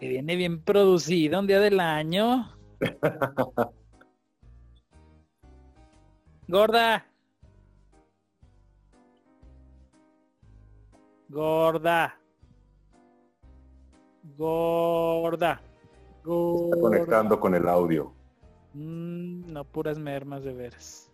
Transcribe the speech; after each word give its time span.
Que 0.00 0.08
viene 0.08 0.36
bien 0.36 0.62
producida 0.62 1.40
un 1.40 1.46
día 1.46 1.60
del 1.60 1.80
año. 1.80 2.50
Gorda. 6.48 7.06
Gorda. 11.28 12.20
Gorda. 14.36 15.60
Se 16.24 16.64
está 16.64 16.80
conectando 16.80 17.40
con 17.40 17.54
el 17.54 17.68
audio. 17.68 18.12
Mm, 18.74 19.52
no, 19.52 19.64
puras 19.64 19.98
mermas 19.98 20.44
de 20.44 20.52
veras. 20.52 21.10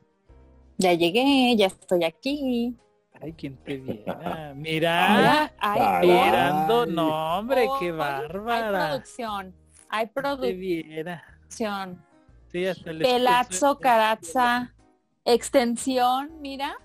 Ya 0.78 0.94
llegué, 0.94 1.54
ya 1.56 1.66
estoy 1.66 2.04
aquí. 2.04 2.76
Ay, 3.22 3.32
¿quién 3.34 3.56
te 3.58 3.76
viera? 3.78 4.52
Mira, 4.56 5.52
Ay, 5.58 6.08
mirando, 6.08 6.86
no, 6.86 7.38
hombre, 7.38 7.66
Oh, 7.68 7.78
qué 7.78 7.86
Hay 7.86 7.90
bárbara. 7.92 8.88
producción, 8.90 9.54
hay 9.88 10.06
producción. 10.06 10.58
viera. 10.60 11.24
Sí, 11.48 11.64
hasta 12.66 12.90
el 12.90 12.98
Pelazo, 12.98 13.78
caraza, 13.78 14.74
extensión, 15.24 16.40
mira. 16.40 16.76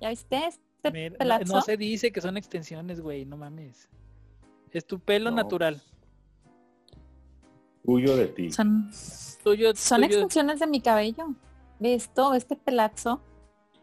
¿Ya 0.00 0.08
viste? 0.10 0.46
Este 0.48 0.90
Mira, 0.90 1.16
pelazo. 1.18 1.54
no 1.54 1.62
se 1.62 1.76
dice 1.76 2.10
que 2.12 2.20
son 2.20 2.36
extensiones, 2.36 3.00
güey, 3.00 3.24
no 3.24 3.36
mames. 3.36 3.88
Es 4.72 4.86
tu 4.86 4.98
pelo 4.98 5.30
No. 5.30 5.36
natural. 5.36 5.80
Tuyo 7.84 8.16
de 8.16 8.26
ti. 8.26 8.50
Son, 8.52 8.90
Tuyo, 9.44 9.74
son 9.76 10.00
tuyo- 10.02 10.06
extensiones 10.06 10.58
de 10.60 10.66
mi 10.66 10.80
cabello. 10.80 11.28
¿Ves 11.78 12.04
esto? 12.04 12.34
Este 12.34 12.56
pelazo. 12.56 13.22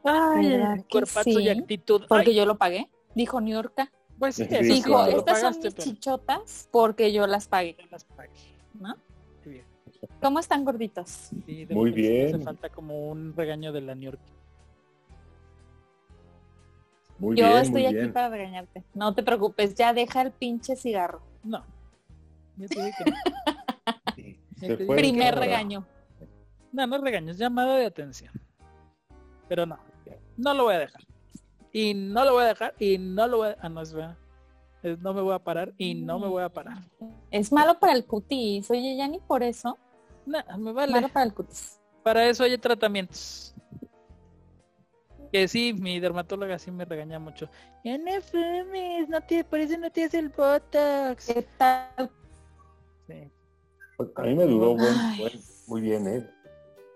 Ay, 0.03 0.49
¿Verdad 0.49 0.77
que 0.77 0.83
cuerpazo 0.89 1.29
y 1.29 1.33
sí? 1.43 1.49
actitud. 1.49 2.03
Porque 2.07 2.31
Ay, 2.31 2.35
yo 2.35 2.45
lo 2.45 2.57
pagué. 2.57 2.89
Dijo 3.15 3.39
New 3.41 3.53
York. 3.53 3.89
pues 4.19 4.35
sí, 4.35 4.45
Sí, 4.49 4.57
Dijo, 4.63 4.89
claro. 4.89 5.17
estas 5.19 5.39
son 5.41 5.55
mis 5.63 5.75
chichotas 5.75 6.67
porque 6.71 7.11
yo 7.13 7.25
las 7.27 7.47
pagué. 7.47 7.75
yo 7.79 7.85
las 7.91 8.03
pagué. 8.05 8.31
¿No? 8.73 8.95
Bien. 9.45 9.63
¿Cómo 10.21 10.39
están 10.39 10.65
gorditos? 10.65 11.29
Sí, 11.45 11.65
de 11.65 11.73
Muy 11.73 11.91
bien. 11.91 12.35
Hace 12.35 12.43
falta 12.43 12.69
como 12.69 13.09
un 13.09 13.33
regaño 13.35 13.71
de 13.71 13.81
la 13.81 13.95
New 13.95 14.11
York. 14.11 14.19
Muy 17.19 17.37
yo 17.37 17.45
bien, 17.45 17.57
estoy 17.57 17.71
muy 17.71 17.85
aquí 17.85 17.95
bien. 17.95 18.13
para 18.13 18.29
regañarte. 18.29 18.83
No 18.93 19.13
te 19.13 19.23
preocupes, 19.23 19.75
ya 19.75 19.93
deja 19.93 20.21
el 20.23 20.31
pinche 20.31 20.75
cigarro. 20.75 21.21
No. 21.43 21.63
Yo 22.57 22.67
te 22.67 22.83
dije 22.83 23.03
que 23.05 23.11
no. 23.11 24.77
Sí, 24.77 24.85
Primer 24.87 25.35
regaño. 25.35 25.85
No, 26.71 26.87
no 26.87 26.97
regaños, 26.97 27.37
llamado 27.37 27.75
de 27.75 27.85
atención. 27.85 28.33
Pero 29.47 29.65
no, 29.65 29.77
no 30.37 30.53
lo 30.53 30.63
voy 30.65 30.75
a 30.75 30.79
dejar. 30.79 31.01
Y 31.71 31.93
no 31.93 32.23
lo 32.23 32.33
voy 32.33 32.43
a 32.43 32.47
dejar 32.47 32.75
y 32.79 32.97
no 32.97 33.27
lo 33.27 33.37
voy 33.37 33.49
a... 33.49 33.57
Ah, 33.61 33.69
no 33.69 33.81
es 33.81 33.93
verdad. 33.93 34.17
No 34.99 35.13
me 35.13 35.21
voy 35.21 35.33
a 35.33 35.39
parar 35.39 35.73
y 35.77 35.95
no 35.95 36.19
me 36.19 36.27
voy 36.27 36.43
a 36.43 36.49
parar. 36.49 36.77
Es 37.31 37.51
malo 37.51 37.79
para 37.79 37.93
el 37.93 38.05
cutis. 38.05 38.69
Oye, 38.69 38.95
ya 38.97 39.07
ni 39.07 39.19
por 39.19 39.41
eso. 39.41 39.77
No, 40.25 40.39
me 40.57 40.73
vale. 40.73 40.91
Malo 40.91 41.07
para 41.09 41.25
el 41.25 41.33
cutis. 41.33 41.79
Para 42.03 42.25
eso 42.27 42.43
hay 42.43 42.57
tratamientos. 42.57 43.55
Que 45.31 45.47
sí, 45.47 45.73
mi 45.73 45.99
dermatóloga 45.99 46.59
sí 46.59 46.69
me 46.69 46.85
regaña 46.85 47.17
mucho. 47.17 47.49
Ya 47.83 47.97
no 47.97 48.11
fumes, 48.21 49.09
no 49.09 49.21
te, 49.21 49.43
por 49.43 49.59
eso 49.59 49.77
no 49.77 49.89
te 49.89 50.03
hace 50.03 50.19
el 50.19 50.29
botox. 50.29 51.27
¿Qué 51.27 51.47
tal? 51.57 52.11
Sí. 53.07 53.31
Pues, 53.97 54.09
A 54.15 54.21
mí 54.23 54.35
me 54.35 54.43
duró 54.45 54.75
buen- 54.75 54.93
Ay. 54.99 55.19
buen- 55.21 55.41
muy 55.67 55.81
bien, 55.81 56.07
¿eh? 56.07 56.29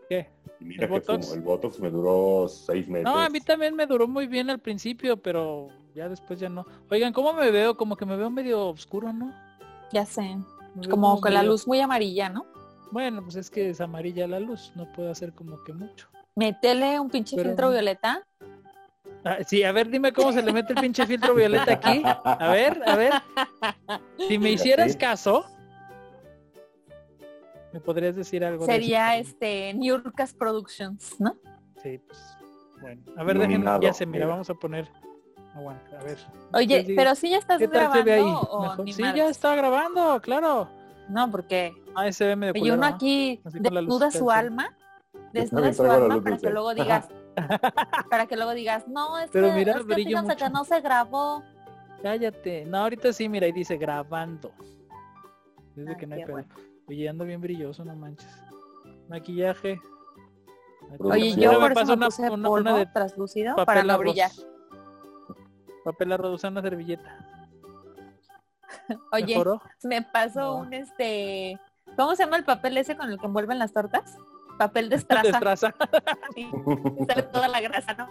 ¿Qué? 0.10 0.30
Y 0.60 0.66
mira 0.66 0.84
¿El 0.86 0.90
que 0.90 1.00
Botox? 1.00 1.26
fumo. 1.28 1.36
El 1.36 1.42
Botox 1.42 1.80
me 1.80 1.90
duró 1.90 2.48
seis 2.48 2.88
meses. 2.88 3.06
No, 3.06 3.18
a 3.20 3.30
mí 3.30 3.40
también 3.42 3.76
me 3.76 3.86
duró 3.86 4.08
muy 4.08 4.28
bien 4.28 4.50
al 4.50 4.60
principio, 4.60 5.18
pero 5.18 5.68
ya 5.94 6.08
después 6.10 6.40
ya 6.40 6.50
no. 6.50 6.66
Oigan, 6.90 7.14
¿cómo 7.14 7.34
me 7.34 7.52
veo? 7.52 7.76
Como 7.78 7.96
que 7.98 8.06
me 8.06 8.16
veo 8.16 8.30
medio 8.30 8.68
oscuro, 8.68 9.12
¿no? 9.14 9.34
Ya 9.92 10.06
sé. 10.06 10.38
Como 10.90 11.20
con 11.22 11.34
la 11.34 11.44
luz 11.44 11.68
muy 11.68 11.80
amarilla, 11.80 12.30
¿no? 12.30 12.46
Bueno, 12.92 13.22
pues 13.24 13.36
es 13.36 13.50
que 13.50 13.70
es 13.70 13.82
amarilla 13.82 14.28
la 14.28 14.40
luz, 14.40 14.72
no 14.76 14.92
puedo 14.94 15.12
hacer 15.12 15.34
como 15.34 15.62
que 15.64 15.74
mucho. 15.74 16.08
Métele 16.36 17.00
un 17.00 17.10
pinche 17.10 17.36
Pero- 17.36 17.50
filtro 17.50 17.72
violeta. 17.72 18.24
Ah, 19.26 19.38
sí, 19.46 19.64
a 19.64 19.72
ver, 19.72 19.90
dime 19.90 20.14
cómo 20.14 20.32
se 20.32 20.42
le 20.42 20.54
mete 20.54 20.74
el 20.74 20.80
pinche 20.80 21.06
filtro 21.06 21.34
violeta 21.34 21.74
aquí. 21.74 22.02
A 22.06 22.50
ver, 22.52 22.82
a 22.86 22.96
ver. 22.96 23.14
Si 24.28 24.38
me 24.38 24.52
hicieras 24.52 24.96
caso, 24.96 25.46
¿me 27.78 27.82
podrías 27.82 28.16
decir 28.16 28.44
algo? 28.44 28.66
de 28.66 28.74
Sería 28.74 29.18
eso? 29.18 29.30
este 29.30 29.74
Niurkas 29.76 30.34
Productions, 30.34 31.20
¿no? 31.20 31.36
Sí, 31.84 32.00
pues, 32.00 32.20
bueno. 32.82 33.02
A 33.16 33.24
ver, 33.24 33.36
déjenme, 33.38 33.54
Iluminado, 33.54 33.82
ya 33.82 33.94
sé, 33.94 34.06
mira, 34.08 34.26
mira. 34.26 34.28
vamos 34.34 34.50
a 34.50 34.56
poner... 34.56 34.90
Aguanta, 35.56 36.00
a 36.00 36.04
ver. 36.04 36.18
Oye, 36.54 36.94
pero 36.96 37.14
si 37.16 37.30
ya 37.30 37.38
estás 37.38 37.58
¿Qué 37.60 37.68
tal 37.68 37.92
se 37.94 38.04
ve 38.04 38.14
ahí? 38.14 38.22
grabando 38.22 38.50
o 38.52 38.84
ni 38.84 38.94
Sí, 38.94 39.02
ya 39.16 39.28
está 39.30 39.56
grabando, 39.56 40.20
claro. 40.22 40.68
No, 41.10 41.30
porque 41.32 41.72
Ah, 41.96 42.12
se 42.12 42.26
ve 42.26 42.36
medio 42.36 42.54
culero, 42.54 42.76
uno 42.78 42.90
¿no? 42.90 42.96
aquí 42.96 43.42
desnuda 43.44 44.10
su 44.12 44.30
alma, 44.32 44.76
desnuda 45.34 45.72
su 45.74 45.84
alma 45.84 46.22
para 46.22 46.38
que 46.38 46.50
luego 46.50 46.74
digas, 46.76 47.08
para 48.10 48.26
que 48.28 48.36
luego 48.36 48.54
digas, 48.54 48.88
no, 48.88 49.18
es 49.20 49.30
Pero 49.32 49.48
que, 49.50 49.54
mira, 49.54 49.72
es 49.74 49.86
que 49.86 50.04
mucho. 50.04 50.50
no 50.50 50.64
se 50.66 50.82
grabó. 50.82 51.44
Cállate. 52.04 52.66
No, 52.66 52.78
ahorita 52.80 53.14
sí, 53.14 53.28
mira, 53.30 53.46
ahí 53.48 53.52
dice 53.52 53.78
grabando. 53.78 54.52
Dice 55.76 55.92
Ah, 55.92 55.98
que 55.98 56.06
no 56.08 56.16
hay 56.16 56.22
pedo. 56.24 56.32
bueno. 56.34 56.48
Oye, 56.88 57.10
ando 57.10 57.26
bien 57.26 57.42
brilloso, 57.42 57.84
no 57.84 57.96
manches. 57.96 58.28
Maquillaje. 59.10 59.80
Oye, 61.00 61.36
yo 61.36 61.54
me 61.54 61.60
por 61.60 61.72
eso 61.72 61.80
paso 61.82 61.88
me 61.92 61.94
una- 61.98 62.06
puse 62.08 62.22
una- 62.24 62.34
una 62.34 62.50
polvo 62.50 62.74
de 62.78 62.86
translúcido 62.88 63.56
para 63.66 63.84
no 63.84 63.98
brillar. 63.98 64.32
Papel 65.84 66.12
arroz, 66.12 66.44
una 66.44 66.62
servilleta. 66.62 67.18
Oye, 69.12 69.28
¿Mejoró? 69.34 69.62
me 69.84 70.02
pasó 70.02 70.40
No. 70.40 70.56
un 70.58 70.74
este, 70.74 71.60
¿cómo 71.98 72.16
se 72.16 72.24
llama 72.24 72.38
el 72.38 72.46
papel 72.46 72.78
ese 72.78 72.96
con 72.96 73.10
el 73.10 73.20
que 73.20 73.26
envuelven 73.26 73.60
las 73.60 73.74
tortas? 73.74 74.18
Papel 74.58 74.90
de 74.90 74.96
estraza. 74.98 75.24
Destraza. 75.28 75.76
Sí, 76.36 76.50
sale 77.08 77.24
toda 77.24 77.48
la 77.48 77.62
grasa, 77.62 77.94
¿no? 77.94 78.08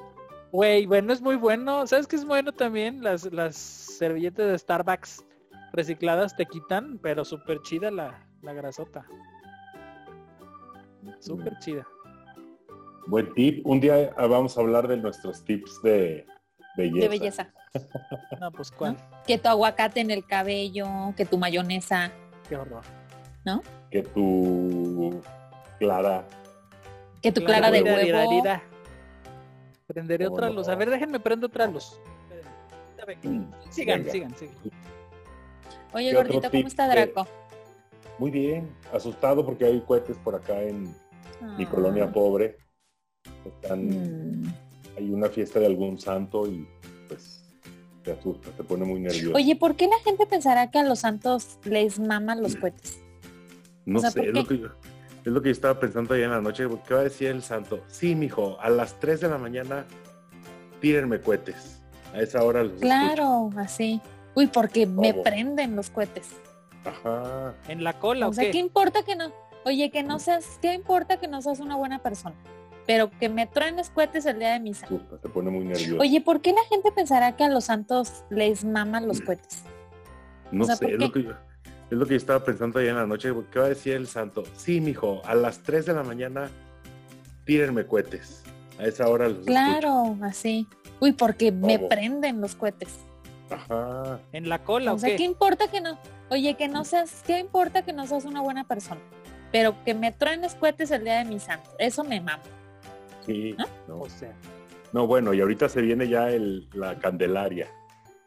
Güey, 0.53 0.87
bueno, 0.87 1.13
es 1.13 1.21
muy 1.21 1.37
bueno. 1.37 1.87
¿Sabes 1.87 2.07
qué 2.07 2.17
es 2.17 2.25
bueno 2.25 2.53
también? 2.53 3.03
Las, 3.03 3.31
las 3.33 3.57
servilletas 3.57 4.47
de 4.49 4.59
Starbucks 4.59 5.25
recicladas 5.73 6.37
te 6.37 6.47
quitan, 6.47 6.99
pero 7.03 7.25
súper 7.25 7.61
chida 7.63 7.91
la, 7.91 8.27
la 8.47 8.53
grasota. 8.55 9.05
Súper 11.21 11.59
chida. 11.59 11.87
Buen 13.09 13.33
tip. 13.35 13.67
Un 13.67 13.81
día 13.81 14.11
ah, 14.17 14.27
vamos 14.27 14.57
a 14.57 14.61
hablar 14.61 14.87
de 14.89 14.97
nuestros 14.97 15.45
tips 15.45 15.83
de 15.83 16.27
belleza. 16.77 17.01
De 17.01 17.09
belleza. 17.09 17.53
No, 18.41 18.51
pues 18.53 18.71
cuál. 18.71 18.97
Que 19.27 19.37
tu 19.37 19.49
aguacate 19.51 20.01
en 20.01 20.11
el 20.11 20.25
cabello, 20.25 20.87
que 21.15 21.27
tu 21.27 21.37
mayonesa. 21.37 22.11
Qué 22.49 22.57
horror. 22.57 22.83
Que 23.91 24.03
tu 24.03 25.21
clara. 25.79 26.25
Que 27.21 27.33
tu 27.33 27.45
clara 27.45 27.71
de 27.71 27.83
huevo. 27.83 28.43
Prenderé 29.87 30.27
Oh, 30.27 30.33
otra 30.33 30.49
no. 30.49 30.55
luz. 30.55 30.69
A 30.69 30.75
ver, 30.75 30.89
déjenme 30.91 31.21
prender 31.21 31.49
otra 31.51 31.67
luz. 31.67 32.01
Ver, 33.07 33.19
Sigan, 33.71 33.99
Venga. 34.01 34.11
sigan, 34.13 34.35
sigan. 34.37 34.55
Oye, 35.93 36.11
¿Qué 36.11 36.17
otro 36.17 36.33
gordito, 36.33 36.51
¿cómo 36.51 36.67
está 36.67 36.89
de- 36.89 36.95
Draco? 37.07 37.29
Muy 38.19 38.31
bien. 38.31 38.71
Asustado 38.93 39.45
porque 39.45 39.65
hay 39.65 39.81
cohetes 39.81 40.17
por 40.19 40.35
acá 40.35 40.63
en 40.63 40.85
mi 41.59 41.65
Ah. 41.65 41.69
colonia 41.71 42.11
pobre. 42.13 42.57
Están, 43.45 43.89
Mm. 44.43 44.53
hay 44.97 45.11
una 45.11 45.29
fiesta 45.29 45.61
de 45.61 45.67
algún 45.67 45.99
santo 45.99 46.47
y 46.47 46.67
pues 47.09 47.45
te 48.03 48.13
asusta, 48.13 48.51
te 48.51 48.63
pone 48.65 48.85
muy 48.85 49.01
nervioso. 49.01 49.37
Oye, 49.37 49.57
¿por 49.57 49.75
qué 49.77 49.87
la 49.87 49.99
gente 50.05 50.27
pensará 50.27 50.71
que 50.71 50.79
a 50.79 50.85
los 50.85 51.01
santos 51.01 51.59
les 51.65 51.99
maman 51.99 52.43
los 52.43 52.57
cohetes? 52.57 53.01
no 53.85 53.99
o 53.99 54.01
sea, 54.01 54.11
sé, 54.11 54.19
¿por 54.21 54.29
es 54.29 54.35
lo, 54.35 54.47
que 54.47 54.59
yo, 54.59 54.67
es 55.25 55.33
lo 55.33 55.43
que 55.43 55.49
yo 55.49 55.53
estaba 55.53 55.79
pensando 55.79 56.15
ayer 56.15 56.25
en 56.25 56.31
la 56.33 56.41
noche. 56.41 56.67
¿Qué 56.89 56.95
va 56.95 57.01
a 57.01 57.05
decir 57.05 57.29
el 57.29 57.43
santo? 57.43 57.81
Sí, 57.87 58.15
mijo, 58.17 58.57
a 58.61 58.69
las 58.71 58.99
3 58.99 59.21
de 59.21 59.29
la 59.29 59.39
mañana 59.39 59.87
tírenme 60.81 61.21
cohetes. 61.21 61.81
A 62.13 62.21
esa 62.21 62.43
hora 62.43 62.63
los 62.63 62.73
escucho. 62.73 62.87
Claro, 62.87 63.51
así. 63.57 64.01
Uy, 64.35 64.47
porque 64.49 64.87
me 64.87 65.15
prenden 65.15 65.77
los 65.77 65.91
cohetes. 65.91 66.29
Ajá. 66.87 67.55
¿En 67.69 67.85
la 67.85 67.99
cola 67.99 68.27
o, 68.27 68.31
O 68.31 68.33
sea, 68.33 68.45
qué? 68.45 68.53
¿qué 68.53 68.59
importa 68.59 69.03
que 69.03 69.17
no? 69.17 69.33
Oye, 69.65 69.91
que 69.91 70.03
no 70.03 70.19
seas, 70.19 70.59
¿qué 70.63 70.73
importa 70.75 71.19
que 71.19 71.29
no 71.29 71.43
seas 71.43 71.61
una 71.61 71.77
buena 71.77 72.01
persona? 72.01 72.37
Pero 72.87 73.11
que 73.11 73.29
me 73.29 73.47
truenes 73.47 73.91
cohetes 73.91 74.25
el 74.27 74.39
día 74.39 74.53
de 74.53 74.61
misa. 74.61 74.87
Te 74.87 75.29
pone 75.29 75.51
muy 75.51 75.65
nervioso. 75.65 76.01
Oye, 76.01 76.21
¿por 76.21 76.41
qué 76.41 76.53
la 76.53 76.63
gente 76.69 76.93
pensará 76.93 77.35
que 77.35 77.43
a 77.43 77.49
los 77.49 77.65
santos 77.65 78.25
les 78.31 78.65
maman 78.65 79.09
los 79.09 79.21
cohetes? 79.21 79.65
no 80.53 80.63
o 80.63 80.67
sea, 80.67 80.77
sé, 80.77 80.85
¿por 80.85 80.95
es 80.95 81.01
lo, 81.01 81.13
que 81.13 81.23
yo, 81.25 81.31
es 81.91 81.99
lo 81.99 82.07
que 82.07 82.13
yo 82.13 82.17
estaba 82.17 82.45
pensando 82.45 82.79
ayer 82.79 82.91
en 82.91 82.97
la 82.97 83.07
noche. 83.07 83.33
¿Qué 83.51 83.59
va 83.59 83.67
a 83.67 83.71
decir 83.71 83.95
el 83.95 84.07
santo? 84.07 84.45
Sí, 84.57 84.81
mijo, 84.81 85.21
a 85.25 85.35
las 85.35 85.63
3 85.65 85.87
de 85.87 85.95
la 85.95 86.05
mañana 86.05 86.49
tírenme 87.45 87.87
cohetes. 87.87 88.43
A 88.79 88.85
esa 88.85 89.09
hora 89.09 89.25
los 89.29 89.39
escucho. 89.39 89.53
Claro, 89.53 90.19
así. 90.23 90.69
Uy, 91.01 91.13
porque 91.13 91.51
me 91.51 91.79
prenden 91.79 92.41
los 92.41 92.55
cohetes. 92.55 92.99
Ajá. 93.51 94.21
¿En 94.33 94.49
la 94.49 94.63
cola 94.63 94.93
O 94.93 94.97
o 94.97 94.99
sea, 94.99 95.11
qué? 95.11 95.17
¿qué 95.17 95.25
importa 95.25 95.69
que 95.69 95.81
no? 95.81 95.99
Oye, 96.31 96.55
que 96.55 96.69
no 96.69 96.85
seas, 96.85 97.23
¿qué 97.27 97.39
importa 97.39 97.83
que 97.83 97.93
no 97.93 98.07
seas 98.07 98.25
una 98.25 98.41
buena 98.41 98.65
persona? 98.65 99.01
Pero 99.53 99.77
que 99.85 99.95
me 99.95 100.13
truenes 100.13 100.55
cohetes 100.55 100.91
el 100.91 101.05
día 101.05 101.19
de 101.19 101.25
mi 101.25 101.39
santo. 101.39 101.71
Eso 101.79 102.03
me 102.05 102.21
mama. 102.21 102.43
Sí. 103.25 103.55
No. 103.87 104.01
O 104.01 104.09
sea, 104.09 104.33
No, 104.93 105.07
bueno, 105.07 105.33
y 105.35 105.41
ahorita 105.41 105.69
se 105.69 105.81
viene 105.83 106.09
ya 106.09 106.31
el, 106.31 106.69
la 106.73 106.99
Candelaria. 106.99 107.69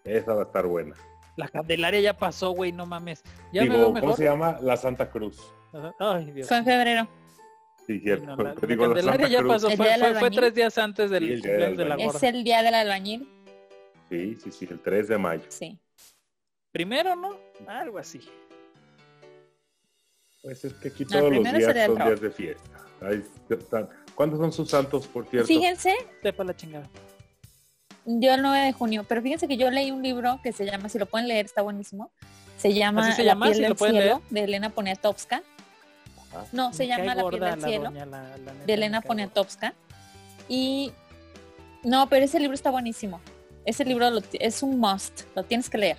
Esa 0.03 0.33
va 0.33 0.43
a 0.43 0.45
estar 0.45 0.65
buena. 0.65 0.95
La 1.35 1.47
Candelaria 1.47 1.99
ya 2.01 2.13
pasó, 2.17 2.51
güey, 2.51 2.71
no 2.71 2.85
mames. 2.85 3.23
Ya 3.53 3.63
me 3.63 3.69
veo 3.69 3.87
Digo, 3.87 3.99
¿cómo 3.99 4.15
se 4.15 4.25
llama? 4.25 4.57
La 4.61 4.75
Santa 4.77 5.09
Cruz. 5.09 5.39
Ay, 5.99 6.31
Dios. 6.31 6.47
Fue 6.47 6.57
en 6.57 6.65
febrero. 6.65 7.07
Sí, 7.85 7.99
cierto. 7.99 8.25
no, 8.25 8.35
la, 8.43 8.53
la 8.53 8.67
Digo, 8.67 8.87
la 8.87 8.93
Candelaria 8.95 9.03
Santa 9.03 9.27
ya 9.27 9.39
Cruz. 9.39 9.53
pasó, 9.53 9.69
fue, 10.19 10.31
tres 10.31 10.53
días 10.53 10.77
antes 10.77 11.09
del 11.09 11.25
Sí, 11.27 11.33
el 11.33 11.41
día 11.41 11.53
del 11.53 11.77
de 11.77 11.85
la 11.85 11.95
gorda. 11.95 12.17
Es 12.17 12.23
el 12.23 12.43
día 12.43 12.61
del 12.63 12.73
albañil. 12.75 13.29
Sí, 14.09 14.35
sí, 14.35 14.51
sí, 14.51 14.67
el 14.69 14.79
3 14.79 15.07
de 15.07 15.17
mayo. 15.17 15.43
Sí. 15.49 15.79
Primero, 16.71 17.15
¿no? 17.15 17.37
Algo 17.67 17.97
así. 17.99 18.21
Pues 20.41 20.63
es 20.65 20.73
que 20.75 20.87
aquí 20.89 21.03
No, 21.05 21.09
todos 21.19 21.33
los 21.33 21.43
días 21.43 21.63
son 21.63 21.73
trabajo. 21.73 22.05
días 22.09 22.21
de 22.21 22.31
fiesta. 22.31 22.85
Ahí 23.01 23.23
están. 23.49 23.89
¿Cuántos 24.15 24.39
son 24.39 24.51
sus 24.51 24.69
santos, 24.69 25.07
por 25.07 25.27
cierto? 25.27 25.47
Fíjense, 25.47 25.93
Sepa 26.21 26.43
la 26.43 26.55
chingada. 26.55 26.87
yo 28.05 28.33
el 28.33 28.41
9 28.41 28.65
de 28.65 28.73
junio, 28.73 29.05
pero 29.07 29.21
fíjense 29.21 29.47
que 29.47 29.57
yo 29.57 29.69
leí 29.69 29.91
un 29.91 30.01
libro 30.01 30.39
que 30.43 30.51
se 30.51 30.65
llama, 30.65 30.89
si 30.89 30.97
lo 30.99 31.05
pueden 31.05 31.27
leer, 31.27 31.45
está 31.45 31.61
buenísimo. 31.61 32.11
Se 32.57 32.73
llama 32.73 33.03
¿Así 33.07 33.13
se 33.13 33.23
La 33.23 33.31
llama? 33.33 33.45
piel 33.45 33.55
¿Sí 33.55 33.61
lo 33.61 33.67
del 33.69 33.77
cielo, 33.77 34.21
de 34.29 34.43
Elena 34.43 34.69
Poniatowska. 34.69 35.43
No, 36.51 36.73
se 36.73 36.87
llama 36.87 37.15
La 37.15 37.27
piel 37.29 37.39
del 37.41 37.59
la 37.61 37.67
cielo, 37.67 37.83
doña, 37.85 38.05
la- 38.05 38.37
la 38.37 38.37
neta, 38.53 38.65
de 38.65 38.73
Elena. 38.73 39.01
Poniatowska. 39.01 39.73
Y 40.49 40.91
no, 41.83 42.07
pero 42.09 42.25
ese 42.25 42.39
libro 42.39 42.53
está 42.55 42.69
buenísimo. 42.69 43.21
Ese 43.65 43.85
libro 43.85 44.09
lo 44.09 44.21
es 44.33 44.63
un 44.63 44.79
must, 44.79 45.21
lo 45.35 45.43
tienes 45.43 45.69
que 45.69 45.77
leer. 45.77 45.97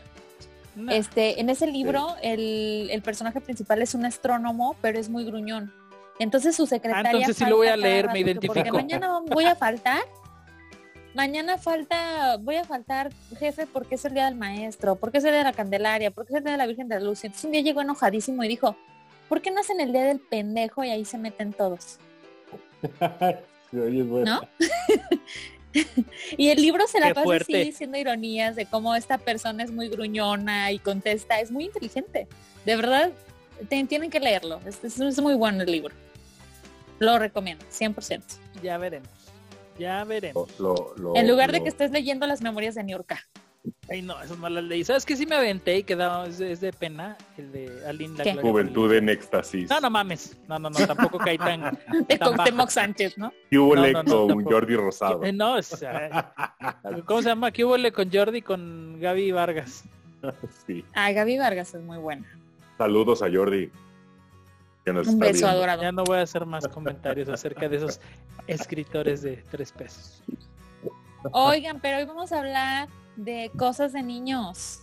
No, 0.77 0.93
Este, 0.93 1.41
en 1.41 1.51
ese 1.51 1.67
libro, 1.67 2.15
el, 2.23 2.89
el 2.91 3.03
personaje 3.03 3.41
principal 3.41 3.83
es 3.83 3.95
un 3.95 4.05
astrónomo, 4.05 4.77
pero 4.81 4.99
es 4.99 5.09
muy 5.09 5.25
gruñón. 5.25 5.73
Entonces 6.21 6.55
su 6.55 6.67
secretaria. 6.67 7.11
Ah, 7.11 7.12
entonces 7.12 7.37
sí 7.37 7.47
lo 7.47 7.57
voy 7.57 7.69
a 7.69 7.77
leer, 7.77 8.05
me 8.05 8.09
rato, 8.09 8.19
identifico. 8.19 8.55
Porque 8.55 8.73
mañana 8.73 9.21
voy 9.27 9.47
a 9.47 9.55
faltar. 9.55 10.03
Mañana 11.15 11.59
falta, 11.59 12.37
voy 12.37 12.57
a 12.57 12.65
faltar, 12.65 13.11
jefe, 13.37 13.67
porque 13.67 13.97
es 13.97 14.05
el 14.05 14.15
día 14.15 14.27
del 14.27 14.37
maestro, 14.37 14.95
porque 14.95 15.19
es 15.19 15.25
el 15.25 15.31
día 15.31 15.39
de 15.39 15.45
la 15.45 15.53
Candelaria, 15.53 16.12
porque 16.12 16.33
es 16.33 16.39
el 16.39 16.45
día 16.45 16.53
de 16.53 16.59
la 16.59 16.67
Virgen 16.67 16.89
de 16.89 16.97
la 16.97 17.01
Luz. 17.01 17.25
Entonces 17.25 17.45
un 17.47 17.53
día 17.53 17.62
llegó 17.62 17.81
enojadísimo 17.81 18.45
y 18.45 18.49
dijo, 18.49 18.77
¿por 19.29 19.41
qué 19.43 19.51
no 19.51 19.61
hacen 19.61 19.81
el 19.81 19.93
día 19.93 20.05
del 20.05 20.21
pendejo 20.21 20.85
y 20.85 20.91
ahí 20.91 21.05
se 21.05 21.19
meten 21.19 21.53
todos? 21.53 21.99
¿No? 23.73 24.41
Y 26.37 26.49
el 26.49 26.61
libro 26.61 26.87
se 26.87 27.00
la 27.00 27.08
Qué 27.08 27.14
pasa 27.14 27.25
fuerte. 27.25 27.56
así 27.56 27.64
diciendo 27.64 27.96
ironías 27.99 28.56
de 28.56 28.67
cómo 28.67 28.94
esta 28.94 29.19
persona 29.19 29.62
es 29.62 29.70
muy 29.70 29.88
gruñona 29.88 30.72
y 30.72 30.78
contesta, 30.78 31.40
es 31.40 31.50
muy 31.50 31.64
inteligente. 31.67 32.26
De 32.64 32.76
verdad, 32.76 33.11
te- 33.69 33.84
tienen 33.84 34.11
que 34.11 34.20
leerlo. 34.20 34.61
Es, 34.67 34.82
es- 34.84 34.99
es 35.00 35.20
muy 35.20 35.34
bueno 35.34 35.62
el 35.62 35.70
libro. 35.70 35.94
Lo 36.99 37.19
recomiendo, 37.19 37.64
100%. 37.70 38.22
Ya 38.62 38.76
veremos. 38.78 39.08
Ya 39.78 40.05
veremos. 40.05 40.49
Lo- 40.58 40.93
lo- 40.96 41.17
en 41.17 41.26
lugar 41.26 41.52
de 41.52 41.62
que 41.62 41.69
estés 41.70 41.90
leyendo 41.90 42.26
las 42.26 42.43
memorias 42.43 42.75
de 42.75 42.84
Niurka. 42.84 43.26
Ay, 43.91 44.03
no, 44.03 44.21
esas 44.23 44.39
no 44.39 44.49
las 44.49 44.65
leí. 44.65 44.85
¿Sabes 44.85 45.05
qué? 45.05 45.17
Sí 45.17 45.27
me 45.27 45.37
aventé 45.37 45.79
y 45.79 45.83
quedaba, 45.83 46.27
es, 46.27 46.41
es 46.41 46.61
de 46.61 46.73
pena. 46.73 47.17
El 47.37 47.53
de 47.53 47.83
Aline 47.87 48.25
la 48.25 48.41
Juventud 48.41 48.93
en 48.95 49.09
éxtasis. 49.09 49.69
No, 49.69 49.81
no 49.81 49.91
mames. 49.91 50.37
No, 50.49 50.59
no, 50.59 50.71
no, 50.71 50.87
tampoco 50.87 51.19
caí 51.19 51.37
tan. 51.37 51.79
De 52.09 52.17
bajo. 52.17 52.71
Sánchez, 52.71 53.19
¿no? 53.19 53.33
¿Qué 53.51 53.59
hubo 53.59 53.75
No, 53.75 53.83
le 53.83 53.93
no, 53.93 54.03
no, 54.03 54.27
con. 54.29 54.45
Jordi 54.45 54.77
Rosado? 54.77 55.25
Eh, 55.25 55.33
No, 55.33 55.57
o 55.57 55.62
sea, 55.62 56.33
¿cómo 57.05 57.21
se 57.21 57.29
llama? 57.29 57.51
¿Qué 57.51 57.65
hubo 57.65 57.77
con 57.93 58.11
Jordi 58.11 58.39
y 58.39 58.43
con 58.43 58.99
Gaby 59.01 59.33
Vargas? 59.33 59.85
sí. 60.67 60.85
Ah, 60.95 61.11
Gaby 61.12 61.39
Vargas 61.39 61.75
es 61.75 61.83
muy 61.83 61.99
buena. 61.99 62.27
Saludos 62.79 63.23
a 63.23 63.31
Jordi. 63.31 63.71
Que 64.85 64.93
nos 64.93 65.07
Un 65.09 65.15
está 65.15 65.25
beso 65.27 65.39
viendo. 65.39 65.49
adorado. 65.51 65.83
Ya 65.83 65.93
no 65.93 66.05
voy 66.05 66.19
a 66.19 66.23
hacer 66.23 66.47
más 66.47 66.67
comentarios 66.69 67.29
acerca 67.29 67.69
de 67.69 67.77
esos 67.77 68.01
escritores 68.47 69.21
de 69.21 69.45
tres 69.51 69.73
pesos. 69.73 70.23
Oigan, 71.33 71.81
pero 71.81 71.99
hoy 71.99 72.05
vamos 72.07 72.33
a 72.33 72.39
hablar 72.39 72.89
de 73.25 73.50
cosas 73.56 73.93
de 73.93 74.02
niños. 74.02 74.81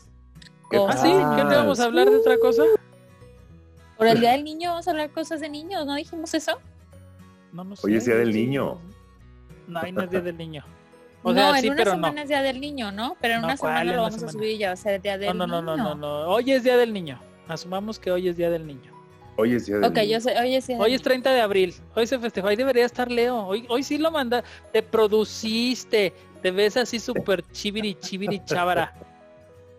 ¿Qué 0.69 0.77
¿Ah, 0.77 0.95
sí? 0.97 1.07
¿Qué 1.07 1.43
te 1.49 1.55
vamos 1.55 1.79
a 1.79 1.85
hablar 1.85 2.09
de 2.09 2.17
otra 2.17 2.37
cosa? 2.37 2.63
Por 3.97 4.05
el 4.07 4.19
Día 4.19 4.33
del 4.33 4.43
Niño 4.43 4.69
vamos 4.71 4.87
a 4.87 4.91
hablar 4.91 5.09
cosas 5.11 5.39
de 5.41 5.49
niños, 5.49 5.85
¿no 5.87 5.95
dijimos 5.95 6.31
eso? 6.35 6.59
No, 7.51 7.63
no 7.63 7.75
sé. 7.75 7.87
Hoy 7.87 7.95
es 7.95 8.05
Día 8.05 8.15
del 8.15 8.31
Niño. 8.31 8.79
No, 9.67 9.79
hoy 9.81 9.91
no 9.91 10.03
es 10.03 10.11
Día 10.11 10.21
del 10.21 10.37
Niño. 10.37 10.63
O 11.23 11.33
no, 11.33 11.39
sea, 11.39 11.49
en 11.55 11.61
sí, 11.61 11.67
una 11.69 11.77
pero 11.77 11.91
semana 11.91 12.13
no. 12.15 12.21
es 12.21 12.27
Día 12.29 12.41
del 12.43 12.61
Niño, 12.61 12.91
¿no? 12.91 13.17
Pero 13.19 13.33
en 13.35 13.41
No, 13.41 13.47
una 13.47 13.57
semana 13.57 13.83
lo 13.85 14.01
vamos 14.03 14.21
a 14.21 14.29
subir 14.29 14.51
y 14.51 14.57
ya 14.59 14.67
va 14.67 14.73
a 14.73 14.75
ser 14.75 15.01
Día 15.01 15.17
del 15.17 15.35
No, 15.35 15.47
no, 15.47 15.61
no, 15.61 15.61
no, 15.63 15.75
Niño. 15.77 15.95
no, 15.95 16.25
no. 16.25 16.29
Hoy 16.29 16.51
es 16.51 16.63
Día 16.63 16.77
del 16.77 16.93
Niño. 16.93 17.19
Asumamos 17.47 17.97
que 17.97 18.11
hoy 18.11 18.27
es 18.27 18.37
Día 18.37 18.51
del 18.51 18.67
Niño. 18.67 18.93
Hoy 19.35 19.53
es 19.55 19.65
Día 19.65 19.77
del 19.77 19.85
Ok, 19.85 19.95
Niño. 19.97 20.11
yo 20.11 20.21
sé, 20.21 20.39
oye, 20.39 20.61
sí. 20.61 20.75
Hoy 20.77 20.93
es 20.93 21.01
30 21.01 21.31
de 21.31 21.41
abril. 21.41 21.73
Hoy 21.95 22.05
se 22.05 22.19
festejó. 22.19 22.47
Hoy 22.49 22.55
debería 22.55 22.85
estar 22.85 23.09
Leo. 23.11 23.47
Hoy, 23.47 23.65
hoy 23.69 23.81
sí 23.81 23.97
lo 23.97 24.11
manda. 24.11 24.43
Te 24.71 24.83
produciste. 24.83 26.13
Te 26.47 26.51
ves 26.51 26.77
así 26.77 27.01
súper 27.01 27.43
chiviri, 27.51 27.95
chiviri, 27.95 28.41
chavara. 28.45 28.93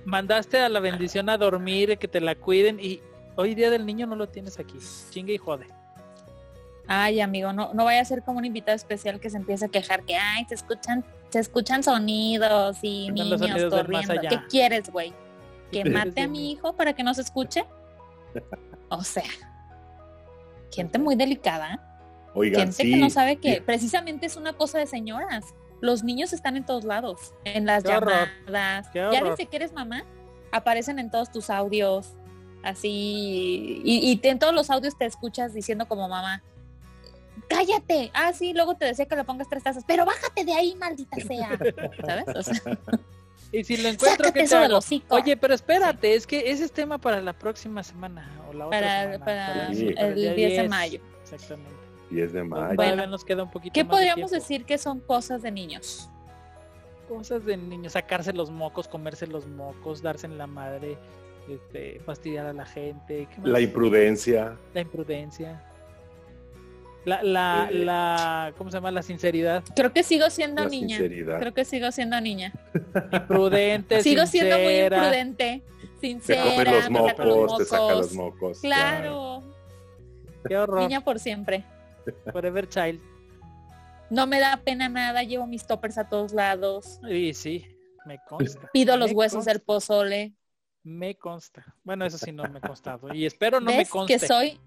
Mandaste 0.05 0.59
a 0.59 0.69
la 0.69 0.81
bendición 0.81 1.31
a 1.31 1.39
dormir, 1.39 1.97
que 1.97 2.09
te 2.09 2.21
la 2.21 2.35
cuiden. 2.35 2.79
Y 2.79 3.01
hoy 3.37 3.55
Día 3.55 3.71
del 3.71 3.87
Niño 3.87 4.07
no 4.07 4.17
lo 4.17 4.29
tienes 4.29 4.59
aquí. 4.59 4.77
Chingue 5.09 5.33
y 5.33 5.39
jode. 5.39 5.67
Ay, 6.87 7.23
amigo, 7.23 7.55
no, 7.55 7.73
no 7.73 7.87
vaya 7.87 8.03
a 8.03 8.05
ser 8.05 8.23
como 8.23 8.37
un 8.37 8.45
invitado 8.45 8.77
especial 8.77 9.19
que 9.19 9.31
se 9.31 9.39
empiece 9.39 9.65
a 9.65 9.69
quejar 9.69 10.03
que, 10.03 10.17
ay, 10.17 10.45
se 10.47 10.57
escuchan, 10.57 11.07
se 11.31 11.39
escuchan 11.39 11.83
sonidos 11.83 12.77
y 12.83 13.11
niños 13.13 13.41
sonidos 13.41 13.73
corriendo. 13.73 14.13
¿Qué 14.29 14.41
quieres, 14.51 14.91
güey? 14.93 15.15
¿Que 15.73 15.85
¿Qué 15.85 15.89
mate 15.89 16.21
a 16.21 16.29
mi 16.29 16.53
hijo 16.53 16.75
para 16.75 16.93
que 16.93 17.03
no 17.03 17.15
se 17.15 17.23
escuche? 17.23 17.65
O 18.91 19.03
sea, 19.03 19.25
gente 20.71 20.99
muy 20.99 21.17
delicada. 21.17 21.83
Oigan, 22.35 22.61
Gente 22.61 22.83
sí. 22.83 22.91
que 22.91 22.97
no 22.99 23.09
sabe 23.09 23.37
que 23.37 23.55
sí. 23.55 23.61
precisamente 23.63 24.27
es 24.27 24.37
una 24.37 24.53
cosa 24.53 24.79
de 24.79 24.87
señoras. 24.87 25.47
Los 25.81 26.03
niños 26.03 26.33
están 26.33 26.57
en 26.57 26.65
todos 26.67 26.85
lados, 26.85 27.33
en 27.45 27.67
las 27.67 27.83
Qué 27.85 27.91
llamadas. 27.91 28.29
Ya 28.93 29.23
desde 29.23 29.47
que 29.47 29.57
eres 29.57 29.73
mamá, 29.73 30.05
aparecen 30.53 30.99
en 30.99 31.11
todos 31.11 31.31
tus 31.31 31.51
audios, 31.51 32.15
así, 32.63 33.81
y, 33.85 34.11
y 34.11 34.17
te- 34.17 34.31
en 34.31 34.39
todos 34.39 34.55
los 34.55 34.71
audios 34.71 34.97
te 34.99 35.05
escuchas 35.07 35.55
diciendo 35.55 35.87
como 35.87 36.09
mamá, 36.09 36.43
cállate. 37.49 38.11
Ah, 38.15 38.33
sí, 38.33 38.53
luego 38.53 38.75
te 38.77 38.87
decía 38.87 39.07
que 39.07 39.17
le 39.17 39.25
pongas 39.25 39.49
tres 39.49 39.63
tazas, 39.63 39.85
pero 39.87 40.05
bájate 40.05 40.45
de 40.45 40.53
ahí, 40.53 40.75
maldita 40.77 41.17
sea. 41.21 41.59
¿Sabes? 42.05 42.37
O 42.37 42.43
sea, 42.43 42.55
Y 43.51 43.65
si 43.65 43.79
lo 43.79 43.89
encuentro, 43.89 44.31
¿qué 44.31 44.47
te. 44.47 45.03
Oye, 45.09 45.35
pero 45.39 45.55
espérate, 45.55 46.15
es 46.15 46.27
que 46.27 46.51
ese 46.51 46.65
es 46.67 46.73
tema 46.73 46.99
para 46.99 47.23
la 47.23 47.33
próxima 47.33 47.83
semana 47.83 48.31
o 48.47 48.53
la 48.53 48.67
otra 48.67 48.79
para, 48.81 49.03
semana, 49.13 49.25
para 49.25 49.75
Sí. 49.75 49.95
el 49.97 50.15
día 50.17 50.35
10 50.35 50.63
de 50.63 50.69
mayo. 50.69 51.01
Exactamente. 51.23 51.78
10 52.11 52.33
de 52.33 52.45
mayo. 52.45 52.75
Bueno, 52.77 53.07
nos 53.07 53.25
queda 53.25 53.43
un 53.43 53.51
poquito 53.51 53.73
¿Qué 53.75 53.85
más 53.85 53.91
podríamos 53.97 54.31
decir 54.31 54.65
que 54.65 54.79
son 54.79 55.01
cosas 55.01 55.43
de 55.43 55.51
niños? 55.51 56.09
Cosas 57.09 57.45
de 57.45 57.57
niños, 57.57 57.93
sacarse 57.93 58.33
los 58.33 58.51
mocos, 58.51 58.87
comerse 58.89 59.27
los 59.27 59.47
mocos, 59.47 60.03
darse 60.03 60.27
en 60.27 60.37
la 60.39 60.47
madre, 60.47 60.99
este, 61.49 62.01
fastidiar 62.01 62.47
a 62.47 62.53
la 62.53 62.67
gente. 62.67 63.27
¿qué 63.35 63.41
más? 63.41 63.49
La 63.49 63.61
imprudencia. 63.61 64.57
La 64.75 64.81
imprudencia. 64.83 65.65
La, 67.05 67.23
la, 67.23 67.69
Eh. 67.71 67.75
la, 67.85 68.53
¿cómo 68.59 68.71
se 68.71 68.77
llama? 68.77 68.91
La 68.91 69.01
sinceridad. 69.03 69.65
Creo 69.75 69.93
que 69.93 70.03
sigo 70.03 70.29
siendo 70.29 70.65
La 70.65 70.69
niña. 70.69 70.99
sinceridad. 70.99 71.39
Creo 71.41 71.55
que 71.55 71.65
sigo 71.65 71.91
siendo 71.93 72.21
niña. 72.21 72.53
Imprudente, 73.13 74.03
Sigo 74.03 74.27
siendo 74.27 74.57
muy 74.59 74.67
sincera. 74.67 74.97
imprudente, 74.99 75.63
Se 75.81 76.07
sincera, 76.07 76.43
comen 76.45 76.65
los 76.67 76.75
los 76.75 76.91
mocos, 76.91 77.59
te 77.59 77.65
saca 77.65 77.83
los 77.95 78.13
mocos. 78.13 78.41
mocos. 78.41 78.61
Claro, 78.61 79.43
Qué 80.47 80.59
horror. 80.59 80.81
niña 80.81 81.01
por 81.03 81.19
siempre. 81.19 81.65
Forever 82.33 82.69
child. 82.69 83.01
No 84.11 84.27
me 84.27 84.41
da 84.41 84.57
pena 84.57 84.89
nada, 84.89 85.23
llevo 85.23 85.47
mis 85.47 85.67
toppers 85.67 85.99
a 85.99 86.09
todos 86.09 86.33
lados. 86.33 86.99
Y 87.09 87.35
sí, 87.35 87.67
me 88.07 88.19
consta. 88.27 88.71
Pido 88.73 88.97
los 88.97 89.11
me 89.11 89.17
huesos 89.17 89.37
consta, 89.37 89.53
del 89.53 89.61
pozole. 89.61 90.35
Me 90.83 91.15
consta. 91.17 91.75
Bueno, 91.85 92.07
eso 92.07 92.17
sí 92.17 92.33
no 92.33 92.45
me 92.45 92.59
ha 92.59 92.63
constado. 92.63 93.13
Y 93.13 93.27
espero 93.27 93.61
no 93.61 93.67
me 93.67 93.79
¿Ves 93.79 93.91
conste. 93.91 94.19
que 94.19 94.27
soy 94.27 94.59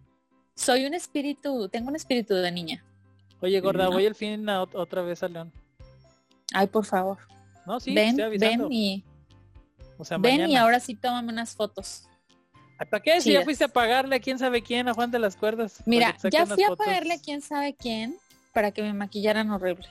soy 0.55 0.85
un 0.85 0.93
espíritu, 0.93 1.69
tengo 1.69 1.89
un 1.89 1.95
espíritu 1.95 2.35
de 2.35 2.51
niña. 2.51 2.83
Oye, 3.41 3.59
gorda, 3.59 3.89
voy 3.89 4.05
al 4.05 4.15
fin 4.15 4.47
a 4.49 4.61
otra 4.61 5.01
vez 5.01 5.23
a 5.23 5.27
León. 5.27 5.51
Ay, 6.53 6.67
por 6.67 6.85
favor. 6.85 7.17
No, 7.65 7.79
sí, 7.79 7.93
ven, 7.93 8.09
estoy 8.09 8.25
avisando. 8.25 8.65
ven 8.65 8.73
y 8.73 9.03
o 9.97 10.05
sea, 10.05 10.17
ven 10.17 10.49
y 10.49 10.55
ahora 10.55 10.79
sí 10.79 10.95
tómame 10.95 11.31
unas 11.31 11.55
fotos. 11.55 12.07
¿Para 12.89 13.01
qué? 13.03 13.21
Si 13.21 13.31
ya 13.33 13.43
fuiste 13.43 13.63
a 13.65 13.67
pagarle 13.67 14.15
a 14.15 14.19
quién 14.19 14.39
sabe 14.39 14.61
quién, 14.61 14.87
a 14.87 14.93
Juan 14.93 15.11
de 15.11 15.19
las 15.19 15.35
Cuerdas. 15.35 15.81
Mira, 15.85 16.15
ya 16.31 16.45
fui 16.45 16.63
a 16.63 16.67
fotos. 16.69 16.85
pagarle 16.85 17.13
a 17.15 17.19
quién 17.21 17.41
sabe 17.41 17.73
quién 17.73 18.17
para 18.53 18.71
que 18.71 18.81
me 18.81 18.93
maquillaran 18.93 19.49
horrible. 19.51 19.87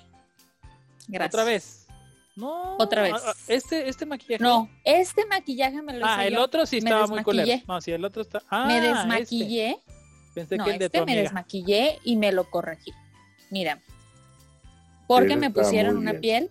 Gracias. 1.09 1.35
¿Otra 1.35 1.45
vez? 1.45 1.87
No. 2.37 2.77
Otra 2.79 3.03
vez. 3.03 3.13
ah, 3.17 3.21
ah, 3.27 3.33
Este, 3.49 3.89
este 3.89 4.07
maquillaje. 4.07 4.43
No, 4.43 4.69
este 4.85 5.27
maquillaje 5.27 5.83
me 5.83 5.95
lo 5.95 6.07
Ah, 6.07 6.17
hice 6.19 6.29
el 6.29 6.35
yo. 6.35 6.43
otro 6.43 6.67
sí 6.67 6.81
Me 6.81 6.91
estaba 6.91 7.07
muy 7.07 7.23
culero. 7.23 7.63
No, 7.67 7.81
sí, 7.81 7.91
el 7.93 8.05
otro 8.05 8.23
está. 8.23 8.43
Ah, 8.49 8.67
me 8.67 8.77
este. 8.79 8.89
desmaquillé. 8.89 9.79
Pensé 10.35 10.57
No, 10.57 10.65
que 10.65 10.71
el 10.71 10.79
de 10.79 10.85
este 10.87 10.99
tu 11.01 11.07
me 11.07 11.17
desmaquillé 11.17 11.99
y 12.05 12.17
me 12.17 12.33
lo 12.33 12.49
corregí. 12.49 12.93
Mira. 13.51 13.81
Porque 15.09 15.33
Eso 15.33 15.41
me 15.41 15.51
pusieron 15.51 15.97
una 15.97 16.15
piel 16.15 16.51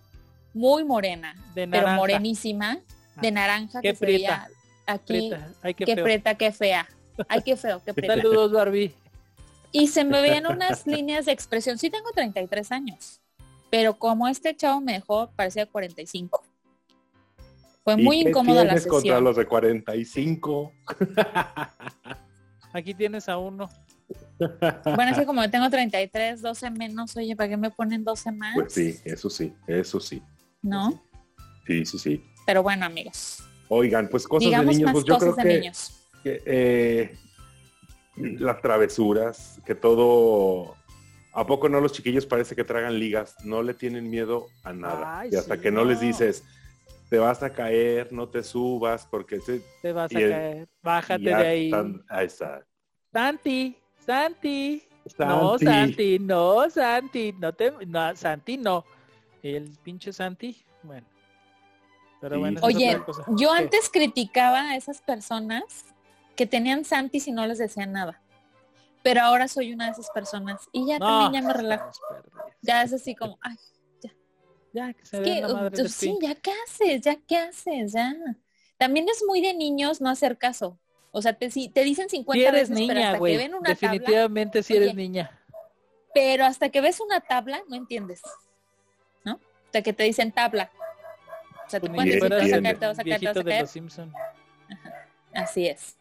muy 0.52 0.84
morena, 0.84 1.34
De 1.54 1.66
pero 1.66 1.82
naranja. 1.82 1.96
morenísima, 1.96 2.78
de 3.16 3.28
Ah, 3.28 3.30
naranja 3.30 3.80
qué 3.80 3.90
que 3.90 3.96
se 3.96 4.04
veía 4.06 4.46
prieta, 4.46 4.48
aquí. 4.86 5.28
Prieta. 5.28 5.48
Ay, 5.62 5.74
qué, 5.74 5.84
Qué 5.84 5.94
feo. 5.94 6.04
preta, 6.04 6.34
qué 6.34 6.52
fea. 6.52 6.88
Ay, 7.28 7.42
qué 7.42 7.56
feo, 7.56 7.82
qué 7.84 7.92
preta. 7.94 8.16
Saludos, 8.16 8.52
Barbie. 8.52 8.92
Y 9.72 9.88
se 9.88 10.04
me 10.04 10.20
veían 10.20 10.46
unas 10.46 10.86
líneas 10.86 11.26
de 11.26 11.32
expresión. 11.32 11.78
Sí 11.78 11.90
tengo 11.90 12.10
33 12.12 12.72
años, 12.72 13.20
pero 13.70 13.94
como 13.98 14.26
este 14.28 14.56
chavo 14.56 14.80
me 14.80 14.94
dejó, 14.94 15.30
parecía 15.36 15.66
45. 15.66 16.42
Fue 17.84 17.94
¿Y 17.94 18.02
muy 18.04 18.22
qué 18.22 18.28
incómoda 18.30 18.64
la 18.64 18.70
tienes 18.70 18.86
contra 18.86 19.00
sesión. 19.02 19.24
los 19.24 19.36
de 19.36 19.46
45? 19.46 20.72
Aquí 22.72 22.94
tienes 22.94 23.28
a 23.28 23.38
uno. 23.38 23.68
Bueno, 24.38 25.12
es 25.12 25.18
que 25.18 25.26
como 25.26 25.48
tengo 25.50 25.68
33, 25.70 26.40
12 26.42 26.70
menos, 26.70 27.16
oye, 27.16 27.34
¿para 27.36 27.48
qué 27.48 27.56
me 27.56 27.70
ponen 27.70 28.04
12 28.04 28.32
más? 28.32 28.54
Pues 28.54 28.72
sí, 28.72 28.96
eso 29.04 29.30
sí, 29.30 29.52
eso 29.66 30.00
sí. 30.00 30.22
¿No? 30.62 31.02
Sí, 31.66 31.84
sí, 31.84 31.98
sí. 31.98 32.24
Pero 32.46 32.62
bueno, 32.62 32.86
amigos. 32.86 33.42
Oigan, 33.72 34.08
pues 34.08 34.26
cosas 34.26 34.46
digamos 34.46 34.66
de 34.66 34.72
niños, 34.82 34.86
más 34.86 34.92
pues 34.94 35.04
yo 35.04 35.18
creo 35.18 35.36
que, 35.36 35.44
niños. 35.60 36.08
que, 36.24 36.42
eh, 36.44 37.16
las 38.16 38.60
travesuras, 38.60 39.60
que 39.64 39.74
todo... 39.74 40.74
¿A 41.32 41.46
poco 41.46 41.68
no 41.68 41.80
los 41.80 41.92
chiquillos 41.92 42.26
parece 42.26 42.56
que 42.56 42.64
tragan 42.64 42.98
ligas? 42.98 43.36
No 43.44 43.62
le 43.62 43.72
tienen 43.72 44.10
miedo 44.10 44.48
a 44.64 44.72
nada. 44.72 45.20
Ay, 45.20 45.30
y 45.32 45.36
hasta 45.36 45.54
sí, 45.54 45.60
que 45.60 45.70
no, 45.70 45.84
les 45.84 46.00
no. 46.00 46.06
dices, 46.08 46.42
te 47.08 47.18
vas 47.18 47.44
a 47.44 47.52
caer, 47.52 48.12
no 48.12 48.28
te 48.28 48.42
subas, 48.42 49.06
porque 49.08 49.40
se, 49.40 49.62
Te 49.80 49.92
vas 49.92 50.12
a 50.12 50.18
el- 50.18 50.30
caer. 50.30 50.68
Bájate 50.82 51.22
de 51.22 51.34
ahí. 51.34 51.64
están- 51.66 52.04
ahí 52.08 52.26
está. 52.26 52.66
Santi, 53.12 53.76
Santi. 54.04 54.82
No, 55.18 55.56
Santi. 55.58 55.64
Santi, 55.64 56.18
no, 56.18 56.68
Santi. 56.70 57.34
No 57.38 57.52
te, 57.52 57.72
no, 57.86 58.16
Santi 58.16 58.56
no. 58.56 58.84
El 59.44 59.70
pinche 59.84 60.12
Santi, 60.12 60.60
bueno. 60.82 61.06
Pero 62.20 62.34
Sí, 62.36 62.40
bueno, 62.40 62.60
sí, 62.60 62.66
Oye, 62.66 63.00
yo 63.36 63.52
antes 63.52 63.88
criticaba 63.88 64.70
a 64.70 64.76
esas 64.76 65.00
personas 65.00 65.62
que 66.36 66.46
tenían 66.46 66.84
Santis 66.84 67.28
y 67.28 67.32
no 67.32 67.46
les 67.46 67.58
decían 67.58 67.92
nada. 67.92 68.20
Pero 69.02 69.22
ahora 69.22 69.48
soy 69.48 69.72
una 69.72 69.86
de 69.86 69.92
esas 69.92 70.10
personas. 70.10 70.68
Y 70.72 70.86
ya 70.86 70.98
No, 70.98 71.06
también 71.06 71.42
ya 71.42 71.48
me 71.48 71.54
relajo. 71.54 71.90
estamos 71.90 72.22
perdidos. 72.22 72.52
Ya 72.62 72.82
es 72.82 72.92
así 72.92 73.14
como, 73.14 73.38
ay, 73.40 73.56
Ya, 74.72 74.92
que 74.92 75.04
se 75.06 75.16
es 75.16 75.22
que, 75.22 75.40
la 75.40 75.48
madre 75.48 75.82
uh, 75.82 75.88
sí, 75.88 76.18
ya 76.20 76.34
qué 76.34 76.52
haces, 76.64 77.00
ya 77.00 77.16
qué 77.16 77.36
haces, 77.38 77.92
ya. 77.92 78.14
También 78.76 79.08
es 79.08 79.24
muy 79.26 79.40
de 79.40 79.54
niños 79.54 80.00
no 80.00 80.10
hacer 80.10 80.36
caso. 80.38 80.78
O 81.12 81.20
sea, 81.22 81.32
te, 81.32 81.50
si, 81.50 81.68
te 81.68 81.82
dicen 81.82 82.08
50 82.08 82.38
Si 82.40 82.46
eres 82.46 82.70
veces, 82.70 82.86
pero 82.86 83.00
hasta 83.00 83.18
que 83.18 83.36
ven 83.36 83.54
una 83.54 83.74
tabla, 83.74 83.90
Definitivamente 83.90 84.62
si 84.62 84.76
eres 84.76 84.88
Oye, 84.90 84.96
niña. 84.96 85.40
pero 86.14 86.44
hasta 86.44 86.68
que 86.68 86.80
ves 86.80 87.00
una 87.00 87.20
tabla, 87.20 87.62
no 87.68 87.76
entiendes. 87.76 88.22
¿No? 89.24 89.40
Hasta 89.66 89.82
que 89.82 89.92
te 89.92 90.04
dicen 90.04 90.30
tabla. 90.30 90.70
O 91.70 91.72
sea, 91.72 91.78
te 91.80 91.86
Tú 91.86 91.94
pueden 91.94 92.08
ni 92.08 92.14
decir, 92.16 92.28
te 92.28 92.34
vas 92.34 92.40
a 92.40 92.44
entiende. 92.44 92.62
caer, 92.68 92.78
te 92.80 92.86
vas 92.86 92.98
a 92.98 93.04
caer, 93.04 93.20
te 93.20 93.26
vas 93.26 93.34
Viejito 93.34 93.40
a 93.40 93.42
de 93.44 93.50
caer. 93.50 93.62
los 93.62 93.70
Simpson. 93.70 94.12
Así 95.34 95.66
es. 95.68 95.96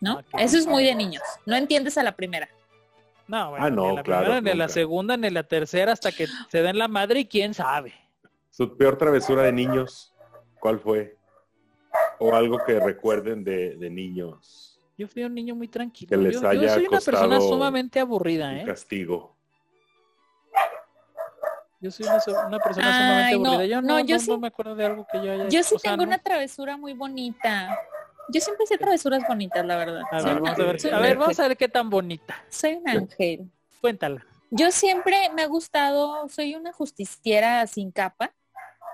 ¿no? 0.00 0.22
Ah, 0.32 0.42
Eso 0.42 0.56
es 0.56 0.66
muy 0.68 0.84
de 0.84 0.94
niños. 0.94 1.22
No 1.46 1.56
entiendes 1.56 1.98
a 1.98 2.02
la 2.04 2.12
primera. 2.14 2.48
No, 3.26 3.50
bueno, 3.50 3.64
Ah, 3.66 3.70
no, 3.70 3.82
ni 3.82 3.88
en 3.90 3.94
la 3.96 4.02
claro, 4.04 4.22
primera, 4.26 4.40
ni 4.40 4.50
en 4.50 4.58
la 4.58 4.68
segunda, 4.68 5.16
ni 5.16 5.26
en 5.26 5.34
la 5.34 5.42
tercera, 5.42 5.92
hasta 5.92 6.12
que 6.12 6.26
se 6.48 6.62
den 6.62 6.78
la 6.78 6.86
madre 6.88 7.20
y 7.20 7.26
quién 7.26 7.54
sabe. 7.54 7.92
Su 8.50 8.76
peor 8.76 8.96
travesura 8.98 9.42
de 9.42 9.52
niños, 9.52 10.12
¿cuál 10.60 10.78
fue? 10.78 11.16
O 12.20 12.34
algo 12.34 12.58
que 12.64 12.78
recuerden 12.78 13.42
de, 13.44 13.76
de 13.76 13.90
niños, 13.90 14.78
Yo 14.96 15.08
fui 15.08 15.24
un 15.24 15.34
niño 15.34 15.54
muy 15.56 15.66
tranquilo. 15.68 16.08
Que 16.10 16.16
les 16.16 16.34
yo, 16.34 16.42
yo 16.42 16.48
haya 16.48 16.74
soy 16.74 16.86
una 16.86 17.00
persona 17.00 17.36
costado 17.36 17.40
sumamente 17.52 17.98
aburrida, 18.00 18.50
un 18.50 18.56
¿eh? 18.58 18.64
castigo. 18.64 19.36
Yo 21.80 21.90
soy 21.90 22.06
una, 22.06 22.20
so- 22.20 22.36
una 22.46 22.58
persona 22.58 22.92
sumamente 22.98 23.38
no, 23.38 23.48
aburrida. 23.52 23.66
Yo 23.66 23.82
no, 23.82 23.88
no, 23.98 24.04
yo 24.04 24.16
no 24.16 24.20
sí- 24.20 24.36
me 24.38 24.48
acuerdo 24.48 24.74
de 24.76 24.84
algo 24.86 25.06
que 25.10 25.24
yo 25.24 25.32
haya 25.32 25.48
Yo 25.48 25.62
sí 25.62 25.74
o 25.76 25.78
sea, 25.78 25.92
tengo 25.92 26.04
una 26.04 26.18
travesura 26.18 26.76
muy 26.76 26.92
bonita. 26.92 27.78
Yo 28.28 28.40
siempre 28.40 28.64
hice 28.64 28.78
travesuras 28.78 29.26
bonitas, 29.26 29.64
la 29.64 29.76
verdad. 29.76 30.02
A 30.10 30.22
ver, 30.22 30.40
vamos 30.40 30.58
a 30.60 30.62
ver, 30.64 30.94
a 30.94 31.00
ver, 31.00 31.16
vamos 31.16 31.40
a 31.40 31.48
ver 31.48 31.56
qué 31.56 31.68
tan 31.68 31.88
bonita. 31.90 32.44
Soy 32.48 32.74
un 32.74 32.88
ángel. 32.88 33.50
Cuéntala. 33.80 34.24
Yo 34.50 34.70
siempre 34.70 35.30
me 35.34 35.42
ha 35.42 35.46
gustado, 35.46 36.28
soy 36.28 36.54
una 36.54 36.72
justiciera 36.72 37.66
sin 37.66 37.90
capa 37.92 38.32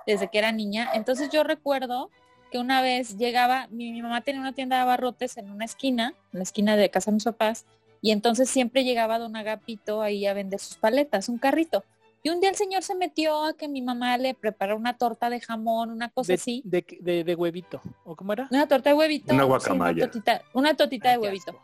desde 0.06 0.28
que 0.28 0.38
era 0.38 0.52
niña. 0.52 0.90
Entonces 0.94 1.28
yo 1.30 1.42
recuerdo 1.42 2.10
que 2.52 2.58
una 2.58 2.80
vez 2.82 3.16
llegaba, 3.18 3.66
mi, 3.70 3.90
mi 3.90 4.00
mamá 4.00 4.20
tenía 4.20 4.40
una 4.40 4.52
tienda 4.52 4.76
de 4.76 4.82
abarrotes 4.82 5.36
en 5.38 5.50
una 5.50 5.64
esquina, 5.64 6.14
en 6.32 6.38
la 6.38 6.42
esquina 6.44 6.76
de 6.76 6.90
casa 6.90 7.10
de 7.10 7.16
mis 7.16 7.24
papás, 7.24 7.66
y 8.00 8.12
entonces 8.12 8.48
siempre 8.48 8.84
llegaba 8.84 9.18
don 9.18 9.34
Agapito 9.34 10.02
ahí 10.02 10.26
a 10.26 10.34
vender 10.34 10.60
sus 10.60 10.76
paletas, 10.76 11.28
un 11.28 11.38
carrito. 11.38 11.84
Y 12.26 12.28
un 12.28 12.40
día 12.40 12.50
el 12.50 12.56
señor 12.56 12.82
se 12.82 12.96
metió 12.96 13.44
a 13.44 13.52
que 13.56 13.68
mi 13.68 13.82
mamá 13.82 14.18
le 14.18 14.34
preparara 14.34 14.74
una 14.76 14.98
torta 14.98 15.30
de 15.30 15.40
jamón, 15.40 15.92
una 15.92 16.08
cosa 16.08 16.32
De, 16.32 16.34
así. 16.34 16.60
de, 16.64 16.84
de- 17.00 17.22
de 17.22 17.34
huevito. 17.36 17.80
¿O 18.04 18.16
cómo 18.16 18.32
era? 18.32 18.48
Una 18.50 18.66
torta 18.66 18.90
de 18.90 18.96
huevito. 18.96 19.32
Una 19.32 19.44
sí, 19.44 19.48
guacamaya. 19.48 20.10
una, 20.52 20.74
tortita 20.74 21.10
de 21.10 21.14
Ay, 21.14 21.20
huevito. 21.20 21.56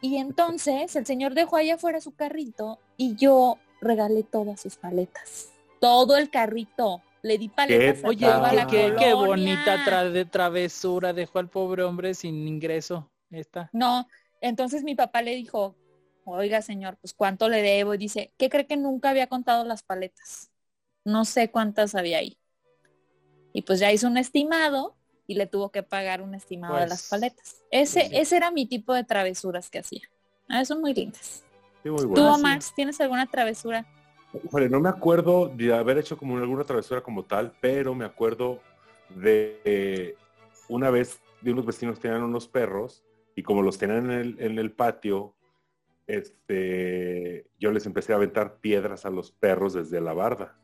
Y 0.00 0.18
entonces 0.18 0.94
el 0.94 1.06
señor 1.06 1.34
dejó 1.34 1.56
allá 1.56 1.74
afuera 1.74 2.00
su 2.00 2.14
carrito 2.14 2.78
y 2.96 3.16
yo 3.16 3.58
regalé 3.80 4.22
todas 4.22 4.60
sus 4.60 4.76
paletas. 4.76 5.50
Todo 5.80 6.16
el 6.16 6.30
carrito. 6.30 7.02
Le 7.22 7.36
di 7.36 7.48
paletas 7.48 8.04
Oye, 8.04 8.20
qué, 8.68 8.90
la 8.90 8.96
qué- 8.96 9.12
bonita 9.12 9.84
tra- 9.84 10.08
de 10.08 10.24
travesura 10.24 11.12
dejó 11.12 11.40
al 11.40 11.48
pobre 11.48 11.82
hombre 11.82 12.14
sin 12.14 12.46
ingreso. 12.46 13.10
Esta. 13.28 13.68
No, 13.72 14.06
entonces 14.40 14.84
mi 14.84 14.94
papá 14.94 15.20
le 15.20 15.34
dijo, 15.34 15.74
oiga 16.32 16.62
señor, 16.62 16.96
pues 16.98 17.14
cuánto 17.14 17.48
le 17.48 17.62
debo. 17.62 17.94
Y 17.94 17.98
dice, 17.98 18.32
¿qué 18.38 18.48
cree 18.50 18.66
que 18.66 18.76
nunca 18.76 19.10
había 19.10 19.28
contado 19.28 19.64
las 19.64 19.82
paletas? 19.82 20.50
No 21.04 21.24
sé 21.24 21.50
cuántas 21.50 21.94
había 21.94 22.18
ahí. 22.18 22.38
Y 23.52 23.62
pues 23.62 23.80
ya 23.80 23.92
hizo 23.92 24.06
un 24.06 24.16
estimado 24.16 24.96
y 25.26 25.34
le 25.34 25.46
tuvo 25.46 25.70
que 25.70 25.82
pagar 25.82 26.22
un 26.22 26.34
estimado 26.34 26.78
de 26.78 26.86
Pues, 26.86 26.88
las 26.88 27.04
paletas. 27.04 27.64
Ese, 27.70 28.00
pues 28.00 28.10
sí. 28.10 28.20
ese 28.20 28.36
era 28.36 28.50
mi 28.50 28.66
tipo 28.66 28.94
de 28.94 29.04
travesuras 29.04 29.70
que 29.70 29.80
hacía. 29.80 30.02
Ah, 30.48 30.64
son 30.64 30.80
muy 30.80 30.94
lindas. 30.94 31.46
Sí, 31.82 31.90
muy 31.90 32.04
¿Tú, 32.12 32.22
bueno. 32.22 32.32
sí. 32.34 32.48
Omar, 32.48 32.60
tienes 32.74 33.00
alguna 33.00 33.28
travesura? 33.28 33.88
Híjole, 34.44 34.68
no 34.68 34.80
me 34.80 34.88
acuerdo 34.88 35.48
de 35.48 35.74
haber 35.74 35.98
hecho 35.98 36.16
como 36.16 36.36
alguna 36.38 36.64
travesura 36.64 37.02
como 37.02 37.24
tal, 37.24 37.56
pero 37.60 37.94
me 37.94 38.04
acuerdo 38.04 38.62
de 39.08 39.60
eh, 39.64 40.14
una 40.68 40.90
vez 40.90 41.20
de 41.40 41.52
unos 41.52 41.66
vecinos 41.66 41.96
que 41.96 42.02
tenían 42.02 42.22
unos 42.22 42.46
perros 42.46 43.04
y 43.34 43.42
como 43.42 43.62
los 43.62 43.78
tenían 43.78 44.10
en 44.10 44.18
el, 44.18 44.36
en 44.40 44.58
el 44.58 44.72
patio, 44.72 45.34
este, 46.16 47.46
yo 47.58 47.70
les 47.72 47.86
empecé 47.86 48.12
a 48.12 48.16
aventar 48.16 48.56
piedras 48.58 49.04
a 49.06 49.10
los 49.10 49.30
perros 49.32 49.74
desde 49.74 50.00
la 50.00 50.12
barda. 50.12 50.56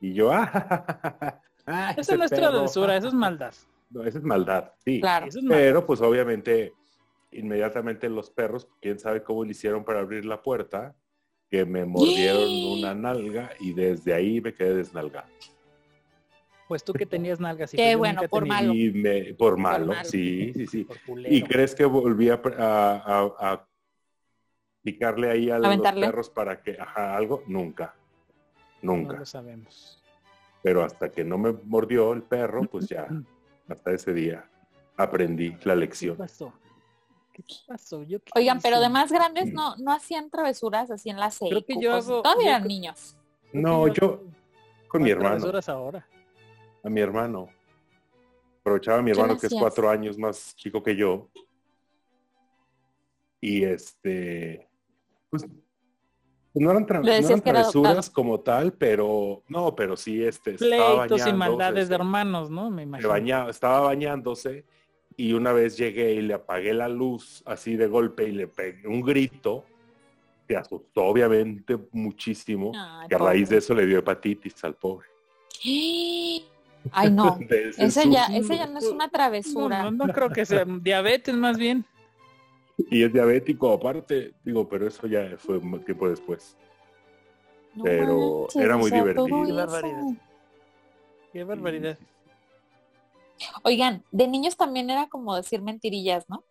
Y 0.00 0.14
yo, 0.14 0.30
ah, 0.32 1.40
ah, 1.66 1.90
Eso 1.92 2.00
ese 2.00 2.16
no 2.18 2.24
es 2.24 2.30
perro". 2.30 2.50
travesura, 2.50 2.96
eso 2.96 3.08
es 3.08 3.14
maldad. 3.14 3.54
No, 3.90 4.04
esa 4.04 4.18
es 4.18 4.24
maldad, 4.24 4.72
sí. 4.84 5.00
Claro. 5.00 5.24
Eso 5.26 5.38
es 5.38 5.44
maldad. 5.46 5.62
Pero 5.64 5.86
pues 5.86 6.02
obviamente 6.02 6.74
inmediatamente 7.30 8.08
los 8.10 8.30
perros, 8.30 8.68
quién 8.82 8.98
sabe 8.98 9.22
cómo 9.22 9.44
le 9.44 9.52
hicieron 9.52 9.82
para 9.82 10.00
abrir 10.00 10.26
la 10.26 10.42
puerta, 10.42 10.94
que 11.50 11.64
me 11.64 11.86
mordieron 11.86 12.48
una 12.78 12.94
nalga 12.94 13.48
y 13.60 13.72
desde 13.72 14.12
ahí 14.12 14.42
me 14.42 14.52
quedé 14.52 14.74
desnalgado. 14.74 15.28
Pues 16.68 16.84
tú 16.84 16.92
que 16.92 17.06
tenías 17.06 17.40
nalgas. 17.40 17.70
Qué 17.70 17.92
yo 17.92 17.98
bueno, 17.98 18.20
por 18.28 18.42
tenía. 18.42 18.56
malo. 18.60 18.74
Y 18.74 18.90
me, 18.92 19.32
por 19.32 19.56
malo, 19.56 19.86
malo. 19.86 20.04
sí, 20.06 20.52
sí, 20.52 20.66
sí. 20.66 20.86
¿Y 21.26 21.42
crees 21.44 21.74
que 21.74 21.86
volví 21.86 22.28
a, 22.28 22.34
a- 22.58 23.24
a- 23.38 23.52
a 23.52 23.68
picarle 24.92 25.30
ahí 25.30 25.50
a 25.50 25.58
los 25.58 25.66
Aventarle. 25.66 26.06
perros 26.06 26.30
para 26.30 26.62
que, 26.62 26.76
ajá, 26.80 27.16
algo? 27.16 27.42
Nunca, 27.46 27.94
No 28.82 28.96
nunca. 28.96 29.16
lo 29.18 29.26
sabemos. 29.26 30.02
Pero 30.62 30.82
hasta 30.82 31.10
que 31.10 31.24
no 31.24 31.36
me 31.38 31.52
mordió 31.64 32.12
el 32.12 32.22
perro, 32.22 32.62
pues 32.62 32.88
ya, 32.88 33.06
hasta 33.68 33.92
ese 33.92 34.12
día 34.14 34.48
aprendí 34.96 35.50
la 35.64 35.74
¿Qué 35.74 35.76
lección. 35.76 36.16
pasó? 36.16 36.52
¿Qué 37.32 37.44
pasó? 37.66 38.02
¿Yo 38.02 38.18
qué 38.20 38.32
Oigan, 38.34 38.60
pero 38.60 38.80
de 38.80 38.88
más 38.88 39.12
grandes 39.12 39.52
no, 39.52 39.76
no 39.76 39.92
hacían 39.92 40.28
travesuras 40.30 40.90
así 40.90 41.08
en 41.10 41.18
la. 41.20 41.30
Creo 41.30 41.64
que 41.64 41.80
yo 41.80 41.94
hago- 41.94 42.22
Todavía 42.22 42.44
yo 42.44 42.50
eran 42.56 42.66
niños. 42.66 43.16
No, 43.52 43.86
yo 43.88 44.04
hago 44.04 44.24
con 44.88 45.02
mi 45.02 45.10
hermano. 45.10 45.36
travesuras 45.36 45.68
ahora. 45.68 46.06
a 46.82 46.88
mi 46.88 47.00
hermano. 47.00 47.48
Aprovechaba 48.60 48.98
a 48.98 49.02
mi 49.02 49.10
¿Qué 49.10 49.14
le 49.16 49.20
hermano 49.22 49.38
que 49.40 49.46
es 49.46 49.54
cuatro 49.54 49.88
años 49.88 50.18
más 50.18 50.54
chico 50.56 50.82
que 50.82 50.96
yo. 50.96 51.28
Y 53.40 53.62
este, 53.64 54.67
pues, 55.30 55.42
pues 55.44 56.64
no 56.64 56.70
eran, 56.70 56.86
tra- 56.86 57.02
Le 57.02 57.10
no 57.10 57.16
decías 57.16 57.30
eran 57.30 57.40
que 57.40 57.50
era 57.50 57.58
travesuras 57.60 58.10
como 58.10 58.40
tal, 58.40 58.72
pero 58.72 59.42
no, 59.48 59.74
pero 59.76 59.96
sí, 59.96 60.22
este, 60.22 60.54
estaba 60.54 61.06
Pleitos 61.06 61.26
y 61.28 61.32
maldades 61.32 61.88
de 61.88 61.94
hermanos, 61.94 62.50
¿no? 62.50 62.70
Me 62.70 62.82
imagino. 62.84 63.08
bañaba- 63.08 63.50
estaba 63.50 63.80
bañándose 63.80 64.64
y 65.16 65.32
una 65.32 65.52
vez 65.52 65.76
llegué 65.76 66.12
y 66.14 66.22
le 66.22 66.34
apagué 66.34 66.72
la 66.74 66.88
luz 66.88 67.42
así 67.46 67.76
de 67.76 67.86
golpe 67.86 68.28
y 68.28 68.32
le 68.32 68.46
pegué 68.48 68.86
un 68.88 69.02
grito. 69.02 69.64
Se 70.46 70.56
asustó 70.56 71.04
obviamente 71.04 71.76
muchísimo. 71.92 72.72
Ay, 72.74 73.08
que 73.08 73.14
a 73.14 73.18
raíz 73.18 73.50
de 73.50 73.58
eso 73.58 73.74
le 73.74 73.84
dio 73.84 73.98
hepatitis 73.98 74.64
al 74.64 74.74
pobre. 74.74 75.06
Ay, 76.92 77.10
no. 77.10 77.38
Ese 77.76 78.08
ya, 78.08 78.26
ese 78.26 78.56
ya 78.56 78.66
no 78.66 78.78
es 78.78 78.86
una 78.86 79.06
No, 79.06 79.10
travesura. 79.10 79.82
no, 79.82 79.90
no 80.06 80.12
creo 80.12 80.30
que 80.30 80.46
sea 80.46 80.64
diabetes 80.64 81.34
más 81.34 81.58
bien. 81.58 81.84
Y 82.90 83.02
es 83.02 83.12
diabético 83.12 83.72
aparte, 83.72 84.34
digo, 84.44 84.68
pero 84.68 84.86
eso 84.86 85.06
ya 85.06 85.36
fue 85.36 85.58
un 85.58 85.84
tiempo 85.84 86.08
después. 86.08 86.56
No 87.74 87.84
pero 87.84 88.40
manches, 88.42 88.62
era 88.62 88.76
o 88.76 88.78
muy 88.78 88.90
sea, 88.90 88.98
divertido. 89.00 89.44
Qué 89.44 89.52
barbaridad. 89.52 90.02
Qué 91.32 91.44
barbaridad. 91.44 91.98
Oigan, 93.62 94.04
de 94.10 94.28
niños 94.28 94.56
también 94.56 94.90
era 94.90 95.08
como 95.08 95.34
decir 95.36 95.60
mentirillas, 95.60 96.28
¿no? 96.28 96.44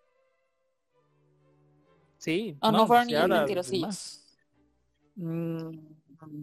Sí. 2.17 2.57
O 2.61 2.71
no, 2.71 2.87
fueron 2.87 3.07
niños 3.07 3.21
ahora, 3.21 3.37
mentirosillos. 3.37 4.23
mm, 5.15 5.69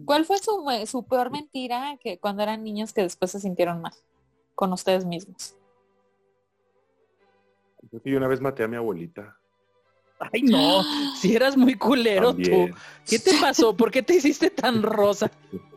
¿Cuál 0.05 0.25
fue 0.25 0.37
su, 0.39 0.63
su 0.85 1.03
peor 1.03 1.31
mentira 1.31 1.97
que 2.01 2.17
cuando 2.17 2.43
eran 2.43 2.63
niños 2.63 2.91
que 2.91 3.01
después 3.01 3.31
se 3.31 3.39
sintieron 3.39 3.81
mal? 3.81 3.93
con 4.55 4.71
ustedes 4.71 5.05
mismos. 5.05 5.55
Yo 8.03 8.17
una 8.17 8.27
vez 8.27 8.41
maté 8.41 8.63
a 8.63 8.67
mi 8.67 8.77
abuelita. 8.77 9.37
Ay, 10.19 10.41
no, 10.43 10.81
si 11.19 11.35
eras 11.35 11.57
muy 11.57 11.75
culero 11.75 12.29
También, 12.29 12.71
tú. 12.71 12.77
¿Qué 13.05 13.19
te 13.19 13.33
pasó? 13.39 13.75
¿Por 13.75 13.91
qué 13.91 14.01
te 14.01 14.15
hiciste 14.15 14.49
tan 14.49 14.81
rosa? 14.83 15.29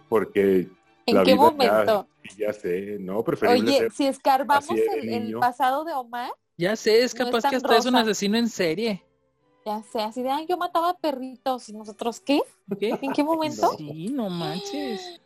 Porque 0.08 0.68
¿En 1.06 1.14
la 1.14 1.22
qué 1.24 1.32
vida 1.32 1.42
momento? 1.42 2.08
Ya, 2.36 2.46
ya 2.48 2.52
sé, 2.52 2.98
no, 3.00 3.22
preferible 3.24 3.68
Oye, 3.70 3.78
ser- 3.78 3.92
si 3.92 4.06
escarbamos 4.06 4.70
el, 4.70 5.34
pasado 5.38 5.84
de 5.84 5.92
Omar, 5.94 6.30
Ya 6.56 6.76
sé, 6.76 7.02
es 7.02 7.14
No 7.14 7.24
es 7.24 7.30
capaz 7.32 7.50
que 7.50 7.56
hasta 7.56 7.76
es 7.76 7.86
un 7.86 7.96
asesino 7.96 8.36
en 8.38 8.48
serie. 8.48 9.02
ya 9.64 9.82
sé, 9.82 10.00
así 10.02 10.22
de, 10.22 10.30
ay, 10.30 10.46
yo 10.48 10.56
mataba 10.56 10.96
perritos. 10.98 11.68
¿Y 11.68 11.72
nosotros 11.72 12.20
qué? 12.20 12.40
¿Qué? 12.78 12.98
¿En 13.02 13.12
qué 13.12 13.24
momento? 13.24 13.70
Sí, 13.76 14.08
no 14.10 14.28
manches. 14.30 15.20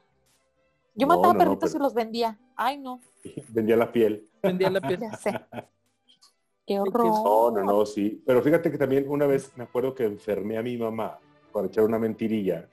Yo 0.94 1.06
No, 1.06 1.16
mataba 1.16 1.32
no, 1.34 1.38
no, 1.38 1.38
perritos 1.44 1.70
pero- 1.72 1.80
y 1.80 1.82
los 1.82 1.94
vendía. 1.94 2.38
Ay, 2.56 2.78
no, 2.78 3.00
vendía 3.48 3.76
la 3.76 3.90
piel. 3.92 4.28
Vendía 4.42 4.70
la 4.70 4.80
piel. 4.80 5.00
ya 5.00 5.16
sé. 5.16 5.40
Qué 6.66 6.78
horror. 6.78 7.06
No, 7.06 7.50
no, 7.50 7.64
no, 7.64 7.86
sí. 7.86 8.22
Pero 8.26 8.42
fíjate 8.42 8.70
que 8.70 8.78
también 8.78 9.08
una 9.08 9.26
vez 9.26 9.56
me 9.56 9.64
acuerdo 9.64 9.94
que 9.94 10.04
enfermé 10.04 10.56
a 10.56 10.62
mi 10.62 10.76
mamá 10.76 11.18
para 11.52 11.66
echar 11.66 11.84
una 11.84 11.98
mentirilla. 11.98 12.68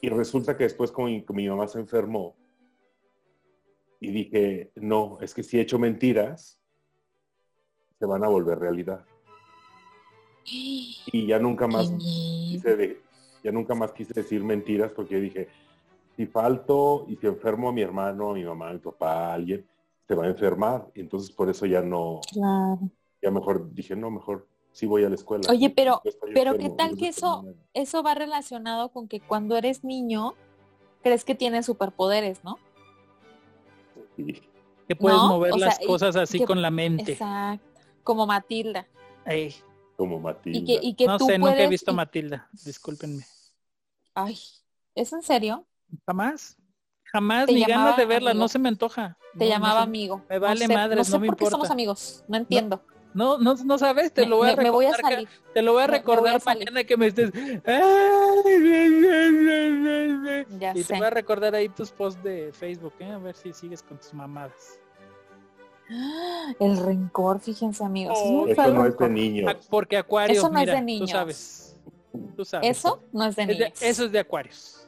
Y 0.00 0.08
resulta 0.10 0.56
que 0.56 0.64
después 0.64 0.92
como 0.92 1.08
mi, 1.08 1.24
mi 1.30 1.48
mamá 1.48 1.66
se 1.66 1.80
enfermó 1.80 2.36
y 4.00 4.10
dije, 4.10 4.70
no, 4.76 5.18
es 5.22 5.32
que 5.32 5.42
si 5.42 5.58
echo 5.58 5.78
mentiras, 5.78 6.60
se 7.98 8.06
van 8.06 8.22
a 8.24 8.28
volver 8.28 8.58
realidad. 8.58 9.04
Y 11.06 11.26
ya 11.26 11.38
nunca 11.38 11.66
más 11.66 11.90
quise 12.48 12.76
de- 12.76 13.00
ya 13.42 13.52
nunca 13.52 13.74
más 13.74 13.92
quise 13.92 14.12
decir 14.14 14.42
mentiras 14.42 14.90
porque 14.92 15.20
dije, 15.20 15.48
si 16.16 16.26
falto 16.26 17.04
y 17.08 17.16
si 17.16 17.26
enfermo 17.26 17.68
a 17.68 17.72
mi 17.72 17.82
hermano, 17.82 18.30
a 18.30 18.34
mi 18.34 18.42
mamá, 18.44 18.70
a 18.70 18.72
mi 18.72 18.78
papá, 18.78 19.26
a 19.28 19.34
alguien, 19.34 19.66
se 20.06 20.14
va 20.14 20.24
a 20.24 20.28
enfermar. 20.28 20.90
Y 20.94 21.00
entonces 21.00 21.30
por 21.34 21.48
eso 21.50 21.66
ya 21.66 21.80
no, 21.82 22.20
Claro. 22.32 22.80
ya 23.22 23.30
mejor 23.30 23.72
dije, 23.72 23.96
no, 23.96 24.10
mejor 24.10 24.48
sí 24.72 24.86
voy 24.86 25.04
a 25.04 25.08
la 25.08 25.14
escuela. 25.14 25.48
Oye, 25.50 25.70
pero- 25.70 26.02
pero 26.34 26.52
enfermo, 26.52 26.58
¿qué 26.58 26.70
tal 26.76 26.96
que 26.96 27.08
eso-. 27.08 27.44
Eso 27.72 28.02
va 28.02 28.14
relacionado 28.14 28.90
con 28.90 29.08
que 29.08 29.20
cuando 29.20 29.56
eres 29.56 29.84
niño, 29.84 30.34
crees 31.02 31.24
que 31.24 31.34
tienes 31.34 31.66
superpoderes, 31.66 32.42
¿no? 32.44 32.58
Sí. 34.16 34.42
Que 34.88 34.96
puedes 34.96 35.16
No, 35.18 35.28
mover 35.28 35.52
o 35.52 35.58
sea, 35.58 35.68
las 35.68 35.78
cosas 35.80 36.16
así 36.16 36.38
que- 36.40 36.44
con 36.46 36.60
la 36.60 36.70
mente. 36.70 37.12
Exacto. 37.12 37.80
Como 38.02 38.26
Matilda. 38.26 38.86
Ey, 39.24 39.54
Como 39.96 40.18
Matilda. 40.18 40.58
Y 40.58 40.64
que, 40.64 40.78
y 40.86 40.94
que 40.94 41.06
no 41.06 41.18
tú 41.18 41.26
sé, 41.26 41.38
nunca 41.38 41.56
he 41.62 41.68
visto 41.68 41.92
y- 41.92 41.94
Matilda. 41.94 42.48
Discúlpenme. 42.64 43.24
Ay, 44.12 44.36
¿es 44.94 45.12
en 45.12 45.22
serio? 45.22 45.64
Jamás. 46.04 46.58
Jamás, 47.14 47.46
Te 47.46 47.52
ni 47.52 47.60
ganas 47.60 47.76
llamaba 47.76 47.96
de 47.96 48.06
verla, 48.06 48.30
amigo. 48.32 48.42
no 48.42 48.48
se 48.48 48.58
me 48.58 48.68
antoja. 48.68 49.16
Te 49.38 49.44
No, 49.44 49.50
llamaba 49.52 49.74
no 49.76 49.82
amigo. 49.84 50.22
me 50.28 50.38
vale 50.40 50.62
no 50.62 50.66
sé, 50.66 50.74
madres, 50.74 50.98
no 50.98 51.04
sé 51.04 51.12
no 51.12 51.18
me 51.20 51.26
por 51.28 51.36
qué 51.36 51.46
somos 51.46 51.70
amigos. 51.70 52.24
No 52.26 52.36
entiendo. 52.36 52.82
No, 53.14 53.38
no, 53.38 53.54
no 53.54 53.78
sabes, 53.78 54.12
te 54.12 54.22
Me- 54.22 54.26
lo 54.26 54.38
voy 54.38 54.50
a 54.50 54.56
me- 54.56 54.64
me 54.64 54.70
voy 54.70 54.86
a 54.86 54.90
recordar. 54.90 55.12
salir. 55.12 55.28
Te 55.54 55.62
lo 55.62 55.74
voy 55.74 55.82
a 55.84 55.86
Me- 55.86 55.92
me 55.92 55.98
voy 56.00 56.08
a 56.18 56.32
recordar 56.32 56.42
mañana 56.44 56.82
que 56.82 56.96
me 56.96 57.06
estés. 57.06 57.30
Ya 60.58 60.72
Y 60.74 60.82
te 60.82 60.96
voy 60.96 61.06
a 61.06 61.10
recordar 61.10 61.54
ahí 61.54 61.68
tus 61.68 61.92
posts 61.92 62.20
de 62.24 62.52
Facebook, 62.52 62.94
¿eh? 62.98 63.12
a 63.12 63.18
ver 63.18 63.36
si 63.36 63.52
sigues 63.52 63.80
con 63.84 63.98
tus 63.98 64.12
mamadas. 64.12 64.80
El 66.58 66.76
rencor, 66.78 67.38
fíjense, 67.38 67.84
amigos. 67.84 68.18
es 68.18 68.24
Oh, 68.26 68.46
Eso 68.48 68.68
no 68.74 68.86
es 68.86 68.98
de 68.98 69.08
niños. 69.08 69.54
Porque 69.70 69.96
Acuarios, 69.98 70.38
Eso 70.38 70.48
no 70.50 70.58
es 70.58 70.66
de 70.66 70.72
tú 70.78 70.82
niños. 70.82 71.10
sabes. 71.10 71.76
Tú 72.36 72.44
sabes. 72.44 72.76
Eso 72.76 73.04
no 73.12 73.24
es 73.24 73.36
de 73.36 73.42
Es 73.42 73.48
de- 73.48 73.54
niños. 73.54 73.82
eso 73.82 74.04
es 74.06 74.10
de 74.10 74.18
Acuarios. 74.18 74.83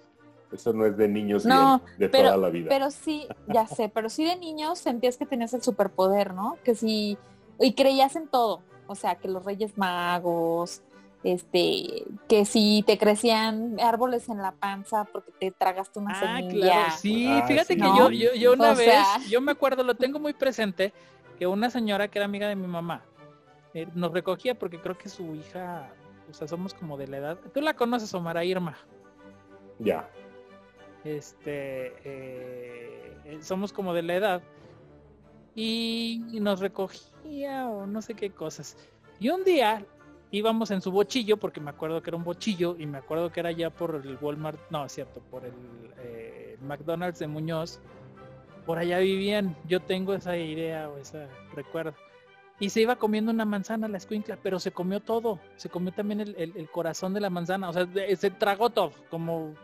Eso 0.56 0.72
no 0.72 0.84
es 0.86 0.96
de 0.96 1.06
niños 1.08 1.44
No, 1.46 1.78
bien, 1.78 1.98
de 1.98 2.08
pero- 2.08 2.28
toda 2.30 2.36
la 2.38 2.48
vida. 2.50 2.66
Pero 2.68 2.90
sí, 2.90 3.26
ya 3.48 3.66
sé, 3.66 3.88
pero 3.88 4.08
sí 4.08 4.24
de 4.24 4.36
niños 4.36 4.78
sentías 4.78 5.16
que 5.16 5.26
tenías 5.26 5.54
el 5.54 5.62
superpoder, 5.62 6.34
¿no? 6.34 6.56
Que 6.64 6.74
sí, 6.74 7.16
y 7.60 7.74
creías 7.74 8.16
en 8.16 8.26
todo. 8.28 8.62
O 8.86 8.94
sea, 8.94 9.14
que 9.16 9.28
los 9.28 9.44
Reyes 9.44 9.76
Magos, 9.78 10.82
este, 11.24 12.04
que 12.28 12.44
si 12.44 12.84
te 12.86 12.98
crecían 12.98 13.78
árboles 13.80 14.28
en 14.28 14.38
la 14.38 14.52
panza 14.52 15.04
porque 15.04 15.32
te 15.32 15.50
tragaste 15.50 15.98
una 15.98 16.12
Ah, 16.12 16.36
semilla. 16.38 16.66
claro. 16.66 16.92
Sí, 16.98 17.26
Ah, 17.28 17.44
fíjate 17.46 17.74
sí. 17.74 17.80
que 17.80 17.82
¿No? 17.86 17.98
yo, 17.98 18.10
yo, 18.10 18.34
yo 18.34 18.52
una 18.52 18.72
O 18.72 18.76
vez, 18.76 18.86
sea- 18.90 19.18
yo 19.28 19.40
me 19.40 19.52
acuerdo, 19.52 19.82
lo 19.82 19.94
tengo 19.96 20.18
muy 20.20 20.32
presente, 20.34 20.92
que 21.38 21.46
una 21.46 21.68
señora 21.70 22.08
que 22.08 22.18
era 22.18 22.24
amiga 22.26 22.48
de 22.48 22.56
mi 22.56 22.66
mamá 22.66 23.02
eh, 23.74 23.86
nos 23.94 24.10
recogía 24.12 24.58
porque 24.58 24.80
creo 24.80 24.96
que 24.96 25.08
su 25.10 25.34
hija, 25.34 25.90
o 26.30 26.32
sea, 26.32 26.48
somos 26.48 26.72
como 26.72 26.96
de 26.96 27.08
la 27.08 27.16
edad. 27.18 27.38
Tú 27.52 27.60
la 27.60 27.74
conoces, 27.74 28.14
Omar, 28.14 28.38
a 28.38 28.44
Irma. 28.44 28.74
Ya. 29.78 30.08
Este 31.06 31.94
eh, 32.04 33.16
eh, 33.24 33.38
somos 33.42 33.72
como 33.72 33.94
de 33.94 34.02
la 34.02 34.14
edad. 34.14 34.42
Y, 35.54 36.22
nos 36.40 36.60
recogía 36.60 37.68
o 37.68 37.86
no 37.86 38.02
sé 38.02 38.14
qué 38.14 38.30
cosas. 38.30 38.76
Y 39.18 39.30
un 39.30 39.42
día 39.44 39.84
íbamos 40.30 40.70
en 40.70 40.82
su 40.82 40.90
bochillo 40.90 41.38
porque 41.38 41.60
me 41.60 41.70
acuerdo 41.70 42.02
que 42.02 42.10
era 42.10 42.16
un 42.16 42.24
bochillo 42.24 42.76
y 42.78 42.84
me 42.86 42.98
acuerdo 42.98 43.32
que 43.32 43.40
era 43.40 43.52
ya 43.52 43.70
por 43.70 43.94
el 44.04 44.18
Walmart 44.20 44.60
no 44.70 44.84
es 44.84 44.92
cierto 44.92 45.20
por 45.30 45.44
el 45.46 45.54
eh, 45.98 46.58
McDonald's 46.60 47.18
de 47.18 47.26
Muñoz. 47.26 47.80
Por 48.66 48.78
allá 48.78 48.98
vivían 48.98 49.56
yo 49.66 49.80
tengo 49.80 50.12
esa 50.14 50.36
idea 50.36 50.90
o 50.90 50.98
ese 50.98 51.26
recuerdo. 51.54 51.94
Y 52.58 52.70
se 52.70 52.80
iba 52.80 52.96
comiendo 52.96 53.30
una 53.30 53.44
manzana 53.44 53.86
la 53.86 53.98
escuincla, 53.98 54.38
pero 54.42 54.58
se 54.58 54.72
comió 54.72 55.00
todo, 55.00 55.38
se 55.56 55.68
comió 55.68 55.92
también 55.92 56.20
el, 56.20 56.34
el- 56.36 56.70
corazón 56.70 57.12
de 57.12 57.20
la 57.20 57.28
manzana, 57.28 57.68
o 57.68 57.72
sea, 57.72 57.86
se 58.16 58.30
tragó 58.30 58.70
todo, 58.70 58.92
como, 59.10 59.54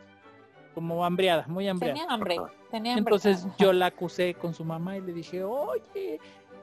como 0.74 1.04
hambriada, 1.04 1.46
muy 1.48 1.68
hambriada. 1.68 1.94
Tenía 1.98 2.12
hambre, 2.12 2.36
tenía 2.70 2.92
hambre. 2.94 3.14
Entonces 3.14 3.46
yo 3.58 3.72
la 3.72 3.86
acusé 3.86 4.34
con 4.34 4.54
su 4.54 4.64
mamá 4.64 4.96
y 4.96 5.00
le 5.00 5.12
dije, 5.12 5.44
oye, 5.44 6.20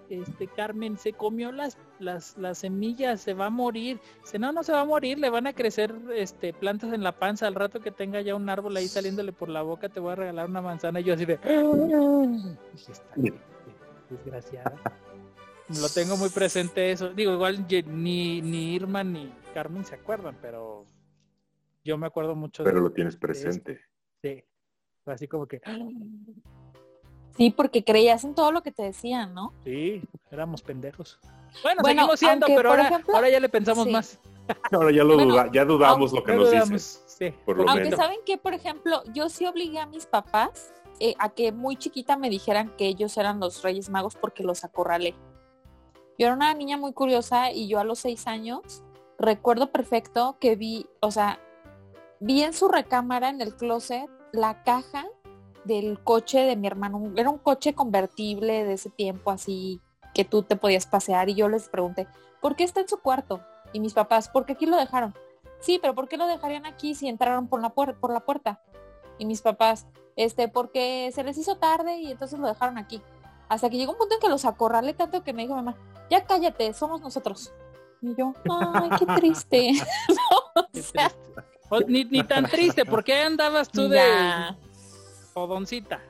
este 0.09 0.47
Carmen 0.47 0.97
se 0.97 1.13
comió 1.13 1.51
las, 1.51 1.77
las, 1.99 2.37
las 2.37 2.59
semillas, 2.59 3.21
se 3.21 3.33
va 3.33 3.47
a 3.47 3.49
morir. 3.49 3.99
Dice, 4.21 4.39
no, 4.39 4.51
no 4.51 4.63
se 4.63 4.71
va 4.71 4.81
a 4.81 4.85
morir, 4.85 5.19
le 5.19 5.29
van 5.29 5.47
a 5.47 5.53
crecer 5.53 5.93
este 6.15 6.53
plantas 6.53 6.93
en 6.93 7.03
la 7.03 7.11
panza. 7.11 7.47
Al 7.47 7.55
rato 7.55 7.79
que 7.79 7.91
tenga 7.91 8.21
ya 8.21 8.35
un 8.35 8.49
árbol 8.49 8.75
ahí 8.77 8.87
saliéndole 8.87 9.31
por 9.31 9.49
la 9.49 9.61
boca, 9.61 9.89
te 9.89 9.99
voy 9.99 10.13
a 10.13 10.15
regalar 10.15 10.49
una 10.49 10.61
manzana. 10.61 10.99
Y 10.99 11.03
yo 11.03 11.13
así 11.13 11.25
de, 11.25 11.37
dije, 12.73 12.91
está 12.91 13.13
bien, 13.15 13.35
desgraciada. 14.09 14.75
Lo 15.69 15.87
tengo 15.89 16.17
muy 16.17 16.29
presente 16.29 16.91
eso. 16.91 17.09
Digo, 17.09 17.31
igual 17.31 17.67
ni, 17.87 18.41
ni 18.41 18.73
Irma 18.73 19.03
ni 19.03 19.31
Carmen 19.53 19.85
se 19.85 19.93
acuerdan, 19.93 20.35
pero 20.41 20.85
yo 21.83 21.97
me 21.97 22.07
acuerdo 22.07 22.35
mucho 22.35 22.63
Pero 22.63 22.77
de, 22.77 22.81
lo 22.81 22.91
tienes 22.91 23.15
presente. 23.15 23.79
De- 24.21 24.45
así 25.05 25.27
como 25.27 25.47
que, 25.47 25.61
Sí, 27.37 27.51
porque 27.51 27.83
creías 27.85 28.23
en 28.25 28.35
todo 28.35 28.51
lo 28.51 28.61
que 28.63 28.71
te 28.71 28.83
decían, 28.83 29.33
¿no? 29.33 29.53
Sí, 29.63 30.01
éramos 30.29 30.61
pendejos. 30.61 31.19
Bueno, 31.63 31.81
Bueno, 31.81 32.01
seguimos 32.01 32.19
siendo, 32.19 32.45
aunque, 32.45 32.55
pero 32.57 32.69
ahora, 32.69 32.87
ejemplo, 32.87 33.15
ahora 33.15 33.29
ya 33.29 33.39
le 33.39 33.49
pensamos 33.49 33.85
sí. 33.85 33.91
más. 33.91 34.19
Ahora 34.71 34.91
ya 34.91 35.03
lo 35.03 35.13
Bueno, 35.15 35.33
duda- 35.33 35.49
ya 35.53 35.63
dudamos 35.63 36.11
lo 36.11 36.23
que 36.23 36.33
nos 36.33 36.49
dudamos, 36.49 36.69
dicen. 36.69 37.03
sí, 37.07 37.37
por 37.45 37.55
lo 37.55 37.63
poquito. 37.63 37.71
Aunque 37.71 37.83
menos. 37.91 37.99
saben 37.99 38.19
que, 38.25 38.37
por 38.37 38.53
ejemplo, 38.53 39.03
yo 39.13 39.29
sí 39.29 39.45
obligué 39.45 39.79
a 39.79 39.85
mis 39.85 40.05
papás 40.05 40.73
eh, 40.99 41.15
a 41.17 41.29
que 41.29 41.51
muy 41.53 41.77
chiquita 41.77 42.17
me 42.17 42.29
dijeran 42.29 42.75
que 42.75 42.87
ellos 42.87 43.15
eran 43.17 43.39
los 43.39 43.63
Reyes 43.63 43.89
Magos 43.89 44.15
porque 44.17 44.43
los 44.43 44.65
acorralé. 44.65 45.15
Yo 46.17 46.25
era 46.27 46.33
una 46.33 46.53
niña 46.53 46.75
muy 46.77 46.91
curiosa 46.91 47.51
y 47.53 47.69
yo 47.69 47.79
a 47.79 47.85
los 47.85 47.99
seis 47.99 48.27
años 48.27 48.83
recuerdo 49.17 49.71
perfecto 49.71 50.35
que 50.41 50.57
vi, 50.57 50.87
o 50.99 51.09
sea, 51.11 51.39
vi 52.19 52.43
en 52.43 52.53
su 52.53 52.67
recámara, 52.67 53.29
en 53.29 53.41
el 53.41 53.55
closet, 53.55 54.09
la 54.31 54.63
caja 54.63 55.05
del 55.65 56.01
coche 56.03 56.39
de 56.39 56.55
mi 56.55 56.67
hermano. 56.67 57.11
Era 57.15 57.29
un 57.29 57.37
coche 57.37 57.73
convertible 57.73 58.63
de 58.65 58.73
ese 58.73 58.89
tiempo 58.89 59.31
así 59.31 59.81
que 60.13 60.25
tú 60.25 60.43
te 60.43 60.55
podías 60.55 60.87
pasear 60.87 61.29
y 61.29 61.35
yo 61.35 61.47
les 61.49 61.69
pregunté, 61.69 62.07
¿por 62.41 62.55
qué 62.55 62.63
está 62.63 62.81
en 62.81 62.87
su 62.87 62.99
cuarto? 62.99 63.41
Y 63.73 63.79
mis 63.79 63.93
papás, 63.93 64.29
¿por 64.29 64.45
qué 64.45 64.53
aquí 64.53 64.65
lo 64.65 64.77
dejaron? 64.77 65.13
Sí, 65.59 65.77
pero 65.81 65.93
¿por 65.93 66.07
qué 66.07 66.17
lo 66.17 66.25
dejarían 66.25 66.65
aquí 66.65 66.95
si 66.95 67.07
entraron 67.07 67.47
por 67.47 67.61
la, 67.61 67.73
puer- 67.75 67.99
por 67.99 68.11
la 68.11 68.21
puerta? 68.21 68.61
Y 69.17 69.25
mis 69.25 69.41
papás, 69.41 69.85
este, 70.15 70.47
porque 70.47 71.11
se 71.13 71.23
les 71.23 71.37
hizo 71.37 71.57
tarde 71.57 71.97
y 71.97 72.11
entonces 72.11 72.39
lo 72.39 72.47
dejaron 72.47 72.77
aquí. 72.77 73.01
Hasta 73.49 73.69
que 73.69 73.77
llegó 73.77 73.91
un 73.91 73.97
punto 73.97 74.15
en 74.15 74.21
que 74.21 74.29
los 74.29 74.45
acorralé 74.45 74.93
tanto 74.93 75.23
que 75.23 75.33
me 75.33 75.43
dijo 75.43 75.55
mamá, 75.55 75.75
ya 76.09 76.25
cállate, 76.25 76.73
somos 76.73 77.01
nosotros. 77.01 77.51
Y 78.01 78.15
yo, 78.15 78.33
ay, 78.49 78.89
qué 78.97 79.05
triste. 79.05 79.71
No, 80.09 80.61
o 80.61 80.67
sea, 80.73 81.09
triste. 81.09 81.43
O- 81.69 81.81
ni, 81.81 82.03
ni 82.05 82.23
tan 82.27 82.45
triste, 82.45 82.85
¿por 82.85 83.03
qué 83.03 83.21
andabas 83.21 83.69
tú 83.69 83.87
de 83.87 84.01
jodoncita? 85.33 86.01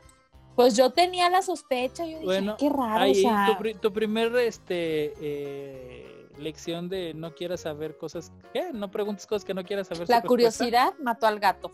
Pues 0.55 0.75
yo 0.75 0.89
tenía 0.89 1.29
la 1.29 1.41
sospecha, 1.41 2.03
yo 2.03 2.13
dije, 2.19 2.25
Bueno, 2.25 2.55
qué 2.57 2.69
raro, 2.69 2.99
Ahí, 3.03 3.11
o 3.11 3.15
sea, 3.29 3.45
tu, 3.47 3.57
pri- 3.57 3.75
tu 3.75 3.93
primer 3.93 4.35
este, 4.35 5.13
eh, 5.21 6.27
lección 6.37 6.89
de 6.89 7.13
no 7.13 7.33
quieras 7.33 7.61
saber 7.61 7.97
cosas, 7.97 8.31
¿qué? 8.53 8.71
No 8.73 8.91
preguntes 8.91 9.25
cosas 9.25 9.45
que 9.45 9.53
no 9.53 9.63
quieras 9.63 9.87
saber. 9.87 9.99
la 10.09 10.15
respuesta. 10.17 10.27
curiosidad 10.27 10.93
mató 10.99 11.27
al 11.27 11.39
gato. 11.39 11.71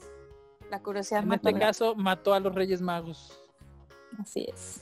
La 0.69 0.81
curiosidad 0.81 1.21
En 1.23 1.29
mató 1.29 1.47
este 1.47 1.49
al 1.49 1.53
gato. 1.55 1.65
caso, 1.67 1.95
mató 1.95 2.33
a 2.33 2.39
los 2.39 2.53
Reyes 2.53 2.81
Magos. 2.81 3.39
Así 4.21 4.47
es. 4.53 4.81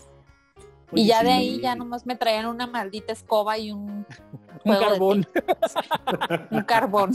Oye, 0.91 1.01
y 1.03 1.07
ya 1.07 1.23
de 1.23 1.31
ahí 1.31 1.59
ya 1.61 1.75
nomás 1.75 2.05
me 2.05 2.15
traían 2.15 2.45
una 2.45 2.67
maldita 2.67 3.13
escoba 3.13 3.57
y 3.57 3.71
un, 3.71 4.05
Un 4.65 4.73
de 4.73 4.79
carbón. 4.79 5.27
un 6.51 6.61
carbón. 6.63 7.13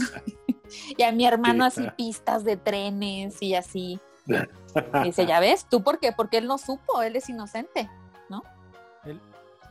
Y 0.97 1.03
a 1.03 1.11
mi 1.11 1.25
hermano 1.25 1.69
Sí. 1.69 1.81
así 1.81 1.91
pistas 1.97 2.43
de 2.43 2.57
trenes 2.57 3.41
y 3.41 3.55
así. 3.55 3.99
Y 4.27 4.33
dice, 5.05 5.25
ya 5.25 5.39
ves, 5.39 5.65
¿tú 5.69 5.83
por 5.83 5.99
qué? 5.99 6.11
Porque 6.11 6.37
él 6.37 6.47
no 6.47 6.57
supo, 6.57 7.01
él 7.01 7.15
es 7.15 7.29
inocente. 7.29 7.89
Él, 9.05 9.19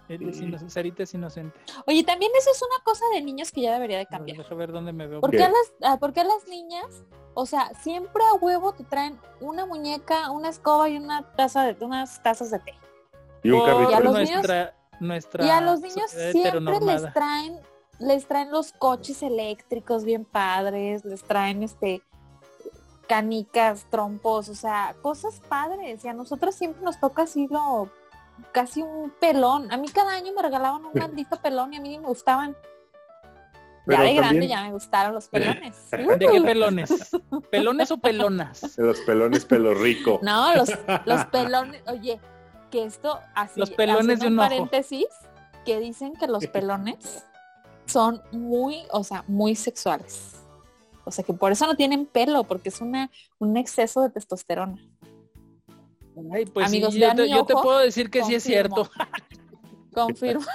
él 0.08 0.28
es 0.30 0.40
inocente, 0.40 0.70
Sarita 0.72 1.02
es 1.02 1.12
inocente. 1.12 1.60
Oye, 1.86 2.02
también 2.02 2.32
eso 2.38 2.50
es 2.50 2.62
una 2.62 2.82
cosa 2.82 3.04
de 3.12 3.20
niños 3.20 3.52
que 3.52 3.60
ya 3.60 3.74
debería 3.74 3.98
de 3.98 4.06
cambiar. 4.06 4.38
Deja 4.38 4.54
ver 4.54 4.72
dónde 4.72 4.90
me 4.92 5.06
veo. 5.06 5.20
¿Por 5.20 5.30
¿Qué? 5.30 5.36
qué, 5.36 5.44
a 5.44 5.48
las, 5.50 5.72
ah, 5.82 5.98
por 5.98 6.14
qué 6.14 6.20
a 6.20 6.24
las 6.24 6.48
niñas, 6.48 7.04
o 7.34 7.44
sea, 7.44 7.70
siempre 7.82 8.22
a 8.24 8.34
huevo 8.36 8.72
te 8.72 8.84
traen 8.84 9.18
una 9.40 9.66
muñeca, 9.66 10.30
una 10.30 10.48
escoba 10.48 10.88
y 10.88 10.96
una 10.96 11.30
taza 11.34 11.64
de, 11.64 11.84
unas 11.84 12.22
tazas 12.22 12.50
de 12.50 12.58
té? 12.58 12.74
Y 13.42 13.50
un 13.50 13.64
carrito. 13.66 13.90
Y 13.90 13.94
a 13.94 14.00
los 14.00 14.14
niños- 14.14 14.30
nuestra, 14.32 14.74
nuestra 14.98 15.44
Y 15.44 15.50
a 15.50 15.60
los 15.60 15.80
niños 15.80 16.10
siempre 16.10 16.80
les 16.80 17.12
traen, 17.12 17.60
les 17.98 18.26
traen 18.26 18.50
los 18.50 18.72
coches 18.72 19.22
eléctricos 19.22 20.04
bien 20.04 20.24
padres, 20.24 21.04
les 21.04 21.22
traen 21.24 21.62
este 21.62 22.02
canicas, 23.08 23.86
trompos, 23.90 24.48
o 24.48 24.54
sea, 24.54 24.94
cosas 25.02 25.40
padres. 25.48 26.04
Y 26.04 26.08
a 26.08 26.12
nosotros 26.12 26.54
siempre 26.54 26.82
nos 26.82 27.00
toca 27.00 27.22
así 27.22 27.48
lo 27.50 27.90
casi 28.52 28.82
un 28.82 29.10
pelón. 29.20 29.72
A 29.72 29.76
mí 29.76 29.88
cada 29.88 30.12
año 30.12 30.32
me 30.34 30.42
regalaban 30.42 30.84
un 30.84 30.92
maldito 30.94 31.40
pelón 31.40 31.72
y 31.74 31.78
a 31.78 31.80
mí 31.80 31.88
ni 31.88 31.98
me 31.98 32.06
gustaban. 32.06 32.56
Pero 33.86 34.02
ya 34.02 34.08
de 34.08 34.14
grande 34.14 34.48
ya 34.48 34.62
me 34.62 34.72
gustaron 34.72 35.14
los 35.14 35.28
pelones. 35.28 35.90
¿De 35.90 36.18
qué 36.18 36.40
pelones? 36.44 37.10
¿Pelones 37.50 37.90
o 37.90 37.96
pelonas? 37.96 38.76
de 38.76 38.84
los 38.84 39.00
pelones 39.00 39.44
pelo 39.46 39.74
rico. 39.74 40.20
No, 40.22 40.54
los, 40.54 40.70
los 41.06 41.24
pelones, 41.32 41.82
oye, 41.86 42.20
que 42.70 42.84
esto 42.84 43.18
así, 43.34 43.58
Los 43.58 43.70
pelones 43.70 44.20
de 44.20 44.26
un 44.26 44.34
un 44.34 44.40
ojo. 44.40 44.48
paréntesis, 44.48 45.06
que 45.64 45.80
dicen 45.80 46.12
que 46.14 46.26
los 46.26 46.46
pelones 46.48 47.24
son 47.88 48.22
muy, 48.32 48.82
o 48.92 49.02
sea, 49.02 49.24
muy 49.26 49.54
sexuales. 49.54 50.34
O 51.04 51.10
sea, 51.10 51.24
que 51.24 51.32
por 51.32 51.52
eso 51.52 51.66
no 51.66 51.74
tienen 51.74 52.06
pelo, 52.06 52.44
porque 52.44 52.68
es 52.68 52.80
una 52.80 53.10
un 53.38 53.56
exceso 53.56 54.02
de 54.02 54.10
testosterona. 54.10 54.76
Ay, 56.32 56.46
pues 56.46 56.70
sí, 56.70 56.76
Amigos, 56.76 56.94
yo, 56.94 57.00
vean 57.00 57.16
te, 57.16 57.30
yo 57.30 57.44
te 57.44 57.54
puedo 57.54 57.78
decir 57.78 58.10
que 58.10 58.24
sí 58.24 58.34
es 58.34 58.44
confirmo. 58.44 58.84
cierto. 58.84 58.90
Confirmo. 59.94 60.46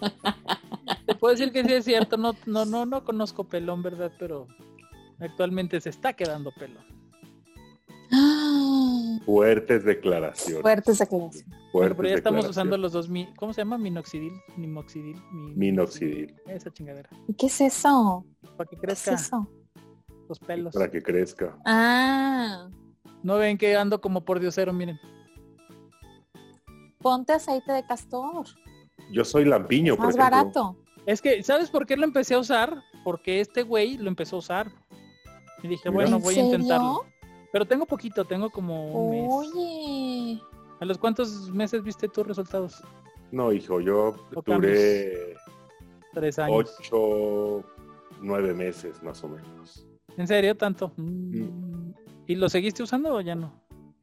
Te 1.06 1.14
puedo 1.14 1.34
decir 1.34 1.52
que 1.52 1.64
sí 1.64 1.72
es 1.72 1.84
cierto. 1.84 2.16
No, 2.16 2.34
no, 2.46 2.64
no, 2.64 2.86
no 2.86 3.04
conozco 3.04 3.44
pelón, 3.44 3.82
¿verdad? 3.82 4.12
Pero 4.18 4.48
actualmente 5.20 5.80
se 5.80 5.90
está 5.90 6.14
quedando 6.14 6.50
pelón. 6.52 6.84
Fuertes 9.24 9.84
declaraciones. 9.84 10.62
Fuertes 10.62 10.98
declaraciones. 10.98 11.44
Bueno, 11.48 11.68
fuertes 11.72 11.96
pero 11.96 12.08
ya 12.08 12.14
estamos 12.16 12.48
usando 12.48 12.76
los 12.78 12.92
dos 12.92 13.08
mi, 13.08 13.32
¿cómo 13.34 13.52
se 13.52 13.60
llama? 13.62 13.78
Minoxidil, 13.78 14.32
minoxidil, 14.56 15.16
mi- 15.32 15.54
Minoxidil. 15.54 16.34
Esa 16.46 16.70
chingadera. 16.72 17.08
¿Y 17.28 17.34
¿Qué 17.34 17.46
es 17.46 17.60
eso? 17.60 18.24
Para 18.56 18.68
que 18.68 18.76
¿Qué 18.76 18.86
es 18.92 19.02
crezca 19.02 19.14
eso? 19.14 19.48
los 20.28 20.38
pelos. 20.38 20.74
Para 20.74 20.90
que 20.90 21.02
crezca. 21.02 21.56
Ah, 21.64 22.68
No 23.22 23.36
ven 23.36 23.56
que 23.58 23.74
ando 23.76 24.00
como 24.00 24.24
por 24.24 24.38
diosero, 24.40 24.72
miren. 24.72 24.98
ponte 27.00 27.32
aceite 27.32 27.72
de 27.72 27.84
castor. 27.86 28.46
Yo 29.12 29.24
soy 29.24 29.44
lampiño, 29.44 29.96
por 29.96 30.06
Más 30.06 30.16
ejemplo. 30.16 30.38
barato. 30.38 30.76
Es 31.06 31.20
que, 31.20 31.42
¿sabes 31.42 31.68
por 31.70 31.84
qué 31.86 31.96
lo 31.96 32.04
empecé 32.04 32.34
a 32.34 32.38
usar? 32.38 32.82
Porque 33.04 33.40
este 33.40 33.62
güey 33.62 33.98
lo 33.98 34.08
empezó 34.08 34.36
a 34.36 34.38
usar. 34.38 34.72
Y 35.62 35.68
dije, 35.68 35.88
bueno, 35.90 36.16
¿En 36.16 36.22
voy 36.22 36.34
a 36.38 36.42
intentarlo. 36.42 37.04
Pero 37.54 37.66
tengo 37.66 37.86
poquito, 37.86 38.24
tengo 38.24 38.50
como 38.50 38.90
un 38.92 39.10
mes. 39.12 39.28
Oye. 39.30 40.42
¿A 40.80 40.84
los 40.84 40.98
cuántos 40.98 41.52
meses 41.52 41.84
viste 41.84 42.08
tus 42.08 42.26
resultados? 42.26 42.82
No, 43.30 43.52
hijo, 43.52 43.80
yo 43.80 44.16
duré 44.44 45.36
Tres 46.12 46.36
años. 46.40 46.74
ocho, 46.80 47.62
nueve 48.20 48.52
meses 48.54 49.00
más 49.04 49.22
o 49.22 49.28
menos. 49.28 49.86
¿En 50.16 50.26
serio? 50.26 50.56
¿Tanto? 50.56 50.92
Mm. 50.96 51.92
¿Y 52.26 52.34
lo 52.34 52.48
seguiste 52.48 52.82
usando 52.82 53.14
o 53.14 53.20
ya 53.20 53.36
no? 53.36 53.54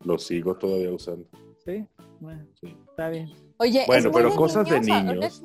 Lo 0.06 0.18
sigo 0.18 0.56
todavía 0.56 0.94
usando. 0.94 1.28
Sí. 1.66 1.86
Bueno, 2.22 2.46
Sí. 2.54 2.74
está 2.88 3.10
bien. 3.10 3.34
Oye, 3.58 3.84
Bueno, 3.86 4.08
es 4.12 4.16
pero 4.16 4.34
cosas 4.34 4.70
de 4.70 4.80
niños. 4.80 5.44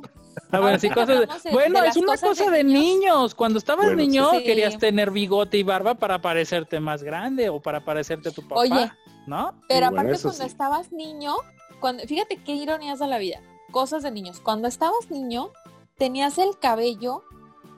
Ah, 0.51 0.61
bueno, 0.61 0.79
sí, 0.79 0.89
cosas 0.91 1.09
de- 1.45 1.51
Bueno, 1.51 1.81
de 1.81 1.89
es 1.89 1.97
una 1.97 2.07
cosas 2.09 2.29
cosa 2.31 2.51
de 2.51 2.59
de 2.59 2.65
niños. 2.65 2.83
niños. 2.83 3.35
Cuando 3.35 3.59
estabas 3.59 3.87
Bueno, 3.87 4.01
niño 4.03 4.31
Sí. 4.33 4.45
querías 4.45 4.79
tener 4.79 5.11
bigote 5.11 5.59
y 5.59 5.63
barba 5.63 5.95
para 5.95 6.21
parecerte 6.21 6.79
más 6.81 7.03
grande 7.03 7.49
o 7.49 7.61
para 7.61 7.85
parecerte 7.85 8.29
a 8.29 8.33
tu 8.33 8.43
papá. 8.43 8.61
Oye, 8.61 8.93
¿No? 9.27 9.55
Pero 9.69 9.87
bueno, 9.91 10.03
aparte 10.03 10.23
cuando 10.23 10.45
sí. 10.45 10.47
estabas 10.49 10.93
niño, 10.93 11.35
cuando, 11.81 12.05
fíjate 12.05 12.37
qué 12.37 12.53
ironías 12.53 12.99
de 13.01 13.09
la 13.09 13.19
vida, 13.19 13.41
cosas 13.73 14.03
de 14.05 14.11
niños. 14.13 14.39
Cuando 14.41 14.69
estabas 14.69 15.11
niño, 15.11 15.51
tenías 15.99 16.39
el 16.39 16.57
cabello 16.61 17.25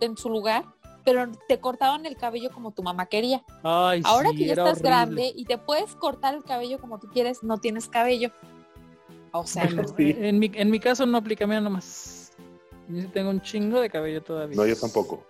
en 0.01 0.17
su 0.19 0.29
lugar, 0.29 0.67
pero 1.05 1.27
te 1.49 1.59
cortaban 1.59 2.05
el 2.05 2.17
cabello 2.19 2.51
como 2.51 2.73
tu 2.73 2.83
mamá 2.83 3.07
quería. 3.07 3.43
Ay, 3.63 4.03
Ahora 4.05 4.31
sí, 4.31 4.37
que 4.37 4.45
ya 4.47 4.53
estás 4.53 4.67
horrible. 4.73 4.89
grande 4.91 5.33
y 5.35 5.45
te 5.47 5.57
puedes 5.57 5.95
cortar 5.95 6.35
el 6.35 6.45
cabello 6.45 6.79
como 6.81 6.99
tú 6.99 7.09
quieres, 7.09 7.43
no 7.43 7.57
tienes 7.59 7.89
cabello. 7.89 8.31
O 9.33 9.47
sea, 9.47 9.63
Sí. 9.97 10.15
en, 10.19 10.39
mi, 10.39 10.51
en 10.55 10.71
mi 10.71 10.81
caso 10.81 11.07
no 11.07 11.17
aplica, 11.17 11.47
mira 11.47 11.61
nomás. 11.63 12.18
Yo 12.89 13.03
sí 13.03 13.09
tengo 13.09 13.31
un 13.31 13.41
chingo 13.43 13.81
de 13.81 13.91
cabello 13.91 14.23
todavía. 14.23 14.57
No, 14.57 14.67
yo 14.67 14.77
tampoco. 14.77 15.27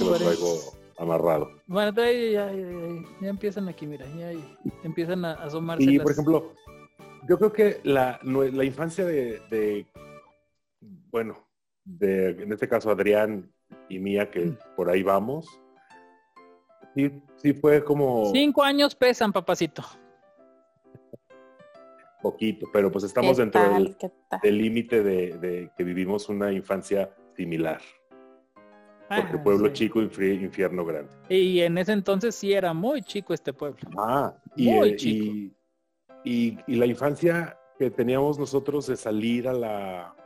Lo 0.00 0.12
traigo 0.14 0.58
amarrado. 0.98 1.50
Bueno, 1.66 1.92
ya, 1.96 2.12
ya, 2.12 2.52
ya- 2.52 3.04
ya 3.20 3.28
empiezan 3.28 3.68
aquí, 3.68 3.86
mira, 3.86 4.06
ya, 4.16 4.30
empiezan 4.84 5.24
a 5.24 5.32
asomarse. 5.34 5.84
Y 5.90 5.98
por 5.98 6.12
ejemplo, 6.12 6.54
yo 7.28 7.36
creo 7.38 7.52
que 7.52 7.80
la, 7.82 8.20
la 8.22 8.64
infancia 8.64 9.04
de, 9.04 9.40
de, 9.50 9.86
bueno, 11.10 11.48
de, 11.84 12.30
en 12.30 12.52
este 12.52 12.68
caso 12.68 12.90
Adrián 12.90 13.50
y 13.88 13.98
mía, 13.98 14.30
que 14.30 14.46
Mm. 14.46 14.58
por 14.76 14.88
ahí 14.90 15.02
vamos, 15.02 15.46
sí, 16.94 17.10
sí 17.36 17.52
fue 17.54 17.82
como 17.82 18.30
Cinco 18.32 18.62
años 18.62 18.94
pesan, 18.94 19.32
papacito. 19.32 19.82
Poquito, 22.24 22.66
pero 22.72 22.90
pues 22.90 23.04
estamos 23.04 23.36
¿qué 23.36 23.42
dentro 23.42 23.60
tal? 23.62 23.96
del 24.42 24.58
límite 24.58 25.02
de, 25.02 25.38
de 25.38 25.70
que 25.76 25.84
vivimos 25.84 26.28
una 26.28 26.50
infancia 26.52 27.14
similar. 27.36 27.80
Porque 29.14 29.36
Ah, 29.36 29.42
pueblo 29.44 29.68
sí. 29.68 29.74
chico, 29.74 30.00
infierno 30.00 30.84
grande. 30.84 31.12
Y 31.28 31.60
en 31.60 31.76
ese 31.78 31.92
entonces 31.92 32.34
sí 32.34 32.52
era 32.54 32.72
muy 32.72 33.02
chico 33.02 33.34
este 33.34 33.52
pueblo. 33.52 33.88
Ah, 33.98 34.34
y, 34.56 34.70
Muy 34.70 34.90
eh, 34.90 34.96
chico. 34.96 35.24
y, 35.26 35.52
y- 36.24 36.58
y 36.66 36.74
la 36.76 36.86
infancia 36.86 37.56
que 37.78 37.90
teníamos 37.90 38.38
nosotros 38.38 38.86
de 38.86 38.96
salir 38.96 39.46
a 39.46 39.52
la, 39.52 40.16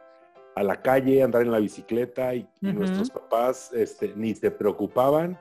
a 0.54 0.62
la 0.62 0.80
calle, 0.80 1.22
andar 1.22 1.42
en 1.42 1.50
la 1.50 1.58
bicicleta 1.58 2.34
y, 2.34 2.48
nuestros 2.62 3.10
papás 3.10 3.72
este, 3.72 4.12
ni 4.14 4.34
se 4.34 4.50
preocupaban 4.50 5.38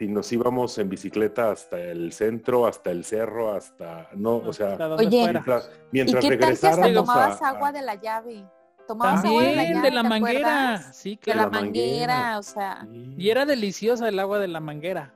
si 0.00 0.08
nos 0.08 0.32
íbamos 0.32 0.78
en 0.78 0.88
bicicleta 0.88 1.50
hasta 1.50 1.78
el 1.78 2.10
centro, 2.14 2.66
hasta 2.66 2.90
el 2.90 3.04
cerro, 3.04 3.52
hasta, 3.52 4.08
no, 4.16 4.36
o 4.36 4.50
sea, 4.50 4.78
Oye, 4.96 5.10
mientras, 5.30 5.70
¿Y 5.70 5.88
mientras 5.92 6.24
qué 6.24 6.30
tal 6.30 6.38
que 6.38 6.44
hasta 6.46 6.68
regresáramos 6.70 6.94
tomabas 7.06 7.42
a- 7.42 7.48
agua 7.50 7.70
de 7.70 7.82
la 7.82 7.94
llave? 7.96 8.46
Tomabas 8.88 9.22
agua 9.26 9.42
de 9.42 9.48
la 9.50 9.56
También 9.56 9.74
llave, 9.76 9.88
de 9.90 9.94
la 9.94 10.02
¿te 10.02 10.08
manguera. 10.08 10.64
acuerdas? 10.72 10.96
Sí, 10.96 11.10
De 11.10 11.16
claro. 11.18 11.38
la 11.40 11.44
la 11.44 11.50
manguera. 11.50 12.14
manguera, 12.14 12.38
o 12.38 12.42
sea, 12.42 12.88
Y 13.18 13.28
era 13.28 13.44
deliciosa 13.44 14.08
el 14.08 14.18
agua 14.18 14.38
de 14.38 14.48
la 14.48 14.60
manguera. 14.60 15.12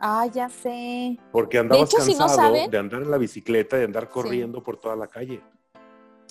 ah, 0.00 0.26
ya 0.26 0.48
sé. 0.48 1.16
Porque 1.30 1.58
andabas 1.58 1.88
hecho, 1.94 2.02
si 2.02 2.14
no 2.14 2.26
cansado 2.26 2.48
saben- 2.56 2.70
de 2.72 2.76
andar 2.78 3.02
en 3.02 3.12
la 3.12 3.18
bicicleta, 3.18 3.76
de 3.76 3.84
andar 3.84 4.08
corriendo 4.08 4.64
por 4.64 4.78
toda 4.80 4.96
la 4.96 5.06
calle. 5.06 5.40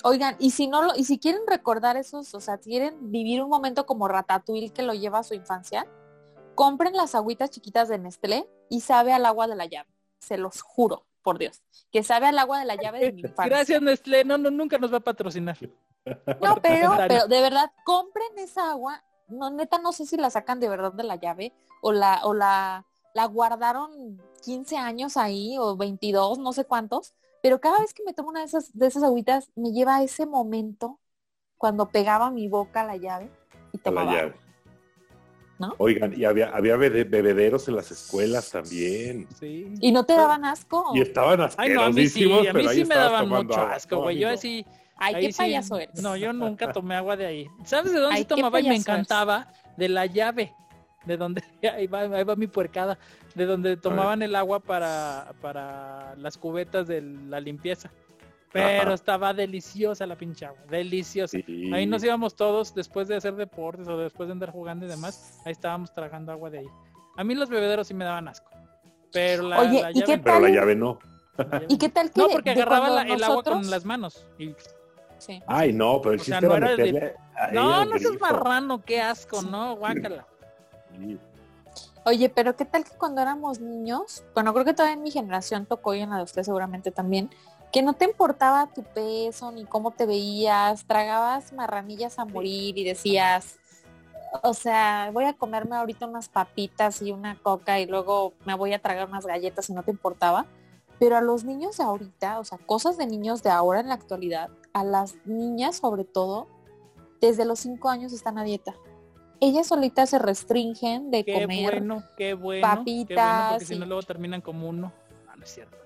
Oigan, 0.04 0.36
y 0.40 0.52
si 0.52 0.68
no 0.68 0.84
lo, 0.84 0.94
y 0.96 1.06
si 1.06 1.20
quieren 1.20 1.42
recordar 1.48 1.96
esos, 1.96 2.34
o 2.36 2.42
sea, 2.42 2.58
quieren 2.58 3.12
vivir 3.12 3.42
un 3.42 3.50
momento 3.50 3.86
como 3.86 4.10
Ratatouille 4.10 4.72
que 4.72 4.84
lo 4.84 4.94
lleva 4.94 5.20
a 5.20 5.24
su 5.24 5.34
infancia, 5.36 5.88
compren 6.58 6.94
las 6.94 7.14
agüitas 7.14 7.52
chiquitas 7.52 7.88
de 7.88 8.00
Nestlé 8.00 8.50
y 8.68 8.82
sabe 8.82 9.14
al 9.14 9.28
agua 9.28 9.48
de 9.48 9.56
la 9.56 9.68
llave. 9.68 9.90
Se 10.18 10.40
los 10.40 10.62
juro, 10.64 11.06
por 11.22 11.38
Dios, 11.38 11.62
que 11.92 12.04
sabe 12.04 12.26
al 12.26 12.40
agua 12.40 12.58
de 12.60 12.66
la 12.66 12.76
llave 12.76 13.00
de 13.00 13.14
mi 13.14 13.22
infancia. 13.30 13.46
Gracias, 13.46 13.82
Nestlé. 13.82 14.26
No, 14.26 14.40
no, 14.40 14.50
nunca 14.50 14.80
nos 14.80 14.92
va 14.92 14.98
a 14.98 15.02
patrocinar. 15.02 15.58
No, 16.42 16.56
pero, 16.62 16.96
pero 17.08 17.28
de 17.28 17.42
verdad, 17.42 17.72
compren 17.86 18.38
esa 18.38 18.72
agua. 18.72 19.04
No, 19.28 19.52
neta, 19.52 19.78
no 19.78 19.92
sé 19.92 20.08
si 20.08 20.18
la 20.18 20.32
sacan 20.32 20.60
de 20.60 20.68
verdad 20.68 20.94
de 20.94 21.04
la 21.04 21.18
llave 21.18 21.54
o 21.82 21.92
la, 21.92 22.22
o 22.24 22.34
la, 22.34 22.88
la 23.14 23.26
guardaron 23.26 24.20
15 24.44 24.78
años 24.78 25.16
ahí 25.16 25.58
o 25.60 25.78
22, 25.78 26.40
no 26.40 26.54
sé 26.54 26.66
cuántos. 26.66 27.14
Pero 27.44 27.62
cada 27.62 27.80
vez 27.80 27.94
que 27.94 28.04
me 28.04 28.14
tomo 28.14 28.30
una 28.30 28.40
de 28.40 28.48
esas, 28.48 28.76
de 28.76 28.88
esas 28.88 29.04
agüitas, 29.04 29.52
me 29.56 29.72
lleva 29.72 29.98
a 29.98 30.04
ese 30.04 30.26
momento 30.26 31.00
cuando 31.56 31.90
pegaba 31.90 32.32
mi 32.32 32.48
boca 32.48 32.82
a 32.82 32.86
la 32.86 32.98
llave 32.98 33.30
y 33.74 33.78
a 33.78 33.78
la 33.78 33.84
tomaba. 33.84 34.12
llave. 34.12 34.47
¿No? 35.60 35.74
Oigan, 35.80 36.14
y 36.16 36.24
había, 36.24 36.50
había 36.50 36.76
bebe- 36.78 37.04
bebederos 37.04 37.68
en 37.68 37.76
las 37.76 37.90
escuelas 37.92 38.52
también. 38.52 39.28
Sí. 39.40 39.74
¿Y 39.82 39.92
no 39.92 40.06
te 40.06 40.14
daban 40.14 40.46
asco? 40.46 40.92
Y 40.94 41.02
estaban 41.02 41.50
Ay, 41.58 41.72
no, 41.74 41.82
a 41.82 41.90
mí 41.90 42.08
sí, 42.08 42.26
asquerosísimos, 42.26 42.40
a 42.40 42.42
mí 42.44 42.50
pero 42.54 42.70
ahí 42.70 42.76
sí 42.78 42.86
me 42.86 42.96
daban 42.96 43.24
tomando 43.24 43.54
mucho 43.56 43.62
asco, 43.68 44.02
güey. 44.04 44.20
Yo 44.20 44.30
así. 44.30 44.66
Ay, 45.00 45.16
ahí 45.16 45.26
qué 45.28 45.32
sí- 45.32 45.38
payaso 45.38 45.78
eres. 45.78 46.02
No, 46.02 46.16
yo 46.16 46.32
nunca 46.34 46.72
tomé 46.72 46.96
agua 46.96 47.18
de 47.18 47.26
ahí. 47.26 47.48
¿Sabes 47.66 47.92
de 47.92 48.00
dónde 48.00 48.18
Ay, 48.18 48.26
tomaba 48.26 48.60
y 48.60 48.64
me 48.64 48.70
eres. 48.70 48.82
encantaba? 48.82 49.48
De 49.78 49.90
la 49.90 50.06
llave. 50.06 50.54
De 51.06 51.18
donde, 51.18 51.42
ahí 51.76 51.88
va, 51.88 52.02
ahí 52.02 52.24
va 52.24 52.36
mi 52.36 52.48
puercada. 52.48 52.98
De 53.34 53.46
donde 53.46 53.78
tomaban 53.78 54.22
el 54.24 54.36
agua 54.36 54.60
para, 54.60 55.34
para 55.42 56.16
las 56.18 56.38
cubetas 56.38 56.88
de 56.88 57.02
la 57.02 57.40
limpieza. 57.40 57.92
Pero 58.52 58.82
Ajá. 58.82 58.94
estaba 58.94 59.34
deliciosa 59.34 60.06
la 60.08 60.16
pinche 60.18 60.46
agua. 60.46 60.60
Deliciosa. 60.70 61.38
Sí. 61.46 61.72
Ahí 61.74 61.86
nos 61.86 62.04
íbamos 62.04 62.36
todos 62.36 62.74
después 62.74 63.08
de 63.08 63.16
hacer 63.18 63.36
deportes 63.36 63.88
o 63.88 63.98
después 63.98 64.28
de 64.28 64.34
andar 64.34 64.52
jugando 64.52 64.86
y 64.86 64.90
demás. 64.90 65.40
Ahí 65.46 65.52
estábamos 65.52 65.94
tragando 65.94 66.32
agua 66.32 66.50
de 66.50 66.60
ahí. 66.60 66.68
A 67.18 67.24
mí 67.24 67.36
los 67.36 67.50
bebederos 67.50 67.88
sí 67.88 67.94
me 67.94 68.06
daban 68.06 68.28
asco. 68.28 68.50
Pero 69.12 69.44
la, 69.44 69.60
Oye, 69.60 69.82
la 69.82 69.92
¿y 69.92 70.02
qué 70.02 70.18
llave 70.18 70.18
no. 70.18 70.24
Pero 70.24 70.40
la 70.40 70.46
tal? 70.48 70.54
llave 70.56 70.76
no. 70.76 71.00
¿Y 71.68 71.78
qué 71.78 71.90
tal 71.90 72.12
que 72.12 72.20
no, 72.22 72.28
porque 72.30 72.50
agarraba 72.52 72.90
la- 72.90 73.02
el 73.04 73.24
agua 73.24 73.44
con 73.44 73.70
las 73.70 73.86
manos. 73.86 74.26
Y 74.40 74.56
Sí. 75.20 75.42
Ay, 75.48 75.74
no, 75.74 76.00
pero 76.00 76.14
el 76.14 76.22
O 76.22 76.24
sea, 76.24 76.40
no 76.42 76.56
era 76.56 76.76
de- 76.76 77.16
a 77.36 77.52
No, 77.52 77.86
no 77.86 77.98
seas 77.98 78.20
marrano, 78.22 78.84
qué 78.84 79.02
asco, 79.02 79.42
¿no? 79.42 79.76
Guácala. 79.76 80.28
Sí. 80.96 81.18
Oye, 82.06 82.30
pero 82.30 82.56
¿qué 82.56 82.66
tal 82.66 82.84
que 82.84 82.92
cuando 82.98 83.22
éramos 83.22 83.60
niños? 83.60 84.24
Bueno, 84.34 84.54
creo 84.54 84.64
que 84.64 84.74
todavía 84.74 84.94
en 84.96 85.02
mi 85.04 85.12
generación 85.12 85.66
tocó 85.66 85.94
y 85.96 86.02
en 86.02 86.12
la 86.12 86.18
de 86.18 86.24
usted 86.24 86.44
seguramente 86.44 86.92
también, 86.92 87.30
que 87.72 87.82
no 87.82 87.94
te 87.94 88.06
importaba 88.06 88.68
tu 88.74 88.84
peso 88.84 89.52
ni 89.52 89.66
cómo 89.66 89.92
te 89.92 90.06
veías, 90.06 90.86
tragabas 90.86 91.52
marranillas 91.54 92.18
a 92.20 92.26
morir 92.26 92.78
y 92.78 92.84
decías, 92.84 93.60
o 94.44 94.54
sea, 94.54 95.10
voy 95.14 95.26
a 95.26 95.34
comerme 95.34 95.76
ahorita 95.76 96.06
unas 96.08 96.30
papitas 96.30 97.02
y 97.02 97.12
una 97.12 97.38
coca 97.42 97.80
y 97.80 97.86
luego 97.86 98.34
me 98.46 98.54
voy 98.56 98.74
a 98.74 98.80
tragar 98.80 99.08
unas 99.08 99.26
galletas 99.26 99.70
y 99.70 99.74
no 99.74 99.84
te 99.84 99.92
importaba. 99.92 100.46
Pero 101.00 101.16
a 101.16 101.22
los 101.22 101.44
niños 101.44 101.78
de 101.78 101.84
ahorita, 101.84 102.40
o 102.40 102.44
sea, 102.44 102.58
cosas 102.58 102.98
de 102.98 103.06
niños 103.06 103.44
de 103.44 103.52
ahora 103.52 103.80
en 103.82 103.88
la 103.90 103.94
actualidad, 103.94 104.50
a 104.74 104.84
las 104.84 105.16
niñas 105.26 105.76
sobre 105.78 106.06
todo, 106.06 106.48
desde 107.22 107.46
los 107.46 107.60
cinco 107.60 107.90
años 107.90 108.14
están 108.14 108.38
a 108.40 108.44
dieta. 108.44 108.74
Ellas 109.40 109.68
solitas 109.68 110.10
se 110.10 110.18
restringen 110.18 111.12
de 111.12 111.24
Qué 111.24 111.34
comer. 111.34 111.82
bueno, 111.82 112.04
qué 112.18 112.34
bueno. 112.34 112.34
qué 112.34 112.34
bueno, 112.34 112.76
papitas 112.78 113.50
porque 113.52 113.66
si 113.66 113.76
y- 113.76 113.80
no 113.80 113.86
luego 113.86 114.02
terminan 114.02 114.42
como 114.42 114.68
uno. 114.68 114.92
No 115.48 115.50
es 115.50 115.54
cierto. 115.54 115.78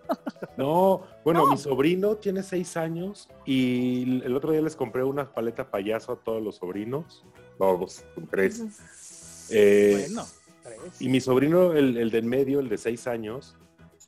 No, 0.57 1.03
bueno, 1.23 1.45
mi 1.47 1.57
sobrino 1.57 2.15
tiene 2.15 2.41
seis 2.41 2.75
años 2.75 3.29
y 3.45 4.23
el 4.23 4.35
otro 4.35 4.51
día 4.51 4.61
les 4.61 4.75
compré 4.75 5.03
una 5.03 5.31
paleta 5.31 5.69
payaso 5.69 6.13
a 6.13 6.15
todos 6.17 6.41
los 6.41 6.55
sobrinos. 6.55 7.23
Vamos, 7.59 8.03
con 8.15 8.27
tres. 8.27 9.47
Eh, 9.51 10.07
bueno, 10.07 10.25
tres. 10.63 11.01
Y 11.01 11.09
mi 11.09 11.21
sobrino, 11.21 11.73
el, 11.73 11.95
el 11.95 12.09
de 12.09 12.17
en 12.17 12.27
medio, 12.27 12.59
el 12.59 12.69
de 12.69 12.77
seis 12.77 13.05
años, 13.07 13.55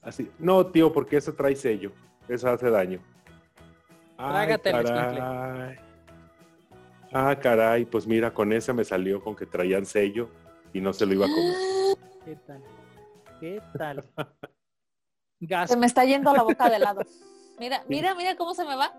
así, 0.01 0.29
no, 0.39 0.65
tío, 0.67 0.91
porque 0.91 1.17
eso 1.17 1.33
trae 1.33 1.55
sello, 1.55 1.91
eso 2.27 2.49
hace 2.49 2.69
daño. 2.69 2.99
Ay, 4.17 4.57
caray. 4.57 5.77
Ah, 7.13 7.37
caray, 7.39 7.85
pues 7.85 8.07
mira, 8.07 8.33
con 8.33 8.51
ese 8.51 8.73
me 8.73 8.83
salió 8.83 9.21
con 9.21 9.35
que 9.35 9.45
traían 9.45 9.85
sello 9.85 10.29
y 10.73 10.81
no 10.81 10.93
se 10.93 11.05
lo 11.05 11.13
iba 11.13 11.27
a 11.27 11.29
comer. 11.29 11.97
¿Qué 12.25 12.35
tal? 12.47 12.63
¿Qué 13.39 13.61
tal? 13.77 14.03
Gas. 15.47 15.69
Se 15.69 15.77
me 15.77 15.85
está 15.85 16.05
yendo 16.05 16.33
la 16.33 16.43
boca 16.43 16.69
de 16.69 16.79
lado. 16.79 17.01
Mira, 17.59 17.83
mira, 17.87 18.15
mira 18.15 18.35
cómo 18.35 18.53
se 18.53 18.65
me 18.65 18.75
va. 18.75 18.91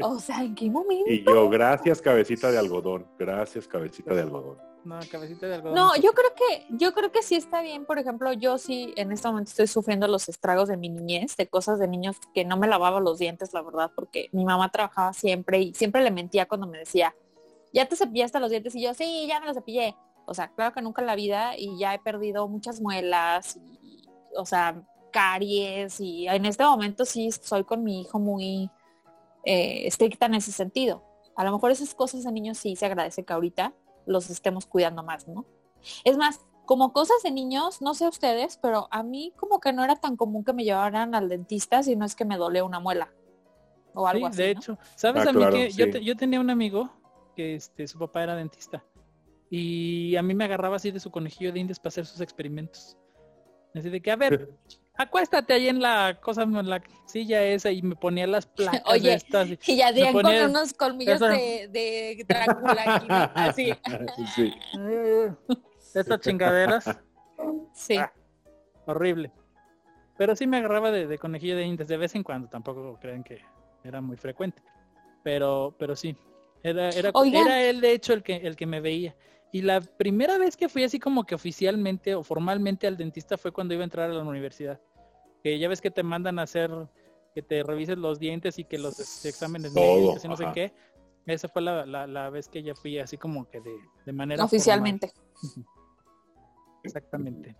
O 0.00 0.18
sea, 0.18 0.42
¿en 0.42 0.54
qué 0.54 0.70
momento? 0.70 1.10
Y 1.10 1.24
yo, 1.24 1.48
gracias, 1.50 2.00
cabecita 2.00 2.50
de 2.50 2.58
algodón, 2.58 3.06
gracias, 3.18 3.68
cabecita 3.68 4.14
de 4.14 4.22
algodón. 4.22 4.56
No, 4.84 4.98
cabecita 5.10 5.46
de 5.46 5.56
algodón. 5.56 5.74
No, 5.74 5.94
yo 5.96 6.12
creo 6.12 6.30
que, 6.34 6.66
yo 6.70 6.92
creo 6.94 7.12
que 7.12 7.22
sí 7.22 7.36
está 7.36 7.60
bien. 7.60 7.84
Por 7.84 7.98
ejemplo, 7.98 8.32
yo 8.32 8.58
sí 8.58 8.92
en 8.96 9.12
este 9.12 9.28
momento 9.28 9.50
estoy 9.50 9.66
sufriendo 9.66 10.08
los 10.08 10.28
estragos 10.28 10.68
de 10.68 10.76
mi 10.76 10.88
niñez, 10.88 11.36
de 11.36 11.46
cosas 11.48 11.78
de 11.78 11.86
niños 11.86 12.16
que 12.34 12.44
no 12.44 12.56
me 12.56 12.66
lavaba 12.66 12.98
los 12.98 13.18
dientes, 13.18 13.52
la 13.52 13.62
verdad, 13.62 13.92
porque 13.94 14.28
mi 14.32 14.44
mamá 14.44 14.70
trabajaba 14.70 15.12
siempre 15.12 15.60
y 15.60 15.74
siempre 15.74 16.02
le 16.02 16.10
mentía 16.10 16.46
cuando 16.46 16.66
me 16.66 16.78
decía, 16.78 17.14
ya 17.72 17.86
te 17.86 17.94
cepillaste 17.94 18.40
los 18.40 18.50
dientes 18.50 18.74
y 18.74 18.82
yo, 18.82 18.94
sí, 18.94 19.26
ya 19.28 19.38
me 19.38 19.46
los 19.46 19.54
cepillé. 19.54 19.94
O 20.26 20.34
sea, 20.34 20.48
claro 20.48 20.74
que 20.74 20.82
nunca 20.82 21.02
en 21.02 21.06
la 21.06 21.16
vida 21.16 21.56
y 21.56 21.78
ya 21.78 21.94
he 21.94 21.98
perdido 21.98 22.48
muchas 22.48 22.80
muelas 22.80 23.56
y, 23.56 24.08
o 24.36 24.46
sea, 24.46 24.82
caries 25.12 26.00
y 26.00 26.26
en 26.26 26.44
este 26.46 26.64
momento 26.64 27.04
sí 27.04 27.30
soy 27.30 27.62
con 27.64 27.84
mi 27.84 28.00
hijo 28.00 28.18
muy 28.18 28.70
eh, 29.44 29.86
estricta 29.86 30.26
en 30.26 30.34
ese 30.34 30.50
sentido. 30.50 31.04
A 31.36 31.44
lo 31.44 31.52
mejor 31.52 31.70
esas 31.70 31.94
cosas 31.94 32.24
de 32.24 32.32
niños 32.32 32.58
sí 32.58 32.74
se 32.76 32.86
agradece 32.86 33.24
que 33.24 33.32
ahorita 33.32 33.74
los 34.06 34.28
estemos 34.30 34.66
cuidando 34.66 35.02
más, 35.04 35.28
¿no? 35.28 35.46
Es 36.04 36.16
más, 36.16 36.40
como 36.66 36.92
cosas 36.92 37.16
de 37.22 37.30
niños, 37.30 37.80
no 37.82 37.94
sé 37.94 38.08
ustedes, 38.08 38.58
pero 38.60 38.88
a 38.90 39.02
mí 39.02 39.32
como 39.36 39.60
que 39.60 39.72
no 39.72 39.84
era 39.84 39.96
tan 39.96 40.16
común 40.16 40.44
que 40.44 40.52
me 40.52 40.64
llevaran 40.64 41.14
al 41.14 41.28
dentista 41.28 41.82
si 41.82 41.96
no 41.96 42.04
es 42.04 42.14
que 42.16 42.24
me 42.24 42.36
dolía 42.36 42.64
una 42.64 42.80
muela 42.80 43.12
o 43.94 44.06
algo 44.06 44.26
Sí, 44.26 44.30
así. 44.30 44.42
de 44.42 44.54
¿no? 44.54 44.60
hecho. 44.60 44.78
¿Sabes 44.96 45.26
Ah, 45.26 45.30
a 45.30 45.32
mí 45.32 45.38
claro, 45.38 45.56
que 45.56 45.70
yo, 45.70 45.90
te- 45.90 46.04
yo 46.04 46.16
tenía 46.16 46.40
un 46.40 46.50
amigo 46.50 46.90
que 47.36 47.54
este, 47.56 47.86
su 47.88 47.98
papá 47.98 48.22
era 48.22 48.36
dentista 48.36 48.84
y 49.50 50.16
a 50.16 50.22
mí 50.22 50.34
me 50.34 50.44
agarraba 50.44 50.76
así 50.76 50.90
de 50.90 51.00
su 51.00 51.10
conejillo 51.10 51.52
de 51.52 51.60
indias 51.60 51.78
para 51.78 51.88
hacer 51.88 52.06
sus 52.06 52.20
experimentos. 52.20 52.96
Así 53.74 53.90
de 53.90 54.00
que, 54.00 54.10
a 54.10 54.16
ver, 54.16 54.48
acuéstate 54.94 55.52
ahí 55.54 55.68
en 55.68 55.80
la 55.80 56.18
cosa, 56.20 56.42
en 56.42 56.68
la 56.68 56.82
silla 57.06 57.42
esa 57.44 57.70
y 57.70 57.82
me 57.82 57.96
ponía 57.96 58.26
las 58.26 58.46
placas 58.46 58.84
de 58.84 58.90
Oye, 58.90 59.14
estas 59.14 59.48
y- 59.66 59.76
ya 59.76 59.92
Me 59.92 60.12
con 60.12 60.26
unos 60.26 60.72
colmillos 60.74 61.20
de, 61.20 61.68
de 61.70 62.24
Drácula 62.26 62.84
aquí, 62.96 63.06
¿no? 63.08 63.30
así. 63.34 63.72
Sí. 64.34 64.54
Estas 65.94 66.20
chingaderas, 66.20 66.84
Sí. 67.74 67.96
Ah. 67.96 68.12
horrible. 68.86 69.30
Pero 70.16 70.36
sí 70.36 70.46
me 70.46 70.58
agarraba 70.58 70.90
de, 70.90 71.06
de 71.06 71.18
conejillo 71.18 71.56
de 71.56 71.64
indias 71.64 71.88
de 71.88 71.96
vez 71.96 72.14
en 72.14 72.22
cuando, 72.22 72.48
tampoco 72.48 72.98
creen 73.00 73.24
que 73.24 73.40
era 73.82 74.00
muy 74.00 74.16
frecuente. 74.16 74.62
Pero, 75.24 75.74
pero 75.78 75.96
sí, 75.96 76.16
era, 76.62 76.90
era, 76.90 77.10
Oigan. 77.14 77.46
era 77.46 77.62
él 77.62 77.80
de 77.80 77.92
hecho 77.92 78.12
el 78.12 78.22
que, 78.22 78.36
el 78.36 78.54
que 78.56 78.66
me 78.66 78.80
veía. 78.80 79.14
Y 79.52 79.62
la 79.62 79.82
primera 79.82 80.38
vez 80.38 80.56
que 80.56 80.68
fui 80.68 80.82
así 80.82 80.98
como 80.98 81.24
que 81.24 81.34
oficialmente 81.34 82.14
o 82.14 82.22
formalmente 82.22 82.86
al 82.86 82.96
dentista 82.96 83.36
fue 83.36 83.52
cuando 83.52 83.74
iba 83.74 83.82
a 83.82 83.84
entrar 83.84 84.10
a 84.10 84.14
la 84.14 84.22
universidad. 84.22 84.80
Que 85.42 85.58
ya 85.58 85.68
ves 85.68 85.80
que 85.82 85.90
te 85.90 86.02
mandan 86.02 86.38
a 86.38 86.42
hacer, 86.42 86.70
que 87.34 87.42
te 87.42 87.62
revises 87.62 87.98
los 87.98 88.18
dientes 88.18 88.58
y 88.58 88.64
que 88.64 88.78
los 88.78 88.98
este, 88.98 89.28
exámenes 89.28 89.74
Todo, 89.74 90.16
y 90.22 90.28
no 90.28 90.36
sé 90.36 90.46
qué. 90.54 90.72
Esa 91.26 91.48
fue 91.48 91.62
la, 91.62 91.84
la, 91.86 92.06
la 92.06 92.30
vez 92.30 92.48
que 92.48 92.62
ya 92.62 92.74
fui 92.74 92.98
así 92.98 93.18
como 93.18 93.48
que 93.48 93.60
de, 93.60 93.76
de 94.06 94.12
manera 94.12 94.42
Oficialmente. 94.42 95.12
formal. 95.34 95.66
Exactamente. 96.82 97.56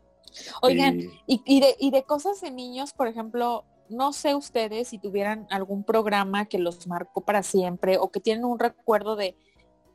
Oigan, 0.62 1.00
Sí. 1.00 1.10
Y, 1.26 1.42
y 1.44 1.60
de, 1.60 1.76
y 1.78 1.90
de 1.90 2.04
cosas 2.04 2.40
de 2.40 2.50
niños, 2.50 2.92
por 2.94 3.06
ejemplo, 3.06 3.64
no 3.88 4.12
sé 4.12 4.34
ustedes 4.34 4.88
si 4.88 4.98
tuvieran 4.98 5.46
algún 5.50 5.84
programa 5.84 6.46
que 6.46 6.58
los 6.58 6.86
marcó 6.86 7.20
para 7.20 7.42
siempre 7.42 7.98
o 7.98 8.10
que 8.10 8.20
tienen 8.20 8.44
un 8.44 8.58
recuerdo 8.58 9.14
de... 9.16 9.36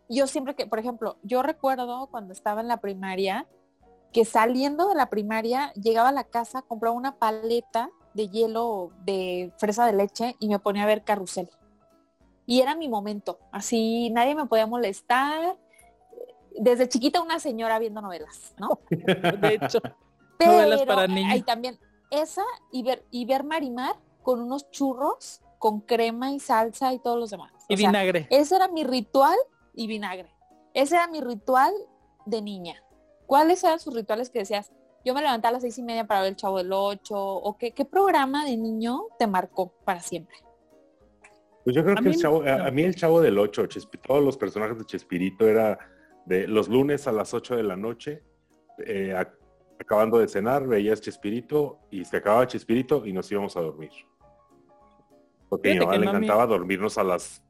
Yo 0.09 0.27
siempre 0.27 0.55
que, 0.55 0.65
por 0.67 0.79
ejemplo, 0.79 1.17
yo 1.23 1.43
recuerdo 1.43 2.07
cuando 2.07 2.33
estaba 2.33 2.61
en 2.61 2.67
la 2.67 2.77
primaria, 2.77 3.47
que 4.13 4.25
saliendo 4.25 4.87
de 4.87 4.95
la 4.95 5.09
primaria 5.09 5.73
llegaba 5.73 6.09
a 6.09 6.13
la 6.13 6.23
casa, 6.23 6.61
compraba 6.61 6.95
una 6.95 7.15
paleta 7.15 7.89
de 8.13 8.29
hielo 8.29 8.91
de 9.03 9.51
fresa 9.57 9.85
de 9.85 9.93
leche 9.93 10.35
y 10.39 10.47
me 10.47 10.59
ponía 10.59 10.83
a 10.83 10.87
ver 10.87 11.03
carrusel. 11.03 11.49
Y 12.45 12.61
era 12.61 12.75
mi 12.75 12.87
momento, 12.87 13.39
así 13.51 14.09
nadie 14.11 14.33
me 14.33 14.45
podía 14.45 14.65
molestar. 14.65 15.57
Desde 16.59 16.87
chiquita 16.89 17.21
una 17.21 17.39
señora 17.39 17.77
viendo 17.77 18.01
novelas, 18.01 18.55
¿no? 18.57 18.79
De 18.89 19.59
hecho, 19.61 19.79
Pero 20.37 20.51
Novelas 20.53 20.83
para 20.83 21.07
niños. 21.07 21.33
hay 21.33 21.41
también 21.41 21.79
esa 22.11 22.43
y 22.71 22.83
ver 22.83 23.03
y 23.11 23.25
ver 23.25 23.43
Marimar 23.43 23.95
con 24.23 24.39
unos 24.39 24.69
churros 24.71 25.41
con 25.59 25.81
crema 25.81 26.31
y 26.31 26.39
salsa 26.39 26.93
y 26.93 26.99
todos 26.99 27.19
los 27.19 27.31
demás. 27.31 27.51
y 27.67 27.73
O 27.73 27.77
sea, 27.77 27.89
vinagre. 27.89 28.27
ese 28.29 28.55
era 28.55 28.67
mi 28.67 28.83
ritual 28.83 29.35
y 29.77 29.87
vinagre. 29.87 30.29
Ese 30.73 30.95
era 30.95 31.07
mi 31.07 31.21
ritual 31.21 31.71
de 32.25 32.41
niña. 32.41 32.83
¿Cuáles 33.25 33.63
eran 33.63 33.79
sus 33.79 33.93
rituales 33.95 34.29
que 34.29 34.39
decías? 34.39 34.71
Yo 35.05 35.13
me 35.13 35.21
levantaba 35.21 35.49
a 35.49 35.53
las 35.53 35.61
seis 35.61 35.77
y 35.77 35.83
media 35.83 36.05
para 36.05 36.21
ver 36.21 36.29
el 36.31 36.35
Chavo 36.35 36.57
del 36.57 36.73
Ocho. 36.73 37.15
¿O 37.17 37.57
qué, 37.57 37.71
qué 37.71 37.85
programa 37.85 38.43
de 38.43 38.57
niño 38.57 39.03
te 39.17 39.27
marcó 39.27 39.71
para 39.85 40.01
siempre? 40.01 40.35
Pues 41.63 41.75
yo 41.75 41.83
creo 41.83 41.97
A 41.97 42.01
que 42.01 42.09
el 42.09 42.17
chavo, 42.17 42.43
a, 42.43 42.67
a 42.67 42.71
mí 42.71 42.81
el 42.81 42.95
chavo 42.95 43.21
del 43.21 43.37
8, 43.37 43.63
Chespi- 43.65 44.01
todos 44.01 44.23
los 44.23 44.37
personajes 44.37 44.77
de 44.77 44.85
Chespirito 44.85 45.47
era 45.47 45.77
de 46.25 46.47
los 46.47 46.67
lunes 46.69 47.07
a 47.07 47.11
las 47.11 47.33
8 47.33 47.55
de 47.57 47.63
la 47.63 47.75
noche, 47.75 48.23
eh, 48.85 49.13
ac- 49.15 49.37
acabando 49.79 50.17
de 50.17 50.27
cenar, 50.29 50.65
veías 50.65 51.01
Chespirito 51.01 51.79
y 51.91 52.05
se 52.05 52.17
acababa 52.17 52.47
Chespirito 52.47 53.05
y 53.05 53.11
nos 53.13 53.29
íbamos 53.31 53.55
a 53.57 53.61
dormir. 53.61 53.91
Porque 55.49 55.71
a 55.71 55.73
mi 55.73 55.79
mamá 55.79 55.97
le 55.97 56.05
encantaba 56.07 56.45
dormirnos 56.47 56.97
a 56.97 57.03
las, 57.03 57.43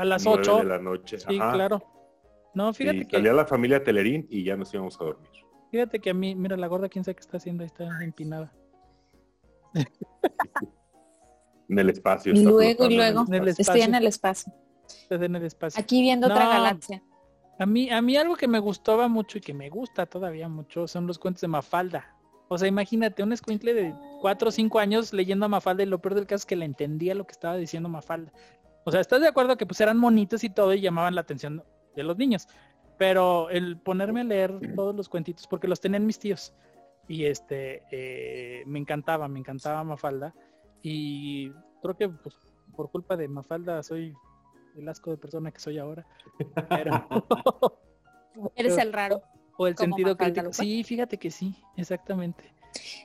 A 0.00 0.04
las 0.04 0.24
9 0.24 0.40
8. 0.40 0.56
de 0.56 0.64
la 0.64 0.78
noche. 0.78 1.18
Sí, 1.18 1.38
Ajá. 1.38 1.52
claro. 1.52 1.82
No, 2.54 2.70
Y 2.70 2.74
fíjate 2.74 3.06
que, 3.06 3.16
salía 3.16 3.34
la 3.34 3.44
familia 3.44 3.84
Telerín 3.84 4.26
y 4.30 4.44
ya 4.44 4.56
nos 4.56 4.72
íbamos 4.72 4.98
a 5.00 5.04
dormir. 5.04 5.30
fíjate 5.70 6.00
que 6.00 6.10
a 6.10 6.14
mí, 6.14 6.34
mira, 6.34 6.56
la 6.56 6.66
gorda, 6.68 6.88
quién 6.88 7.04
sabe 7.04 7.16
qué 7.16 7.20
está 7.20 7.36
haciendo, 7.36 7.62
ahí 7.62 7.66
está 7.66 8.02
empinada. 8.02 8.52
En 11.68 11.78
el 11.78 11.90
espacio. 11.90 12.32
Y 12.32 12.38
está 12.38 12.50
luego, 12.50 12.86
y 12.86 12.96
luego. 12.96 13.24
En 13.28 13.34
el 13.34 13.48
espacio. 13.48 13.74
Estoy 13.74 13.82
en 13.82 13.94
el 13.94 14.06
espacio. 14.06 14.52
Está 14.88 15.24
en 15.24 15.36
el 15.36 15.44
espacio. 15.44 15.80
Aquí 15.80 16.00
viendo 16.00 16.26
otra 16.26 16.48
galaxia. 16.48 17.02
A 17.58 17.66
mí, 17.66 17.90
a 17.90 18.00
mí 18.00 18.16
algo 18.16 18.36
que 18.36 18.48
me 18.48 18.58
gustaba 18.58 19.06
mucho 19.06 19.36
y 19.36 19.42
que 19.42 19.52
me 19.52 19.68
gusta 19.68 20.06
todavía 20.06 20.48
mucho 20.48 20.88
son 20.88 21.06
los 21.06 21.18
cuentos 21.18 21.42
de 21.42 21.48
Mafalda. 21.48 22.16
O 22.48 22.58
sea, 22.58 22.66
imagínate, 22.66 23.22
un 23.22 23.32
escuincle 23.32 23.74
de 23.74 23.94
4 24.22 24.48
o 24.48 24.50
5 24.50 24.78
años 24.80 25.12
leyendo 25.12 25.46
a 25.46 25.48
Mafalda 25.48 25.84
y 25.84 25.86
lo 25.86 26.00
peor 26.00 26.16
del 26.16 26.26
caso 26.26 26.42
es 26.42 26.46
que 26.46 26.56
le 26.56 26.64
entendía 26.64 27.14
lo 27.14 27.24
que 27.24 27.32
estaba 27.32 27.56
diciendo 27.56 27.88
Mafalda. 27.88 28.32
O 28.84 28.90
sea, 28.90 29.00
¿estás 29.00 29.20
de 29.20 29.28
acuerdo 29.28 29.56
que 29.56 29.66
pues 29.66 29.80
eran 29.80 29.98
monitos 29.98 30.44
y 30.44 30.50
todo 30.50 30.74
y 30.74 30.80
llamaban 30.80 31.14
la 31.14 31.20
atención 31.20 31.62
de 31.94 32.02
los 32.02 32.16
niños? 32.16 32.48
Pero 32.98 33.50
el 33.50 33.78
ponerme 33.78 34.20
a 34.20 34.24
leer 34.24 34.58
todos 34.74 34.94
los 34.94 35.08
cuentitos, 35.08 35.46
porque 35.46 35.68
los 35.68 35.80
tenían 35.80 36.06
mis 36.06 36.18
tíos, 36.18 36.54
y 37.10 37.24
este, 37.24 37.82
eh, 37.90 38.62
me 38.66 38.78
encantaba, 38.78 39.26
me 39.26 39.40
encantaba 39.40 39.82
Mafalda. 39.82 40.32
Y 40.80 41.50
creo 41.82 41.96
que 41.96 42.08
pues, 42.08 42.36
por 42.76 42.88
culpa 42.88 43.16
de 43.16 43.26
Mafalda 43.26 43.82
soy 43.82 44.14
el 44.76 44.88
asco 44.88 45.10
de 45.10 45.16
persona 45.16 45.50
que 45.50 45.58
soy 45.58 45.78
ahora. 45.78 46.06
Pero... 46.68 47.06
Eres 48.54 48.78
el 48.78 48.92
raro. 48.92 49.22
O 49.56 49.66
el 49.66 49.76
sentido 49.76 50.10
Mafalda 50.10 50.42
crítico. 50.42 50.52
Sí, 50.52 50.84
fíjate 50.84 51.18
que 51.18 51.32
sí, 51.32 51.56
exactamente. 51.76 52.54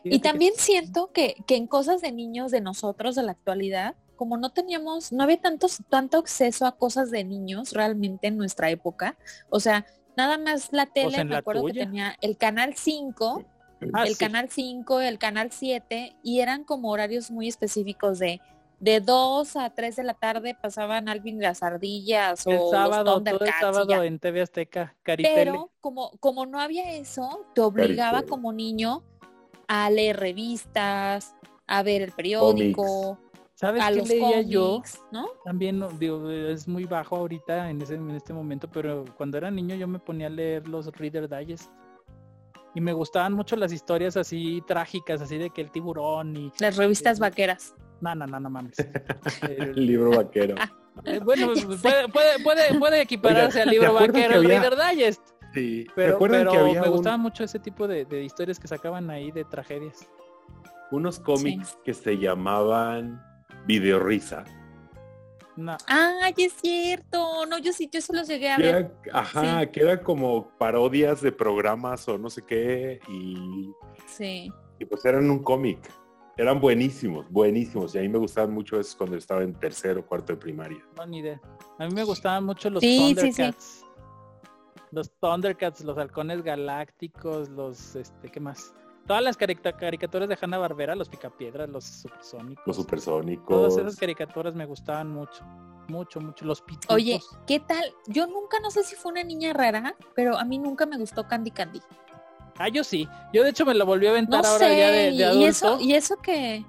Y 0.04 0.10
Fíjate 0.12 0.30
también 0.30 0.54
siento 0.56 1.12
que, 1.12 1.36
que 1.48 1.56
en 1.56 1.66
cosas 1.66 2.02
de 2.02 2.12
niños 2.12 2.52
de 2.52 2.62
nosotros 2.62 3.16
de 3.16 3.24
la 3.24 3.32
actualidad, 3.32 3.96
como 4.16 4.38
no 4.38 4.52
teníamos, 4.52 5.12
no 5.12 5.24
había 5.24 5.40
tantos, 5.40 5.80
tanto 5.90 6.18
acceso 6.18 6.66
a 6.66 6.78
cosas 6.78 7.12
de 7.12 7.24
niños 7.24 7.72
realmente 7.74 8.28
en 8.28 8.38
nuestra 8.38 8.70
época. 8.70 9.18
O 9.50 9.60
sea, 9.60 9.86
nada 10.18 10.38
más 10.38 10.70
la 10.72 10.86
tele, 10.86 11.24
me 11.24 11.34
la 11.34 11.40
acuerdo 11.40 11.66
que 11.66 11.74
tenía 11.74 12.16
el 12.22 12.38
canal 12.38 12.76
5, 12.76 13.44
Ah, 13.94 14.04
el 14.04 14.16
sí. 14.16 14.20
canal 14.26 14.50
5, 14.50 15.02
el 15.02 15.20
canal 15.20 15.52
7, 15.52 16.16
y 16.24 16.40
eran 16.40 16.64
como 16.64 16.90
horarios 16.92 17.30
muy 17.30 17.48
específicos 17.48 18.20
de 18.20 18.42
de 18.80 19.00
2 19.00 19.56
a 19.56 19.70
3 19.70 19.96
de 19.96 20.04
la 20.04 20.14
tarde 20.14 20.56
pasaban 20.62 21.08
Alvin 21.08 21.42
las 21.42 21.64
ardillas 21.64 22.46
El 22.46 22.58
o 22.60 22.70
sábado, 22.70 23.16
los 23.16 23.24
todo 23.24 23.46
el 23.46 23.54
sábado 23.60 24.04
en 24.04 24.20
TV 24.20 24.42
Azteca, 24.42 24.96
Caritele. 25.02 25.36
Pero 25.36 25.72
como, 25.80 26.12
como 26.20 26.46
no 26.46 26.60
había 26.60 26.92
eso, 26.92 27.46
te 27.56 27.62
obligaba 27.62 28.20
Caritele. 28.20 28.30
como 28.30 28.52
niño 28.54 29.04
a 29.68 29.90
leer 29.90 30.18
revistas, 30.18 31.36
a 31.68 31.84
ver 31.84 32.02
el 32.02 32.12
periódico, 32.12 33.18
¿Sabes 33.56 33.82
a 33.82 33.90
qué 33.90 33.96
los 33.96 34.10
leía 34.10 34.42
yo? 34.42 34.68
cómics, 34.74 35.02
¿no? 35.12 35.28
También, 35.46 35.82
digo, 35.98 36.30
es 36.30 36.68
muy 36.68 36.84
bajo 36.86 37.16
ahorita 37.16 37.70
en, 37.70 37.82
ese, 37.82 37.96
en 37.96 38.12
este 38.12 38.34
momento, 38.34 38.70
pero 38.70 39.06
cuando 39.18 39.38
era 39.38 39.50
niño 39.50 39.76
yo 39.76 39.88
me 39.88 39.98
ponía 40.00 40.28
a 40.28 40.30
leer 40.30 40.68
los 40.68 40.88
Reader 40.88 41.30
Digest. 41.30 41.72
Y 42.74 42.82
me 42.82 42.92
gustaban 42.92 43.32
mucho 43.32 43.56
las 43.56 43.72
historias 43.72 44.18
así 44.18 44.62
trágicas, 44.68 45.22
así 45.22 45.38
de 45.38 45.50
que 45.50 45.62
el 45.62 45.72
tiburón 45.72 46.36
y... 46.36 46.52
Las 46.60 46.76
revistas 46.76 47.20
vaqueras. 47.20 47.74
No, 48.02 48.14
no, 48.14 48.28
no, 48.28 48.38
no 48.42 48.50
mames. 48.50 48.76
El 49.48 49.88
libro 49.88 50.12
vaquero. 50.18 50.56
eh, 51.06 51.22
bueno, 51.24 51.48
pues, 51.54 51.82
puede, 51.82 52.10
puede, 52.10 52.44
puede, 52.44 52.78
puede 52.78 53.02
equipararse 53.02 53.60
Oiga, 53.60 53.64
al 53.64 53.70
libro 53.70 53.88
¿te 53.88 53.96
acuerdas 53.96 54.14
vaquero, 54.22 54.40
el 54.42 54.46
había- 54.46 54.60
Reader 54.70 54.90
Digest. 54.98 55.22
Sí. 55.54 55.84
¿Se 55.86 55.92
Pero, 55.96 56.16
acuerdan 56.16 56.40
pero 56.42 56.52
que 56.52 56.58
había 56.58 56.82
me 56.82 56.88
un- 56.90 56.94
gustaba 56.96 57.16
mucho 57.16 57.46
ese 57.46 57.60
tipo 57.60 57.88
de, 57.88 58.04
de 58.04 58.26
historias 58.26 58.60
que 58.60 58.68
sacaban 58.68 59.10
ahí 59.10 59.32
de 59.32 59.46
tragedias. 59.46 60.10
unos 60.92 61.18
cómics 61.22 61.78
que 61.86 61.94
se 61.94 62.18
llamaban 62.18 63.24
Videorrisa? 63.66 64.44
No, 65.56 65.78
Ay, 65.88 66.34
es 66.38 66.54
cierto. 66.54 67.46
No, 67.46 67.58
yo 67.60 67.72
sí, 67.72 67.90
yo 67.92 68.02
se 68.02 68.14
los 68.14 68.28
llegué 68.28 68.52
a 68.52 68.58
Que 68.58 68.64
ver. 68.64 68.76
eran, 68.76 68.94
ajá, 69.14 69.66
que 69.72 69.80
eran 69.82 70.00
como 70.04 70.50
parodias 70.58 71.22
de 71.22 71.32
programas 71.32 72.08
o 72.10 72.18
no 72.18 72.30
sé 72.30 72.42
qué 72.42 73.00
y, 73.08 73.72
Sí. 74.06 74.52
y 74.80 74.86
pues 74.86 75.06
eran 75.06 75.30
un 75.30 75.40
cómic. 75.42 75.80
Eran 76.38 76.60
buenísimos, 76.60 77.30
buenísimos. 77.32 77.96
Y 77.96 78.00
a 78.00 78.02
mí 78.02 78.10
me 78.10 78.18
gustaban 78.18 78.52
mucho 78.52 78.78
esos 78.78 78.96
cuando 78.98 79.16
estaba 79.16 79.44
en 79.44 79.54
tercero 79.54 80.02
o 80.02 80.06
cuarto 80.06 80.34
de 80.34 80.38
primaria. 80.38 80.80
no, 80.98 81.06
ni 81.06 81.20
idea. 81.20 81.40
A 81.80 81.88
mí 81.88 81.94
me 81.94 82.04
gustaban 82.04 82.44
mucho 82.44 82.70
los 82.70 82.82
Sí, 82.82 83.16
sí, 83.18 83.32
sí. 83.32 83.42
Thundercats. 83.42 83.86
Los 84.92 85.12
Thundercats, 85.22 85.82
los 85.86 85.98
halcones 85.98 86.42
galácticos, 86.44 87.48
los, 87.50 87.96
este, 87.96 88.30
¿qué 88.30 88.40
más? 88.42 88.74
Todas 89.08 89.22
las 89.24 89.38
carica- 89.38 89.74
caricaturas 89.78 90.28
de 90.28 90.38
Hanna 90.42 90.58
Barbera, 90.58 90.96
los 90.96 91.10
Picapiedras, 91.10 91.70
los 91.70 91.84
Supersónicos. 91.84 92.64
Los 92.66 92.76
supersónicos. 92.76 93.48
Todas 93.48 93.78
esas 93.78 93.96
caricaturas 94.00 94.56
me 94.56 94.66
gustaban 94.66 95.12
mucho. 95.12 95.44
Mucho, 95.88 96.20
mucho. 96.20 96.46
Los 96.46 96.62
pitufos. 96.62 96.96
Oye, 96.96 97.22
¿qué 97.46 97.60
tal? 97.60 97.84
Yo 98.08 98.26
nunca, 98.26 98.60
no 98.60 98.72
sé 98.72 98.84
si 98.84 98.96
fue 98.96 99.12
una 99.12 99.24
niña 99.24 99.54
rara, 99.54 99.96
pero 100.16 100.38
a 100.38 100.44
mí 100.44 100.58
nunca 100.58 100.88
me 100.88 100.98
gustó 100.98 101.28
Candy 101.28 101.52
Candy. 101.52 101.82
Ah, 102.58 102.70
yo 102.70 102.84
sí. 102.84 103.08
Yo 103.34 103.44
de 103.44 103.50
hecho 103.52 103.66
me 103.66 103.76
lo 103.76 103.86
volví 103.86 104.08
a 104.08 104.10
No 104.10 104.16
aventar 104.16 104.46
ahora 104.46 104.68
sé, 104.68 104.78
ya 104.78 104.88
de, 104.90 104.98
de 104.98 105.10
y, 105.12 105.22
adulto. 105.24 105.42
y 105.42 105.46
eso, 105.46 105.80
y 105.82 105.94
eso 105.94 106.18
que, 106.18 106.66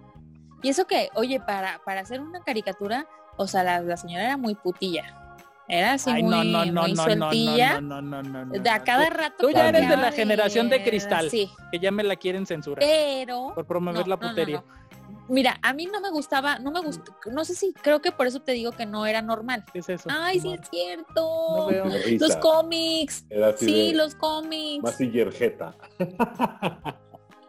y 0.63 0.69
eso 0.69 0.87
que, 0.87 1.09
oye, 1.15 1.41
para, 1.41 1.81
para 1.85 2.01
hacer 2.01 2.21
una 2.21 2.41
caricatura, 2.41 3.07
o 3.39 3.47
sea, 3.47 3.63
la, 3.65 3.81
la 3.81 3.97
señora 3.97 4.25
era 4.25 4.37
muy 4.37 4.55
putilla. 4.57 5.26
Era 5.69 5.95
así 5.95 6.11
Ay, 6.11 6.23
muy, 6.23 6.31
no, 6.31 6.45
no, 6.45 6.65
no, 6.73 6.83
muy 6.83 6.93
no, 6.93 6.97
no, 6.97 7.03
sueltilla. 7.05 7.81
no, 7.81 8.01
no, 8.01 8.23
no, 8.23 8.23
no, 8.23 8.45
no, 8.47 8.53
de 8.63 8.71
a 8.71 8.79
no. 8.79 8.85
cada 8.85 9.09
Tú- 9.09 9.15
rato. 9.15 9.35
Tú 9.49 9.51
ya 9.51 9.69
eres 9.69 9.89
de 9.89 9.97
la 9.97 10.13
generación 10.13 10.69
de 10.69 10.83
cristal, 10.85 11.29
Sí, 11.31 11.51
que 11.73 11.79
ya 11.81 11.91
me 11.91 12.05
la 12.05 12.15
quieren 12.17 12.47
censurar 12.47 12.79
pero 12.87 13.53
por 13.55 13.67
promover 13.67 14.07
no, 14.07 14.11
la 14.11 14.17
no, 14.17 14.23
no, 14.23 14.29
putería. 14.29 14.57
no. 14.67 14.87
Mira, 15.29 15.59
a 15.61 15.73
mí 15.73 15.87
no 15.87 16.01
me 16.01 16.11
gustaba, 16.11 16.61
no 16.61 16.71
me 16.71 16.79
gustó, 16.81 17.13
no 17.33 17.45
sé 17.45 17.57
si, 17.57 17.73
creo 17.73 18.01
que 18.01 18.13
por 18.13 18.29
eso 18.29 18.39
te 18.43 18.53
digo 18.53 18.71
que 18.71 18.87
no 18.87 19.07
era 19.07 19.23
normal. 19.23 19.65
¿Qué 19.73 19.81
es 19.81 19.89
eso? 19.89 20.09
Ay, 20.09 20.39
sí 20.39 20.49
No, 20.51 20.55
es 20.55 20.61
cierto. 20.71 21.57
no 21.57 21.67
veo. 21.67 21.85
Los 22.21 22.37
cómics. 22.37 23.25
Era 23.29 23.49
así 23.49 23.65
Sí, 23.67 23.91
de 23.91 23.99
los 23.99 24.15
cómics. 24.15 24.85
Mazinger 24.85 25.33
Jeta. 25.33 25.75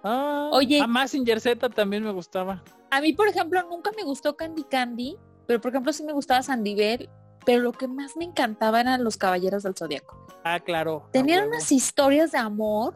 Ah, 0.04 0.50
Oye. 0.54 0.80
A 0.80 0.88
Mazinger 0.88 1.42
Z 1.42 1.70
también 1.70 2.04
me 2.04 2.12
gustaba. 2.12 2.64
A 2.92 3.02
mí, 3.02 3.14
por 3.14 3.28
ejemplo, 3.28 3.62
nunca 3.64 3.92
me 3.98 4.04
gustó 4.04 4.38
Candy 4.38 4.64
Candy, 4.64 5.18
pero 5.46 5.60
por 5.60 5.72
ejemplo 5.72 5.92
sí 5.92 6.04
me 6.04 6.14
gustaba 6.14 6.42
Sandivel, 6.44 7.10
pero 7.48 7.62
lo 7.62 7.72
que 7.72 7.88
más 7.88 8.18
me 8.18 8.26
encantaba 8.26 8.82
eran 8.82 9.06
los 9.06 9.16
Caballeros 9.16 9.64
del 9.64 9.74
Zodiaco. 9.74 10.28
Ah, 10.44 10.60
claro. 10.60 11.08
Tenían 11.14 11.48
unas 11.48 11.72
historias 11.72 12.34
de 12.34 12.40
amor, 12.40 12.94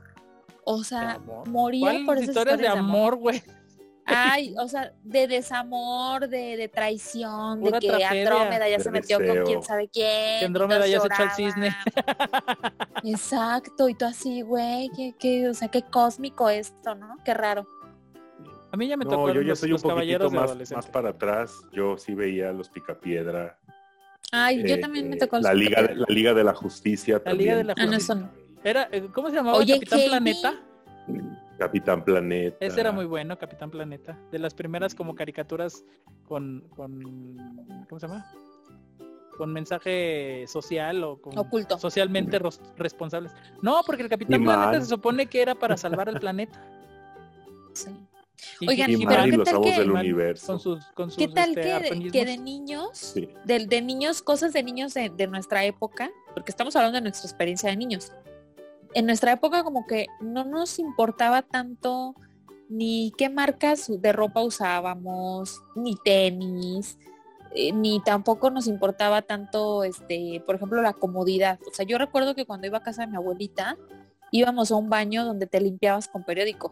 o 0.66 0.84
sea, 0.84 1.12
amor. 1.12 1.48
moría 1.48 1.86
¿Cuáles 1.86 2.06
por 2.06 2.18
esas 2.18 2.30
historias 2.36 2.60
de 2.60 2.68
amor, 2.68 3.16
güey? 3.16 3.42
Ay, 4.06 4.54
o 4.60 4.68
sea, 4.68 4.92
de 5.04 5.30
desamor, 5.30 6.28
de, 6.28 6.58
de 6.58 6.68
traición, 6.68 7.62
Pura 7.62 7.80
de 7.80 7.80
que 7.80 7.94
tragedia. 7.94 8.22
Andrómeda 8.24 8.68
ya 8.68 8.80
se 8.82 8.92
metió 8.92 9.20
deseo. 9.20 9.36
con 9.36 9.46
quién 9.46 9.64
sabe 9.64 9.88
quién. 9.88 10.40
Que 10.40 10.46
Andrómeda 10.46 10.86
ya 10.86 11.00
se 11.00 11.08
echó 11.08 11.24
al 11.24 11.32
cisne. 11.32 11.76
Exacto, 13.06 13.88
y 13.88 13.96
tú 13.96 14.04
así, 14.04 14.42
güey, 14.42 14.90
que, 14.90 15.16
que, 15.18 15.48
o 15.48 15.54
sea, 15.54 15.70
qué 15.70 15.82
cósmico 15.84 16.50
esto, 16.50 16.94
¿no? 16.94 17.16
Qué 17.24 17.34
raro. 17.34 17.66
A 18.74 18.76
mí 18.76 18.86
ya 18.86 18.98
me 18.98 19.06
tocó 19.06 19.28
No, 19.28 19.34
yo 19.34 19.42
ya 19.44 19.50
los, 19.50 19.60
soy 19.60 19.72
un 19.72 19.82
de 19.82 20.30
más, 20.30 20.72
más 20.72 20.88
para 20.88 21.12
atrás. 21.12 21.54
Yo 21.72 21.98
sí 21.98 22.14
veía 22.14 22.52
los 22.52 22.68
Picapiedra. 22.68 23.58
Ay, 24.32 24.64
yo 24.68 24.76
eh, 24.76 24.78
también 24.78 25.10
me 25.10 25.16
eh, 25.18 25.20
tocó 25.20 25.40
la 25.40 25.54
Liga, 25.54 25.82
de, 25.84 25.96
la 25.96 26.06
Liga 26.08 26.34
de 26.34 26.44
la 26.44 26.54
Justicia. 26.54 27.22
La 27.26 27.34
Liga 27.34 27.56
de 27.58 27.64
la 27.66 27.74
Ah, 27.78 27.86
no, 27.86 27.94
Justicia. 27.94 28.32
Era, 28.64 28.88
eh, 28.92 29.08
¿Cómo 29.14 29.30
se 29.30 29.36
llamaba? 29.36 29.58
Oye, 29.58 29.74
Capitán 29.74 30.00
Heidi. 30.00 30.10
Planeta. 30.10 30.54
Capitán 31.58 32.06
Planeta. 32.06 32.58
Ese 32.60 32.80
era 32.80 32.92
muy 32.92 33.06
bueno, 33.06 33.38
Capitán 33.38 33.70
Planeta. 33.70 34.18
De 34.32 34.40
las 34.40 34.54
primeras 34.54 34.96
como 34.96 35.16
caricaturas 35.16 35.84
con, 36.28 36.64
con 36.76 37.36
¿cómo 37.90 38.00
se 38.00 38.08
llama? 38.08 38.26
Con 39.38 39.52
mensaje 39.52 40.46
social 40.48 41.04
o 41.04 41.22
con 41.22 41.38
Oculto. 41.38 41.78
socialmente 41.78 42.40
ros- 42.40 42.62
responsables. 42.78 43.34
No, 43.62 43.82
porque 43.86 44.04
el 44.04 44.10
Capitán 44.10 44.44
Planeta 44.44 44.80
se 44.82 44.88
supone 44.88 45.26
que 45.28 45.42
era 45.42 45.56
para 45.56 45.76
salvar 45.76 46.08
al 46.08 46.20
planeta. 46.20 46.64
Sí. 47.74 47.90
Y 48.60 48.68
Oigan, 48.70 48.90
Y 48.92 48.98
pero 49.06 49.20
Mal 49.20 49.28
y 49.28 49.32
¿qué 49.32 49.38
los 49.38 49.50
tal 49.50 49.62
que- 49.62 49.72
del 49.80 49.92
universo. 49.92 50.48
con 50.48 50.60
sus 50.60 50.86
con 50.94 51.10
sus 51.12 51.18
¿Qué 51.18 51.28
tal 51.28 51.50
este, 51.50 51.62
que, 51.62 51.68
de, 51.68 51.74
artonismos. 51.74 52.12
que 52.12 52.26
de 52.26 52.38
niños, 52.38 52.90
Sí. 52.94 53.30
de, 53.46 53.66
de 53.68 53.82
niños, 53.82 54.22
cosas 54.22 54.54
de 54.54 54.64
niños 54.64 54.94
de, 54.94 55.10
de 55.10 55.28
nuestra 55.28 55.64
época, 55.66 56.10
porque 56.34 56.52
estamos 56.52 56.76
hablando 56.76 56.96
de 56.98 57.02
nuestra 57.02 57.28
experiencia 57.30 57.70
de 57.70 57.78
niños. 57.78 58.12
En 58.94 59.06
nuestra 59.06 59.32
época 59.34 59.64
como 59.64 59.86
que 59.86 60.08
no 60.22 60.44
nos 60.44 60.80
importaba 60.80 61.44
tanto 61.44 62.16
ni 62.68 63.14
qué 63.18 63.30
marcas 63.30 63.92
de 64.02 64.12
ropa 64.12 64.42
usábamos, 64.42 65.62
ni 65.76 65.96
tenis, 66.04 66.98
eh, 67.54 67.72
ni 67.74 68.02
tampoco 68.02 68.50
nos 68.50 68.68
importaba 68.68 69.22
tanto, 69.22 69.84
este, 69.84 70.42
por 70.46 70.56
ejemplo, 70.56 70.82
la 70.82 70.94
comodidad. 70.94 71.60
O 71.70 71.74
sea, 71.74 71.86
yo 71.86 71.98
recuerdo 71.98 72.34
que 72.34 72.46
cuando 72.46 72.68
iba 72.68 72.78
a 72.80 72.84
casa 72.84 73.02
de 73.02 73.08
mi 73.12 73.18
abuelita, 73.18 73.78
íbamos 74.32 74.72
a 74.72 74.76
un 74.76 74.90
baño 74.90 75.26
donde 75.26 75.48
te 75.48 75.60
limpiabas 75.62 76.08
con 76.08 76.24
periódico. 76.24 76.72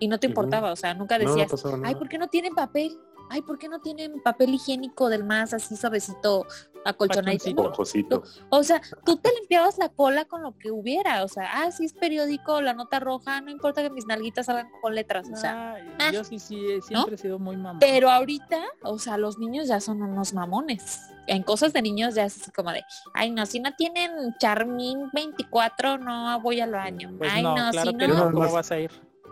Y 0.00 0.08
no 0.08 0.18
te 0.18 0.26
importaba, 0.26 0.72
o 0.72 0.76
sea, 0.76 0.94
nunca 0.94 1.18
No, 1.18 1.24
no 1.24 1.36
decías, 1.36 1.64
nada. 1.64 1.82
Ay, 1.84 1.94
¿por 1.94 2.08
qué 2.08 2.18
no 2.18 2.26
tienen 2.28 2.54
papel? 2.54 2.98
Ay, 3.32 3.42
¿por 3.42 3.58
qué 3.58 3.68
no 3.68 3.78
tienen 3.78 4.20
papel 4.22 4.54
higiénico 4.54 5.08
del 5.08 5.22
más 5.22 5.54
así 5.54 5.76
suavecito, 5.76 6.46
acolchonadito? 6.84 7.72
No. 8.10 8.22
O 8.48 8.64
sea, 8.64 8.80
tú 9.04 9.18
te 9.18 9.30
limpiabas 9.38 9.78
la 9.78 9.88
cola 9.88 10.24
con 10.24 10.42
lo 10.42 10.58
que 10.58 10.72
hubiera. 10.72 11.22
O 11.22 11.28
sea, 11.28 11.48
ah, 11.62 11.70
sí 11.70 11.84
es 11.84 11.92
periódico, 11.92 12.60
la 12.60 12.74
nota 12.74 12.98
roja, 12.98 13.40
no 13.40 13.52
importa 13.52 13.82
que 13.82 13.90
mis 13.90 14.04
nalguitas 14.06 14.46
salgan 14.46 14.68
con 14.82 14.96
letras. 14.96 15.28
O 15.32 15.36
sea, 15.36 15.74
Ay, 15.74 15.88
ah, 16.00 16.10
yo 16.10 16.24
sí, 16.24 16.40
sí, 16.40 16.80
siempre 16.82 17.14
he 17.14 17.18
sido 17.18 17.38
muy 17.38 17.56
mamón. 17.56 17.78
pero 17.78 18.10
ahorita, 18.10 18.64
o 18.82 18.98
sea, 18.98 19.16
los 19.16 19.38
niños 19.38 19.68
ya 19.68 19.80
son 19.80 20.02
unos 20.02 20.34
mamones. 20.34 21.00
En 21.28 21.44
cosas 21.44 21.72
de 21.72 21.82
niños 21.82 22.16
ya 22.16 22.24
es 22.24 22.36
así 22.40 22.50
como 22.50 22.72
de, 22.72 22.82
ay, 23.14 23.30
no, 23.30 23.46
si 23.46 23.60
no 23.60 23.72
tienen 23.76 24.10
Charmin 24.40 25.08
24, 25.12 25.98
no 25.98 26.40
voy 26.40 26.60
al 26.60 26.72
baño. 26.72 27.14
Pues 27.16 27.30
ay, 27.32 27.44
no, 27.44 27.54
no, 27.54 27.70
claro 27.70 27.90
si 27.92 27.96
no. 27.96 28.08
no, 28.08 28.14
no. 28.24 28.32
¿cómo 28.32 28.50
vas 28.50 28.72
a 28.72 28.80
ir? 28.80 28.90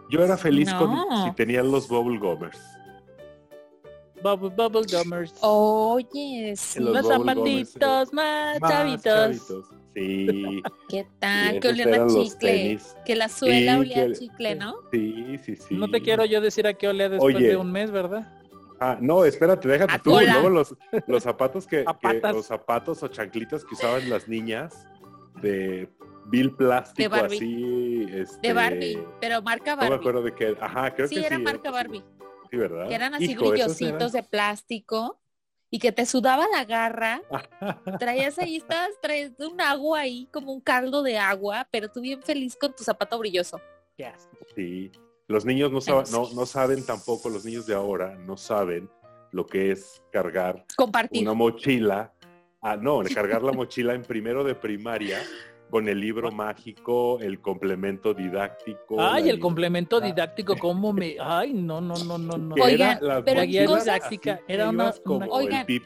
Yo 0.08 0.22
era 0.24 0.36
feliz 0.36 0.68
No. 0.72 0.78
con 0.78 1.24
si 1.24 1.32
tenían 1.32 1.70
los 1.70 1.88
Bubble 1.88 2.18
Gummers. 2.18 2.58
Bubble, 4.22 4.50
bubble 4.50 4.82
gummers. 4.90 5.32
Oye, 5.42 6.54
sí, 6.56 6.80
Los 6.80 6.92
Los 6.94 7.06
zapatitos 7.06 8.12
más, 8.12 8.60
Más 8.60 8.70
chavitos. 8.70 9.04
chavitos. 9.04 9.64
Sí. 9.94 10.62
¿qué 10.88 11.06
tal? 11.18 11.60
Que 11.60 11.68
olían 11.68 11.94
a 11.94 12.06
chicle. 12.06 12.78
Que 13.04 13.16
la 13.16 13.28
suela 13.28 13.74
Sí, 13.74 13.78
olía 13.80 14.04
a 14.04 14.12
chicle, 14.12 14.54
¿no? 14.56 14.74
Sí, 14.92 15.38
sí, 15.44 15.56
sí. 15.56 15.74
No 15.76 15.88
te 15.88 16.00
quiero 16.02 16.24
yo 16.24 16.40
decir 16.40 16.66
a 16.66 16.74
qué 16.74 16.88
olea 16.88 17.08
después 17.08 17.34
Oye. 17.36 17.48
de 17.48 17.56
un 17.56 17.70
mes, 17.72 17.90
¿verdad? 17.90 18.32
Ah, 18.80 18.96
no, 19.00 19.24
espérate, 19.24 19.66
déjate 19.68 19.92
A 19.94 19.98
tú. 19.98 20.10
cola. 20.10 20.32
Luego 20.34 20.50
los, 20.50 20.74
los 21.08 21.22
zapatos 21.22 21.66
que, 21.66 21.84
que- 22.00 22.20
los 22.32 22.46
zapatos 22.46 23.02
o 23.02 23.08
chanclitas 23.08 23.64
que 23.64 23.74
usaban 23.74 24.08
las 24.08 24.28
niñas 24.28 24.86
de 25.42 25.88
vil 26.28 26.54
plástico 26.54 27.02
De 27.02 27.08
Barbie. 27.08 27.36
así. 27.36 28.06
Este, 28.20 28.48
De 28.48 28.52
Barbie, 28.54 28.98
pero 29.20 29.42
marca 29.42 29.72
No 29.76 29.82
me 29.82 29.88
Barbie. 29.88 30.00
acuerdo 30.00 30.22
de 30.22 30.34
qué. 30.34 30.56
Ajá, 30.60 30.94
creo 30.94 31.08
sí, 31.08 31.16
que 31.16 31.26
era 31.26 31.36
sí. 31.36 31.42
marca 31.42 31.70
Barbie. 31.70 32.04
Sí, 32.50 32.56
¿verdad? 32.56 32.88
Que 32.88 32.94
eran 32.94 33.14
así 33.14 33.32
Hijo, 33.32 33.50
brillositos 33.50 34.12
de 34.12 34.22
plástico 34.22 35.18
y 35.70 35.78
que 35.78 35.92
te 35.92 36.06
sudaba 36.06 36.46
la 36.54 36.64
garra. 36.64 37.20
Traías 37.98 38.38
ahí, 38.38 38.56
estabas 38.56 38.90
traes 39.02 39.32
un 39.40 39.60
agua 39.60 40.00
ahí, 40.00 40.28
como 40.32 40.52
un 40.52 40.60
caldo 40.60 41.02
de 41.02 41.18
agua, 41.18 41.68
pero 41.70 41.90
tú 41.90 42.00
bien 42.00 42.22
feliz 42.22 42.56
con 42.56 42.74
tu 42.74 42.84
zapato 42.84 43.18
brilloso. 43.18 43.60
Asco. 44.02 44.36
Sí. 44.54 44.90
Los 45.26 45.44
niños 45.44 45.70
no, 45.70 45.80
saben, 45.82 46.04
no, 46.10 46.30
no 46.34 46.46
saben 46.46 46.86
tampoco, 46.86 47.28
los 47.28 47.44
niños 47.44 47.66
de 47.66 47.74
ahora 47.74 48.16
no 48.16 48.36
saben 48.38 48.88
lo 49.32 49.44
que 49.44 49.72
es 49.72 50.02
cargar 50.10 50.64
Compartir. 50.76 51.22
una 51.22 51.34
mochila. 51.34 52.14
Ah, 52.62 52.76
no, 52.76 53.02
cargar 53.14 53.42
la 53.42 53.52
mochila 53.52 53.92
en 53.94 54.02
primero 54.02 54.42
de 54.42 54.54
primaria 54.54 55.20
con 55.70 55.88
el 55.88 56.00
libro 56.00 56.30
mágico, 56.32 57.18
el 57.20 57.40
complemento 57.40 58.14
didáctico. 58.14 58.96
Ay, 59.00 59.28
el 59.28 59.38
complemento 59.38 59.98
Ah. 59.98 60.00
didáctico, 60.06 60.56
cómo 60.56 60.92
me... 60.92 61.16
Ay, 61.20 61.52
no, 61.52 61.80
no, 61.80 61.94
no, 62.04 62.16
no, 62.18 62.38
no. 62.38 62.54
Oigan, 62.54 62.98
era 62.98 63.00
la 63.00 63.24
pero 63.24 63.42
guía 63.42 63.66
cosas- 63.66 63.84
didáctica 63.84 64.40
era 64.48 64.70
una... 64.70 64.92
como 65.04 65.26
una- 65.26 65.34
Oigan. 65.34 65.66
Sí. 65.66 65.80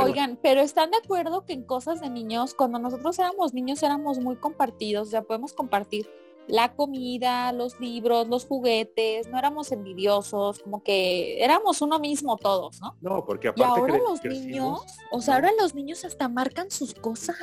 Oigan, 0.00 0.38
pero 0.42 0.60
¿están 0.60 0.90
de 0.90 0.98
acuerdo 0.98 1.44
que 1.44 1.52
en 1.52 1.64
cosas 1.64 2.00
de 2.00 2.10
niños, 2.10 2.54
cuando 2.54 2.78
nosotros 2.78 3.18
éramos 3.18 3.54
niños 3.54 3.82
éramos 3.82 4.18
muy 4.18 4.36
compartidos, 4.36 5.10
ya 5.10 5.22
podemos 5.22 5.52
compartir 5.52 6.08
la 6.48 6.74
comida, 6.74 7.52
los 7.52 7.78
libros, 7.78 8.26
los 8.26 8.46
juguetes, 8.46 9.28
no 9.28 9.38
éramos 9.38 9.70
envidiosos, 9.70 10.60
como 10.60 10.82
que 10.82 11.44
éramos 11.44 11.82
uno 11.82 11.98
mismo 11.98 12.36
todos, 12.38 12.80
¿no? 12.80 12.96
No, 13.00 13.24
porque 13.24 13.48
Y 13.48 13.50
aparte 13.50 13.80
ahora 13.80 13.94
cre- 13.94 14.08
los 14.08 14.20
crecimos, 14.20 14.46
niños, 14.46 14.80
o 15.12 15.20
sea, 15.20 15.34
ahora 15.36 15.50
los 15.60 15.74
niños 15.74 16.04
hasta 16.04 16.28
marcan 16.28 16.70
sus 16.70 16.94
cosas. 16.94 17.36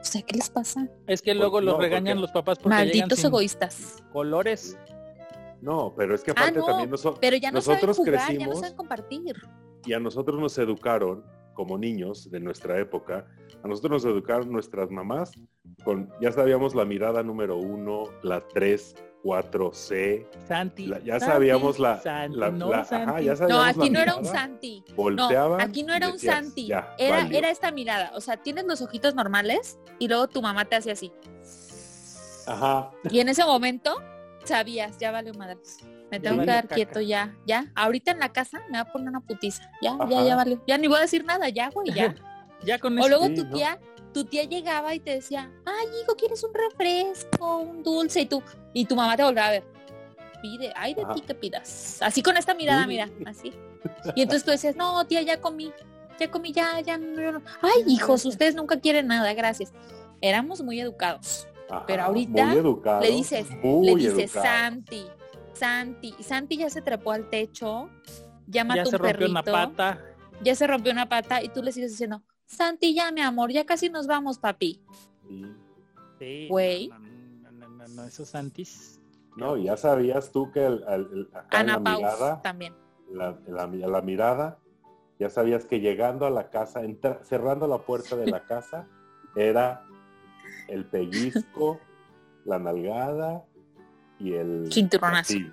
O 0.00 0.04
sea, 0.04 0.22
¿qué 0.22 0.36
les 0.36 0.48
pasa? 0.48 0.88
Es 1.06 1.20
que 1.20 1.34
luego 1.34 1.60
los 1.60 1.74
no, 1.74 1.80
regañan 1.80 2.16
porque- 2.16 2.20
los 2.22 2.30
papás 2.32 2.58
porque 2.58 2.74
Malditos 2.76 3.18
sin 3.18 3.26
egoístas. 3.28 4.02
colores. 4.12 4.78
No, 5.60 5.92
pero 5.94 6.14
es 6.14 6.22
que 6.24 6.30
Ah, 6.30 6.34
aparte 6.38 6.58
no, 6.60 6.64
también 6.64 6.90
noso- 6.90 7.18
Pero 7.20 7.36
ya 7.36 7.50
no 7.52 7.60
saben 7.60 7.76
nosotros 7.80 7.96
jugar, 7.98 8.14
ya 8.14 8.20
no 8.20 8.26
crecimos 8.28 8.60
saben 8.60 8.76
compartir. 8.76 9.36
y 9.84 9.92
a 9.92 10.00
nosotros 10.00 10.40
nos 10.40 10.56
educaron 10.56 11.22
como 11.60 11.76
niños 11.76 12.30
de 12.30 12.40
nuestra 12.40 12.78
época, 12.78 13.26
a 13.62 13.68
nosotros 13.68 14.02
nos 14.02 14.04
educaron 14.10 14.50
nuestras 14.50 14.90
mamás 14.90 15.30
con, 15.84 16.08
ya 16.18 16.32
sabíamos 16.32 16.74
la 16.74 16.86
mirada 16.86 17.22
número 17.22 17.58
uno, 17.58 18.04
la 18.22 18.40
3, 18.48 18.94
4, 19.22 19.70
C, 19.74 20.26
Santi. 20.48 20.86
la- 20.86 21.00
ya 21.00 21.20
Santi, 21.20 21.32
sabíamos 21.34 21.78
la, 21.78 22.00
Santi, 22.00 22.38
la- 22.38 22.50
no, 22.50 22.70
la- 22.70 22.78
ajá, 22.78 22.84
Santi. 22.86 23.26
No, 23.52 23.60
aquí 23.62 23.90
la 23.90 23.92
no 23.92 24.00
era 24.00 24.16
un 24.16 24.24
Santi. 24.24 24.84
No, 24.88 24.94
Volteaban 24.96 25.60
aquí 25.60 25.82
no 25.82 25.92
era 25.92 26.06
un 26.06 26.14
decías, 26.14 26.34
Santi. 26.34 26.66
"Ya, 26.68 26.94
Era, 26.96 27.16
valió". 27.24 27.36
era 27.38 27.50
esta 27.50 27.70
mirada. 27.72 28.12
O 28.14 28.22
sea, 28.22 28.38
tienes 28.38 28.64
los 28.64 28.80
ojitos 28.80 29.14
normales 29.14 29.78
y 29.98 30.08
luego 30.08 30.28
tu 30.28 30.40
mamá 30.40 30.64
te 30.64 30.76
hace 30.76 30.90
así. 30.90 31.12
Ajá, 32.46 32.90
Y 33.10 33.20
en 33.20 33.28
ese 33.28 33.44
momento 33.44 33.96
sabías, 34.44 34.98
ya 34.98 35.10
vale 35.10 35.32
madres. 35.32 35.78
Me 36.10 36.18
tengo 36.18 36.40
que 36.40 36.46
dar 36.46 36.64
caca. 36.64 36.74
quieto 36.74 37.00
ya, 37.00 37.36
ya. 37.46 37.70
Ahorita 37.76 38.10
en 38.10 38.18
la 38.18 38.32
casa 38.32 38.60
me 38.68 38.78
va 38.78 38.80
a 38.80 38.92
poner 38.92 39.08
una 39.10 39.20
putiza. 39.20 39.62
Ya, 39.80 39.96
ya, 39.98 40.04
Ajá. 40.18 40.24
ya 40.26 40.36
vale. 40.36 40.58
Ya 40.66 40.78
ni 40.78 40.88
voy 40.88 40.98
a 40.98 41.02
decir 41.02 41.24
nada, 41.24 41.48
ya, 41.48 41.70
güey, 41.70 41.92
ya. 41.92 42.14
Ya 42.62 42.78
con 42.78 42.98
O 42.98 43.08
luego 43.08 43.26
Sí, 43.28 43.36
tu 43.36 43.44
¿no? 43.44 43.56
tía, 43.56 43.80
tu 44.12 44.24
tía 44.26 44.44
llegaba 44.44 44.94
y 44.94 45.00
te 45.00 45.12
decía, 45.14 45.50
ay, 45.64 45.86
hijo, 46.02 46.14
¿quieres 46.14 46.44
un 46.44 46.52
refresco, 46.52 47.56
un 47.56 47.82
dulce? 47.82 48.20
Y 48.20 48.26
tú, 48.26 48.42
y 48.74 48.84
tu 48.84 48.94
mamá 48.96 49.16
te 49.16 49.22
volvía 49.24 49.46
a 49.46 49.50
ver. 49.50 49.64
Pide, 50.42 50.70
ay 50.76 50.92
de 50.92 51.02
Ajá. 51.02 51.14
ti 51.14 51.22
que 51.22 51.34
pidas. 51.34 52.02
Así 52.02 52.22
con 52.22 52.36
esta 52.36 52.52
mirada, 52.52 52.86
mira, 52.86 53.08
así. 53.24 53.54
Y 54.14 54.20
entonces 54.20 54.44
tú 54.44 54.50
decías, 54.50 54.76
no, 54.76 55.06
tía, 55.06 55.22
ya 55.22 55.40
comí, 55.40 55.72
ya 56.18 56.30
comí, 56.30 56.52
ya, 56.52 56.78
ya, 56.80 56.98
no, 56.98 57.32
no". 57.32 57.42
Ay, 57.62 57.82
hijos, 57.86 58.26
ustedes 58.26 58.54
nunca 58.54 58.78
quieren 58.78 59.06
nada, 59.06 59.32
gracias. 59.32 59.72
Éramos 60.20 60.60
muy 60.60 60.78
educados. 60.80 61.48
Ajá, 61.70 61.84
Pero 61.86 62.02
ahorita 62.04 62.46
muy 62.46 62.56
educado, 62.58 63.00
le 63.02 63.10
dices, 63.10 63.46
muy 63.62 63.86
Le 63.86 63.94
dices, 63.96 64.34
educado. 64.34 64.44
Santi, 64.46 65.06
Santi, 65.52 66.14
y 66.18 66.22
Santi 66.22 66.56
ya 66.56 66.70
se 66.70 66.82
trepó 66.82 67.12
al 67.12 67.28
techo, 67.30 67.88
ya 68.46 68.64
mató 68.64 68.76
Ya 68.78 68.86
se 68.86 68.96
un 68.96 69.02
rompió 69.02 69.18
perrito, 69.18 69.30
una 69.30 69.42
pata. 69.42 70.00
ya 70.42 70.54
se 70.54 70.66
rompió 70.66 70.92
una 70.92 71.08
pata 71.08 71.42
y 71.42 71.48
tú 71.50 71.62
le 71.62 71.72
sigues 71.72 71.90
diciendo, 71.92 72.22
Santi, 72.46 72.94
ya 72.94 73.12
mi 73.12 73.20
amor, 73.20 73.52
ya 73.52 73.64
casi 73.64 73.88
nos 73.90 74.06
vamos, 74.06 74.38
papi. 74.38 74.80
Sí. 76.18 76.46
Güey. 76.48 76.88
No, 76.88 76.98
no, 76.98 77.50
no, 77.52 77.68
no, 77.68 77.88
no, 77.88 78.04
esos 78.04 78.28
Santis. 78.28 79.00
No, 79.36 79.56
ya 79.56 79.76
sabías 79.76 80.32
tú 80.32 80.50
que 80.52 80.66
el, 80.66 80.82
el- 80.88 81.08
el- 81.12 81.28
acá 81.32 81.60
en 81.60 81.66
la 81.68 81.80
Paus 81.80 81.98
mirada, 81.98 82.42
también. 82.42 82.74
la, 83.10 83.38
la, 83.46 83.66
la 83.66 84.00
mirada, 84.02 84.58
ya 85.18 85.30
sabías 85.30 85.64
que 85.64 85.80
llegando 85.80 86.26
a 86.26 86.30
la 86.30 86.50
casa, 86.50 86.82
entra- 86.82 87.22
cerrando 87.24 87.66
la 87.68 87.78
puerta 87.78 88.16
de 88.16 88.26
la 88.26 88.44
casa, 88.46 88.88
era 89.36 89.84
el 90.70 90.84
pellizco, 90.86 91.80
la 92.44 92.58
nalgada 92.58 93.44
y 94.18 94.34
el 94.34 94.72
Cinturonazo. 94.72 95.32
Sí. 95.34 95.50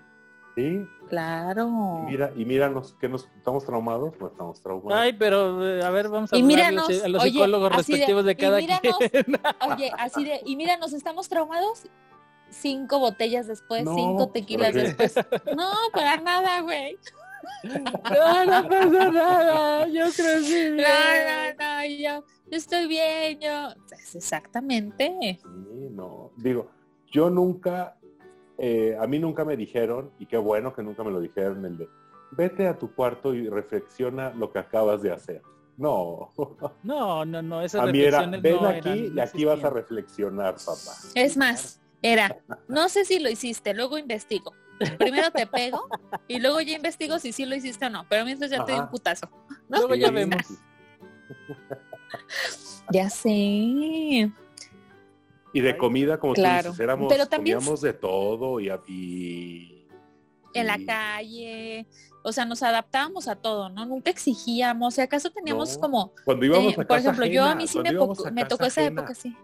Sí. 0.55 0.81
Claro. 1.07 1.67
Y 2.07 2.11
mira, 2.11 2.31
y 2.35 2.43
míranos 2.43 2.95
que 2.99 3.07
nos 3.07 3.27
estamos 3.37 3.63
traumados, 3.63 4.13
no 4.19 4.27
estamos 4.27 4.59
traumados. 4.61 4.99
Ay, 4.99 5.13
pero 5.13 5.63
eh, 5.63 5.83
a 5.83 5.89
ver, 5.91 6.09
vamos 6.09 6.33
a 6.33 6.37
Y 6.37 6.41
míranos, 6.41 6.89
a 7.03 7.07
los 7.07 7.21
oye, 7.21 7.31
psicólogos 7.33 7.71
así 7.73 7.91
de- 7.93 7.97
respectivos 7.99 8.25
de, 8.25 8.35
cada 8.35 8.57
míranos, 8.57 8.97
quien. 8.97 9.25
Oye, 9.71 9.91
así 9.99 10.23
de, 10.25 10.41
y 10.45 10.55
mira, 10.55 10.77
nos 10.77 10.93
estamos 10.93 11.29
traumados 11.29 11.83
cinco 12.49 12.97
botellas 12.97 13.45
después, 13.45 13.83
No, 13.83 13.93
cinco 13.93 14.29
tequilas 14.29 14.73
después. 14.73 15.13
No, 15.55 15.69
para 15.93 16.17
nada, 16.21 16.61
güey. 16.61 16.97
No, 17.63 18.45
no 18.45 18.69
pasa 18.69 19.09
nada. 19.11 19.87
Yo 19.87 20.05
crecí 20.15 20.71
bien. 20.71 20.77
No, 20.77 20.83
no, 20.83 21.53
no, 21.57 21.85
yo, 21.85 22.23
yo 22.51 22.57
estoy 22.57 22.87
bien, 22.87 23.39
yo. 23.39 23.69
Pues 23.89 24.15
exactamente. 24.15 25.39
Sí, 25.41 25.87
no. 25.91 26.31
Digo, 26.37 26.69
yo 27.11 27.29
nunca, 27.29 27.97
eh, 28.57 28.95
a 28.99 29.07
mí 29.07 29.19
nunca 29.19 29.43
me 29.45 29.57
dijeron, 29.57 30.11
y 30.19 30.25
qué 30.25 30.37
bueno 30.37 30.73
que 30.73 30.83
nunca 30.83 31.03
me 31.03 31.11
lo 31.11 31.19
dijeron, 31.19 31.65
el 31.65 31.77
de, 31.77 31.89
vete 32.31 32.67
a 32.67 32.77
tu 32.77 32.93
cuarto 32.93 33.33
y 33.33 33.49
reflexiona 33.49 34.29
lo 34.31 34.51
que 34.51 34.59
acabas 34.59 35.01
de 35.01 35.11
hacer. 35.11 35.41
No, 35.77 36.31
No, 36.83 37.23
no, 37.25 37.41
no. 37.41 37.61
Esas 37.61 37.81
a 37.81 37.91
mí 37.91 38.01
era, 38.01 38.25
ven 38.25 38.55
no 38.61 38.67
aquí 38.67 38.89
eran- 38.89 39.17
y 39.17 39.19
aquí 39.19 39.45
vas 39.45 39.63
a 39.63 39.69
reflexionar, 39.69 40.55
papá. 40.55 40.91
Es 41.15 41.37
más, 41.37 41.79
era, 42.01 42.35
no 42.67 42.89
sé 42.89 43.05
si 43.05 43.19
lo 43.19 43.29
hiciste, 43.29 43.73
luego 43.73 43.97
investigo. 43.97 44.53
Primero 44.97 45.31
te 45.31 45.47
pego 45.47 45.87
y 46.27 46.39
luego 46.39 46.61
ya 46.61 46.75
investigo 46.75 47.17
si 47.19 47.31
sí 47.31 47.45
lo 47.45 47.55
hiciste 47.55 47.85
o 47.85 47.89
no. 47.89 48.05
Pero 48.09 48.25
mientras 48.25 48.51
ya 48.51 48.57
te 48.63 48.71
doy 48.71 48.79
un 48.79 48.83
Ajá. 48.83 48.91
putazo. 48.91 49.29
Luego 49.69 49.95
ya 49.95 50.11
vemos. 50.11 50.41
Ya 52.91 53.09
sé. 53.09 53.29
Y 53.29 54.31
de 55.61 55.77
comida, 55.77 56.19
como 56.19 56.33
Claro. 56.33 56.63
tú 56.63 56.69
dices, 56.69 56.79
éramos, 56.83 57.07
Pero 57.11 57.25
también- 57.25 57.57
comíamos 57.57 57.81
de 57.81 57.93
todo 57.93 58.59
y, 58.61 58.69
y- 58.87 59.87
En 60.53 60.67
la 60.67 60.77
calle. 60.85 61.85
O 62.23 62.31
sea, 62.31 62.45
nos 62.45 62.63
adaptábamos 62.63 63.27
a 63.27 63.35
todo, 63.35 63.69
¿no? 63.69 63.85
Nunca 63.85 64.09
exigíamos. 64.09 64.95
Si 64.95 65.01
acaso 65.01 65.29
teníamos 65.31 65.75
No. 65.75 65.81
como, 65.81 66.13
Cuando 66.25 66.45
íbamos 66.45 66.71
eh, 66.71 66.73
a 66.73 66.75
por 66.75 66.87
casa 66.87 66.99
ejemplo, 67.09 67.25
yo 67.25 67.43
a 67.43 67.55
mí 67.55 67.67
sí 67.67 67.79
me, 67.79 67.93
tocó 68.45 68.65
esa 68.65 68.83
época, 68.83 69.13
sí. 69.13 69.35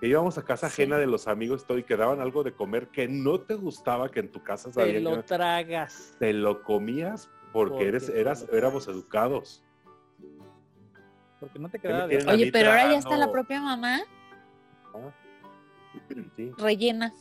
Que 0.00 0.06
íbamos 0.06 0.38
a 0.38 0.44
casa 0.44 0.68
Sí. 0.68 0.82
ajena 0.82 0.98
de 0.98 1.06
los 1.06 1.26
amigos 1.26 1.66
todo 1.66 1.78
y 1.78 1.82
que 1.82 1.96
daban 1.96 2.20
algo 2.20 2.44
de 2.44 2.52
comer 2.52 2.88
que 2.88 3.08
no 3.08 3.40
te 3.40 3.54
gustaba 3.54 4.10
que 4.10 4.20
en 4.20 4.30
tu 4.30 4.42
casa 4.42 4.68
Te 4.68 4.74
sabían 4.74 5.04
lo 5.04 5.16
que 5.16 5.22
tragas. 5.24 6.14
te 6.18 6.32
lo 6.32 6.62
comías 6.62 7.28
porque, 7.52 7.70
Porque 7.72 7.88
eres, 7.88 8.06
te 8.06 8.20
eras, 8.20 8.46
lo 8.48 8.56
éramos 8.56 8.86
educados. 8.88 9.64
Porque 11.40 11.58
no 11.58 11.68
te 11.68 11.78
¿Qué 11.78 11.88
me 11.88 11.94
quedaba 11.94 12.08
de 12.08 12.32
Oye, 12.32 12.52
pero 12.52 12.70
ahora 12.70 12.90
ya 12.92 12.98
está 12.98 13.16
la 13.16 13.30
propia 13.30 13.60
mamá. 13.60 14.00
Sí. 16.36 16.52
rellena. 16.58 17.12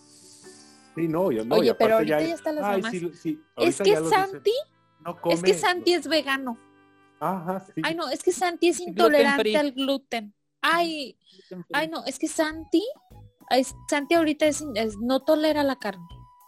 Sí, 0.96 1.08
no, 1.08 1.32
yo, 1.32 1.46
no, 1.46 1.58
y 1.58 1.60
Oye, 1.60 1.74
pero 1.76 1.96
ahorita 1.96 2.22
ya 2.22 2.34
están 2.34 2.56
las 2.56 2.66
ay, 2.66 2.82
mamás. 2.82 2.92
sí, 2.92 3.12
sí, 3.14 3.42
Es 3.56 3.78
que 3.82 3.92
ya 3.92 4.04
Santi, 4.04 4.52
no 5.00 5.12
es 5.32 5.42
que 5.42 5.52
come. 5.52 5.54
Santi 5.54 5.94
es 5.94 6.08
vegano. 6.08 6.58
Ajá, 7.20 7.60
sí. 7.60 7.82
Ay, 7.84 7.96
no, 7.96 8.10
es 8.10 8.24
que 8.24 8.32
Santi 8.32 8.70
es 8.70 8.80
intolerante 8.80 9.58
al 9.58 9.72
gluten. 9.72 10.34
Ay, 10.74 11.18
ay, 11.74 11.88
no, 11.88 12.04
es 12.06 12.20
que 12.20 12.28
Santi, 12.28 12.84
ay, 13.50 13.64
Santi 13.90 14.16
ahorita 14.16 14.46
es, 14.46 14.64
es- 14.76 14.98
no 14.98 15.22
tolera 15.22 15.64
la 15.64 15.76
carne. 15.78 16.06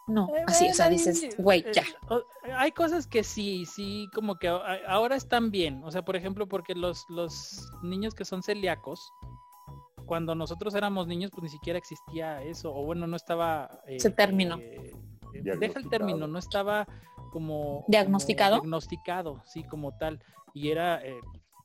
No, 0.08 0.28
Eh, 0.36 0.44
así, 0.48 0.68
o 0.68 0.74
sea, 0.74 0.90
dices, 0.90 1.36
güey, 1.38 1.60
eh, 1.68 1.72
ya. 1.74 1.84
Hay 2.58 2.72
cosas 2.72 3.06
que 3.06 3.24
sí, 3.24 3.66
sí, 3.68 4.08
como 4.16 4.38
que 4.40 4.48
ahora 4.48 5.16
están 5.16 5.52
bien. 5.52 5.84
O 5.84 5.92
sea, 5.92 6.04
por 6.04 6.16
ejemplo, 6.16 6.48
porque 6.48 6.74
los, 6.74 7.06
los 7.10 7.70
niños 7.84 8.16
que 8.16 8.26
son 8.26 8.42
celíacos, 8.42 9.12
cuando 10.08 10.34
nosotros 10.34 10.74
éramos 10.74 11.06
niños, 11.06 11.30
pues 11.32 11.44
ni 11.44 11.50
siquiera 11.50 11.78
existía 11.78 12.42
eso. 12.42 12.74
O 12.74 12.84
bueno, 12.86 13.06
no 13.06 13.16
estaba... 13.16 13.82
eh, 13.86 13.98
Ese 13.98 14.10
término. 14.10 14.58
eh, 14.58 14.94
deja 15.60 15.78
el 15.80 15.88
término, 15.90 16.26
no 16.26 16.40
estaba 16.40 16.88
como... 17.32 17.86
¿Diagnosticado? 17.88 18.58
como 18.58 18.64
diagnosticado, 18.64 19.44
sí, 19.46 19.64
como 19.64 19.96
tal. 20.00 20.24
Y 20.56 20.70
era 20.72 21.06
eh, 21.06 21.20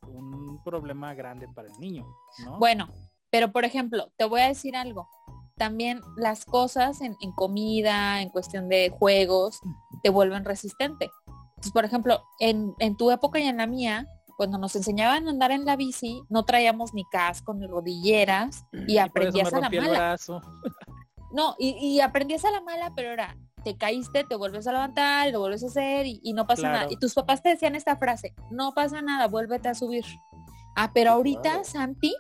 un 0.07 0.63
problema 0.65 1.15
grande 1.15 1.49
para 1.49 1.69
el 1.69 1.79
niño, 1.79 2.07
¿no? 2.45 2.59
Bueno, 2.59 2.89
pero 3.31 3.53
por 3.53 3.65
ejemplo, 3.65 4.13
te 4.17 4.25
voy 4.25 4.41
a 4.41 4.49
decir 4.49 4.77
algo. 4.77 5.09
También 5.57 6.01
las 6.17 6.45
cosas 6.45 7.01
en, 7.01 7.17
en 7.21 7.33
comida, 7.33 8.21
en 8.21 8.31
cuestión 8.31 8.69
de 8.69 8.91
juegos, 8.91 9.61
te 10.03 10.11
vuelven 10.11 10.45
resistente. 10.45 11.11
Entonces, 11.49 11.73
por 11.73 11.85
ejemplo, 11.85 12.23
en, 12.41 12.75
en 12.79 12.97
tu 12.97 13.11
época 13.11 13.39
y 13.39 13.45
en 13.45 13.57
la 13.57 13.67
mía, 13.67 14.09
cuando 14.37 14.59
nos 14.59 14.75
enseñaban 14.77 15.27
a 15.27 15.31
andar 15.31 15.53
en 15.53 15.65
la 15.65 15.77
bici, 15.77 16.23
no 16.29 16.45
traíamos 16.45 16.93
ni 16.93 17.05
casco 17.05 17.55
ni 17.55 17.67
rodilleras 17.67 18.65
y 18.73 18.95
Y 18.95 18.99
aprendías 18.99 19.53
a 19.53 19.61
la 19.61 19.71
mala. 19.71 20.17
No, 21.33 21.55
y, 21.59 21.71
y 21.71 22.01
aprendías 22.01 22.45
a 22.45 22.51
la 22.51 22.61
mala, 22.61 22.93
pero 22.95 23.13
era, 23.13 23.37
te 23.65 23.77
caíste, 23.77 24.25
te 24.25 24.37
vuelves 24.37 24.67
a 24.67 24.73
levantar, 24.73 25.31
lo 25.33 25.41
vuelves 25.41 25.65
a 25.65 25.67
hacer 25.69 26.07
y, 26.07 26.21
y 26.23 26.33
no 26.35 26.47
pasa 26.47 26.63
Claro. 26.63 26.79
nada. 26.79 26.93
Y 26.93 26.97
tus 26.97 27.15
papás 27.15 27.43
te 27.43 27.49
decían 27.49 27.75
esta 27.75 27.97
frase, 27.97 28.35
no 28.51 28.73
pasa 28.73 29.03
nada, 29.03 29.27
vuélvete 29.27 29.69
a 29.69 29.75
subir. 29.75 30.05
Ah, 30.77 30.91
pero 30.95 31.13
ahorita, 31.13 31.43
Claro. 31.43 31.65
Santi, 31.65 32.15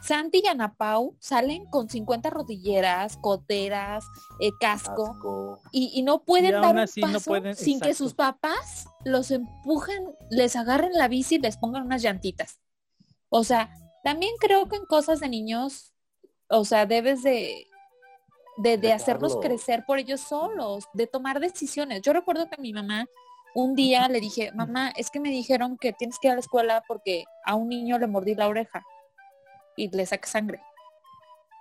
Santi 0.00 0.42
y 0.44 0.48
Ana 0.48 0.74
Pau 0.74 1.16
salen 1.20 1.64
con 1.66 1.88
50 1.88 2.28
rodilleras, 2.30 3.16
coteras, 3.18 4.04
eh, 4.40 4.50
casco, 4.60 5.12
Asco. 5.12 5.60
y, 5.70 5.92
y 5.94 6.02
no 6.02 6.24
pueden 6.24 6.46
Y 6.46 6.52
dar 6.52 6.74
un 6.74 6.76
no 6.76 7.12
paso 7.12 7.30
pueden- 7.30 7.54
sin 7.54 7.78
que 7.80 7.94
sus 7.94 8.14
papás 8.14 8.86
los 9.04 9.30
empujen, 9.30 10.02
les 10.30 10.56
agarren 10.56 10.92
la 10.94 11.06
bici 11.06 11.36
y 11.36 11.38
les 11.38 11.56
pongan 11.56 11.84
unas 11.84 12.02
llantitas. 12.02 12.58
O 13.28 13.44
sea, 13.44 13.70
también 14.02 14.32
creo 14.40 14.68
que 14.68 14.76
en 14.76 14.86
cosas 14.86 15.20
de 15.20 15.28
niños, 15.28 15.92
o 16.50 16.64
sea, 16.64 16.84
debes 16.86 17.22
de, 17.22 17.68
de, 18.56 18.76
de 18.78 18.92
hacerlos 18.92 19.36
crecer 19.38 19.84
por 19.86 19.98
ellos 19.98 20.20
solos, 20.20 20.84
de 20.92 21.06
tomar 21.06 21.40
decisiones. 21.40 22.02
Yo 22.02 22.12
recuerdo 22.12 22.48
que 22.48 22.60
mi 22.60 22.72
mamá 22.72 23.06
un 23.54 23.74
día 23.74 24.08
le 24.08 24.20
dije, 24.20 24.50
mamá, 24.52 24.92
es 24.96 25.10
que 25.10 25.20
me 25.20 25.30
dijeron 25.30 25.76
que 25.78 25.92
tienes 25.92 26.18
que 26.18 26.28
ir 26.28 26.32
a 26.32 26.36
la 26.36 26.40
escuela 26.40 26.82
porque 26.88 27.24
a 27.44 27.54
un 27.54 27.68
niño 27.68 27.98
le 27.98 28.06
mordí 28.06 28.34
la 28.34 28.48
oreja 28.48 28.82
y 29.76 29.94
le 29.94 30.06
saqué 30.06 30.28
sangre. 30.28 30.60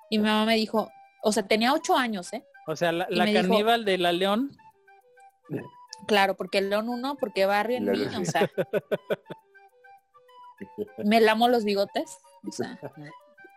Y 0.09 0.17
mi 0.17 0.25
mamá 0.25 0.45
me 0.45 0.55
dijo, 0.55 0.89
o 1.23 1.31
sea, 1.31 1.43
tenía 1.47 1.73
ocho 1.73 1.95
años, 1.97 2.31
¿eh? 2.33 2.43
O 2.67 2.75
sea, 2.75 2.91
la, 2.91 3.07
la 3.09 3.25
dijo- 3.25 3.75
de 3.85 3.97
la 3.97 4.11
León, 4.11 4.57
Claro, 6.07 6.35
porque 6.35 6.57
el 6.57 6.69
León 6.69 6.89
uno, 6.89 7.15
porque 7.17 7.45
barrio 7.45 7.79
mí, 7.79 7.85
León, 7.97 8.15
o 8.21 8.25
sea, 8.25 8.49
me 11.03 11.21
lamo 11.21 11.47
los 11.47 11.63
bigotes. 11.63 12.17
o 12.47 12.51
sea. 12.51 12.79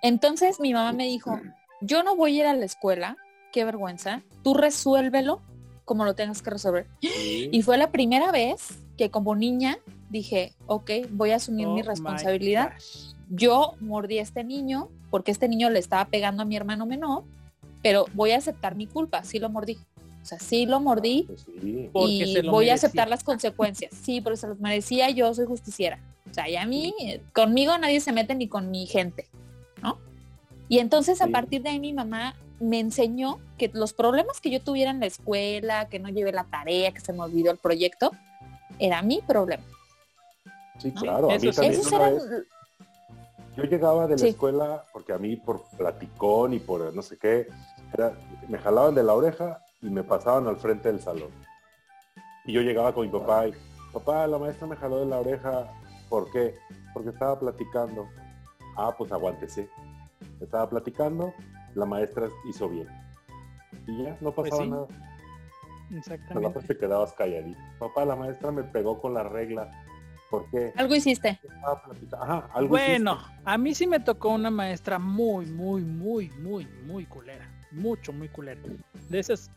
Entonces 0.02 0.60
mi 0.60 0.72
mamá 0.72 0.92
me 0.92 1.04
dijo, 1.04 1.40
yo 1.80 2.02
no 2.02 2.16
voy 2.16 2.36
a 2.36 2.40
ir 2.42 2.46
a 2.46 2.54
la 2.54 2.64
escuela, 2.64 3.16
qué 3.54 3.64
vergüenza, 3.64 4.24
tú 4.42 4.52
resuélvelo 4.52 5.40
como 5.84 6.04
lo 6.04 6.16
tengas 6.16 6.42
que 6.42 6.50
resolver. 6.50 6.88
Sí. 7.00 7.50
Y 7.52 7.62
fue 7.62 7.78
la 7.78 7.92
primera 7.92 8.32
vez 8.32 8.80
que 8.98 9.10
como 9.10 9.36
niña 9.36 9.78
dije, 10.10 10.54
ok, 10.66 10.90
voy 11.10 11.30
a 11.30 11.36
asumir 11.36 11.68
oh 11.68 11.74
mi 11.74 11.82
my 11.82 11.86
responsabilidad. 11.86 12.72
Yo 13.30 13.74
mordí 13.78 14.18
a 14.18 14.22
este 14.22 14.42
niño 14.42 14.88
porque 15.08 15.30
este 15.30 15.48
niño 15.48 15.70
le 15.70 15.78
estaba 15.78 16.04
pegando 16.06 16.42
a 16.42 16.44
mi 16.44 16.56
hermano 16.56 16.84
menor, 16.84 17.22
pero 17.80 18.06
voy 18.12 18.32
a 18.32 18.38
aceptar 18.38 18.74
mi 18.74 18.88
culpa, 18.88 19.22
sí 19.22 19.38
lo 19.38 19.48
mordí. 19.50 19.78
O 20.20 20.26
sea, 20.26 20.40
sí 20.40 20.66
lo 20.66 20.80
mordí, 20.80 21.24
Pues 21.28 21.42
sí. 21.42 21.90
Porque 21.92 22.12
y 22.12 22.42
lo 22.42 22.50
voy 22.50 22.70
a 22.70 22.74
aceptar 22.74 23.08
las 23.08 23.22
consecuencias. 23.22 23.92
Sí, 24.02 24.20
pero 24.20 24.36
se 24.36 24.48
los 24.48 24.58
merecía, 24.58 25.10
yo 25.10 25.32
soy 25.32 25.46
justiciera. 25.46 26.00
O 26.28 26.34
sea, 26.34 26.48
y 26.48 26.56
a 26.56 26.66
mí, 26.66 26.92
conmigo 27.32 27.78
nadie 27.78 28.00
se 28.00 28.10
mete 28.10 28.34
ni 28.34 28.48
con 28.48 28.72
mi 28.72 28.86
gente, 28.86 29.28
¿no? 29.80 29.98
Y 30.68 30.80
entonces 30.80 31.20
a 31.20 31.28
partir 31.28 31.62
de 31.62 31.68
ahí 31.68 31.78
mi 31.78 31.92
mamá 31.92 32.34
me 32.60 32.78
enseñó 32.80 33.40
que 33.58 33.70
los 33.72 33.92
problemas 33.92 34.40
que 34.40 34.50
yo 34.50 34.60
tuviera 34.60 34.90
en 34.90 35.00
la 35.00 35.06
escuela, 35.06 35.88
que 35.88 35.98
no 35.98 36.08
llevé 36.08 36.32
la 36.32 36.44
tarea, 36.44 36.92
que 36.92 37.00
se 37.00 37.12
me 37.12 37.20
olvidó 37.20 37.50
el 37.50 37.58
proyecto, 37.58 38.12
era 38.78 39.02
mi 39.02 39.20
problema. 39.22 39.62
Sí, 40.78 40.92
¿no? 40.94 41.00
claro. 41.00 41.30
A 41.30 41.34
mí 41.34 41.40
sí. 41.40 41.50
también 41.52 41.80
una 41.86 41.96
eran, 41.96 42.14
vez- 42.14 42.46
yo 43.56 43.62
llegaba 43.64 44.06
de 44.06 44.14
la 44.14 44.18
Sí. 44.18 44.28
escuela 44.28 44.84
porque 44.92 45.12
a 45.12 45.18
mí 45.18 45.36
por 45.36 45.62
platicón 45.76 46.54
y 46.54 46.58
por 46.58 46.92
no 46.94 47.02
sé 47.02 47.16
qué, 47.18 47.48
era- 47.92 48.16
me 48.48 48.58
jalaban 48.58 48.94
de 48.94 49.02
la 49.02 49.14
oreja 49.14 49.60
y 49.80 49.90
me 49.90 50.02
pasaban 50.02 50.46
al 50.48 50.56
frente 50.56 50.90
del 50.90 51.00
salón. 51.00 51.30
Y 52.46 52.52
yo 52.52 52.60
llegaba 52.62 52.92
con 52.92 53.06
mi 53.06 53.12
papá 53.12 53.46
y, 53.48 53.54
papá, 53.92 54.26
la 54.26 54.38
maestra 54.38 54.66
me 54.66 54.76
jaló 54.76 54.98
de 55.00 55.06
la 55.06 55.20
oreja. 55.20 55.70
¿Por 56.08 56.30
qué? 56.30 56.54
Porque 56.92 57.10
estaba 57.10 57.38
platicando. 57.38 58.06
Ah, 58.76 58.94
pues 58.96 59.10
aguántese. 59.12 59.68
Estaba 60.40 60.68
platicando, 60.68 61.32
la 61.74 61.86
maestra 61.86 62.28
hizo 62.48 62.68
bien. 62.68 62.88
Y 63.86 64.02
ya, 64.04 64.16
no 64.20 64.32
Pues 64.32 64.50
pasaba 64.50 64.64
sí. 64.64 64.70
nada. 64.70 64.86
Exactamente. 65.94 66.60
Te 66.62 66.78
quedabas 66.78 67.12
calladito. 67.12 67.58
Papá, 67.78 68.04
la 68.04 68.16
maestra 68.16 68.50
me 68.50 68.62
pegó 68.64 69.00
con 69.00 69.14
la 69.14 69.22
regla. 69.22 69.70
¿Por 70.30 70.48
qué? 70.50 70.72
algo 70.76 70.94
hiciste. 70.96 71.38
Ajá, 72.20 72.48
algo 72.54 72.70
Bueno, 72.70 73.18
hiciste. 73.20 73.40
a 73.44 73.58
mí 73.58 73.74
sí 73.74 73.86
me 73.86 74.00
tocó 74.00 74.30
una 74.30 74.50
maestra 74.50 74.98
muy, 74.98 75.46
muy, 75.46 75.82
muy, 75.82 76.30
muy, 76.40 76.66
muy 76.86 77.06
culera. 77.06 77.48
Mucho, 77.70 78.12
muy 78.12 78.28
culera. 78.28 78.60
De 79.08 79.18
esas 79.18 79.50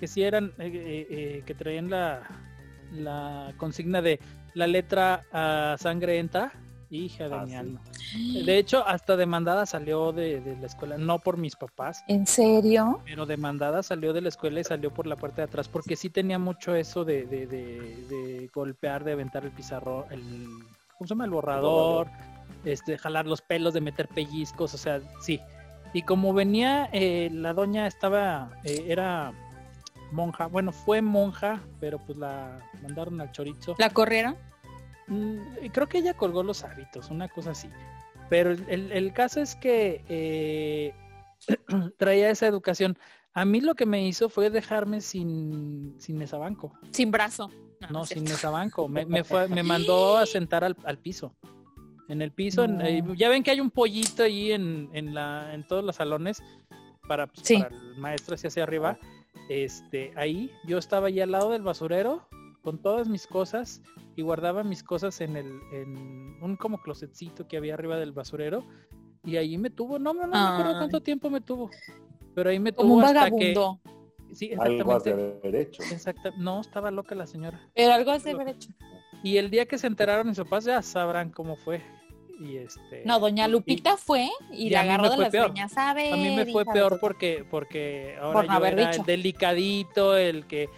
que 0.00 0.06
sí 0.08 0.22
eran, 0.22 0.46
eh, 0.58 0.70
eh, 0.72 1.06
eh, 1.10 1.42
que 1.44 1.54
traían 1.54 1.90
la, 1.90 2.22
la 2.92 3.52
consigna 3.58 4.00
de 4.00 4.18
la 4.54 4.66
letra 4.66 5.24
a 5.32 5.76
sangre 5.78 6.18
entra. 6.18 6.52
Hija 6.90 7.28
de 7.28 7.34
Ah, 7.34 7.44
mi 7.44 7.50
sí. 7.50 7.56
alma. 7.56 7.80
De 8.34 8.56
hecho, 8.58 8.86
hasta 8.86 9.16
demandada 9.16 9.66
salió 9.66 10.12
de, 10.12 10.40
de 10.40 10.56
la 10.56 10.66
escuela, 10.66 10.96
no 10.96 11.18
por 11.18 11.36
mis 11.36 11.54
papás, 11.56 12.02
¿En 12.08 12.26
serio? 12.26 13.00
pero 13.04 13.26
demandada 13.26 13.82
salió 13.82 14.12
de 14.12 14.20
la 14.22 14.28
escuela 14.30 14.60
y 14.60 14.64
salió 14.64 14.92
por 14.92 15.06
la 15.06 15.16
puerta 15.16 15.42
de 15.42 15.46
atrás, 15.46 15.68
porque 15.68 15.96
sí 15.96 16.08
tenía 16.08 16.38
mucho 16.38 16.74
eso 16.74 17.04
de, 17.04 17.26
de, 17.26 17.46
de- 17.46 18.06
de 18.08 18.50
golpear, 18.54 19.04
de 19.04 19.12
aventar 19.12 19.44
el 19.44 19.50
pizarro, 19.50 20.06
el, 20.10 20.46
¿cómo 20.96 21.06
se 21.06 21.08
llama? 21.08 21.24
El 21.26 21.30
borrador, 21.30 22.08
este, 22.64 22.96
jalar 22.96 23.26
los 23.26 23.42
pelos, 23.42 23.74
de 23.74 23.80
meter 23.82 24.08
pellizcos, 24.08 24.72
o 24.74 24.78
sea, 24.78 25.00
sí. 25.20 25.40
Y 25.92 26.02
como 26.02 26.32
venía, 26.32 26.88
eh, 26.92 27.28
la 27.32 27.52
doña 27.54 27.86
estaba, 27.86 28.50
eh, 28.64 28.84
era 28.88 29.32
monja, 30.12 30.46
bueno, 30.46 30.72
fue 30.72 31.02
monja, 31.02 31.60
pero 31.80 31.98
pues 31.98 32.16
la 32.18 32.58
mandaron 32.82 33.20
al 33.20 33.30
chorizo. 33.32 33.74
¿La 33.78 33.90
corrieron? 33.90 34.36
Mm, 35.08 35.66
creo 35.72 35.88
que 35.88 35.98
ella 35.98 36.14
colgó 36.14 36.42
los 36.42 36.64
hábitos, 36.64 37.10
una 37.10 37.28
cosa 37.28 37.50
así. 37.52 37.68
Pero 38.28 38.50
el, 38.50 38.92
el- 38.92 39.12
caso 39.12 39.40
es 39.40 39.56
que 39.56 40.04
eh, 40.08 40.94
traía 41.98 42.30
esa 42.30 42.46
educación. 42.46 42.98
A 43.34 43.44
mí 43.44 43.60
lo 43.60 43.74
que 43.74 43.86
me 43.86 44.06
hizo 44.06 44.28
fue 44.28 44.50
dejarme 44.50 45.00
sin, 45.00 45.94
sin 45.98 46.18
mesabanco. 46.18 46.72
Sin 46.90 47.10
brazo. 47.10 47.50
No, 47.90 48.04
sin 48.04 48.24
mesabanco. 48.24 48.88
Me, 48.88 49.06
me, 49.06 49.24
fue- 49.24 49.48
me 49.48 49.62
mandó 49.62 50.16
a 50.16 50.26
sentar 50.26 50.64
al, 50.64 50.76
al 50.84 50.98
piso. 50.98 51.34
En 52.08 52.22
el 52.22 52.32
piso, 52.32 52.66
No. 52.66 52.84
eh, 52.84 53.02
ya 53.16 53.28
ven 53.28 53.42
que 53.42 53.50
hay 53.50 53.60
un 53.60 53.70
pollito 53.70 54.22
ahí 54.22 54.52
en, 54.52 54.88
en, 54.92 55.14
la, 55.14 55.54
en 55.54 55.66
todos 55.66 55.84
los 55.84 55.96
salones 55.96 56.42
para, 57.06 57.26
pues, 57.26 57.46
Sí. 57.46 57.58
para 57.58 57.74
el 57.74 57.96
maestro 57.98 58.34
hacia 58.34 58.48
hacia 58.48 58.62
arriba. 58.62 58.98
Este, 59.48 60.12
ahí 60.16 60.50
yo 60.66 60.78
estaba 60.78 61.06
allí 61.08 61.20
al 61.20 61.30
lado 61.30 61.50
del 61.50 61.62
basurero 61.62 62.26
con 62.62 62.78
todas 62.82 63.08
mis 63.08 63.26
cosas 63.26 63.80
y 64.18 64.22
guardaba 64.22 64.64
mis 64.64 64.82
cosas 64.82 65.20
en 65.20 65.36
el 65.36 65.60
en 65.70 66.36
un 66.42 66.56
como 66.56 66.78
closetcito 66.82 67.46
que 67.46 67.56
había 67.56 67.74
arriba 67.74 67.96
del 67.96 68.10
basurero 68.10 68.64
y 69.24 69.36
ahí 69.36 69.56
me 69.58 69.70
tuvo, 69.70 70.00
no, 70.00 70.12
no, 70.12 70.26
no 70.26 70.32
me 70.32 70.38
acuerdo 70.54 70.76
cuánto 70.78 71.00
tiempo 71.00 71.30
me 71.30 71.40
tuvo, 71.40 71.70
pero 72.34 72.50
ahí 72.50 72.58
me 72.58 72.72
Como 72.72 72.88
tuvo 72.88 72.98
un 72.98 73.04
hasta 73.04 73.20
vagabundo. 73.20 73.80
que 74.28 74.34
sí, 74.34 74.50
Algo 74.58 74.92
exactamente, 74.92 75.38
haber 75.48 75.54
hecho. 75.56 75.82
exacta, 75.84 76.32
no 76.36 76.60
estaba 76.60 76.90
loca 76.90 77.14
la 77.14 77.28
señora. 77.28 77.60
Pero 77.76 77.92
algo 77.92 78.10
has 78.10 78.24
de 78.24 78.32
haber 78.32 78.48
hecho. 78.48 78.70
Y 79.22 79.36
el 79.36 79.50
día 79.50 79.66
que 79.66 79.78
se 79.78 79.86
enteraron 79.86 80.26
mis 80.26 80.38
papás 80.38 80.64
ya 80.64 80.82
sabrán 80.82 81.30
cómo 81.30 81.54
fue. 81.56 81.80
Y 82.40 82.56
este 82.56 83.02
No, 83.04 83.20
doña 83.20 83.46
Lupita 83.48 83.96
fue 83.96 84.28
y, 84.50 84.66
y 84.66 84.70
la 84.70 84.80
agarró 84.80 85.10
de 85.10 85.16
las 85.16 85.30
peor. 85.30 85.52
A 85.76 85.94
ver, 85.94 86.12
a 86.12 86.16
mí 86.16 86.34
me 86.34 86.46
fue 86.46 86.64
peor 86.64 86.98
porque 87.00 87.44
porque 87.48 88.16
ahora 88.20 88.32
Por 88.32 88.46
no 88.46 88.52
yo 88.52 88.56
haber 88.56 88.72
era 88.78 88.90
dicho. 88.90 89.00
el 89.02 89.06
delicadito, 89.06 90.16
el 90.16 90.46
que 90.46 90.68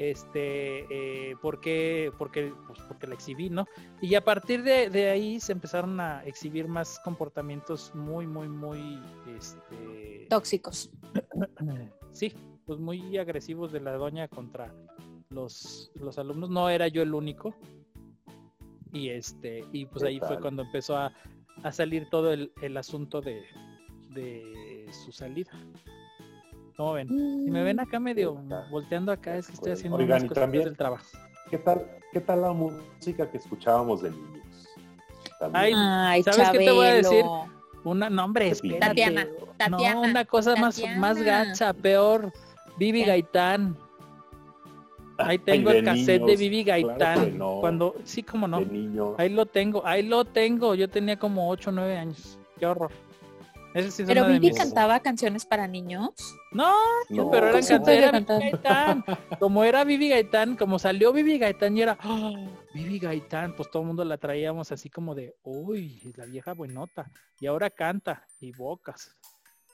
este 0.00 0.86
eh, 0.90 1.36
porque 1.42 2.10
porque 2.16 2.54
pues, 2.66 2.80
porque 2.88 3.06
la 3.06 3.14
exhibí, 3.14 3.50
¿no? 3.50 3.66
Y 4.00 4.14
a 4.14 4.24
partir 4.24 4.62
de, 4.62 4.88
de 4.88 5.10
ahí 5.10 5.40
se 5.40 5.52
empezaron 5.52 6.00
a 6.00 6.24
exhibir 6.24 6.68
más 6.68 6.98
comportamientos 7.04 7.94
muy 7.94 8.26
muy 8.26 8.48
muy 8.48 8.98
este 9.36 10.26
Tóxicos. 10.30 10.90
sí, 12.12 12.32
pues 12.64 12.78
muy 12.78 13.18
agresivos 13.18 13.72
de 13.72 13.80
la 13.80 13.92
doña 13.92 14.28
contra 14.28 14.72
los, 15.28 15.90
los 15.94 16.18
alumnos. 16.18 16.50
No 16.50 16.68
era 16.68 16.88
yo 16.88 17.02
el 17.02 17.14
único. 17.14 17.54
Y 18.92 19.10
este, 19.10 19.64
y 19.72 19.86
pues 19.86 20.02
¿Qué 20.02 20.08
ahí 20.08 20.20
fue 20.20 20.40
cuando 20.40 20.62
empezó 20.62 20.96
a, 20.96 21.12
a 21.62 21.72
salir 21.72 22.08
todo 22.10 22.32
el, 22.32 22.52
el 22.60 22.76
asunto 22.76 23.20
de, 23.20 23.42
de 24.10 24.86
su 25.04 25.12
salida. 25.12 25.52
¿Cómo 26.80 26.94
ven? 26.94 27.08
Si 27.08 27.50
me 27.50 27.62
ven 27.62 27.78
acá 27.78 28.00
medio 28.00 28.40
volteando 28.70 29.12
acá 29.12 29.36
es 29.36 29.48
que 29.48 29.52
estoy 29.52 29.72
haciendo 29.72 29.98
Oigan, 29.98 30.12
unas 30.12 30.24
y 30.24 30.28
cositas 30.28 30.42
también- 30.44 30.64
del 30.64 30.76
trabajo. 30.78 31.04
¿Qué 31.50 31.58
tal, 31.58 31.86
¿Qué 32.10 32.20
tal 32.22 32.40
la 32.40 32.52
música 32.54 33.30
que 33.30 33.36
escuchábamos 33.36 34.00
de 34.00 34.10
niños? 34.12 34.66
También. 35.38 35.62
Ay, 35.62 35.72
Ay, 35.76 36.22
¿sabes 36.22 36.48
qué 36.52 36.58
te 36.60 36.70
voy 36.70 36.86
a 36.86 36.94
decir? 36.94 37.22
Una, 37.84 38.08
no 38.08 38.24
hombre, 38.24 38.48
espérate. 38.48 38.80
Tatiana, 38.80 39.28
Tatiana, 39.58 39.94
no, 39.94 40.00
una 40.10 40.24
cosa 40.24 40.56
más, 40.56 40.80
más 40.96 41.20
gacha, 41.22 41.74
peor. 41.74 42.32
Vivi. 42.78 43.04
Gaitán. 43.04 43.76
Ahí 45.18 45.28
Ay, 45.32 45.38
tengo 45.38 45.70
de 45.72 45.80
el 45.80 45.84
cassette 45.84 46.06
de 46.06 46.18
niños, 46.20 46.38
Vivi 46.40 46.64
claro 46.64 46.88
Gaitán. 46.88 47.36
no. 47.38 47.60
Cuando, 47.60 47.94
sí, 48.04 48.22
como 48.22 48.48
no. 48.48 48.58
de 48.58 48.64
niño. 48.64 49.16
Ahí 49.18 49.28
lo 49.28 49.44
tengo, 49.44 49.86
ahí 49.86 50.02
lo 50.02 50.24
tengo. 50.24 50.74
Yo 50.74 50.88
tenía 50.88 51.18
como 51.18 51.50
8 51.50 51.68
o 51.68 51.72
9 51.74 51.98
años. 51.98 52.38
Qué 52.58 52.64
horror. 52.64 52.90
Ese 53.74 53.90
sí 53.90 54.02
es 54.02 54.08
Pero 54.08 54.26
Vivi 54.26 54.48
mis- 54.48 54.56
cantaba 54.58 54.98
canciones 55.00 55.46
para 55.46 55.68
niños. 55.68 56.10
No, 56.52 56.74
No, 57.08 57.30
pero 57.30 57.48
eran 57.48 57.62
¿cómo 57.62 57.68
canciones. 57.68 58.52
Gaitán. 58.52 59.04
Como 59.38 59.62
era 59.64 59.84
Vivi 59.84 60.08
Gaitán, 60.08 60.56
como 60.56 60.78
salió 60.78 61.12
Vivi 61.12 61.38
Gaitán 61.38 61.76
y 61.76 61.82
era. 61.82 61.96
Vivi 62.74 62.98
Gaitán, 62.98 63.54
pues 63.54 63.70
todo 63.70 63.82
el 63.82 63.86
mundo 63.88 64.04
la 64.04 64.18
traíamos 64.18 64.72
así 64.72 64.90
como 64.90 65.14
de, 65.14 65.34
uy, 65.44 66.00
la 66.16 66.24
vieja 66.26 66.52
buenota. 66.54 67.10
Y 67.38 67.46
ahora 67.46 67.70
canta 67.70 68.26
y 68.40 68.52
bocas. 68.52 69.16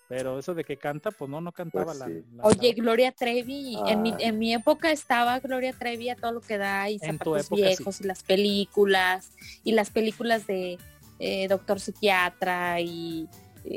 Pero 0.08 0.38
eso 0.38 0.54
de 0.54 0.62
que 0.62 0.76
canta, 0.76 1.10
pues 1.10 1.28
no, 1.28 1.40
no 1.40 1.50
cantaba 1.50 1.86
Pues 1.86 1.98
la, 1.98 2.06
sí. 2.06 2.22
la- 2.32 2.44
Oye, 2.44 2.72
Gloria 2.74 3.10
Trevi, 3.10 3.76
en, 3.88 4.02
mi, 4.02 4.12
Ah. 4.12 4.16
en 4.20 4.38
mi 4.38 4.54
época 4.54 4.92
estaba 4.92 5.40
Gloria 5.40 5.72
Trevi 5.72 6.10
a 6.10 6.16
todo 6.16 6.30
lo 6.32 6.40
que 6.40 6.58
da 6.58 6.88
y 6.88 6.98
zapatos 7.00 7.46
época, 7.46 7.56
sí. 7.56 7.62
viejos 7.62 8.00
y 8.00 8.04
las 8.04 8.22
películas 8.22 9.32
y 9.64 9.72
las 9.72 9.90
películas 9.90 10.46
de 10.46 10.78
eh, 11.18 11.48
Doctor 11.48 11.80
Psiquiatra 11.80 12.78
y 12.80 13.26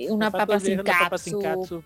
una 0.09 0.31
papa 0.31 0.59
sin 0.59 0.77
papa 0.83 1.09
catsup, 1.09 1.83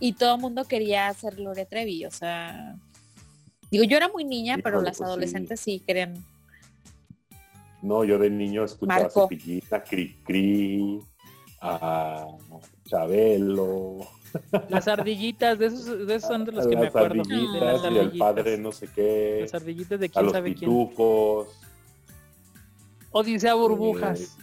y 0.00 0.12
todo 0.12 0.34
el 0.34 0.40
mundo 0.40 0.64
quería 0.64 1.08
hacer 1.08 1.36
Gloria 1.36 1.64
Trevi, 1.66 2.04
o 2.04 2.10
sea, 2.10 2.76
digo, 3.70 3.84
yo 3.84 3.96
era 3.96 4.08
muy 4.08 4.24
niña, 4.24 4.58
pero 4.62 4.82
las 4.82 4.96
pues 4.96 4.98
sí. 4.98 5.04
adolescentes 5.04 5.60
sí 5.60 5.82
querían. 5.86 6.14
No, 7.82 8.04
yo 8.04 8.18
de 8.18 8.30
niño 8.30 8.64
escuchaba 8.64 9.00
Marco. 9.02 9.28
Cepillita, 9.28 9.82
Cri 9.82 10.14
Cri, 10.24 11.00
a 11.60 12.26
Chabelo, 12.84 13.98
Las 14.68 14.86
ardillitas, 14.88 15.58
de 15.58 15.66
esos, 15.66 16.06
de 16.06 16.14
esos 16.14 16.28
son 16.28 16.44
de 16.44 16.52
los 16.52 16.66
que 16.66 16.76
me 16.76 16.88
acuerdo. 16.88 17.22
ardillitas 17.22 17.82
de 17.82 17.90
las 17.90 17.94
y 17.94 17.98
el 17.98 18.18
padre 18.18 18.58
no 18.58 18.72
sé 18.72 18.88
qué, 18.94 19.38
Las 19.42 19.54
ardillitas 19.54 19.98
de 20.00 20.06
a 20.06 20.08
quién 20.08 20.24
los 20.24 20.32
sabe 20.32 20.54
quién. 20.54 20.70
pitufos, 20.70 21.48
Odisea 23.12 23.54
burbujas. 23.54 24.36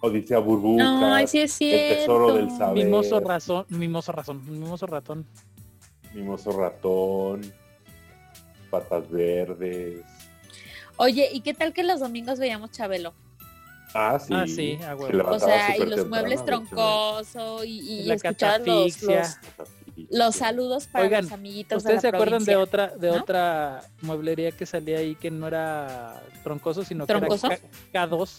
Odisea 0.00 0.38
Burbujas, 0.38 0.88
Ay, 1.02 1.26
sí 1.26 1.38
es 1.40 1.50
El 1.52 1.56
cierto. 1.58 1.94
Tesoro 1.96 2.34
del 2.34 2.50
Saber, 2.50 2.84
Mimoso 2.84 3.20
razón, 3.20 3.66
mimoso 3.70 4.12
razón, 4.12 4.42
mimoso 4.48 4.86
ratón. 4.86 5.26
Mimoso 6.14 6.52
Ratón, 6.52 7.42
Patas 8.70 9.10
Verdes. 9.10 10.00
Oye, 10.96 11.28
¿y 11.32 11.42
qué 11.42 11.52
tal 11.52 11.72
que 11.74 11.82
los 11.82 12.00
domingos 12.00 12.38
veíamos 12.38 12.70
Chabelo? 12.70 13.12
Ah, 13.94 14.18
sí. 14.18 14.32
Ah, 14.34 14.46
sí, 14.46 14.78
a 14.82 14.96
huevo. 14.96 15.10
Se 15.10 15.34
O 15.36 15.38
sea, 15.38 15.76
y 15.76 15.84
los 15.86 16.06
muebles 16.06 16.44
temprano, 16.44 16.60
de 16.62 16.66
troncoso 16.76 17.64
y, 17.64 17.78
y 17.80 18.02
La 18.04 18.14
escuchar 18.14 18.60
los, 18.66 18.96
catafixia. 18.96 19.38
los, 19.96 20.08
los 20.10 20.34
saludos 20.36 20.86
para 20.86 21.04
Oigan, 21.04 21.24
los 21.24 21.32
amiguitos 21.32 21.82
de 21.84 21.88
¿Ustedes 21.94 21.96
la 21.96 22.00
se 22.00 22.08
acuerdan 22.16 22.44
de 22.44 22.56
otra, 22.56 22.88
de 22.88 23.08
¿no? 23.08 23.16
otra 23.16 23.82
mueblería 24.00 24.52
que 24.52 24.64
salía 24.64 24.98
ahí 24.98 25.14
que 25.14 25.30
no 25.30 25.46
era 25.46 26.22
troncoso, 26.42 26.84
sino 26.84 27.06
¿Troncoso? 27.06 27.48
que 27.48 27.54
era 27.54 28.08
K- 28.08 28.08
K2? 28.10 28.30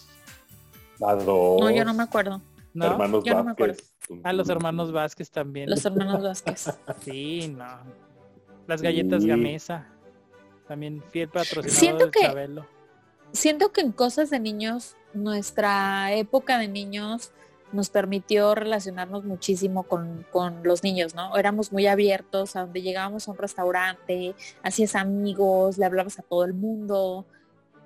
A 1.06 1.14
dos. 1.14 1.60
No, 1.60 1.70
yo 1.70 1.84
no 1.84 1.94
me 1.94 2.02
acuerdo. 2.02 2.40
¿no? 2.74 2.84
Hermanos 2.86 3.24
Yo 3.24 3.34
no 3.34 3.44
me 3.44 3.50
acuerdo. 3.52 3.76
A 4.22 4.32
los 4.32 4.48
hermanos 4.48 4.92
Vázquez 4.92 5.30
también. 5.30 5.68
Los 5.70 5.84
hermanos 5.84 6.22
Vázquez. 6.22 6.66
Sí, 7.04 7.48
no. 7.56 7.78
Las 8.66 8.82
galletas 8.82 9.22
Sí. 9.22 9.28
Gamesa. 9.28 9.86
También 10.68 11.02
fiel 11.10 11.28
patrocinador 11.28 11.70
Siento 11.70 12.04
del 12.04 12.10
que- 12.12 12.20
Chabelo. 12.22 12.66
Siento 13.32 13.72
que 13.72 13.80
en 13.80 13.92
cosas 13.92 14.30
de 14.30 14.40
niños, 14.40 14.96
nuestra 15.14 16.12
época 16.14 16.58
de 16.58 16.66
niños 16.68 17.30
nos 17.72 17.88
permitió 17.88 18.56
relacionarnos 18.56 19.24
muchísimo 19.24 19.84
con, 19.84 20.26
con 20.32 20.62
los 20.64 20.82
niños, 20.82 21.14
¿no? 21.14 21.36
Éramos 21.36 21.70
muy 21.70 21.86
abiertos, 21.86 22.56
a 22.56 22.62
donde 22.62 22.82
llegábamos 22.82 23.28
a 23.28 23.30
un 23.30 23.38
restaurante, 23.38 24.34
hacías 24.64 24.96
amigos, 24.96 25.78
le 25.78 25.84
hablabas 25.86 26.18
a 26.18 26.22
todo 26.22 26.44
el 26.44 26.54
mundo. 26.54 27.26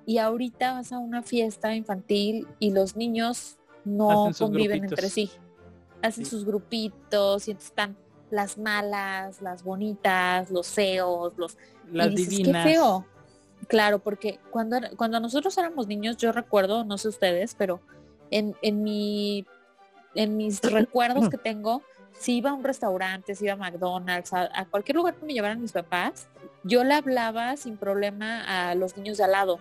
Y 0.05 0.17
ahorita 0.19 0.73
vas 0.73 0.91
a 0.91 0.99
una 0.99 1.23
fiesta 1.23 1.75
infantil 1.75 2.47
y 2.59 2.71
los 2.71 2.95
niños 2.95 3.57
no 3.83 4.31
conviven 4.37 4.79
grupitos. 4.81 4.99
entre 5.03 5.09
sí. 5.09 5.31
Hacen 6.01 6.25
Sí. 6.25 6.31
sus 6.31 6.45
grupitos 6.45 7.47
y 7.47 7.51
entonces 7.51 7.69
están 7.69 7.97
las 8.29 8.57
malas, 8.57 9.41
las 9.41 9.63
bonitas, 9.63 10.51
los 10.51 10.67
feos, 10.67 11.33
los 11.37 11.57
Las 11.91 12.07
y 12.07 12.15
dices, 12.15 12.37
divinas. 12.37 12.65
Qué 12.65 12.73
feo. 12.73 13.05
Claro, 13.67 13.99
porque 13.99 14.39
cuando, 14.51 14.77
cuando 14.97 15.19
nosotros 15.19 15.57
éramos 15.57 15.87
niños, 15.87 16.17
yo 16.17 16.31
recuerdo, 16.31 16.83
no 16.83 16.97
sé 16.97 17.07
ustedes, 17.07 17.55
pero 17.55 17.81
en, 18.31 18.55
en 18.61 18.83
mi 18.83 19.45
en 20.13 20.37
mis 20.37 20.61
recuerdos 20.61 21.29
que 21.29 21.37
tengo, 21.37 21.81
si 22.17 22.37
iba 22.37 22.51
a 22.51 22.53
un 22.53 22.63
restaurante, 22.63 23.35
si 23.35 23.45
iba 23.45 23.53
a 23.53 23.57
McDonald's, 23.57 24.31
a, 24.33 24.49
a 24.53 24.65
cualquier 24.65 24.95
lugar 24.97 25.15
que 25.15 25.25
me 25.25 25.33
llevaran 25.33 25.59
mis 25.61 25.71
papás, 25.73 26.27
yo 26.63 26.83
le 26.83 26.93
hablaba 26.93 27.57
sin 27.57 27.75
problema 27.77 28.69
a 28.69 28.75
los 28.75 28.95
niños 28.97 29.17
de 29.17 29.23
al 29.25 29.31
lado 29.31 29.59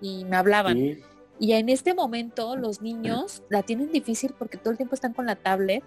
y 0.00 0.24
me 0.24 0.36
hablaban. 0.36 0.74
Sí, 0.76 1.02
Y 1.38 1.52
en 1.52 1.68
este 1.68 1.94
momento 1.94 2.56
los 2.56 2.80
niños 2.80 3.42
la 3.50 3.62
tienen 3.62 3.92
difícil 3.92 4.34
porque 4.38 4.56
todo 4.56 4.70
el 4.70 4.76
tiempo 4.76 4.94
están 4.94 5.12
con 5.12 5.26
la 5.26 5.36
tablet 5.36 5.84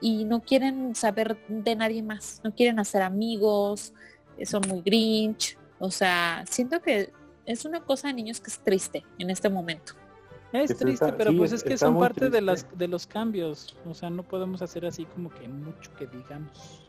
y 0.00 0.24
no 0.26 0.40
quieren 0.42 0.94
saber 0.94 1.38
de 1.48 1.74
nadie 1.76 2.02
más, 2.02 2.40
no 2.44 2.54
quieren 2.54 2.78
hacer 2.78 3.00
amigos, 3.02 3.94
eh, 4.36 4.44
son 4.44 4.62
muy 4.68 4.82
grinch, 4.82 5.56
o 5.78 5.90
sea, 5.90 6.44
siento 6.48 6.80
que 6.82 7.10
es 7.46 7.64
una 7.64 7.80
cosa 7.80 8.08
de 8.08 8.14
niños 8.14 8.40
que 8.40 8.50
es 8.50 8.58
triste 8.58 9.04
en 9.18 9.30
este 9.30 9.48
momento. 9.48 9.94
Es 10.52 10.70
Es 10.72 10.78
triste, 10.78 11.06
esa- 11.06 11.16
pero 11.16 11.30
sí, 11.30 11.36
pues 11.38 11.52
es- 11.52 11.62
que 11.64 11.76
son 11.78 11.98
parte 11.98 12.28
de 12.30 12.40
las 12.40 12.66
de 12.78 12.88
los 12.88 13.06
cambios. 13.06 13.76
O 13.86 13.94
sea, 13.94 14.10
no 14.10 14.22
podemos 14.22 14.62
hacer 14.62 14.84
así 14.86 15.04
como 15.06 15.30
que 15.30 15.48
mucho 15.48 15.92
que 15.96 16.06
digamos. 16.06 16.88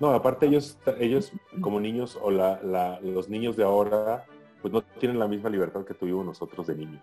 No, 0.00 0.10
aparte 0.12 0.46
ellos, 0.46 0.76
ellos 0.98 1.30
como 1.60 1.80
niños 1.80 2.18
o 2.20 2.30
la, 2.30 2.60
la- 2.62 3.00
los 3.00 3.28
niños 3.28 3.56
de 3.56 3.64
ahora, 3.64 4.26
pues 4.64 4.72
no 4.72 4.80
tienen 4.98 5.18
la 5.18 5.28
misma 5.28 5.50
libertad 5.50 5.84
que 5.84 5.92
tuvimos 5.92 6.24
nosotros 6.24 6.66
de 6.68 6.74
niños. 6.74 7.02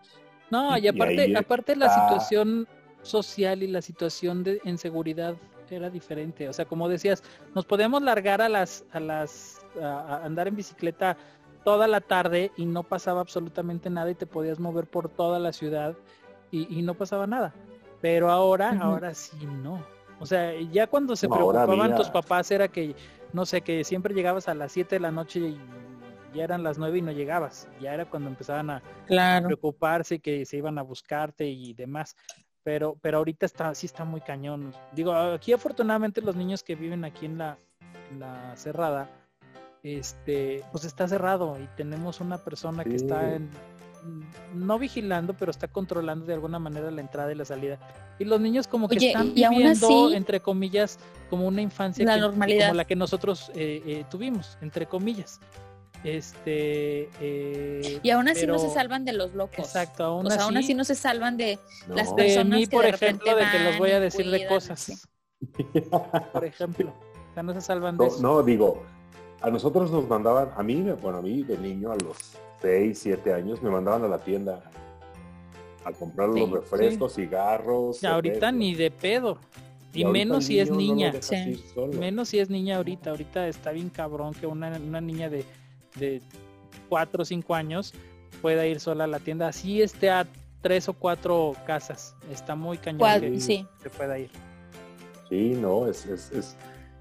No, 0.49 0.75
y 0.79 0.85
Y 0.85 0.87
aparte, 0.87 1.37
aparte 1.37 1.75
la 1.75 1.93
situación 1.93 2.67
social 3.03 3.61
y 3.61 3.67
la 3.67 3.83
situación 3.83 4.43
de 4.43 4.59
inseguridad 4.63 5.35
era 5.69 5.91
diferente. 5.91 6.49
O 6.49 6.53
sea, 6.53 6.65
como 6.65 6.89
decías, 6.89 7.21
nos 7.53 7.65
podíamos 7.65 8.01
largar 8.01 8.41
a 8.41 8.49
las, 8.49 8.83
a 8.91 8.99
las, 8.99 9.63
a, 9.79 9.85
a 10.17 10.25
andar 10.25 10.47
en 10.47 10.55
bicicleta 10.55 11.15
toda 11.63 11.87
la 11.87 12.01
tarde 12.01 12.51
y 12.57 12.65
no 12.65 12.81
pasaba 12.81 13.21
absolutamente 13.21 13.91
nada 13.91 14.09
y 14.09 14.15
te 14.15 14.25
podías 14.25 14.59
mover 14.59 14.87
por 14.87 15.07
toda 15.07 15.37
la 15.37 15.53
ciudad 15.53 15.95
y, 16.49 16.79
y 16.79 16.81
no 16.81 16.95
pasaba 16.95 17.27
nada. 17.27 17.53
Pero 18.01 18.31
ahora, 18.31 18.71
ahora 18.81 19.13
sí 19.13 19.37
no. 19.45 19.85
O 20.19 20.25
sea, 20.25 20.59
ya 20.71 20.87
cuando 20.87 21.15
se 21.15 21.27
No, 21.27 21.35
preocupaban 21.35 21.77
mira. 21.83 21.95
tus 21.95 22.09
papás 22.09 22.49
era 22.49 22.67
que, 22.67 22.95
no 23.33 23.45
sé, 23.45 23.61
que 23.61 23.83
siempre 23.83 24.15
llegabas 24.15 24.47
a 24.47 24.55
las 24.55 24.71
7 24.71 24.95
de 24.95 24.99
la 24.99 25.11
noche 25.11 25.39
y 25.39 25.61
ya 26.33 26.43
eran 26.43 26.63
las 26.63 26.77
9 26.77 26.97
y 26.97 27.01
no 27.01 27.11
llegabas. 27.11 27.67
Ya 27.81 27.93
era 27.93 28.05
cuando 28.05 28.29
empezaban 28.29 28.69
a, 28.69 28.81
Claro. 29.07 29.47
preocuparse 29.47 30.19
que 30.19 30.45
se 30.45 30.57
iban 30.57 30.77
a 30.77 30.81
buscarte 30.81 31.47
y 31.47 31.73
demás. 31.73 32.15
Pero, 32.63 32.95
pero 33.01 33.17
ahorita 33.17 33.45
está, 33.45 33.73
sí 33.73 33.87
está 33.87 34.05
muy 34.05 34.21
cañón. 34.21 34.73
Digo, 34.93 35.13
aquí 35.13 35.51
afortunadamente 35.51 36.21
los 36.21 36.35
niños 36.35 36.61
que 36.63 36.75
viven 36.75 37.03
aquí 37.05 37.25
en 37.25 37.37
la, 37.39 37.57
en 38.11 38.19
la 38.19 38.55
cerrada, 38.55 39.09
este, 39.83 40.63
pues 40.71 40.85
está 40.85 41.07
cerrado 41.07 41.57
y 41.59 41.67
tenemos 41.75 42.19
una 42.21 42.37
persona 42.37 42.83
que 42.83 42.95
está 42.95 43.33
en, 43.35 43.49
no 44.53 44.77
vigilando, 44.77 45.33
pero 45.33 45.49
está 45.49 45.67
controlando 45.67 46.25
de 46.27 46.33
alguna 46.35 46.59
manera 46.59 46.91
la 46.91 47.01
entrada 47.01 47.31
y 47.31 47.35
la 47.35 47.45
salida. 47.45 47.79
Y 48.19 48.25
los 48.25 48.39
niños 48.39 48.67
como 48.67 48.87
que 48.87 48.97
Oye, 48.97 49.07
están 49.07 49.27
y 49.29 49.47
viviendo, 49.47 49.87
así- 49.87 50.15
entre 50.15 50.39
comillas, 50.39 50.99
como 51.31 51.47
una 51.47 51.61
infancia 51.63 52.05
La 52.05 52.15
que- 52.15 52.21
normalidad. 52.21 52.67
como 52.67 52.75
la 52.77 52.85
que 52.85 52.95
nosotros 52.95 53.49
eh, 53.55 53.81
eh, 53.85 54.05
tuvimos, 54.09 54.57
entre 54.61 54.85
comillas. 54.85 55.39
Este, 56.03 57.09
eh, 57.19 57.99
Y 58.01 58.09
aún 58.09 58.27
así 58.27 58.47
no 58.47 58.57
se 58.57 58.69
salvan 58.69 59.05
de 59.05 59.13
los 59.13 59.33
locos. 59.33 59.59
Exacto, 59.59 60.03
aún 60.03 60.25
o 60.25 60.29
sea, 60.29 60.39
así, 60.39 60.45
aún 60.45 60.57
así 60.57 60.73
no 60.73 60.83
se 60.83 60.95
salvan 60.95 61.37
de 61.37 61.59
No. 61.87 61.95
Las 61.95 62.09
de 62.15 62.23
personas 62.23 62.59
mí, 62.59 62.65
que 62.67 62.75
por 62.75 62.83
de 62.85 62.89
ejemplo, 62.89 63.35
de 63.35 63.43
que 63.51 63.59
les 63.59 63.77
voy 63.77 63.91
a 63.91 63.99
decir 63.99 64.29
de 64.29 64.47
cosas, 64.47 64.79
sí. 64.79 64.93
por 66.33 66.45
ejemplo. 66.45 66.93
O 67.29 67.33
sea, 67.33 67.43
no 67.43 67.53
se 67.53 67.61
salvan 67.61 67.97
de 67.97 68.05
No, 68.05 68.11
eso. 68.11 68.21
no, 68.21 68.43
digo, 68.43 68.83
a 69.41 69.49
nosotros 69.49 69.91
nos 69.91 70.07
mandaban, 70.07 70.49
a 70.55 70.63
mí, 70.63 70.81
bueno, 71.01 71.19
a 71.19 71.21
mí 71.21 71.43
de 71.43 71.57
niño 71.57 71.91
a 71.91 71.95
los 71.95 72.17
6, 72.61 72.97
7 72.97 73.33
años 73.33 73.61
me 73.61 73.69
mandaban 73.69 74.03
a 74.03 74.07
la 74.07 74.19
tienda 74.19 74.63
a 75.83 75.91
comprar 75.91 76.31
Sí, 76.33 76.39
los 76.39 76.51
refrescos, 76.51 77.15
cigarros. 77.15 78.01
Ya, 78.01 78.13
ahorita 78.13 78.51
ni 78.51 78.75
de 78.75 78.91
pedo. 78.91 79.37
Y, 79.93 80.05
menos 80.05 80.45
si 80.45 80.59
es 80.59 80.69
no 80.69 80.77
niña. 80.77 81.11
Menos 81.99 82.29
si 82.29 82.39
es 82.39 82.49
niña 82.49 82.77
ahorita. 82.77 83.09
Ahorita 83.09 83.47
está 83.47 83.71
bien 83.71 83.89
cabrón 83.89 84.33
que 84.33 84.47
una, 84.47 84.69
una 84.77 85.01
niña 85.01 85.29
de, 85.29 85.43
de 85.95 86.21
4 86.89 87.21
o 87.21 87.25
5 87.25 87.55
años 87.55 87.93
pueda 88.41 88.65
ir 88.67 88.79
sola 88.79 89.03
a 89.05 89.07
la 89.07 89.19
tienda. 89.19 89.47
Así 89.47 89.81
esté 89.81 90.09
a 90.09 90.27
tres 90.61 90.87
o 90.89 90.93
cuatro 90.93 91.53
casas. 91.65 92.15
Está 92.31 92.55
muy 92.55 92.77
cañón 92.77 93.19
que 93.19 93.39
sí. 93.39 93.67
se 93.81 93.89
pueda 93.89 94.17
ir. 94.19 94.29
Sí, 95.29 95.55
no, 95.59 95.87
es, 95.87 96.05
es, 96.05 96.31
es, 96.31 96.57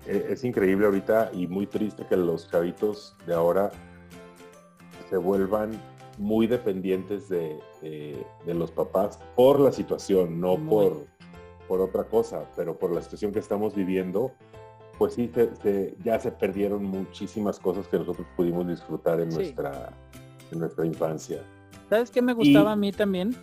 eh, 0.07 0.29
es 0.31 0.45
increíble 0.45 0.87
ahorita 0.87 1.31
y 1.35 1.47
muy 1.47 1.67
triste 1.67 2.07
que 2.07 2.17
los 2.17 2.51
chavitos 2.51 3.17
de 3.27 3.35
ahora 3.35 3.71
se 5.09 5.17
vuelvan 5.17 5.71
muy 6.19 6.47
dependientes 6.47 7.29
de, 7.29 7.59
de- 7.83 8.25
de 8.47 8.55
los 8.55 8.71
papás 8.71 9.19
por 9.37 9.59
la 9.59 9.73
situación, 9.73 10.41
no 10.41 10.57
por, 10.57 11.07
por 11.67 11.81
otra 11.81 12.05
cosa, 12.05 12.45
pero 12.57 12.79
por 12.79 12.93
la 12.93 13.03
situación 13.03 13.33
que 13.33 13.39
estamos 13.41 13.75
viviendo, 13.75 14.33
pues 15.01 15.15
sí, 15.15 15.31
se- 15.35 15.57
se- 15.57 15.97
ya 16.05 16.21
se 16.21 16.31
perdieron 16.31 16.85
muchísimas 16.85 17.59
cosas 17.59 17.87
que 17.89 17.99
nosotros 17.99 18.27
pudimos 18.37 18.69
disfrutar 18.69 19.19
en, 19.19 19.33
Sí. 19.33 19.39
nuestra, 19.39 19.95
en 20.53 20.59
nuestra 20.59 20.85
infancia. 20.85 21.43
¿Sabes 21.89 22.11
qué 22.11 22.21
me 22.21 22.35
gustaba 22.35 22.69
Y- 22.71 22.73
a 22.75 22.77
mí 22.77 22.93
también? 22.93 23.35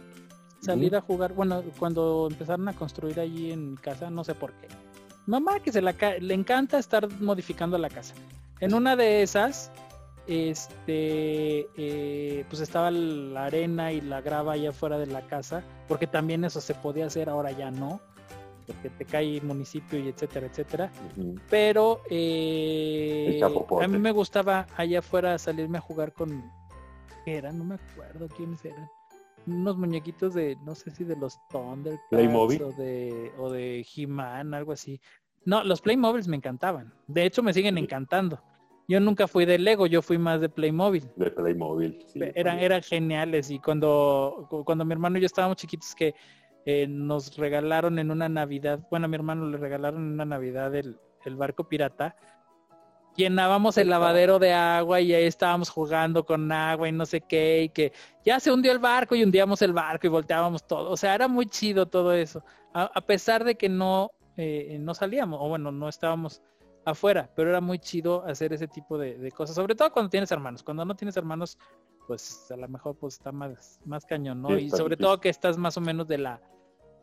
Salir 0.62 0.96
a 0.96 1.02
jugar, 1.02 1.34
bueno, 1.34 1.64
cuando 1.80 2.28
empezaron 2.30 2.68
a 2.68 2.74
construir 2.74 3.20
allí 3.20 3.52
en 3.52 3.72
mi 3.72 3.78
casa, 3.78 4.12
no 4.12 4.24
sé 4.24 4.36
por 4.36 4.54
qué. 4.54 4.68
Mamá 5.26 5.60
que 5.60 5.72
se 5.72 5.82
la 5.82 5.96
le 6.22 6.34
encanta 6.36 6.78
estar 6.78 7.10
modificando 7.22 7.76
la 7.80 7.90
casa. 7.90 8.14
En 8.60 8.76
una 8.76 8.96
de 8.96 9.24
esas, 9.24 9.72
este, 10.28 11.68
eh, 11.76 12.46
pues 12.50 12.62
estaba 12.62 12.92
la 12.92 13.46
arena 13.46 13.92
y 13.92 14.02
la 14.02 14.22
grava 14.22 14.54
allá 14.54 14.70
afuera 14.70 15.00
de 15.00 15.08
la 15.08 15.22
casa, 15.22 15.64
porque 15.88 16.06
también 16.06 16.44
eso 16.46 16.62
se 16.62 16.76
podía 16.76 17.08
hacer, 17.08 17.30
ahora 17.30 17.52
ya 17.52 17.72
no, 17.72 18.00
porque 18.68 18.90
te 18.90 19.06
cae 19.06 19.40
municipio 19.42 19.98
y 19.98 20.10
etcétera, 20.10 20.48
etcétera 20.48 20.92
pero 21.50 22.02
eh, 22.10 23.40
a 23.82 23.88
mí 23.88 23.98
me 23.98 24.12
gustaba 24.12 24.68
allá 24.76 25.00
afuera 25.00 25.38
salirme 25.38 25.78
a 25.78 25.82
jugar 25.82 26.12
con 26.14 26.52
¿qué 27.26 27.38
eran? 27.38 27.58
No 27.58 27.64
me 27.64 27.76
acuerdo 27.76 28.28
quiénes 28.36 28.64
eran. 28.66 28.90
unos 29.46 29.78
muñequitos 29.78 30.34
de, 30.34 30.58
no 30.66 30.76
sé 30.76 30.92
si 30.92 31.04
de 31.06 31.16
los 31.16 31.40
Thundercats 31.50 32.04
Playmobil. 32.10 32.62
o 32.64 32.72
de, 32.74 33.32
o 33.38 33.50
de 33.50 33.86
He-Man, 33.96 34.54
algo 34.54 34.74
así. 34.74 35.00
No, 35.46 35.64
los 35.64 35.80
Playmobiles 35.82 36.28
me 36.28 36.36
encantaban. 36.36 36.94
De 37.08 37.24
hecho, 37.24 37.42
me 37.42 37.54
siguen 37.54 37.76
Sí. 37.76 37.82
encantando. 37.84 38.42
Yo 38.90 39.00
nunca 39.00 39.28
fui 39.28 39.46
de 39.46 39.58
Lego, 39.58 39.86
yo 39.88 40.02
fui 40.02 40.18
más 40.18 40.42
de 40.42 40.50
Playmobil. 40.50 41.10
De 41.16 41.32
Playmobil. 41.32 41.98
sí, 42.08 42.20
eran, 42.36 42.60
eran 42.60 42.82
geniales 42.82 43.50
y 43.50 43.60
cuando, 43.60 44.46
cu- 44.50 44.66
cuando 44.66 44.84
mi 44.84 44.92
hermano 44.94 45.18
y 45.18 45.22
yo 45.22 45.26
estábamos 45.28 45.56
chiquitos 45.58 45.94
que 45.96 46.14
eh, 46.70 46.86
nos 46.86 47.38
regalaron 47.38 47.98
en 47.98 48.12
una 48.12 48.28
Navidad, 48.28 48.82
bueno, 48.92 49.06
a 49.06 49.08
mi 49.08 49.16
hermano 49.16 49.48
le 49.48 49.58
regalaron 49.58 50.02
en 50.06 50.12
una 50.12 50.26
Navidad 50.26 50.76
el, 50.76 51.00
el 51.24 51.38
barco 51.38 51.70
pirata, 51.70 52.18
llenábamos 53.16 53.78
el 53.78 53.90
lavadero 53.90 54.38
de 54.38 54.52
agua 54.52 55.00
y 55.00 55.14
ahí 55.14 55.24
estábamos 55.24 55.70
jugando 55.70 56.26
con 56.26 56.52
agua 56.52 56.90
y 56.90 56.92
no 56.92 57.06
sé 57.06 57.22
qué, 57.22 57.64
y 57.64 57.70
que 57.70 57.94
ya 58.26 58.42
se 58.42 58.52
hundió 58.52 58.74
el 58.74 58.80
barco 58.80 59.16
y 59.16 59.24
hundíamos 59.24 59.62
el 59.62 59.72
barco 59.72 60.08
y 60.08 60.10
volteábamos 60.10 60.68
todo. 60.68 60.92
O 60.92 60.98
sea, 60.98 61.16
era 61.16 61.30
muy 61.30 61.46
chido 61.46 61.86
todo 61.86 62.12
eso, 62.12 62.44
a, 62.74 62.92
a 62.94 63.00
pesar 63.00 63.46
de 63.46 63.56
que 63.56 63.70
no, 63.70 64.12
eh, 64.36 64.78
no 64.78 64.94
salíamos, 64.94 65.40
o 65.42 65.48
bueno, 65.48 65.72
no 65.72 65.88
estábamos 65.88 66.42
afuera, 66.84 67.30
pero 67.34 67.50
era 67.50 67.62
muy 67.62 67.80
chido 67.80 68.26
hacer 68.26 68.52
ese 68.52 68.68
tipo 68.68 68.98
de, 68.98 69.18
de 69.18 69.32
cosas, 69.32 69.56
sobre 69.56 69.74
todo 69.74 69.90
cuando 69.94 70.10
tienes 70.10 70.32
hermanos. 70.34 70.64
Cuando 70.64 70.84
no 70.84 70.96
tienes 70.98 71.16
hermanos, 71.16 71.58
pues 72.08 72.52
a 72.52 72.58
lo 72.58 72.68
mejor 72.68 72.98
pues 72.98 73.14
está 73.16 73.32
más, 73.32 73.80
más 73.86 74.06
cañón, 74.06 74.42
¿no? 74.42 74.50
Sí, 74.50 74.56
y 74.66 74.70
sobre 74.70 74.96
difícil. 74.96 75.06
todo 75.06 75.20
que 75.22 75.30
estás 75.30 75.58
más 75.58 75.78
o 75.78 75.82
menos 75.82 76.08
de 76.08 76.18
la, 76.18 76.42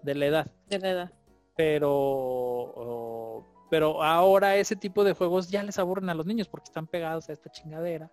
de 0.05 0.15
la 0.15 0.27
edad. 0.27 0.47
De 0.69 0.79
la 0.79 0.91
edad. 0.91 1.13
Pero, 1.57 1.91
o- 1.93 3.45
pero 3.71 4.03
ahora 4.03 4.57
ese 4.57 4.77
tipo 4.77 5.05
de 5.05 5.13
juegos 5.15 5.49
ya 5.51 5.63
les 5.63 5.79
aburren 5.79 6.11
a 6.11 6.15
los 6.15 6.27
niños 6.27 6.49
porque 6.49 6.65
están 6.65 6.87
pegados 6.87 7.29
a 7.29 7.33
esta 7.33 7.51
chingadera 7.51 8.11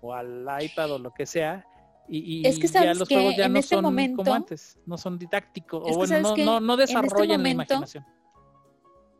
o 0.00 0.12
al 0.12 0.46
iPad 0.60 0.92
o 0.92 0.98
lo 0.98 1.12
que 1.14 1.26
sea. 1.26 1.66
Y, 2.08 2.40
y 2.42 2.46
Es 2.46 2.58
que 2.58 2.66
ya 2.66 2.92
los 2.94 3.08
que 3.08 3.14
juegos 3.14 3.36
ya 3.36 3.46
en 3.46 3.52
no 3.52 3.58
este 3.60 3.76
son 3.76 3.84
momento- 3.84 4.16
como 4.24 4.34
antes, 4.34 4.78
no 4.86 4.98
son 4.98 5.18
didácticos, 5.18 5.82
o 5.88 5.96
bueno, 5.96 6.18
no, 6.20 6.36
no, 6.36 6.60
no 6.60 6.72
este 6.74 6.94
desarrollan 6.98 7.42
la 7.42 7.48
imaginación. 7.50 8.04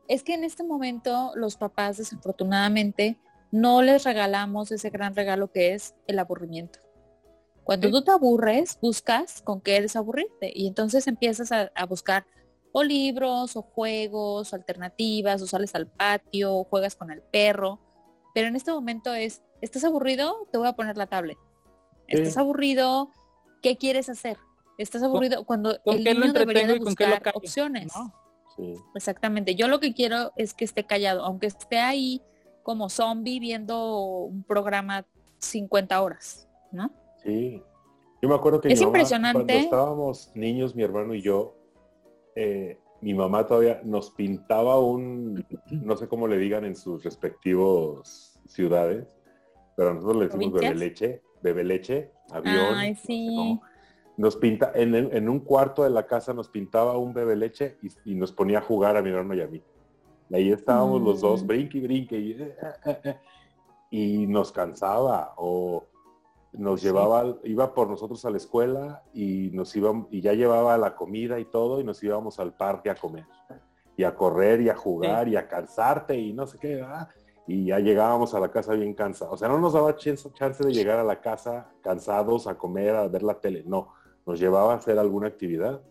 Es 0.09 0.25
que 0.25 0.35
en 0.35 0.43
este 0.45 0.65
momento 0.65 1.31
los 1.37 1.57
papás 1.57 1.99
desafortunadamente 1.99 3.17
no 3.53 3.83
les 3.83 4.05
regalamos 4.05 4.73
ese 4.73 4.91
gran 4.91 5.15
regalo 5.15 5.51
que 5.53 5.75
es 5.75 5.95
el 6.09 6.19
aburrimiento. 6.19 6.81
Cuando 7.65 7.91
tú 7.91 8.03
te 8.03 8.11
aburres, 8.11 8.79
buscas 8.81 9.41
con 9.43 9.61
qué 9.61 9.81
desaburrirte 9.81 10.53
y 10.55 10.67
entonces 10.67 11.07
empiezas 11.07 11.53
a, 11.53 11.71
a 11.75 11.87
buscar 11.87 12.27
o 12.73 12.83
libros 12.83 13.57
o 13.57 13.63
juegos 13.63 14.53
o 14.53 14.57
alternativas 14.57 15.43
o 15.43 15.47
sales 15.47 15.75
al 15.75 15.87
patio 15.87 16.55
o 16.55 16.65
juegas 16.65 16.97
con 16.97 17.11
el 17.11 17.23
perro. 17.23 17.79
Pero 18.35 18.49
en 18.49 18.57
este 18.57 18.73
momento 18.73 19.15
es, 19.15 19.43
¿estás 19.61 19.85
aburrido? 19.85 20.49
Te 20.51 20.59
voy 20.59 20.67
a 20.67 20.73
poner 20.73 20.97
la 20.97 21.07
tablet. 21.07 21.39
Sí. 22.09 22.17
¿Estás 22.17 22.39
aburrido? 22.39 23.11
¿Qué 23.63 23.77
quieres 23.77 24.09
hacer? 24.09 24.39
¿Estás 24.79 25.03
aburrido? 25.03 25.45
Cuando 25.45 25.79
¿Con 25.85 25.97
el 25.97 26.05
niño 26.05 26.33
debería 26.33 26.67
de 26.67 26.79
lo 26.79 26.85
buscar 26.85 27.23
opciones. 27.35 27.93
¿no? 27.95 28.13
Sí. 28.57 28.75
Exactamente. 28.95 29.55
Yo 29.55 29.69
lo 29.69 29.79
que 29.79 29.95
quiero 29.95 30.33
es 30.37 30.55
que 30.55 30.65
esté 30.65 30.85
callado, 30.85 31.25
aunque 31.25 31.47
esté 31.47 31.79
ahí 31.79 32.23
como 32.63 32.89
zombie 32.89 33.39
viendo 33.39 33.99
un 34.25 34.45
programa 34.45 35.07
50 35.39 36.01
horas, 36.01 36.49
¿no? 36.71 36.91
Sí. 37.25 37.63
Yo 38.21 38.29
me 38.29 38.35
acuerdo 38.35 38.61
que 38.61 38.69
Es 38.73 38.79
mi 38.79 38.87
mamá, 38.87 38.99
impresionante. 38.99 39.35
cuando 39.39 39.53
estábamos 39.55 40.31
niños, 40.35 40.75
mi 40.77 40.83
hermano 40.83 41.15
y 41.15 41.23
yo, 41.23 41.55
eh, 42.37 42.79
mi 43.01 43.15
mamá 43.15 43.47
todavía 43.47 43.81
nos 43.85 44.11
pintaba 44.11 44.79
un, 44.79 45.45
no 45.71 45.97
sé 45.97 46.07
cómo 46.07 46.29
le 46.29 46.39
digan 46.39 46.65
en 46.65 46.77
sus 46.77 47.03
respectivos 47.03 48.39
ciudades, 48.47 49.17
pero 49.77 49.95
nosotros 49.95 50.17
le 50.23 50.29
decimos 50.29 50.53
bebe 50.53 50.75
leche, 50.75 51.23
bebe 51.43 51.65
leche, 51.65 52.13
avión. 52.31 52.75
Ay, 52.77 52.91
no 52.93 52.97
sé 52.97 53.07
sí. 53.07 53.35
cómo. 53.37 53.63
Nos 54.19 54.37
pinta, 54.37 54.71
en, 54.75 54.95
el- 54.95 55.17
en 55.17 55.29
un 55.29 55.41
cuarto 55.41 55.83
de 55.83 55.91
la 55.91 56.07
casa 56.07 56.33
nos 56.35 56.49
pintaba 56.49 56.97
un 56.99 57.13
bebe 57.15 57.35
leche 57.35 57.79
y, 57.83 58.13
y 58.13 58.15
nos 58.15 58.31
ponía 58.31 58.59
a 58.59 58.63
jugar 58.63 58.97
a 58.97 59.03
mi 59.03 59.09
hermano 59.11 59.35
y 59.35 59.41
a 59.41 59.47
mí. 59.49 59.63
Y 60.29 60.35
ahí 60.37 60.53
estábamos 60.53 61.03
los 61.03 61.21
dos, 61.23 61.43
Mm. 61.43 61.47
brinque 61.47 61.79
y 61.79 61.81
brinque, 61.81 62.19
y, 62.19 62.33
eh, 62.41 62.57
eh, 63.05 63.17
y 63.91 64.27
nos 64.27 64.53
cansaba, 64.53 65.35
o 65.39 65.87
nos 66.53 66.83
llevaba, 66.83 67.37
iba 67.45 67.73
por 67.75 67.89
nosotros 67.89 68.25
a 68.25 68.31
la 68.31 68.37
escuela 68.37 69.03
y 69.15 69.51
nos 69.53 69.75
iba, 69.77 70.07
y 70.11 70.21
ya 70.21 70.33
llevaba 70.35 70.77
la 70.77 70.95
comida 70.95 71.39
y 71.41 71.47
todo, 71.47 71.81
y 71.81 71.85
nos 71.85 72.03
íbamos 72.03 72.39
al 72.39 72.53
parque 72.55 72.91
a 72.91 72.95
comer, 72.95 73.25
y 73.97 74.05
a 74.05 74.15
correr, 74.15 74.61
y 74.61 74.69
a 74.69 74.77
jugar, 74.77 75.29
y 75.29 75.37
a 75.37 75.49
cansarte, 75.49 76.17
y 76.17 76.33
no 76.33 76.47
sé 76.47 76.59
qué, 76.59 76.77
¿verdad? 76.77 77.09
y 77.47 77.67
ya 77.67 77.81
llegábamos 77.81 78.35
a 78.35 78.41
la 78.41 78.51
casa 78.53 78.73
bien 78.75 78.95
cansados. 78.95 79.35
O 79.35 79.37
sea, 79.37 79.49
no 79.49 79.59
nos 79.59 79.73
daba 79.73 79.97
chance, 79.97 80.31
chance 80.33 80.63
de 80.65 80.73
llegar 80.73 80.99
a 81.01 81.05
la 81.05 81.21
casa 81.21 81.67
cansados 81.83 82.47
a 82.47 82.57
comer, 82.57 82.95
a 82.95 83.09
ver 83.09 83.25
la 83.25 83.41
tele, 83.41 83.65
no, 83.67 83.89
nos 84.25 84.39
llevaba 84.39 84.75
a 84.75 84.77
hacer 84.77 84.97
alguna 84.99 85.27
actividad. 85.27 85.83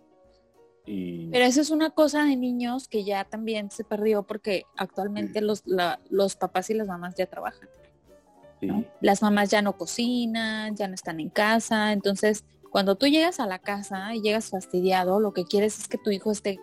Y 0.85 1.29
Pero 1.29 1.45
eso 1.45 1.61
es 1.61 1.69
una 1.69 1.89
cosa 1.91 2.23
de 2.23 2.35
niños 2.37 2.87
que 2.87 3.03
ya 3.03 3.25
también 3.25 3.69
se 3.69 3.83
perdió 3.83 4.23
porque 4.23 4.63
actualmente 4.77 5.41
los, 5.41 5.61
la- 5.67 5.99
los 6.09 6.35
papás 6.37 6.69
y 6.69 6.73
las 6.73 6.87
mamás 6.87 7.15
ya 7.15 7.25
trabajan. 7.27 7.67
Las 9.01 9.21
mamás 9.21 9.49
ya 9.49 9.61
no 9.61 9.77
cocinan, 9.77 10.75
ya 10.75 10.87
no 10.87 10.93
están 10.93 11.19
en 11.19 11.29
casa. 11.29 11.93
Entonces, 11.93 12.45
cuando 12.69 12.95
tú 12.95 13.07
llegas 13.07 13.39
a 13.39 13.47
la 13.47 13.59
casa 13.59 14.13
y 14.15 14.21
llegas 14.21 14.49
fastidiado, 14.49 15.19
lo 15.19 15.33
que 15.33 15.45
quieres 15.45 15.79
es 15.79 15.87
que 15.87 15.97
tu 15.97 16.11
hijo 16.11 16.31
esté 16.31 16.59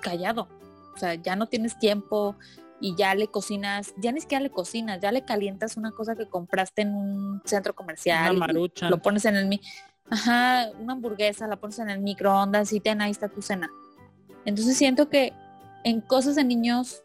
callado. 0.00 0.48
O 0.94 0.98
sea, 0.98 1.14
ya 1.14 1.36
no 1.36 1.46
tienes 1.46 1.78
tiempo 1.78 2.36
y 2.80 2.94
ya 2.96 3.14
le 3.14 3.28
cocinas, 3.28 3.94
ya 3.96 4.12
ni 4.12 4.20
siquiera 4.20 4.42
le 4.42 4.50
cocinas, 4.50 5.00
ya 5.00 5.10
le 5.10 5.24
calientas 5.24 5.76
una 5.76 5.90
cosa 5.92 6.14
que 6.14 6.28
compraste 6.28 6.82
en 6.82 6.94
un 6.94 7.42
centro 7.44 7.74
comercial. 7.74 8.36
Una 8.36 8.46
marucha. 8.46 8.90
Lo 8.90 8.98
pones 8.98 9.24
en 9.24 9.36
el 9.36 9.60
ajá, 10.10 10.70
una 10.78 10.92
hamburguesa, 10.92 11.46
la 11.46 11.56
pones 11.56 11.78
en 11.78 11.90
el 11.90 12.00
microondas 12.00 12.72
y 12.72 12.80
ten, 12.80 13.00
ahí 13.00 13.10
está 13.10 13.28
tu 13.28 13.42
cena. 13.42 13.70
Entonces 14.44 14.76
siento 14.76 15.08
que 15.08 15.32
en 15.84 16.00
cosas 16.00 16.36
de 16.36 16.44
niños 16.44 17.02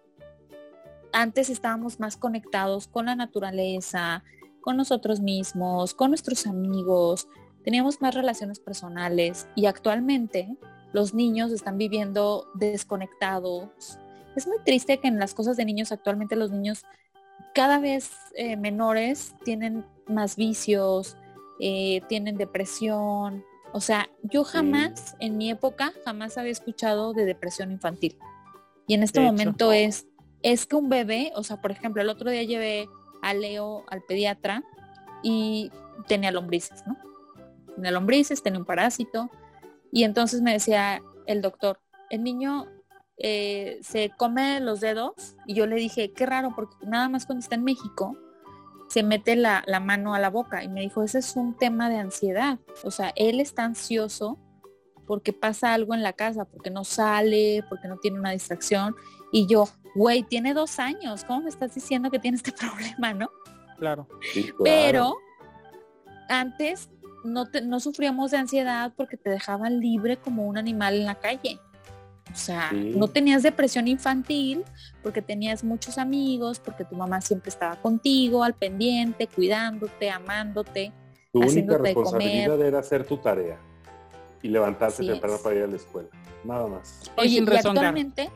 antes 1.14 1.50
estábamos 1.50 2.00
más 2.00 2.18
conectados 2.18 2.88
con 2.88 3.06
la 3.06 3.16
naturaleza, 3.16 4.24
con 4.62 4.78
nosotros 4.78 5.20
mismos, 5.20 5.94
con 5.94 6.12
nuestros 6.12 6.46
amigos, 6.48 7.28
teníamos 7.64 8.02
más 8.02 8.16
relaciones 8.16 8.60
personales 8.60 9.48
y 9.56 9.66
actualmente 9.66 10.58
los 10.94 11.14
niños 11.14 11.52
están 11.52 11.78
viviendo 11.78 12.48
desconectados. 12.56 14.00
Es 14.36 14.48
muy 14.48 14.58
triste 14.64 15.00
que 15.00 15.08
en 15.08 15.20
las 15.20 15.34
cosas 15.34 15.58
de 15.58 15.66
niños 15.66 15.92
actualmente 15.92 16.36
los 16.36 16.52
niños 16.52 16.86
cada 17.54 17.80
vez 17.80 18.12
eh, 18.36 18.58
menores 18.58 19.36
tienen 19.44 19.86
más 20.08 20.36
vicios, 20.36 21.18
eh, 21.60 22.02
tienen 22.08 22.38
depresión. 22.38 23.44
O 23.74 23.82
sea, 23.82 24.10
yo 24.24 24.44
jamás, 24.44 25.16
en 25.20 25.38
mi 25.38 25.52
época, 25.52 25.94
jamás 26.06 26.38
había 26.38 26.52
escuchado 26.52 27.14
de 27.14 27.26
depresión 27.26 27.72
infantil. 27.72 28.18
Y 28.88 28.96
en 28.96 29.04
este 29.04 29.20
De 29.20 29.26
hecho. 29.28 29.34
momento 29.34 29.72
es, 29.72 30.08
es 30.44 30.66
que 30.66 30.76
un 30.76 30.90
bebé, 30.90 31.32
o 31.36 31.44
sea, 31.44 31.62
por 31.62 31.72
ejemplo, 31.72 32.02
el 32.02 32.10
otro 32.10 32.30
día 32.30 32.44
llevé 32.44 32.88
a 33.22 33.34
Leo 33.34 33.84
al 33.90 34.02
pediatra 34.04 34.64
y 35.24 35.72
tenía 36.08 36.32
lombrices, 36.32 36.84
¿no? 36.88 36.98
Tenía 37.76 37.92
lombrices, 37.92 38.42
tenía 38.42 38.60
un 38.60 38.66
parásito. 38.66 39.30
Y 39.92 40.04
entonces 40.04 40.42
me 40.42 40.54
decía 40.54 41.02
el 41.26 41.42
doctor, 41.42 41.80
el 42.10 42.24
niño 42.24 42.68
eh, 43.18 43.80
se 43.82 44.12
come 44.18 44.60
los 44.60 44.80
dedos 44.80 45.36
y 45.46 45.54
yo 45.54 45.68
le 45.68 45.76
dije, 45.76 46.14
qué 46.14 46.26
raro, 46.26 46.54
porque 46.56 46.76
nada 46.86 47.10
más 47.10 47.26
cuando 47.26 47.44
está 47.44 47.56
en 47.56 47.64
México 47.64 48.18
se 48.90 49.04
mete 49.04 49.36
la, 49.36 49.64
la 49.68 49.80
mano 49.80 50.16
a 50.16 50.20
la 50.20 50.30
boca 50.30 50.64
y 50.64 50.68
me 50.68 50.82
dijo, 50.82 51.04
ese 51.04 51.20
es 51.20 51.36
un 51.36 51.56
tema 51.56 51.90
de 51.90 51.98
ansiedad. 51.98 52.60
O 52.84 52.92
sea, 52.92 53.14
él 53.16 53.40
está 53.40 53.64
ansioso 53.64 54.40
porque 55.06 55.34
pasa 55.34 55.74
algo 55.74 55.94
en 55.94 56.04
la 56.04 56.14
casa, 56.14 56.46
porque 56.46 56.70
no 56.70 56.84
sale, 56.84 57.64
porque 57.68 57.88
no 57.88 57.98
tiene 57.98 58.20
una 58.20 58.32
distracción. 58.32 58.96
Y 59.32 59.48
yo, 59.48 59.68
güey, 59.96 60.24
tiene 60.24 60.54
dos 60.54 60.80
años, 60.80 61.24
¿cómo 61.26 61.42
me 61.42 61.50
estás 61.50 61.74
diciendo 61.76 62.10
que 62.12 62.20
tiene 62.20 62.38
este 62.38 62.52
problema, 62.98 63.14
no? 63.14 63.30
Claro. 63.78 64.08
sí, 64.34 64.44
claro. 64.44 64.58
Pero 64.64 65.18
antes 66.28 66.90
no, 67.24 67.50
te- 67.50 67.62
no 67.62 67.80
sufríamos 67.80 68.32
de 68.32 68.38
ansiedad 68.38 68.94
porque 68.96 69.18
te 69.18 69.30
dejaban 69.30 69.80
libre 69.80 70.18
como 70.18 70.48
un 70.48 70.58
animal 70.58 70.96
en 70.96 71.06
la 71.06 71.16
calle. 71.16 71.60
O 72.32 72.36
sea, 72.36 72.70
Sí. 72.70 72.94
no 72.96 73.08
tenías 73.08 73.42
depresión 73.42 73.88
infantil 73.88 74.64
porque 75.02 75.22
tenías 75.22 75.64
muchos 75.64 75.98
amigos, 75.98 76.60
porque 76.60 76.86
tu 76.86 76.96
mamá 76.96 77.22
siempre 77.22 77.50
estaba 77.50 77.76
contigo, 77.82 78.44
al 78.44 78.54
pendiente, 78.54 79.28
cuidándote, 79.28 80.12
amándote. 80.12 80.92
tu 81.34 81.40
única 81.42 81.78
responsabilidad 81.78 82.62
era 82.62 82.80
hacer 82.80 83.06
tu 83.06 83.18
tarea 83.18 83.58
y 84.42 84.48
levantarse 84.50 85.02
Así 85.02 85.12
temprano 85.12 85.36
es. 85.36 85.42
para 85.42 85.56
ir 85.56 85.64
a 85.64 85.68
la 85.68 85.76
escuela. 85.76 86.10
Nada 86.44 86.68
más. 86.68 87.02
Y 87.18 87.20
Oye, 87.20 87.30
y 87.38 87.46
rezongar. 87.46 87.86
actualmente, 87.86 88.30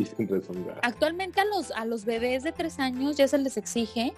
Y 0.00 0.04
sin 0.04 0.28
rezongar. 0.28 0.78
actualmente 0.82 1.40
a 1.40 1.44
los, 1.44 1.70
a 1.72 1.84
los 1.84 2.04
bebés 2.04 2.42
de 2.44 2.52
tres 2.52 2.78
años 2.78 3.16
ya 3.16 3.26
se 3.28 3.38
les 3.38 3.56
exige 3.56 4.12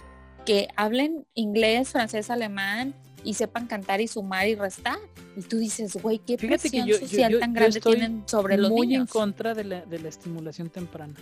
que 0.45 0.67
hablen 0.75 1.25
inglés, 1.33 1.89
francés, 1.89 2.29
alemán 2.29 2.93
y 3.23 3.35
sepan 3.35 3.67
cantar 3.67 4.01
y 4.01 4.07
sumar 4.07 4.47
y 4.47 4.55
restar. 4.55 4.97
Y 5.37 5.41
tú 5.41 5.57
dices, 5.57 5.95
güey, 6.01 6.19
qué 6.19 6.37
Fíjate 6.37 6.61
presión 6.69 6.87
yo- 6.87 6.97
social 6.97 7.31
yo- 7.31 7.39
tan 7.39 7.51
yo 7.51 7.59
grande 7.59 7.77
estoy 7.79 7.95
tienen 7.95 8.23
sobre 8.27 8.57
los 8.57 8.69
muy 8.71 8.83
en 8.85 8.89
niños. 8.89 9.09
contra 9.11 9.53
de 9.53 9.63
la, 9.63 9.85
de 9.85 9.99
la 9.99 10.09
estimulación 10.09 10.69
temprana. 10.69 11.13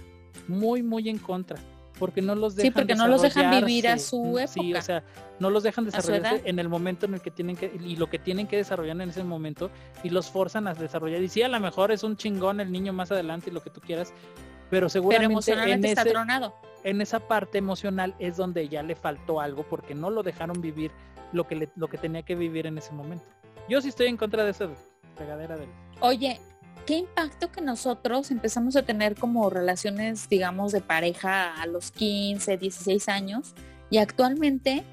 Muy, 0.47 0.81
muy 0.83 1.09
en 1.09 1.17
contra. 1.19 1.57
porque 1.97 2.21
no 2.21 2.33
los 2.33 2.55
dejan 2.55 2.71
Sí, 2.71 2.71
porque 2.73 2.95
no 2.95 3.09
los 3.09 3.21
dejan 3.21 3.51
vivir 3.59 3.89
a 3.89 3.97
su 3.99 4.39
Sí, 4.47 4.67
época. 4.69 4.79
o 4.79 4.81
sea, 4.81 5.03
no 5.41 5.49
los 5.49 5.63
dejan 5.63 5.83
desarrollarse 5.83 6.43
en 6.45 6.57
el 6.59 6.69
momento 6.69 7.05
en 7.05 7.15
el 7.15 7.19
que 7.19 7.29
tienen 7.29 7.57
que, 7.57 7.77
y 7.85 7.97
lo 7.97 8.09
que 8.09 8.17
tienen 8.17 8.47
que 8.47 8.55
desarrollar 8.55 9.01
en 9.01 9.09
ese 9.09 9.21
momento, 9.25 9.69
y 10.01 10.09
los 10.09 10.29
forzan 10.29 10.65
a 10.69 10.73
desarrollar. 10.73 11.21
Y 11.21 11.27
sí, 11.27 11.41
a 11.41 11.49
lo 11.49 11.59
mejor 11.59 11.91
es 11.91 12.03
un 12.03 12.15
chingón 12.15 12.61
el 12.61 12.71
niño 12.71 12.93
más 12.93 13.11
adelante 13.11 13.49
y 13.49 13.53
lo 13.53 13.61
que 13.61 13.69
tú 13.69 13.81
quieras, 13.81 14.13
pero 14.69 14.87
Pero 14.87 14.89
seguramente 14.89 15.25
en, 15.25 15.31
emocionalmente 15.31 15.87
está 15.89 16.01
ese, 16.03 16.51
en 16.83 17.01
esa 17.01 17.19
parte 17.19 17.57
emocional 17.57 18.15
es 18.19 18.37
donde 18.37 18.67
ya 18.69 18.83
le 18.83 18.95
faltó 18.95 19.41
algo, 19.41 19.63
porque 19.63 19.95
no 19.95 20.09
lo 20.09 20.23
dejaron 20.23 20.61
vivir 20.61 20.91
lo 21.33 21.47
que, 21.47 21.55
le- 21.55 21.69
lo 21.75 21.87
que 21.87 21.97
tenía 21.97 22.23
que 22.23 22.35
vivir 22.35 22.67
en 22.67 22.77
ese 22.77 22.91
momento. 22.93 23.25
Yo 23.67 23.81
sí 23.81 23.89
estoy 23.89 24.07
en 24.07 24.17
contra 24.17 24.43
de 24.43 24.51
esa 24.51 24.67
regadera 25.17 25.57
del... 25.57 25.67
Oye, 26.01 26.39
¿qué 26.85 26.97
impacto 26.97 27.51
que 27.51 27.61
nosotros 27.61 28.31
empezamos 28.31 28.75
a 28.75 28.83
tener 28.83 29.15
como 29.15 29.49
relaciones, 29.49 30.27
digamos, 30.29 30.71
de 30.71 30.81
pareja 30.81 31.61
a 31.61 31.65
los 31.67 31.91
15, 31.91 32.57
16 32.57 33.09
años? 33.09 33.53
Y 33.91 33.97
actualmente 33.97 34.83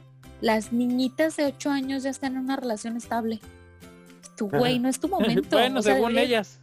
las 0.40 0.72
niñitas 0.72 1.36
de 1.36 1.46
8 1.46 1.70
años 1.70 2.02
ya 2.02 2.10
están 2.10 2.32
en 2.34 2.40
una 2.40 2.56
relación 2.56 2.96
estable. 2.96 3.40
Tu 4.36 4.48
güey, 4.50 4.78
no 4.78 4.88
es 4.88 5.00
tu 5.00 5.08
momento. 5.08 5.56
bueno, 5.56 5.80
o 5.80 5.82
sea, 5.82 5.94
según 5.94 6.18
ellas. 6.18 6.58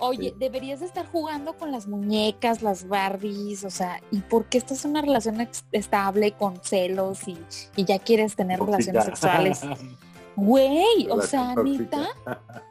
Oye, 0.00 0.30
Sí. 0.30 0.34
deberías 0.38 0.80
de 0.80 0.86
estar 0.86 1.06
jugando 1.10 1.56
con 1.56 1.72
las 1.72 1.86
muñecas, 1.86 2.62
las 2.62 2.86
Barbies, 2.88 3.64
o 3.64 3.70
sea, 3.70 4.00
¿y 4.10 4.20
por 4.20 4.46
qué 4.46 4.58
estás 4.58 4.84
en 4.84 4.92
una 4.92 5.02
relación 5.02 5.46
estable 5.72 6.32
con 6.32 6.60
celos 6.62 7.26
y, 7.26 7.36
y 7.76 7.84
ya 7.84 7.98
quieres 7.98 8.36
tener 8.36 8.60
relaciones 8.60 9.04
sexuales? 9.04 9.60
Güey, 10.36 11.08
o 11.10 11.20
sea, 11.20 11.52
Ya 11.90 12.08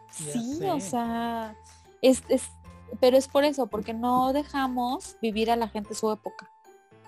Sí, 0.09 0.59
o 0.63 0.80
sea, 0.80 1.53
es, 2.01 2.23
es, 2.30 2.43
pero 3.01 3.17
es 3.17 3.28
por 3.28 3.43
eso, 3.43 3.67
porque 3.67 3.93
no 3.93 4.32
dejamos 4.32 5.17
vivir 5.21 5.51
a 5.51 5.57
la 5.57 5.67
gente 5.67 5.93
su 5.93 6.09
época. 6.09 6.49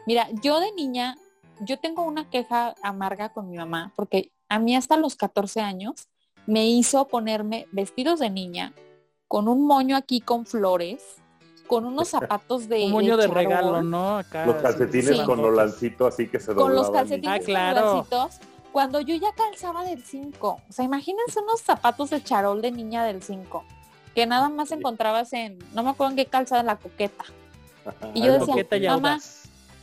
Mira, 0.05 0.27
yo 0.43 0.59
de 0.59 0.73
niña, 0.73 1.15
yo 1.61 1.79
tengo 1.79 2.03
una 2.03 2.29
queja 2.29 2.75
amarga 2.83 3.29
con 3.29 3.49
mi 3.49 3.55
mamá, 3.55 3.93
porque 3.95 4.33
a 4.49 4.59
mí 4.59 4.75
hasta 4.75 4.97
los 4.97 5.15
14 5.15 5.61
años 5.61 6.09
me 6.45 6.67
hizo 6.67 7.07
ponerme 7.07 7.65
vestidos 7.71 8.19
de 8.19 8.29
niña, 8.29 8.73
con 9.29 9.47
un 9.47 9.65
moño 9.65 9.95
aquí 9.95 10.19
con 10.19 10.45
flores, 10.45 11.01
con 11.67 11.85
unos 11.85 12.09
zapatos 12.09 12.67
de 12.67 12.83
un 12.85 12.91
moño 12.91 13.15
de 13.15 13.23
charol, 13.29 13.35
regalo, 13.37 13.81
¿no? 13.83 14.17
Acá, 14.17 14.45
Los 14.45 14.55
calcetines 14.57 15.17
Sí. 15.17 15.23
con. 15.23 15.41
Nolancito 15.41 16.05
así 16.07 16.27
que 16.27 16.39
se 16.41 16.47
con 16.47 16.57
doblaban. 16.57 16.75
los 16.75 16.89
calcetines 16.91 17.33
Ah, 17.33 17.37
con 17.37 17.45
claro. 17.45 17.95
lacitos, 17.95 18.39
cuando 18.73 18.99
yo 18.99 19.15
ya 19.15 19.31
calzaba 19.33 19.83
del 19.85 20.03
5. 20.03 20.61
O 20.67 20.73
sea, 20.73 20.83
imagínense 20.83 21.39
unos 21.39 21.61
zapatos 21.61 22.09
de 22.09 22.21
charol 22.23 22.61
de 22.61 22.71
niña 22.71 23.03
del 23.05 23.21
5, 23.23 23.63
que 24.15 24.25
nada 24.25 24.49
más 24.49 24.71
encontrabas 24.71 25.31
en, 25.33 25.59
no 25.73 25.83
me 25.83 25.91
acuerdo 25.91 26.11
en 26.11 26.17
qué 26.17 26.25
calzada, 26.25 26.63
la 26.63 26.75
coqueta. 26.75 27.23
Y 28.13 28.21
yo 28.23 28.33
Ay, 28.33 28.39
decía, 28.39 28.91
mamá. 28.91 29.19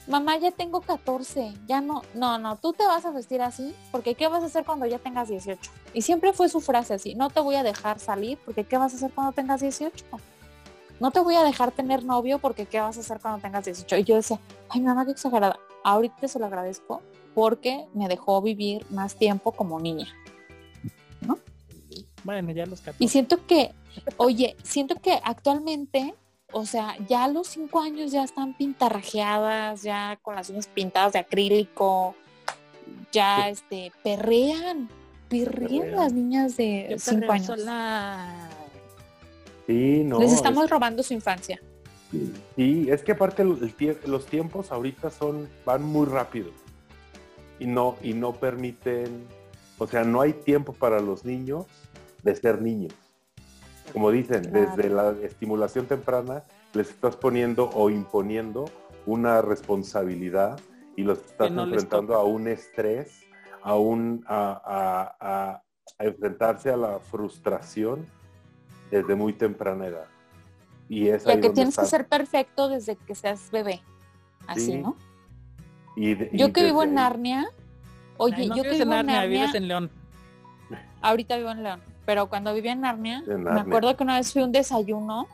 Mamá, 0.07 0.38
ya 0.38 0.52
tengo 0.52 0.80
14, 0.80 1.52
ya 1.66 1.80
no, 1.80 2.02
no, 2.14 2.38
no, 2.38 2.57
tú 2.57 2.72
te 2.72 2.84
vas 2.86 3.04
a 3.04 3.11
vestir 3.11 3.42
así, 3.42 3.74
porque 3.90 4.14
¿qué 4.14 4.28
vas 4.28 4.42
a 4.42 4.46
hacer 4.46 4.64
cuando 4.64 4.86
ya 4.86 4.98
tengas 4.98 5.28
18? 5.28 5.70
Y 5.94 6.02
siempre 6.02 6.32
fue 6.32 6.48
su 6.48 6.61
frase 6.61 6.94
así, 6.94 7.14
no 7.14 7.28
te 7.30 7.40
voy 7.40 7.57
a 7.57 7.64
dejar 7.64 7.98
salir, 7.98 8.38
porque 8.44 8.64
¿qué 8.64 8.78
vas 8.78 8.92
a 8.92 8.96
hacer 8.96 9.11
cuando 9.12 9.32
tengas 9.32 9.61
18? 9.61 10.04
No 11.00 11.11
te 11.11 11.20
voy 11.20 11.34
a 11.34 11.42
dejar 11.42 11.72
tener 11.72 12.04
novio, 12.04 12.38
porque 12.38 12.66
¿qué 12.66 12.80
vas 12.80 12.96
a 12.96 13.00
hacer 13.00 13.18
cuando 13.20 13.40
tengas 13.40 13.64
18? 13.64 13.96
Y 13.96 14.04
yo 14.04 14.14
decía, 14.16 14.38
ay 14.68 14.80
mamá, 14.80 15.04
qué 15.04 15.11
exagerada. 15.11 15.59
Ahorita 15.82 16.28
se 16.28 16.38
lo 16.38 16.46
agradezco 16.46 17.02
porque 17.34 17.86
me 17.92 18.09
dejó 18.09 18.40
vivir 18.40 18.86
más 18.90 19.16
tiempo 19.16 19.52
como 19.52 19.78
niña. 19.80 20.07
Bueno, 22.26 22.50
ya 22.50 22.66
los 22.66 22.80
14. 22.80 23.04
Y 23.04 23.09
siento 23.09 23.46
que, 23.46 23.72
oye, 24.16 24.57
siento 24.64 24.96
que 24.96 25.20
actualmente, 25.22 26.12
o 26.57 26.64
sea, 26.66 26.96
ya 27.09 27.24
a 27.24 27.28
los 27.28 27.48
cinco 27.48 27.80
años 27.80 28.11
ya 28.12 28.24
están 28.24 28.54
pintarrajeadas, 28.54 29.82
ya 29.82 30.18
con 30.22 30.34
las 30.34 30.48
uñas 30.50 30.66
pintadas 30.68 31.12
de 31.12 31.18
acrílico, 31.18 32.14
ya 33.12 33.48
este, 33.50 33.92
perrean, 34.02 34.88
perrean 35.28 35.68
Perrean. 35.68 35.90
las 35.96 36.12
niñas 36.12 36.57
de 36.57 36.86
Yo 36.90 36.98
cinco 36.98 37.32
años. 37.32 37.46
sola. 37.46 38.48
Sí, 39.66 40.02
no. 40.04 40.18
Les 40.20 40.32
estamos 40.32 40.64
es- 40.64 40.70
robando 40.70 41.02
su 41.02 41.12
infancia. 41.12 41.61
Sí, 42.54 42.86
es 42.88 43.02
que 43.02 43.12
aparte 43.12 43.42
el- 43.42 43.59
el 43.62 43.76
tie- 43.76 44.00
los 44.07 44.26
tiempos 44.26 44.70
ahorita 44.72 45.11
son 45.11 45.48
van 45.66 45.82
muy 45.82 46.07
rápido 46.07 46.50
y 47.59 47.66
no 47.66 47.96
y 48.02 48.14
no 48.14 48.32
permiten, 48.32 49.26
o 49.76 49.86
sea, 49.86 50.04
no 50.04 50.20
hay 50.20 50.32
tiempo 50.32 50.72
para 50.72 51.00
los 51.00 51.24
niños 51.24 51.66
de 52.22 52.34
ser 52.36 52.62
niños. 52.62 52.94
Como 53.93 54.11
dicen, 54.11 54.43
Claro. 54.43 54.66
desde 54.76 54.91
la 54.91 55.11
estimulación 55.22 55.87
temprana 55.87 56.43
les 56.74 56.91
estás 56.91 57.16
poniendo 57.16 57.70
o 57.70 57.89
imponiendo 57.91 58.66
una 59.07 59.41
responsabilidad 59.43 60.59
y 60.97 61.03
los 61.03 61.18
estás 61.18 61.51
no 61.51 61.64
enfrentando 61.64 62.14
a 62.14 62.24
un 62.24 62.49
estrés, 62.49 63.22
a 63.62 63.74
un 63.76 64.24
a, 64.26 64.61
a- 64.64 65.16
a- 65.20 65.62
a 65.99 66.05
enfrentarse 66.05 66.70
a 66.70 66.76
la 66.76 66.99
frustración 66.99 68.07
desde 68.91 69.14
muy 69.14 69.32
temprana 69.32 69.87
edad. 69.87 70.07
Y 70.89 71.09
es 71.09 71.24
Ya 71.24 71.30
ahí 71.32 71.37
que 71.37 71.49
donde 71.49 71.55
tienes 71.55 71.76
que 71.76 71.87
ser 71.87 72.07
perfecto 72.07 72.68
desde 72.68 72.97
que 72.97 73.14
seas 73.14 73.51
bebé. 73.51 73.80
Así, 74.47 74.72
Sí. 74.72 74.76
¿no? 74.78 74.97
Y 75.97 76.14
de- 76.14 76.30
y 76.32 76.39
Yo 76.39 76.53
que 76.53 76.64
vivo 76.64 76.82
en 76.82 76.95
Narnia, 76.95 77.47
oye, 78.18 78.34
Ay, 78.43 78.49
no 78.49 78.57
yo 78.57 78.62
que 78.62 78.68
vives 78.70 78.84
vivo 78.84 78.93
en 78.93 78.99
en 79.01 79.07
Narnia, 79.07 79.20
Narnia, 79.20 79.41
vives 79.41 79.55
en 79.55 79.68
León. 79.68 79.91
ahorita 81.03 81.37
vivo 81.39 81.51
en 81.51 81.62
León, 81.62 81.80
pero 82.07 82.28
cuando 82.28 82.54
vivía 82.54 82.72
en 82.72 82.80
Narnia, 82.82 83.22
En 83.26 83.42
me 83.42 83.61
acuerdo 83.61 83.96
que 83.96 84.04
una 84.04 84.16
vez 84.16 84.32
fui 84.32 84.40
a 84.40 84.44
un 84.46 84.52
desayuno, 84.52 85.26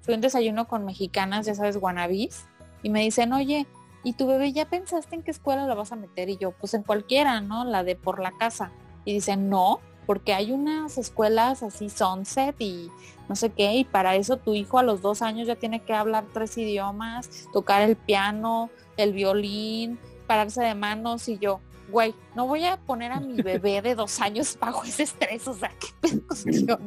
fui 0.00 0.14
a 0.14 0.16
un 0.16 0.20
desayuno 0.22 0.68
con 0.68 0.84
mexicanas, 0.84 1.44
ya 1.44 1.54
sabes, 1.54 1.76
guanabis, 1.76 2.46
y 2.82 2.90
me 2.90 3.00
dicen, 3.00 3.32
oye, 3.32 3.66
¿y 4.04 4.14
tu 4.14 4.26
bebé 4.26 4.52
ya 4.52 4.64
pensaste 4.64 5.16
en 5.16 5.22
qué 5.22 5.32
escuela 5.32 5.66
la 5.66 5.74
vas 5.74 5.92
a 5.92 5.96
meter? 5.96 6.30
Y 6.30 6.36
yo, 6.36 6.52
pues 6.52 6.74
en 6.74 6.84
cualquiera, 6.84 7.40
¿no? 7.40 7.64
La 7.64 7.84
de 7.84 7.96
por 7.96 8.20
la 8.20 8.32
casa. 8.32 8.70
Y 9.04 9.12
dicen, 9.12 9.50
no, 9.50 9.80
porque 10.06 10.32
hay 10.32 10.52
unas 10.52 10.96
escuelas 10.96 11.62
así, 11.62 11.90
Sunset 11.90 12.56
y 12.60 12.90
no 13.28 13.36
sé 13.36 13.50
qué, 13.50 13.74
y 13.74 13.84
para 13.84 14.14
eso 14.14 14.36
tu 14.36 14.54
hijo 14.54 14.78
a 14.78 14.82
los 14.82 15.02
dos 15.02 15.22
años 15.22 15.46
ya 15.46 15.56
tiene 15.56 15.80
que 15.80 15.92
hablar 15.92 16.24
tres 16.32 16.56
idiomas, 16.56 17.48
tocar 17.52 17.82
el 17.82 17.96
piano, 17.96 18.70
el 18.96 19.12
violín, 19.12 19.98
pararse 20.26 20.62
de 20.62 20.74
manos 20.74 21.28
y 21.28 21.38
yo, 21.38 21.60
güey, 21.92 22.14
no 22.34 22.46
voy 22.48 22.64
a 22.64 22.76
poner 22.78 23.12
a 23.12 23.20
mi 23.20 23.40
bebé 23.42 23.80
de 23.82 23.94
dos 23.94 24.20
años 24.20 24.56
bajo 24.60 24.82
ese 24.84 25.04
estrés, 25.04 25.46
o 25.46 25.54
sea, 25.54 25.70
qué 25.78 26.16
¿no? 26.66 26.78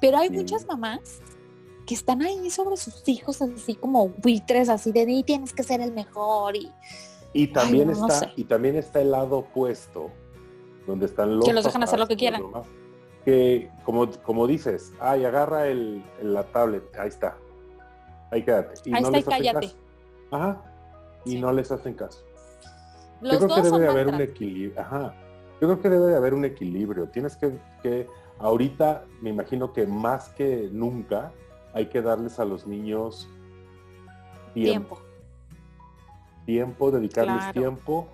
Pero 0.00 0.16
hay 0.18 0.30
muchas 0.30 0.64
mamás 0.66 1.20
que 1.86 1.94
están 1.94 2.22
ahí 2.22 2.50
sobre 2.50 2.78
sus 2.78 3.06
hijos 3.08 3.42
así 3.42 3.74
como 3.74 4.08
buitres, 4.08 4.70
así 4.70 4.90
de 4.92 5.04
"Ni 5.04 5.22
tienes 5.22 5.52
que 5.52 5.62
ser 5.62 5.82
el 5.82 5.92
mejor 5.92 6.56
y 6.56 6.72
Y 7.34 7.48
también 7.48 7.88
no, 7.90 7.98
no 7.98 8.06
está, 8.06 8.20
sé. 8.20 8.32
y 8.36 8.44
también 8.44 8.76
está 8.76 9.00
el 9.02 9.10
lado 9.10 9.38
opuesto, 9.38 10.10
donde 10.86 11.06
están 11.06 11.36
los 11.36 11.44
Que 11.44 11.52
los 11.52 11.64
dejan 11.64 11.82
hacer 11.82 11.98
lo 11.98 12.06
que 12.06 12.16
quieran. 12.16 12.42
Que 13.24 13.70
como, 13.84 14.10
como 14.22 14.46
dices, 14.46 14.92
ay, 15.00 15.24
agarra 15.24 15.66
el, 15.66 16.02
la 16.22 16.44
tablet, 16.44 16.84
ahí 16.98 17.08
está. 17.08 17.36
Ahí 18.30 18.42
quédate. 18.44 18.74
Y 18.88 18.94
Ahí 18.94 19.02
está 19.02 19.10
y 19.10 19.14
les 19.14 19.24
cállate. 19.24 19.66
caso. 19.66 19.76
Ajá. 20.30 20.62
Y 21.24 21.30
Sí. 21.32 21.40
no 21.40 21.52
les 21.52 21.70
hacen 21.72 21.94
caso. 21.94 22.22
Los 23.20 23.32
Yo 23.32 23.38
creo 23.38 23.48
dos 23.48 23.56
que 23.56 23.62
debe 23.62 23.78
de 23.80 23.88
haber 23.88 24.08
un 24.08 24.20
equilibrio. 24.20 24.80
Ajá. 24.80 25.14
Yo 25.60 25.68
creo 25.68 25.80
que 25.80 25.88
debe 25.88 26.06
de 26.06 26.16
haber 26.16 26.34
un 26.34 26.44
equilibrio. 26.44 27.08
Tienes 27.08 27.36
que, 27.36 27.58
que, 27.82 28.06
ahorita 28.38 29.04
me 29.20 29.30
imagino 29.30 29.72
que 29.72 29.86
más 29.86 30.28
que 30.30 30.68
nunca 30.72 31.32
hay 31.72 31.86
que 31.86 32.02
darles 32.02 32.38
a 32.38 32.44
los 32.44 32.66
niños 32.66 33.28
tiempo. 34.52 34.96
tiempo. 34.96 35.02
tiempo, 36.44 36.90
dedicarles 36.90 37.38
Claro. 37.38 37.52
tiempo 37.52 38.08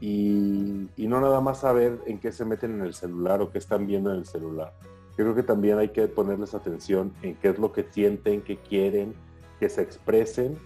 y, 0.00 0.88
y 0.96 1.06
no 1.06 1.20
nada 1.20 1.40
más 1.40 1.60
saber 1.60 1.98
en 2.06 2.18
qué 2.18 2.32
se 2.32 2.44
meten 2.44 2.74
en 2.74 2.82
el 2.82 2.94
celular 2.94 3.40
o 3.40 3.50
qué 3.50 3.58
están 3.58 3.86
viendo 3.86 4.12
en 4.12 4.18
el 4.18 4.26
celular. 4.26 4.72
Yo 5.16 5.24
creo 5.24 5.34
que 5.34 5.42
también 5.42 5.78
hay 5.78 5.88
que 5.88 6.06
ponerles 6.06 6.54
atención 6.54 7.12
en 7.22 7.34
qué 7.36 7.48
es 7.48 7.58
lo 7.58 7.72
que 7.72 7.84
sienten, 7.90 8.40
qué 8.40 8.56
quieren, 8.56 9.14
que 9.58 9.68
se 9.68 9.82
expresen, 9.82 10.56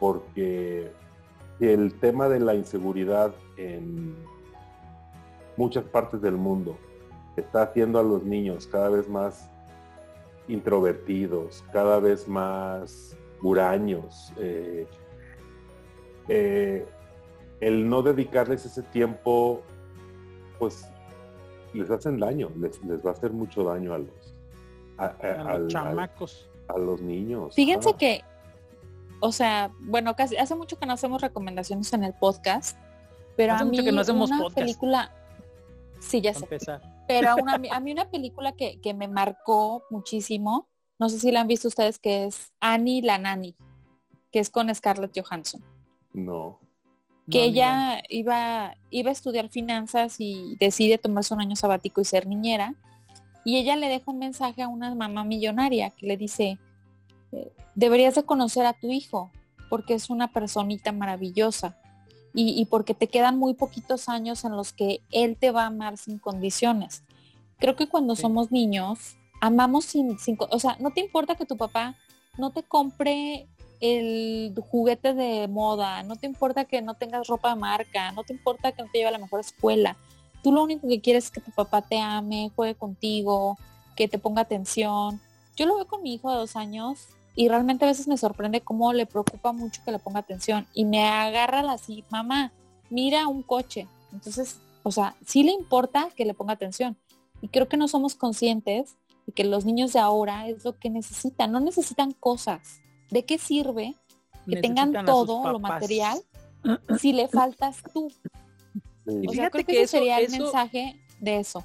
porque 0.00 0.90
el 1.68 1.94
tema 2.00 2.28
de 2.28 2.40
la 2.40 2.54
inseguridad 2.54 3.32
en 3.56 4.16
muchas 5.56 5.84
partes 5.84 6.20
del 6.20 6.36
mundo 6.36 6.76
está 7.36 7.62
haciendo 7.62 7.98
a 7.98 8.02
los 8.02 8.22
niños 8.24 8.66
cada 8.66 8.88
vez 8.88 9.08
más 9.08 9.48
introvertidos, 10.48 11.64
cada 11.72 12.00
vez 12.00 12.26
más 12.28 13.16
huraños. 13.42 14.32
eh, 14.38 14.86
eh, 16.28 16.86
el 17.60 17.88
no 17.88 18.02
dedicarles 18.02 18.64
ese 18.66 18.82
tiempo, 18.82 19.62
pues 20.58 20.84
les 21.74 21.90
hacen 21.90 22.18
daño, 22.18 22.50
les, 22.58 22.82
les 22.84 23.04
va 23.04 23.10
a 23.10 23.12
hacer 23.12 23.32
mucho 23.32 23.62
daño 23.64 23.94
a 23.94 23.98
los, 23.98 24.34
a, 24.98 25.04
a- 25.04 25.08
A 25.08 25.50
al- 25.52 25.64
los 25.64 25.74
al- 25.74 25.84
chamacos. 25.84 26.50
a 26.68 26.78
los 26.78 27.00
niños. 27.00 27.54
Fíjense 27.54 27.90
Ah, 27.92 27.96
que, 27.98 28.20
o 29.22 29.32
sea, 29.32 29.70
bueno, 29.80 30.14
casi 30.16 30.36
hace 30.36 30.54
mucho 30.54 30.78
que 30.78 30.84
no 30.86 30.92
hacemos 30.92 31.22
recomendaciones 31.22 31.92
en 31.92 32.04
el 32.04 32.12
podcast, 32.12 32.76
pero 33.36 33.54
Hace 33.54 33.62
a 33.62 33.64
mí 33.64 33.70
mucho 33.70 33.84
que 33.84 33.92
no 33.92 34.00
hacemos 34.02 34.30
una 34.30 34.38
podcast. 34.40 34.58
película, 34.58 35.12
sí, 36.00 36.20
ya 36.20 36.34
sé, 36.34 36.46
pero 37.08 37.30
a, 37.30 37.34
una- 37.36 37.54
a 37.72 37.80
mí 37.80 37.92
una 37.92 38.10
película 38.10 38.52
que, 38.52 38.80
que 38.80 38.92
me 38.94 39.08
marcó 39.08 39.82
muchísimo, 39.90 40.66
no 40.98 41.08
sé 41.08 41.18
si 41.18 41.30
la 41.30 41.40
han 41.40 41.48
visto 41.48 41.68
ustedes, 41.68 41.98
que 41.98 42.24
es 42.26 42.52
Annie 42.60 43.00
la 43.02 43.16
Nani, 43.18 43.54
que 44.30 44.38
es 44.40 44.50
con 44.50 44.72
Scarlett 44.74 45.18
Johansson. 45.18 45.62
No. 46.12 46.58
que 47.30 47.38
No, 47.38 47.44
ella 47.44 48.02
iba, 48.08 48.76
iba 48.90 49.08
a 49.08 49.12
estudiar 49.12 49.48
finanzas 49.48 50.16
y 50.18 50.56
decide 50.60 50.98
tomarse 50.98 51.32
un 51.32 51.40
año 51.40 51.56
sabático 51.56 52.00
y 52.00 52.04
ser 52.04 52.26
niñera. 52.26 52.74
Y 53.44 53.56
ella 53.56 53.76
le 53.76 53.88
deja 53.88 54.10
un 54.10 54.18
mensaje 54.18 54.62
a 54.62 54.68
una 54.68 54.94
mamá 54.94 55.24
millonaria 55.24 55.90
que 55.90 56.06
le 56.06 56.16
dice, 56.16 56.58
deberías 57.74 58.14
de 58.14 58.24
conocer 58.24 58.66
a 58.66 58.72
tu 58.74 58.90
hijo 58.90 59.30
porque 59.70 59.94
es 59.94 60.10
una 60.10 60.32
personita 60.32 60.92
maravillosa 60.92 61.76
y, 62.34 62.60
y 62.60 62.64
porque 62.66 62.94
te 62.94 63.08
quedan 63.08 63.38
muy 63.38 63.54
poquitos 63.54 64.08
años 64.08 64.44
en 64.44 64.52
los 64.56 64.72
que 64.72 65.00
él 65.10 65.36
te 65.38 65.50
va 65.50 65.64
a 65.64 65.66
amar 65.66 65.96
sin 65.96 66.18
condiciones. 66.18 67.02
Creo 67.58 67.76
que 67.76 67.88
cuando 67.88 68.16
Sí. 68.16 68.22
somos 68.22 68.50
niños, 68.50 69.16
amamos 69.40 69.84
sin, 69.86 70.18
sin, 70.18 70.36
o 70.50 70.58
sea, 70.58 70.76
no 70.80 70.90
te 70.90 71.00
importa 71.00 71.34
que 71.34 71.46
tu 71.46 71.56
papá 71.56 71.96
no 72.38 72.50
te 72.50 72.62
compre 72.62 73.46
el 73.80 74.54
juguete 74.70 75.12
de 75.14 75.48
moda, 75.48 76.02
no 76.04 76.16
te 76.16 76.26
importa 76.26 76.64
que 76.64 76.80
no 76.82 76.94
tengas 76.94 77.26
ropa 77.26 77.50
de 77.50 77.56
marca, 77.60 78.12
no 78.12 78.22
te 78.24 78.32
importa 78.32 78.72
que 78.72 78.82
no 78.82 78.88
te 78.90 78.98
lleve 78.98 79.08
a 79.08 79.12
la 79.12 79.18
mejor 79.18 79.40
escuela. 79.40 79.96
Tú 80.42 80.52
lo 80.52 80.62
único 80.62 80.86
que 80.88 81.00
quieres 81.00 81.24
es 81.26 81.30
que 81.30 81.40
tu 81.40 81.50
papá 81.50 81.82
te 81.82 81.98
ame, 81.98 82.50
juegue 82.54 82.74
contigo, 82.74 83.58
que 83.96 84.06
te 84.08 84.18
ponga 84.18 84.42
atención. 84.42 85.20
Yo 85.56 85.66
lo 85.66 85.76
veo 85.76 85.86
con 85.86 86.02
mi 86.02 86.14
hijo 86.14 86.30
de 86.30 86.36
dos 86.36 86.56
años 86.56 87.08
y 87.34 87.48
realmente 87.48 87.84
a 87.84 87.88
veces 87.88 88.08
me 88.08 88.16
sorprende 88.16 88.60
cómo 88.60 88.92
le 88.92 89.06
preocupa 89.06 89.52
mucho 89.52 89.82
que 89.84 89.92
le 89.92 89.98
ponga 89.98 90.20
atención 90.20 90.66
y 90.74 90.84
me 90.84 91.06
agarra 91.08 91.62
la 91.62 91.72
así, 91.72 92.04
mamá, 92.10 92.52
mira 92.90 93.26
un 93.26 93.42
coche. 93.42 93.86
Entonces, 94.12 94.58
o 94.82 94.90
sea, 94.92 95.14
sí 95.26 95.42
le 95.42 95.52
importa 95.52 96.08
que 96.14 96.24
le 96.24 96.34
ponga 96.34 96.52
atención. 96.52 96.96
Y 97.40 97.48
creo 97.48 97.68
que 97.68 97.76
no 97.76 97.88
somos 97.88 98.14
conscientes 98.14 98.96
de 99.26 99.32
que 99.32 99.44
los 99.44 99.64
niños 99.64 99.92
de 99.92 100.00
ahora 100.00 100.48
es 100.48 100.64
lo 100.64 100.78
que 100.78 100.90
necesitan, 100.90 101.52
no 101.52 101.60
necesitan 101.60 102.12
cosas. 102.12 102.80
¿De 103.10 103.24
qué 103.24 103.38
sirve 103.38 103.94
que 104.48 104.56
tengan 104.56 104.90
Necesitan 104.92 105.06
todo 105.06 105.52
lo 105.52 105.58
material 105.58 106.20
si 106.98 107.12
le 107.12 107.28
faltas 107.28 107.82
tú? 107.92 108.10
Sí. 108.10 109.26
O 109.26 109.32
sea, 109.32 109.50
Fíjate 109.50 109.50
creo 109.50 109.50
que, 109.50 109.64
que 109.64 109.72
ese 109.72 109.82
eso- 109.82 109.96
sería 109.98 110.18
el 110.20 110.30
mensaje 110.30 111.00
de 111.22 111.38
eso. 111.38 111.64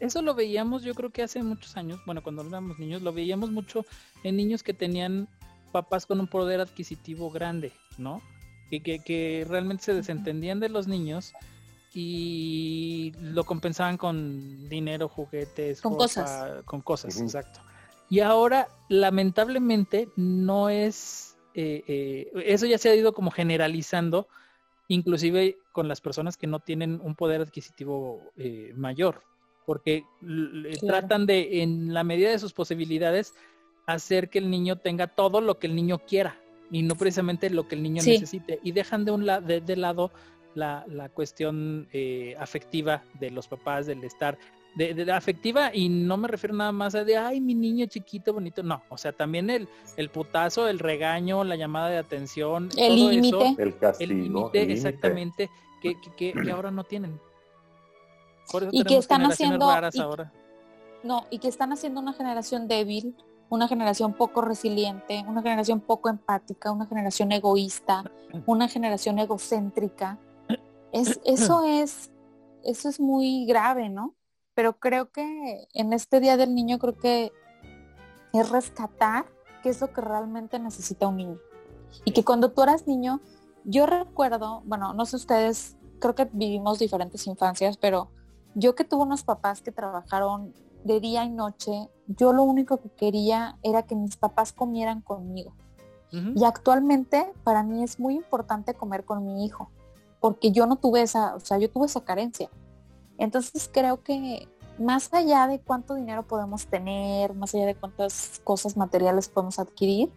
Eso 0.00 0.22
lo 0.22 0.34
veíamos 0.34 0.82
yo 0.82 0.94
creo 0.94 1.10
que 1.10 1.22
hace 1.22 1.42
muchos 1.42 1.76
años, 1.76 2.00
bueno, 2.06 2.22
cuando 2.22 2.42
éramos 2.42 2.78
niños, 2.78 3.02
lo 3.02 3.12
veíamos 3.12 3.50
mucho 3.50 3.84
en 4.24 4.36
niños 4.36 4.62
que 4.62 4.72
tenían 4.72 5.28
papás 5.72 6.06
con 6.06 6.20
un 6.20 6.26
poder 6.26 6.60
adquisitivo 6.60 7.30
grande, 7.30 7.72
¿no? 7.98 8.22
Que, 8.70 8.80
que, 8.80 9.00
que 9.00 9.46
realmente 9.46 9.84
se 9.84 9.94
desentendían 9.94 10.58
de 10.58 10.70
los 10.70 10.88
niños 10.88 11.34
y 11.92 13.12
lo 13.20 13.44
compensaban 13.44 13.98
con 13.98 14.68
dinero, 14.70 15.08
juguetes, 15.08 15.82
Con 15.82 15.92
ropa, 15.92 16.04
cosas. 16.04 16.64
Con 16.64 16.80
cosas, 16.80 17.20
exacto. 17.20 17.60
Y 18.08 18.20
ahora, 18.20 18.68
lamentablemente, 18.88 20.08
no 20.16 20.70
es... 20.70 21.36
eh, 21.54 21.84
eh, 21.86 22.32
eso 22.46 22.64
ya 22.66 22.78
se 22.78 22.88
ha 22.88 22.94
ido 22.94 23.12
como 23.12 23.30
generalizando, 23.30 24.28
inclusive 24.88 25.56
con 25.72 25.88
las 25.88 26.00
personas 26.00 26.36
que 26.36 26.46
no 26.46 26.60
tienen 26.60 27.00
un 27.02 27.14
poder 27.14 27.40
adquisitivo 27.40 28.32
eh, 28.36 28.72
mayor, 28.76 29.22
porque 29.66 30.04
Claro. 30.20 30.86
tratan 30.86 31.26
de, 31.26 31.62
en 31.62 31.94
la 31.94 32.04
medida 32.04 32.30
de 32.30 32.38
sus 32.38 32.52
posibilidades, 32.52 33.34
hacer 33.86 34.30
que 34.30 34.38
el 34.38 34.50
niño 34.50 34.76
tenga 34.76 35.06
todo 35.08 35.40
lo 35.40 35.58
que 35.58 35.66
el 35.66 35.74
niño 35.74 35.98
quiera 35.98 36.38
y 36.70 36.82
no 36.82 36.94
precisamente 36.96 37.50
lo 37.50 37.68
que 37.68 37.74
el 37.74 37.82
niño 37.82 38.02
Sí. 38.02 38.10
necesite 38.12 38.58
y 38.62 38.72
dejan 38.72 39.04
de 39.04 39.10
un 39.12 39.26
la- 39.26 39.40
de, 39.40 39.60
de 39.60 39.76
lado 39.76 40.10
la, 40.54 40.84
la 40.88 41.08
cuestión 41.08 41.88
eh, 41.92 42.34
afectiva 42.38 43.02
de 43.20 43.30
los 43.30 43.48
papás 43.48 43.86
del 43.86 44.02
estar 44.04 44.38
de, 44.76 44.92
de 44.94 45.04
la 45.04 45.16
afectiva 45.16 45.70
y 45.74 45.88
no 45.88 46.16
me 46.16 46.26
refiero 46.28 46.54
nada 46.54 46.72
más 46.72 46.94
a 46.94 47.04
de 47.04 47.16
ay 47.16 47.40
mi 47.40 47.54
niño 47.54 47.86
chiquito 47.86 48.32
bonito 48.32 48.62
no 48.62 48.82
o 48.88 48.98
sea 48.98 49.12
también 49.12 49.48
el 49.50 49.68
el 49.96 50.10
putazo 50.10 50.66
el 50.68 50.78
regaño 50.80 51.44
la 51.44 51.54
llamada 51.56 51.88
de 51.90 51.98
atención 51.98 52.68
El 52.76 52.96
todo 52.96 53.10
límite. 53.10 53.28
eso, 53.28 53.40
El 53.58 53.68
el 53.68 53.78
castigo. 53.78 54.12
límite 54.12 54.28
el 54.62 54.68
límite. 54.68 54.72
exactamente 54.72 55.50
que, 55.80 55.94
que, 56.00 56.10
que- 56.32 56.42
que 56.42 56.50
ahora 56.50 56.70
no 56.70 56.82
tienen 56.84 57.20
por 58.50 58.62
eso 58.64 58.70
Y 58.72 58.84
que 58.84 58.96
están 58.96 59.24
haciendo- 59.24 59.66
raras 59.70 59.94
y- 59.94 60.00
ahora 60.00 60.32
No, 61.02 61.26
y 61.30 61.38
que 61.38 61.48
están 61.48 61.72
haciendo 61.72 62.00
una 62.00 62.12
generación 62.14 62.66
débil, 62.66 63.14
una 63.50 63.68
generación 63.68 64.14
poco 64.14 64.40
resiliente, 64.40 65.22
una 65.28 65.42
generación 65.42 65.80
poco 65.80 66.08
empática, 66.08 66.72
una 66.72 66.86
generación 66.86 67.30
egoísta, 67.30 68.10
una 68.46 68.68
generación 68.68 69.18
egocéntrica. 69.18 70.18
Es, 70.92 71.20
eso 71.26 71.62
es, 71.64 72.10
eso 72.64 72.88
es 72.88 72.98
muy 73.00 73.44
grave, 73.46 73.90
¿no? 73.90 74.14
Pero 74.54 74.78
creo 74.78 75.10
que 75.10 75.66
en 75.72 75.92
este 75.92 76.20
Día 76.20 76.36
del 76.36 76.54
Niño 76.54 76.78
creo 76.78 76.96
que 76.96 77.32
es 78.32 78.50
rescatar 78.50 79.26
qué 79.62 79.70
es 79.70 79.80
lo 79.80 79.92
que 79.92 80.00
realmente 80.00 80.58
necesita 80.58 81.08
un 81.08 81.16
niño. 81.16 81.38
Y 82.04 82.12
que 82.12 82.24
cuando 82.24 82.52
tú 82.52 82.62
eras 82.62 82.86
niño, 82.86 83.20
yo 83.64 83.86
recuerdo, 83.86 84.62
bueno, 84.64 84.92
no 84.92 85.06
sé 85.06 85.16
ustedes, 85.16 85.76
creo 86.00 86.14
que 86.14 86.28
vivimos 86.32 86.78
diferentes 86.78 87.26
infancias, 87.26 87.76
pero 87.76 88.10
yo 88.54 88.74
que 88.74 88.84
tuve 88.84 89.02
unos 89.02 89.24
papás 89.24 89.62
que 89.62 89.72
trabajaron 89.72 90.52
de 90.84 91.00
día 91.00 91.24
y 91.24 91.30
noche, 91.30 91.88
yo 92.06 92.32
lo 92.32 92.42
único 92.42 92.78
que 92.78 92.90
quería 92.90 93.58
era 93.62 93.82
que 93.82 93.94
mis 93.94 94.16
papás 94.16 94.52
comieran 94.52 95.00
conmigo. 95.00 95.54
Y 96.36 96.44
actualmente 96.44 97.32
para 97.42 97.64
mí 97.64 97.82
es 97.82 97.98
muy 97.98 98.14
importante 98.14 98.74
comer 98.74 99.04
con 99.04 99.26
mi 99.26 99.44
hijo, 99.44 99.72
porque 100.20 100.52
yo 100.52 100.64
no 100.64 100.76
tuve 100.76 101.02
esa, 101.02 101.34
o 101.34 101.40
sea, 101.40 101.58
yo 101.58 101.68
tuve 101.68 101.86
esa 101.86 102.04
carencia. 102.04 102.48
Entonces 103.18 103.70
creo 103.72 104.02
que 104.02 104.48
más 104.78 105.12
allá 105.14 105.46
de 105.46 105.60
cuánto 105.60 105.94
dinero 105.94 106.24
podemos 106.24 106.66
tener, 106.66 107.34
más 107.34 107.54
allá 107.54 107.66
de 107.66 107.74
cuántas 107.76 108.40
cosas 108.44 108.76
materiales 108.76 109.28
podemos 109.28 109.58
adquirir, 109.58 110.10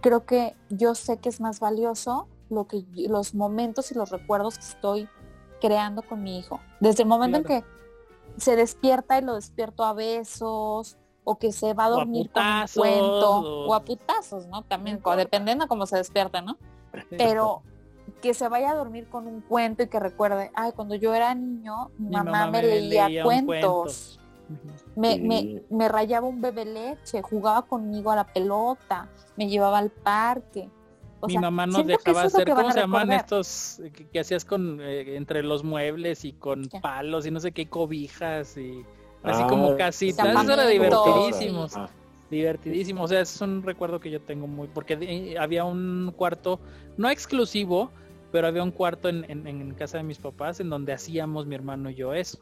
creo 0.00 0.24
que 0.24 0.56
yo 0.68 0.94
sé 0.94 1.18
que 1.18 1.28
es 1.28 1.40
más 1.40 1.60
valioso 1.60 2.28
lo 2.48 2.66
que 2.66 2.84
los 3.08 3.34
momentos 3.34 3.90
y 3.92 3.94
los 3.94 4.10
recuerdos 4.10 4.58
que 4.58 4.64
estoy 4.64 5.08
creando 5.60 6.02
con 6.02 6.22
mi 6.22 6.38
hijo. 6.38 6.60
Desde 6.80 7.02
el 7.02 7.08
momento 7.08 7.38
en 7.38 7.42
que 7.44 7.64
se 8.36 8.56
despierta 8.56 9.18
y 9.18 9.22
lo 9.22 9.34
despierto 9.34 9.84
a 9.84 9.92
besos 9.92 10.96
o 11.24 11.38
que 11.38 11.52
se 11.52 11.74
va 11.74 11.84
a 11.86 11.90
dormir 11.90 12.30
con 12.30 12.42
un 12.42 12.48
cuento 12.80 13.30
o- 13.40 13.68
o 13.68 13.74
a 13.74 13.84
putazos, 13.84 14.46
¿no? 14.46 14.62
También, 14.62 15.00
dependiendo 15.16 15.64
de 15.64 15.68
cómo 15.68 15.84
se 15.86 15.96
despierta, 15.96 16.40
¿no? 16.40 16.56
Pero 17.18 17.62
que 18.20 18.34
se 18.34 18.48
vaya 18.48 18.70
a 18.72 18.74
dormir 18.74 19.08
con 19.08 19.26
un 19.26 19.40
cuento 19.40 19.82
y 19.82 19.88
que 19.88 19.98
recuerde, 20.00 20.50
ay, 20.54 20.72
cuando 20.74 20.94
yo 20.94 21.14
era 21.14 21.34
niño, 21.34 21.90
mi 21.98 22.08
Mi 22.08 22.12
mamá, 22.16 22.50
me 22.50 22.62
leía, 22.62 23.22
cuentos, 23.24 24.18
cuento. 24.18 24.20
Me, 24.96 25.14
Sí. 25.14 25.20
me, 25.22 25.62
me 25.70 25.88
rayaba 25.88 26.26
un 26.26 26.40
bebé 26.40 26.64
leche, 26.64 27.22
jugaba 27.22 27.62
conmigo 27.62 28.10
a 28.10 28.16
la 28.16 28.24
pelota, 28.24 29.08
me 29.36 29.48
llevaba 29.48 29.78
al 29.78 29.90
parque. 29.90 30.68
O 31.20 31.26
Mi 31.26 31.34
sea, 31.34 31.42
mamá 31.42 31.66
nos 31.66 31.86
dejaba 31.86 32.22
hacer, 32.22 32.50
¿cómo 32.52 32.72
se 32.72 32.80
llaman 32.80 33.12
estos 33.12 33.80
que, 33.94 34.08
que 34.08 34.20
hacías 34.20 34.44
con 34.44 34.80
eh, 34.80 35.16
entre 35.16 35.42
los 35.42 35.62
muebles 35.62 36.24
y 36.24 36.32
con 36.32 36.68
palos 36.82 37.26
y 37.26 37.30
no 37.30 37.40
sé 37.40 37.52
qué 37.52 37.68
cobijas 37.68 38.56
y 38.56 38.84
así 39.22 39.42
Ah, 39.44 39.46
como 39.46 39.76
casitas? 39.76 40.34
Eso 40.42 40.52
era 40.54 40.66
divertidísimo, 40.66 41.66
Ah, 41.74 41.88
divertidísimo. 42.30 43.04
O 43.04 43.08
sea, 43.08 43.20
es 43.20 43.40
un 43.40 43.62
recuerdo 43.62 44.00
que 44.00 44.10
yo 44.10 44.20
tengo 44.22 44.46
muy, 44.46 44.66
porque 44.68 44.96
de- 44.96 45.36
había 45.38 45.64
un 45.64 46.12
cuarto, 46.16 46.58
no 46.96 47.10
exclusivo, 47.10 47.90
pero 48.32 48.46
había 48.46 48.62
un 48.62 48.70
cuarto 48.70 49.08
en, 49.08 49.24
en- 49.30 49.46
en 49.46 49.74
casa 49.74 49.98
de 49.98 50.04
mis 50.04 50.18
papás 50.18 50.60
en 50.60 50.70
donde 50.70 50.92
hacíamos 50.92 51.46
mi 51.46 51.54
hermano 51.54 51.90
y 51.90 51.94
yo 51.94 52.14
eso. 52.14 52.38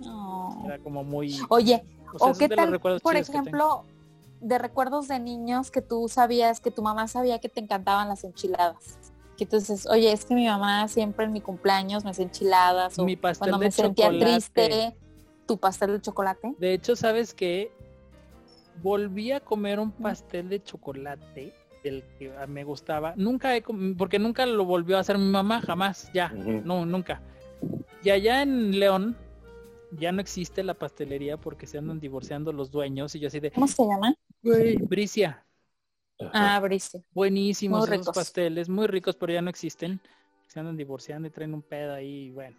No. 0.00 0.62
Era 0.66 0.78
como 0.78 1.04
muy... 1.04 1.36
Oye, 1.48 1.84
o 2.18 2.30
o 2.30 2.34
qué 2.34 2.48
tal, 2.48 2.78
por 2.80 3.16
ejemplo, 3.16 3.84
de 4.40 4.58
recuerdos 4.58 5.06
de 5.08 5.18
niños 5.20 5.70
que 5.70 5.82
tú 5.82 6.08
sabías, 6.08 6.60
que 6.60 6.70
tu 6.70 6.82
mamá 6.82 7.06
sabía 7.08 7.38
que 7.38 7.48
te 7.48 7.60
encantaban 7.60 8.08
las 8.08 8.24
enchiladas. 8.24 8.98
Que 9.36 9.44
entonces, 9.44 9.86
oye, 9.86 10.12
es 10.12 10.24
que 10.24 10.34
mi 10.34 10.46
mamá 10.46 10.88
siempre 10.88 11.24
en 11.26 11.32
mi 11.32 11.40
cumpleaños 11.40 12.04
me 12.04 12.10
hacía 12.10 12.24
enchiladas 12.24 12.98
o 12.98 13.04
Mi 13.04 13.16
pastel 13.16 13.38
cuando 13.50 13.58
de 13.58 13.66
me 13.66 13.70
sentía 13.70 14.08
triste, 14.10 14.96
tu 15.46 15.58
pastel 15.58 15.92
de 15.92 16.00
chocolate. 16.00 16.54
De 16.58 16.74
hecho, 16.74 16.96
¿sabes 16.96 17.32
qué? 17.32 17.72
Volví 18.82 19.32
a 19.32 19.40
comer 19.40 19.78
un 19.78 19.90
pastel 19.92 20.48
de 20.48 20.62
chocolate 20.62 21.54
del 21.82 22.04
que 22.18 22.32
ah, 22.38 22.46
me 22.46 22.64
gustaba. 22.64 23.14
Nunca 23.16 23.56
he 23.56 23.62
com- 23.62 23.96
porque 23.96 24.18
nunca 24.18 24.46
lo 24.46 24.64
volvió 24.64 24.96
a 24.96 25.00
hacer 25.00 25.18
mi 25.18 25.26
mamá, 25.30 25.60
jamás, 25.60 26.10
ya. 26.12 26.28
No, 26.30 26.86
nunca. 26.86 27.20
Y 28.02 28.10
allá 28.10 28.42
en 28.42 28.78
León 28.78 29.16
ya 29.92 30.10
no 30.12 30.20
existe 30.20 30.62
la 30.62 30.74
pastelería 30.74 31.36
porque 31.36 31.66
se 31.66 31.78
andan 31.78 32.00
divorciando 32.00 32.52
los 32.52 32.70
dueños 32.70 33.14
y 33.14 33.20
yo 33.20 33.28
así 33.28 33.40
de, 33.40 33.50
¿Cómo 33.50 33.68
se 33.68 33.84
llama? 33.86 34.14
güey, 34.42 34.76
Bricia, 34.76 35.44
Ah, 36.32 36.60
Brice. 36.60 37.02
buenísimos 37.12 37.80
Muy 37.80 37.94
esos 37.96 38.06
ricos. 38.06 38.14
pasteles, 38.14 38.68
muy 38.68 38.86
ricos, 38.86 39.16
pero 39.16 39.32
ya 39.32 39.42
no 39.42 39.50
existen. 39.50 40.00
Se 40.46 40.60
andan 40.60 40.76
divorciando 40.76 41.26
y 41.28 41.30
traen 41.30 41.52
un 41.54 41.62
pedo 41.62 41.94
ahí, 41.94 42.26
y 42.26 42.30
bueno. 42.30 42.58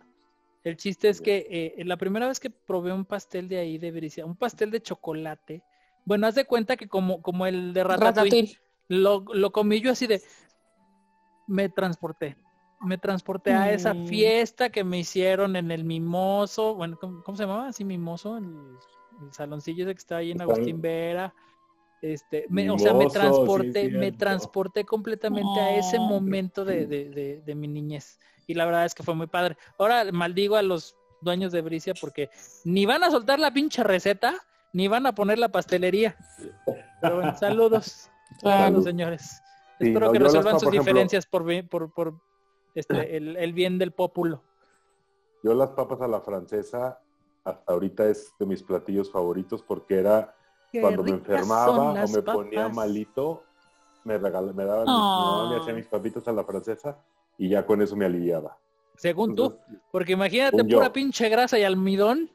El 0.64 0.78
chiste 0.78 1.10
es 1.10 1.22
que 1.22 1.46
eh, 1.78 1.84
la 1.86 1.98
primera 1.98 2.28
vez 2.28 2.40
que 2.40 2.50
probé 2.50 2.92
un 2.94 3.04
pastel 3.06 3.48
de 3.50 3.58
ahí 3.58 3.78
de 3.78 3.92
Bricia, 3.92 4.26
un 4.26 4.36
pastel 4.36 4.72
de 4.72 4.82
chocolate, 4.82 5.62
bueno, 6.06 6.28
haz 6.28 6.36
de 6.36 6.46
cuenta 6.46 6.76
que 6.78 6.88
como, 6.88 7.22
como 7.22 7.46
el 7.46 7.74
de 7.74 7.84
Ratatouille, 7.84 8.08
Ratatouille. 8.42 8.60
Lo, 8.88 9.24
lo 9.34 9.52
comí 9.52 9.82
yo 9.82 9.92
así 9.92 10.08
de, 10.08 10.22
me 11.48 11.70
transporté, 11.70 12.38
me 12.82 12.98
transporté 12.98 13.54
a 13.54 13.72
esa 13.72 13.94
Mm. 13.94 14.08
fiesta 14.08 14.70
que 14.70 14.84
me 14.84 15.00
hicieron 15.00 15.56
en 15.56 15.72
el 15.72 15.84
Mimoso, 15.84 16.76
bueno, 16.76 16.98
¿cómo, 17.00 17.24
cómo 17.24 17.38
se 17.38 17.44
llamaba? 17.44 17.68
Así 17.68 17.84
Mimoso, 17.84 18.38
el, 18.38 18.46
el 19.22 19.34
saloncillo 19.34 19.86
ese 19.86 19.94
que 19.94 20.00
estaba 20.00 20.20
ahí 20.20 20.32
en 20.32 20.42
Está 20.42 20.44
Agustín. 20.44 20.82
Vera. 20.82 21.34
Este, 22.02 22.46
me- 22.50 22.70
o 22.70 22.78
sea, 22.78 22.94
me 22.94 23.06
sí, 23.06 23.14
transporté, 23.14 23.90
me 23.90 24.12
transporté 24.12 24.84
completamente 24.84 25.58
a 25.62 25.78
ese 25.78 26.00
momento 26.00 26.66
de, 26.66 26.86
de- 26.86 27.10
de- 27.10 27.42
de 27.42 27.56
mi 27.56 27.70
niñez. 27.70 28.20
Y 28.46 28.56
la 28.56 28.66
verdad 28.66 28.84
es 28.86 28.94
que 28.94 29.04
fue 29.04 29.16
muy 29.16 29.28
padre. 29.28 29.56
Ahora 29.80 30.04
maldigo 30.12 30.58
a 30.58 30.62
los 30.62 30.98
dueños 31.22 31.54
de 31.54 31.62
Bricia 31.62 31.94
porque 31.94 32.30
ni 32.66 32.86
van 32.86 33.06
a 33.06 33.10
soltar 33.12 33.40
la 33.40 33.54
pinche 33.54 33.84
receta, 33.86 34.36
ni 34.74 34.90
van 34.90 35.06
a 35.06 35.16
poner 35.16 35.40
la 35.40 35.48
pastelería. 35.48 36.18
Pero 37.00 37.16
bueno, 37.16 37.38
saludos. 37.38 38.10
Claro. 38.40 38.82
Señores. 38.82 39.42
Sí, 39.80 39.88
Espero 39.88 40.08
no, 40.08 40.12
que 40.14 40.20
resuelvan 40.20 40.54
sus 40.56 40.64
por 40.64 40.74
ejemplo- 40.74 40.92
diferencias 40.92 41.26
por, 41.26 41.68
por, 41.70 41.92
por 41.94 42.14
este, 42.76 42.88
el, 43.18 43.38
el 43.38 43.54
bien 43.54 43.78
del 43.78 43.92
pópulo. 43.92 44.44
Yo 45.44 45.54
las 45.54 45.70
papas 45.72 46.00
a 46.02 46.08
la 46.08 46.22
francesa 46.22 47.00
hasta 47.44 47.74
ahorita 47.74 48.06
es 48.06 48.34
de 48.40 48.46
mis 48.46 48.64
platillos 48.64 49.12
favoritos 49.12 49.62
porque 49.62 50.00
era 50.00 50.34
cuando 50.80 51.04
me 51.04 51.12
enfermaba 51.12 52.04
o 52.04 52.08
me 52.08 52.22
ponía 52.22 52.70
malito, 52.70 53.44
me 54.06 54.18
regalaba, 54.18 54.54
me 54.54 54.66
daban, 54.66 54.86
mi 54.86 54.92
mamá 54.92 55.50
me 55.50 55.56
Oh. 55.58 55.62
hacía 55.62 55.74
mis 55.74 55.86
papitas 55.88 56.26
a 56.28 56.32
la 56.32 56.44
francesa 56.46 56.98
y 57.38 57.50
ya 57.50 57.66
con 57.66 57.82
eso 57.82 57.96
me 57.96 58.06
aliviaba. 58.06 58.58
Según 58.96 59.36
tú, 59.36 59.58
porque 59.92 60.14
imagínate 60.14 60.58
yo. 60.66 60.78
pura 60.78 60.94
pinche 60.94 61.28
grasa 61.30 61.60
y 61.60 61.64
almidón. 61.64 62.30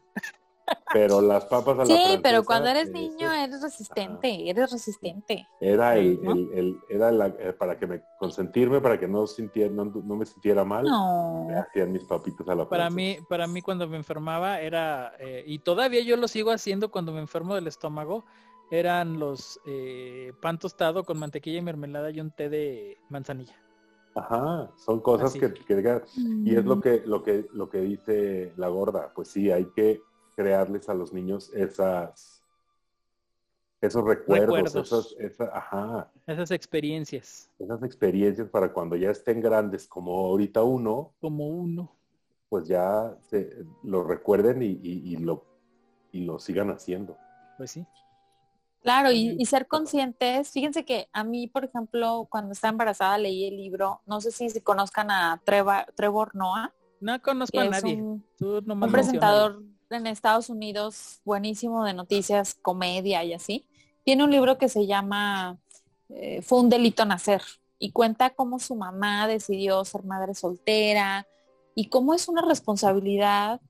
Pero 0.92 1.20
las 1.20 1.44
papas 1.46 1.74
a 1.74 1.78
la 1.78 1.84
Sí, 1.86 1.92
francesa. 1.92 2.20
pero 2.22 2.44
cuando 2.44 2.68
eres 2.68 2.90
niño 2.90 3.30
eres 3.32 3.62
resistente, 3.62 4.48
eres 4.48 4.70
resistente. 4.72 5.46
Era 5.60 5.96
el, 5.96 6.22
¿no? 6.22 6.32
el- 6.32 6.50
el- 6.52 6.80
era 6.88 7.12
la- 7.12 7.26
eh, 7.28 7.52
para 7.52 7.78
que 7.78 7.86
me 7.86 8.02
consentirme, 8.18 8.80
para 8.80 8.98
que 8.98 9.06
no 9.08 9.26
sintiera, 9.26 9.70
no, 9.72 9.84
no 9.84 10.16
me 10.16 10.24
sintiera 10.26 10.64
mal, 10.64 10.84
No. 10.84 11.44
me 11.48 11.56
hacían 11.56 11.92
mis 11.92 12.04
papitas 12.04 12.48
a 12.48 12.54
la 12.54 12.68
Para 12.68 12.84
francesa. 12.90 12.96
mí, 12.96 13.26
para 13.28 13.46
mí 13.46 13.60
cuando 13.62 13.86
me 13.88 13.96
enfermaba 13.96 14.60
era, 14.60 15.12
eh, 15.18 15.44
y 15.46 15.58
todavía 15.60 16.02
yo 16.02 16.16
lo 16.16 16.28
sigo 16.28 16.50
haciendo 16.50 16.90
cuando 16.90 17.12
me 17.12 17.20
enfermo 17.20 17.54
del 17.54 17.66
estómago, 17.66 18.24
eran 18.70 19.18
los 19.18 19.58
eh, 19.66 20.32
pan 20.42 20.58
tostado 20.58 21.04
con 21.04 21.18
mantequilla 21.18 21.58
y 21.58 21.62
mermelada 21.62 22.10
y 22.10 22.20
un 22.20 22.30
té 22.30 22.48
de 22.48 22.98
manzanilla. 23.08 23.56
Ajá, 24.14 24.70
son 24.76 25.00
cosas 25.00 25.30
Así. 25.30 25.38
que, 25.38 25.52
que 25.52 26.02
y 26.44 26.54
es 26.56 26.64
Mm. 26.64 26.68
lo 26.68 26.80
que, 26.80 27.02
lo 27.06 27.22
que, 27.22 27.46
lo 27.52 27.68
que 27.68 27.80
dice 27.82 28.52
la 28.56 28.68
gorda, 28.68 29.12
pues 29.14 29.28
sí, 29.28 29.50
hay 29.50 29.66
que 29.66 30.02
crearles 30.42 30.88
a 30.88 30.94
los 30.94 31.12
niños 31.12 31.50
esas, 31.52 32.44
esos 33.80 34.04
recuerdos, 34.04 34.54
Recuerdos. 34.56 34.92
Esas, 34.92 35.32
esa- 35.32 35.56
ajá, 35.58 36.12
Esas 36.28 36.52
experiencias, 36.52 37.50
esas 37.58 37.82
experiencias 37.82 38.48
para 38.48 38.72
cuando 38.72 38.94
ya 38.94 39.10
estén 39.10 39.40
grandes 39.40 39.88
como 39.88 40.12
ahorita 40.26 40.62
uno, 40.62 41.12
como 41.20 41.48
uno. 41.48 41.92
pues 42.48 42.68
ya 42.68 43.14
se, 43.28 43.64
lo 43.82 44.04
recuerden 44.04 44.62
y, 44.62 44.66
y- 44.80 45.12
y 45.12 45.16
lo, 45.16 45.44
y 46.12 46.20
lo 46.24 46.38
sigan 46.38 46.70
haciendo. 46.70 47.18
Pues 47.56 47.72
sí. 47.72 47.84
Claro, 48.80 49.10
y, 49.10 49.34
y 49.36 49.44
ser 49.46 49.66
conscientes. 49.66 50.50
Fíjense 50.52 50.84
que 50.84 51.08
a 51.12 51.24
mí, 51.24 51.48
por 51.48 51.64
ejemplo, 51.64 52.26
cuando 52.30 52.52
estaba 52.52 52.70
embarazada 52.70 53.18
leí 53.18 53.48
el 53.48 53.56
libro, 53.56 54.00
no 54.06 54.20
sé 54.20 54.30
si 54.30 54.48
se 54.50 54.62
conozcan 54.62 55.10
a 55.10 55.42
Treva- 55.44 55.84
Trevor 55.96 56.34
Noah, 56.36 56.72
No 57.00 57.20
conozco 57.20 57.58
a 57.58 57.64
es 57.64 57.70
nadie. 57.70 57.96
un, 58.00 58.24
Tú 58.38 58.62
nomás 58.64 58.86
un 58.86 58.92
presentador 58.92 59.62
en 59.90 60.06
Estados 60.06 60.50
Unidos 60.50 61.20
buenísimo 61.24 61.84
de 61.84 61.94
noticias, 61.94 62.54
comedia 62.54 63.24
y 63.24 63.32
así. 63.32 63.66
Tiene 64.04 64.24
un 64.24 64.30
libro 64.30 64.58
que 64.58 64.68
se 64.68 64.86
llama 64.86 65.58
eh, 66.10 66.42
Fue 66.42 66.60
un 66.60 66.68
delito 66.68 67.04
nacer 67.04 67.42
y 67.78 67.92
cuenta 67.92 68.30
cómo 68.30 68.58
su 68.58 68.74
mamá 68.74 69.26
decidió 69.28 69.84
ser 69.84 70.04
madre 70.04 70.34
soltera 70.34 71.26
y 71.74 71.88
cómo 71.88 72.14
es 72.14 72.28
una 72.28 72.42
responsabilidad 72.42 73.60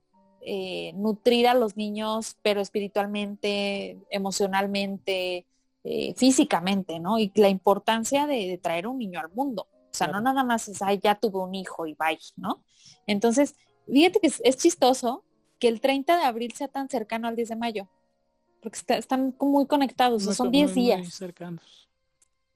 eh, 0.41 0.93
nutrir 0.95 1.47
a 1.47 1.53
los 1.53 1.75
niños, 1.75 2.37
pero 2.41 2.61
espiritualmente, 2.61 3.99
emocionalmente, 4.09 5.45
eh, 5.83 6.13
físicamente, 6.15 6.99
¿no? 6.99 7.19
Y 7.19 7.31
la 7.35 7.49
importancia 7.49 8.25
de, 8.25 8.47
de 8.47 8.57
traer 8.57 8.87
un 8.87 8.97
niño 8.97 9.19
al 9.19 9.29
mundo. 9.31 9.67
O 9.91 9.93
sea, 9.93 10.07
Claro. 10.07 10.21
no 10.21 10.33
nada 10.33 10.43
más 10.43 10.67
es, 10.69 10.81
ay, 10.81 10.99
ya 11.03 11.15
tuve 11.15 11.39
un 11.39 11.55
hijo 11.55 11.85
y 11.87 11.93
bye, 11.95 12.19
¿no? 12.37 12.63
Entonces, 13.05 13.55
fíjate 13.85 14.19
que 14.19 14.27
es, 14.27 14.41
es 14.45 14.57
chistoso 14.57 15.23
que 15.59 15.67
el 15.67 15.81
30 15.81 16.17
de 16.17 16.23
abril 16.23 16.53
sea 16.53 16.67
tan 16.67 16.89
cercano 16.89 17.27
al 17.27 17.35
10 17.35 17.49
de 17.49 17.55
mayo, 17.55 17.87
porque 18.61 18.77
está- 18.77 18.97
están 18.97 19.31
como 19.31 19.51
muy 19.53 19.65
conectados, 19.67 20.25
Muy- 20.25 20.33
son 20.35 20.47
muy- 20.47 20.57
10 20.57 20.75
muy 20.75 20.83
días. 20.83 21.13
cercanos. 21.13 21.89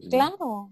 Claro. 0.10 0.72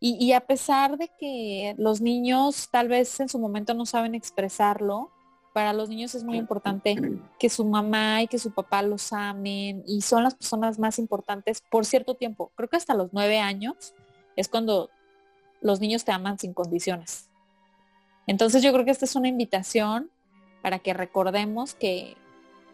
Y, 0.00 0.16
y 0.24 0.32
a 0.32 0.40
pesar 0.40 0.96
de 0.96 1.10
que 1.18 1.74
los 1.76 2.00
niños 2.00 2.68
tal 2.70 2.88
vez 2.88 3.20
en 3.20 3.28
su 3.28 3.38
momento 3.38 3.74
no 3.74 3.84
saben 3.86 4.14
expresarlo, 4.14 5.10
para 5.52 5.72
los 5.72 5.88
niños 5.88 6.14
es 6.14 6.22
muy 6.22 6.36
importante 6.38 6.96
que 7.38 7.50
su 7.50 7.64
mamá 7.64 8.22
y 8.22 8.28
que 8.28 8.38
su 8.38 8.52
papá 8.52 8.82
los 8.82 9.12
amen 9.12 9.82
y 9.84 10.00
son 10.00 10.22
las 10.22 10.34
personas 10.36 10.78
más 10.78 10.98
importantes 11.00 11.60
por 11.70 11.84
cierto 11.84 12.14
tiempo. 12.14 12.52
Creo 12.54 12.68
que 12.68 12.76
hasta 12.76 12.94
los 12.94 13.12
nueve 13.12 13.40
años 13.40 13.92
es 14.36 14.48
cuando 14.48 14.90
los 15.60 15.80
niños 15.80 16.04
te 16.04 16.12
aman 16.12 16.38
sin 16.38 16.54
condiciones. 16.54 17.28
Entonces 18.28 18.62
yo 18.62 18.72
creo 18.72 18.84
que 18.84 18.92
esta 18.92 19.04
es 19.06 19.16
una 19.16 19.26
invitación 19.28 20.08
para 20.62 20.78
que 20.78 20.94
recordemos 20.94 21.74
que 21.74 22.16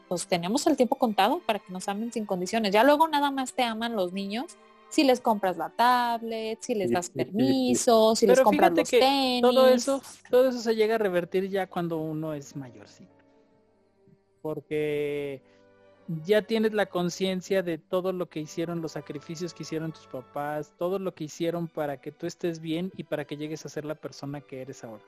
pues 0.09 0.27
tenemos 0.27 0.67
el 0.67 0.77
tiempo 0.77 0.97
contado 0.97 1.41
para 1.41 1.59
que 1.59 1.73
nos 1.73 1.89
amen 1.89 2.13
sin 2.13 2.27
condiciones. 2.27 2.73
Ya 2.73 2.85
luego 2.85 3.09
nada 3.09 3.31
más 3.31 3.55
te 3.55 3.63
aman 3.63 3.97
los 3.97 4.13
niños 4.13 4.57
si 4.89 5.05
les 5.05 5.21
compras 5.21 5.57
la 5.57 5.71
tablet, 5.71 6.59
si 6.63 6.75
les 6.75 6.91
das 6.91 7.11
permiso, 7.11 8.15
si 8.15 8.27
les 8.27 8.41
compras 8.41 8.71
fíjate 8.71 8.81
los 8.83 8.91
que 8.91 9.01
tenis. 9.01 9.43
todo 9.43 9.69
eso, 9.69 10.03
todo 10.31 10.49
eso 10.49 10.61
se 10.61 10.75
llega 10.75 10.95
a 10.95 10.99
revertir 10.99 11.49
ya 11.49 11.67
cuando 11.67 11.99
uno 11.99 12.35
es 12.35 12.55
mayorcito. 12.55 13.11
Porque 14.43 15.43
ya 16.25 16.43
tienes 16.43 16.73
la 16.73 16.87
conciencia 16.87 17.65
de 17.65 17.79
todo 17.79 18.13
lo 18.13 18.29
que 18.29 18.41
hicieron, 18.41 18.81
los 18.81 18.93
sacrificios 18.93 19.53
que 19.53 19.65
hicieron 19.65 19.93
tus 19.93 20.07
papás, 20.07 20.73
todo 20.79 21.01
lo 21.01 21.15
que 21.15 21.25
hicieron 21.25 21.67
para 21.67 22.01
que 22.01 22.13
tú 22.13 22.27
estés 22.27 22.61
bien 22.61 22.93
y 22.97 23.05
para 23.05 23.25
que 23.25 23.37
llegues 23.37 23.67
a 23.67 23.69
ser 23.69 23.85
la 23.85 23.97
persona 23.97 24.41
que 24.41 24.63
eres 24.63 24.85
ahora. 24.85 25.03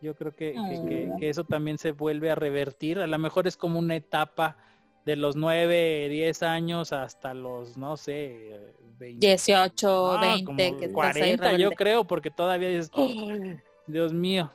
Yo 0.00 0.14
creo 0.14 0.32
que, 0.32 0.52
que- 0.52 0.88
que- 0.88 1.10
Oh. 1.12 1.16
que 1.16 1.28
eso 1.28 1.44
también 1.44 1.78
se 1.78 1.92
vuelve 1.92 2.30
a 2.30 2.34
revertir. 2.34 2.98
A 2.98 3.06
lo 3.06 3.18
mejor 3.18 3.46
es 3.46 3.56
como 3.56 3.78
una 3.78 3.96
etapa 3.96 4.56
de 5.04 5.16
los 5.16 5.36
9, 5.36 6.08
10 6.10 6.42
años 6.42 6.92
hasta 6.92 7.32
los, 7.32 7.76
no 7.78 7.96
sé, 7.96 8.74
20. 8.98 9.26
18, 9.26 10.12
Ah, 10.12 10.20
20, 10.20 10.44
como 10.44 10.56
que 10.56 10.64
estás 10.64 10.82
ahí 10.82 10.92
40, 10.92 11.52
yo 11.56 11.70
creo, 11.72 12.04
porque 12.04 12.30
todavía 12.30 12.68
dices, 12.68 12.90
"Ay, 12.94 13.56
Dios 13.86 14.12
mío. 14.12 14.50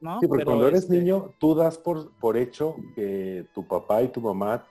¿No? 0.00 0.18
Sí, 0.20 0.26
porque 0.28 0.40
Pero, 0.44 0.50
cuando 0.52 0.68
eres 0.68 0.84
este, 0.84 0.98
niño, 0.98 1.34
tú 1.38 1.54
das 1.54 1.76
por, 1.76 2.10
por 2.18 2.36
hecho 2.38 2.74
que 2.94 3.44
tu 3.54 3.66
papá 3.66 4.02
y 4.02 4.08
tu 4.08 4.20
mamá 4.20 4.64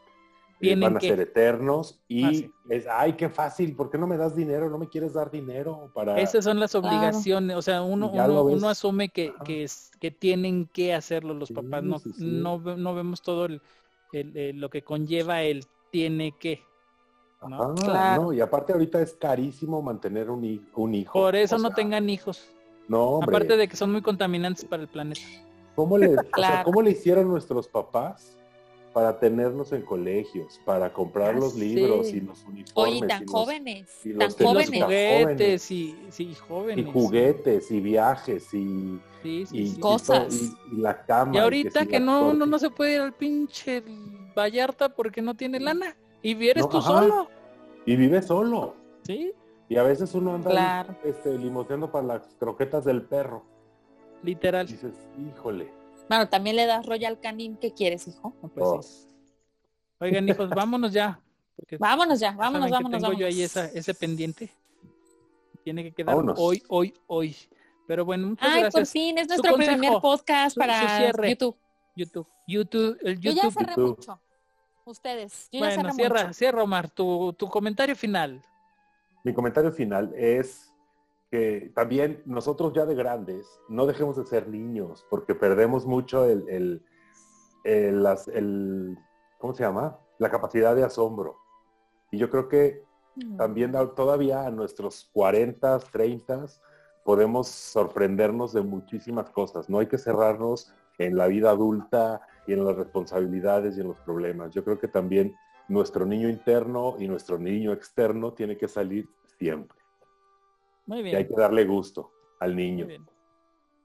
Tienen 0.60 0.90
van 0.90 0.98
a 0.98 1.00
que. 1.00 1.08
ser 1.08 1.20
eternos 1.22 2.02
y 2.08 2.24
Ah, 2.26 2.32
sí. 2.34 2.52
es, 2.70 2.86
ay, 2.92 3.14
qué 3.14 3.30
fácil, 3.30 3.76
¿por 3.76 3.90
qué 3.90 3.98
no 3.98 4.08
me 4.08 4.18
das 4.18 4.36
dinero? 4.36 4.70
¿No 4.70 4.78
me 4.78 4.90
quieres 4.90 5.14
dar 5.14 5.32
dinero? 5.32 5.90
Para... 5.94 6.20
Esas 6.20 6.44
son 6.44 6.60
las 6.60 6.72
Claro. 6.72 6.88
obligaciones, 6.88 7.56
o 7.56 7.62
sea, 7.62 7.82
uno, 7.82 8.12
uno, 8.12 8.68
asume 8.70 9.10
que, 9.10 9.34
que, 9.46 9.64
es- 9.64 9.92
que 10.00 10.12
tienen 10.12 10.68
que 10.68 10.94
hacerlo 10.94 11.34
los 11.34 11.48
Sí, 11.48 11.54
papás, 11.54 11.84
no, 11.84 12.00
sí, 12.00 12.12
sí. 12.14 12.26
no, 12.26 12.58
no 12.60 12.94
vemos 12.94 13.22
todo 13.22 13.46
el, 13.46 13.62
el- 14.12 14.36
el- 14.36 14.60
lo 14.60 14.70
que 14.70 14.84
conlleva 14.84 15.42
el 15.44 15.66
tiene 15.92 16.34
que. 16.38 16.64
¿no? 17.48 17.64
Ajá, 17.64 17.74
Claro. 17.76 18.22
no, 18.24 18.34
y 18.34 18.42
aparte 18.42 18.74
ahorita 18.74 19.02
es 19.02 19.14
carísimo 19.14 19.82
mantener 19.82 20.30
un, 20.30 20.68
un 20.76 20.94
hijo. 20.94 21.14
Por 21.14 21.36
eso 21.38 21.56
O 21.56 21.60
no 21.60 21.68
sea, 21.70 21.76
tengan 21.76 22.10
hijos, 22.10 22.50
No, 22.90 23.04
hombre, 23.12 23.38
aparte 23.38 23.56
de 23.56 23.68
que 23.70 23.78
son 23.78 23.92
muy 23.94 24.02
contaminantes 24.02 24.66
para 24.66 24.84
el 24.84 24.90
planeta. 24.90 25.22
¿cómo 25.76 25.98
le, 25.98 26.08
o 26.10 26.12
sea, 26.16 26.24
Claro. 26.24 26.64
¿cómo 26.66 26.82
le 26.82 26.92
hicieron 26.92 27.30
nuestros 27.30 27.70
papás 27.70 28.36
para 28.94 29.20
tenernos 29.20 29.72
en 29.72 29.84
colegios, 29.84 30.60
para 30.66 30.92
comprar 30.92 31.36
los 31.36 31.56
libros 31.56 32.10
y 32.14 32.22
los 32.22 32.44
uniformes? 32.46 32.72
Oye, 32.74 32.98
y 32.98 33.00
tan 33.08 33.22
y 33.22 33.26
los- 33.26 33.32
jóvenes, 33.32 34.00
y 34.06 34.10
tan 34.10 34.20
los 34.20 34.40
Y 34.40 34.44
los 34.44 34.52
jóvenes. 34.52 34.84
juguetes 34.84 35.72
y, 35.72 36.00
sí, 36.10 36.24
y 36.30 36.36
jóvenes. 36.36 36.88
juguetes 36.94 37.72
y 37.72 37.80
viajes 37.82 38.54
y, 38.54 39.00
Sí, 39.22 39.46
sí, 39.46 39.58
y- 39.76 39.80
Cosas. 39.80 40.28
to- 40.30 40.34
y, 40.72 40.76
y 40.78 40.82
la 40.82 41.06
cama. 41.06 41.36
Y 41.36 41.38
ahorita 41.40 41.86
que 41.86 42.00
no, 42.00 42.22
uno 42.22 42.30
tortas. 42.32 42.48
no 42.48 42.60
se 42.60 42.70
puede 42.70 42.96
ir 42.96 43.02
al 43.02 43.14
pinche 43.14 43.84
Vallarta 44.36 44.90
porque 44.90 45.22
no 45.22 45.36
tiene 45.36 45.60
lana. 45.60 45.96
Y 46.22 46.34
vienes 46.34 46.64
No, 46.64 46.70
tú 46.70 46.78
ajá. 46.78 46.88
solo. 47.02 47.28
Y 47.86 47.96
vive 47.96 48.22
solo. 48.22 48.76
Sí, 49.04 49.32
Y 49.72 49.76
a 49.78 49.84
veces 49.84 50.14
uno 50.16 50.34
anda 50.34 50.50
Claro. 50.50 50.96
este, 51.04 51.38
limoteando 51.38 51.92
para 51.92 52.06
las 52.08 52.36
croquetas 52.40 52.86
del 52.86 53.04
perro. 53.04 53.44
literal. 54.24 54.68
Y 54.68 54.74
dices, 54.74 54.94
híjole. 55.18 55.72
Bueno, 56.10 56.28
también 56.28 56.56
le 56.56 56.66
das 56.66 56.86
Royal 56.86 57.20
Canin, 57.20 57.56
¿qué 57.58 57.72
quieres, 57.74 58.08
hijo? 58.08 58.34
No, 58.42 58.50
pues 58.50 58.66
Oh. 58.68 58.82
sí. 58.82 59.08
Oigan, 60.02 60.28
hijos, 60.28 60.50
vámonos 60.50 60.92
ya. 60.92 61.20
Porque 61.56 61.78
Vámonos 61.78 62.20
ya, 62.20 62.32
vámonos, 62.32 62.70
vámonos, 62.72 63.02
tengo 63.02 63.14
yo 63.14 63.28
ahí 63.28 63.42
esa, 63.44 63.66
ese 63.66 63.94
pendiente. 63.94 64.50
Tiene 65.64 65.84
que 65.84 65.92
quedar 65.92 66.16
Vámonos. 66.16 66.40
hoy, 66.40 66.64
hoy, 66.70 66.94
hoy. 67.08 67.36
Pero 67.86 68.06
bueno, 68.06 68.28
muchas 68.30 68.48
Ay, 68.48 68.54
por 68.64 68.72
gracias. 68.72 68.92
fin, 68.92 69.18
es 69.18 69.24
Su 69.24 69.28
nuestro 69.30 69.52
consejo, 69.54 69.78
primer 69.78 70.02
podcast 70.02 70.54
su- 70.54 70.60
para 70.60 71.12
su. 71.12 71.22
YouTube. 71.28 71.58
YouTube, 71.96 72.28
YouTube, 72.48 72.98
el 73.02 73.20
Yo 73.20 73.32
ya 73.32 73.44
YouTube. 73.44 73.54
cerré 73.54 73.74
YouTube. 73.76 73.98
mucho. 73.98 74.22
Ustedes, 74.86 75.50
yo 75.52 75.60
ya 75.60 75.66
Bueno, 75.66 75.82
cerré 75.82 75.94
cierra, 75.94 76.22
mucho. 76.24 76.34
cierra, 76.34 76.64
Omar, 76.64 76.90
tu, 76.90 77.34
tu 77.34 77.48
comentario 77.50 77.96
final. 77.96 78.42
Mi 79.26 79.34
comentario 79.34 79.72
final 79.72 80.14
es 80.16 80.69
que 81.32 81.72
también 81.76 82.22
nosotros 82.26 82.74
ya 82.74 82.86
de 82.86 82.96
grandes 82.96 83.48
no 83.68 83.86
dejemos 83.86 84.18
de 84.18 84.26
ser 84.26 84.48
niños 84.48 85.06
porque 85.10 85.36
perdemos 85.36 85.86
mucho 85.86 86.26
el, 86.26 86.48
el, 86.50 86.84
el- 87.64 88.04
las- 88.04 88.28
el- 88.30 88.98
¿cómo 89.38 89.54
se 89.54 89.64
llama? 89.64 90.00
La 90.18 90.30
capacidad 90.32 90.76
de 90.76 90.84
asombro. 90.84 91.38
Y 92.12 92.18
yo 92.18 92.30
creo 92.30 92.48
que 92.50 92.84
también 93.38 93.76
a- 93.76 93.94
todavía 93.94 94.46
a 94.46 94.52
nuestros 94.52 95.10
40, 95.14 95.80
30 95.92 96.46
podemos 97.04 97.48
sorprendernos 97.48 98.54
de 98.54 98.62
muchísimas 98.62 99.30
cosas. 99.30 99.70
No 99.70 99.80
hay 99.80 99.88
que 99.88 99.98
cerrarnos 99.98 100.74
en 100.98 101.16
la 101.18 101.28
vida 101.28 101.50
adulta 101.52 102.22
y 102.48 102.54
en 102.54 102.66
las 102.66 102.76
responsabilidades 102.76 103.78
y 103.78 103.82
en 103.82 103.88
los 103.90 104.00
problemas. 104.02 104.52
Yo 104.54 104.64
creo 104.64 104.80
que 104.80 104.88
también 104.88 105.36
nuestro 105.68 106.06
niño 106.06 106.30
interno 106.30 106.96
y 107.00 107.08
nuestro 107.08 107.38
niño 107.38 107.72
externo 107.74 108.34
tiene 108.34 108.58
que 108.58 108.68
salir 108.68 109.08
siempre. 109.38 109.79
Muy 110.90 111.04
Y 111.04 111.16
hay 111.16 111.16
bien. 111.16 111.28
que 111.28 111.36
darle 111.40 111.66
gusto 111.66 112.12
al 112.40 112.56
Muy 112.56 112.64
niño, 112.64 112.88
bien. 112.88 113.06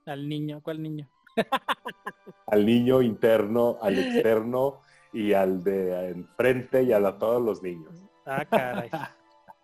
Al 0.07 0.27
niño, 0.27 0.61
¿cuál 0.63 0.83
niño? 0.83 1.07
al 2.47 2.65
niño 2.65 3.03
interno, 3.03 3.77
al 3.83 3.99
externo 3.99 4.81
y 5.13 5.35
al 5.35 5.63
de 5.63 6.09
enfrente 6.09 6.83
y 6.83 6.93
a 6.93 6.99
la- 7.01 7.19
todos 7.19 7.43
los 7.43 7.63
niños. 7.63 7.93
Ah, 8.25 8.47
caray. 8.47 8.91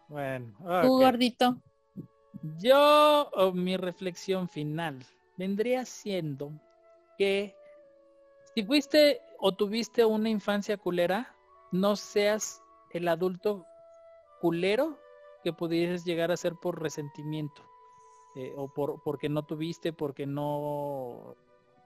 Bueno, 0.09 0.53
Tú, 0.83 0.99
gordito. 0.99 1.57
Yo, 2.59 3.31
mi 3.55 3.79
reflexión 3.79 4.47
final 4.49 4.99
vendría 5.39 5.87
siendo 5.87 6.53
que 7.17 7.55
si 8.55 8.63
fuiste 8.65 9.23
o 9.39 9.53
tuviste 9.53 10.05
una 10.05 10.29
infancia 10.29 10.77
culera, 10.77 11.35
no 11.73 11.97
seas 11.97 12.61
el 12.91 13.09
adulto 13.09 13.65
culero 14.41 14.99
que 15.43 15.53
pudieses 15.53 16.05
llegar 16.05 16.31
a 16.31 16.37
ser 16.37 16.55
por 16.57 16.81
resentimiento 16.81 17.63
eh, 18.37 18.53
o 18.57 18.69
por 18.69 19.03
porque 19.03 19.29
no 19.29 19.45
tuviste, 19.45 19.93
porque 19.93 20.27
no 20.27 21.37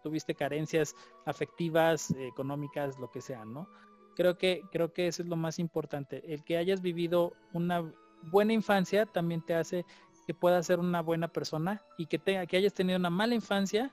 tuviste 0.02 0.34
carencias 0.34 0.94
afectivas, 1.24 2.10
eh, 2.10 2.28
económicas, 2.28 2.98
lo 2.98 3.10
que 3.10 3.20
sea, 3.20 3.44
¿no? 3.44 3.68
Creo 4.14 4.36
que 4.36 4.62
creo 4.70 4.92
que 4.92 5.06
eso 5.06 5.22
es 5.22 5.28
lo 5.28 5.36
más 5.36 5.58
importante. 5.58 6.22
El 6.32 6.44
que 6.44 6.58
hayas 6.58 6.82
vivido 6.82 7.32
una 7.52 7.90
buena 8.30 8.52
infancia 8.52 9.06
también 9.06 9.42
te 9.42 9.54
hace 9.54 9.86
que 10.26 10.34
puedas 10.34 10.66
ser 10.66 10.78
una 10.78 11.02
buena 11.02 11.28
persona 11.28 11.82
y 11.98 12.06
que 12.06 12.18
tenga 12.18 12.46
que 12.46 12.56
hayas 12.56 12.74
tenido 12.74 12.98
una 12.98 13.10
mala 13.10 13.34
infancia 13.34 13.92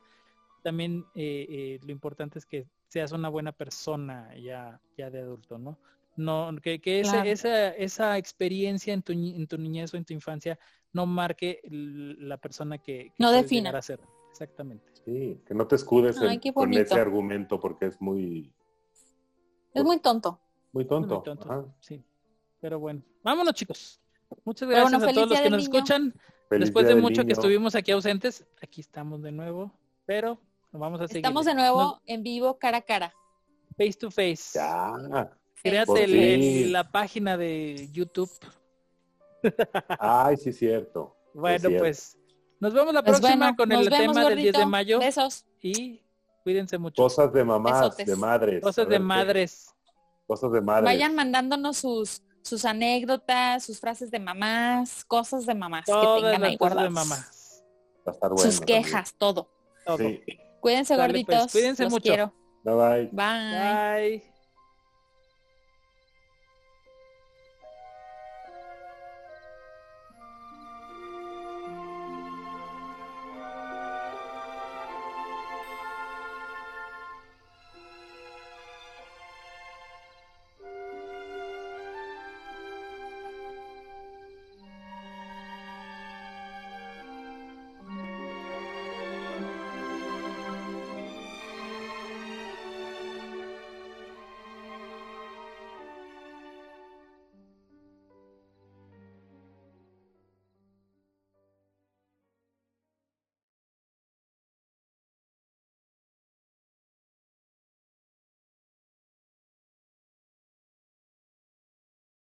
también 0.64 1.06
eh, 1.16 1.80
lo 1.84 1.92
importante 1.92 2.40
es 2.40 2.46
que 2.46 2.68
seas 2.88 3.12
una 3.12 3.28
buena 3.28 3.52
persona 3.52 4.34
ya 4.38 4.80
ya 4.98 5.10
de 5.10 5.20
adulto 5.20 5.58
no 5.58 5.78
no 6.22 6.56
que, 6.62 6.80
que 6.80 7.02
ese- 7.02 7.12
Claro. 7.12 7.30
esa 7.30 7.70
esa 7.70 8.18
experiencia 8.18 8.94
en 8.94 9.02
tu 9.02 9.12
en 9.14 9.48
tu 9.48 9.58
niñez 9.58 9.94
o 9.94 9.98
en 9.98 10.06
tu 10.06 10.14
infancia 10.14 10.58
no 10.94 11.06
marque 11.06 11.60
la 11.70 12.38
persona 12.38 12.78
que, 12.78 13.06
que 13.10 13.14
No 13.18 13.32
defina. 13.32 13.70
a 13.78 13.82
ser 13.82 14.00
exactamente 14.30 14.92
Sí, 15.06 15.42
que 15.46 15.54
no 15.54 15.66
te 15.68 15.76
escudes 15.76 16.20
Ay, 16.22 16.40
con 16.54 16.74
ese 16.74 17.00
argumento 17.00 17.60
porque 17.60 17.88
es 17.88 18.00
muy, 18.02 18.54
Es 19.74 19.84
muy 19.84 20.00
tonto. 20.00 20.40
muy 20.74 20.84
Muy 20.84 20.86
tonto. 20.88 21.22
tonto, 21.24 21.52
Ajá. 21.52 21.66
sí 21.80 22.04
pero 22.60 22.80
bueno 22.80 23.02
vámonos 23.24 23.54
chicos 23.54 24.00
muchas 24.46 24.70
gracias 24.70 24.92
bueno, 24.92 25.10
a 25.10 25.14
todos 25.14 25.30
los 25.30 25.40
que 25.42 25.50
nos 25.50 25.60
Niño. 25.62 25.74
escuchan 25.78 26.14
Feliz 26.50 26.66
Después 26.68 26.86
de 26.86 26.96
mucho 26.96 27.24
que 27.26 27.32
estuvimos 27.32 27.76
aquí 27.76 27.92
ausentes, 27.92 28.46
aquí 28.62 28.82
estamos 28.82 29.22
de 29.22 29.32
nuevo, 29.32 29.72
pero 30.06 30.38
vamos 30.74 31.00
a 31.00 31.08
seguir. 31.08 31.20
Estamos 31.24 31.46
de 31.46 31.56
nuevo 31.56 32.02
en 32.06 32.24
vivo, 32.24 32.60
cara 32.60 32.80
a 32.80 32.82
cara. 32.82 33.14
face 33.78 33.94
to 33.94 34.12
face. 34.12 34.60
Ya. 34.60 35.32
Créate 35.64 36.04
el- 36.04 36.72
la 36.72 36.90
página 36.92 37.38
de 37.38 37.90
YouTube. 37.92 38.30
Ay, 40.00 40.38
sí 40.38 40.50
es 40.50 40.58
cierto. 40.58 41.16
Bueno, 41.34 41.60
cierto. 41.60 41.80
pues 41.80 42.18
nos 42.60 42.74
vemos 42.74 42.94
la 42.94 43.04
Pues 43.04 43.20
próxima 43.20 43.46
bueno, 43.52 43.58
con 43.58 43.72
el 43.72 43.90
vemos, 43.90 44.16
tema 44.16 44.30
del 44.30 44.40
10 44.40 44.54
de 44.58 44.66
mayo 44.66 45.00
Besos. 45.00 45.46
y 45.62 46.02
cuídense 46.44 46.78
mucho. 46.78 47.02
Cosas 47.02 47.32
de 47.34 47.44
mamás, 47.44 47.82
Besotes. 47.82 48.06
de 48.08 48.16
madres. 48.16 48.62
Cosas 48.64 48.88
de 48.90 49.00
madres. 49.00 49.68
Cosas 50.28 50.52
de 50.52 50.62
madres. 50.62 50.86
Vayan 50.86 51.16
mandándonos 51.16 51.78
sus 51.78 52.22
sus 52.44 52.66
anécdotas, 52.66 53.64
sus 53.64 53.80
frases 53.80 54.10
de 54.10 54.20
mamás, 54.20 55.06
cosas 55.06 55.46
de 55.46 55.54
mamás 55.54 55.86
que 55.86 55.92
Todas 55.92 56.24
tengan 56.24 56.42
las 56.42 56.50
ahí 56.50 56.58
cosas 56.58 56.76
de 56.78 56.90
guardadas. 56.90 57.08
mamá. 57.08 57.26
Va 58.08 58.12
a 58.12 58.16
estar 58.16 58.30
bueno 58.32 58.52
sus 58.52 58.62
quejas, 58.62 59.14
todo. 59.16 59.48
Todo. 59.86 59.98
Sí. 60.00 60.22
Cuídense 60.60 60.96
pues, 60.96 61.08
gorditos. 61.08 61.52
cuídense 61.52 61.84
Los 61.84 61.92
mucho. 61.94 62.04
quiero. 62.04 62.34
Bye 62.64 62.74
bye. 62.74 63.10
Bye. 63.12 64.20
Bye. 64.20 64.31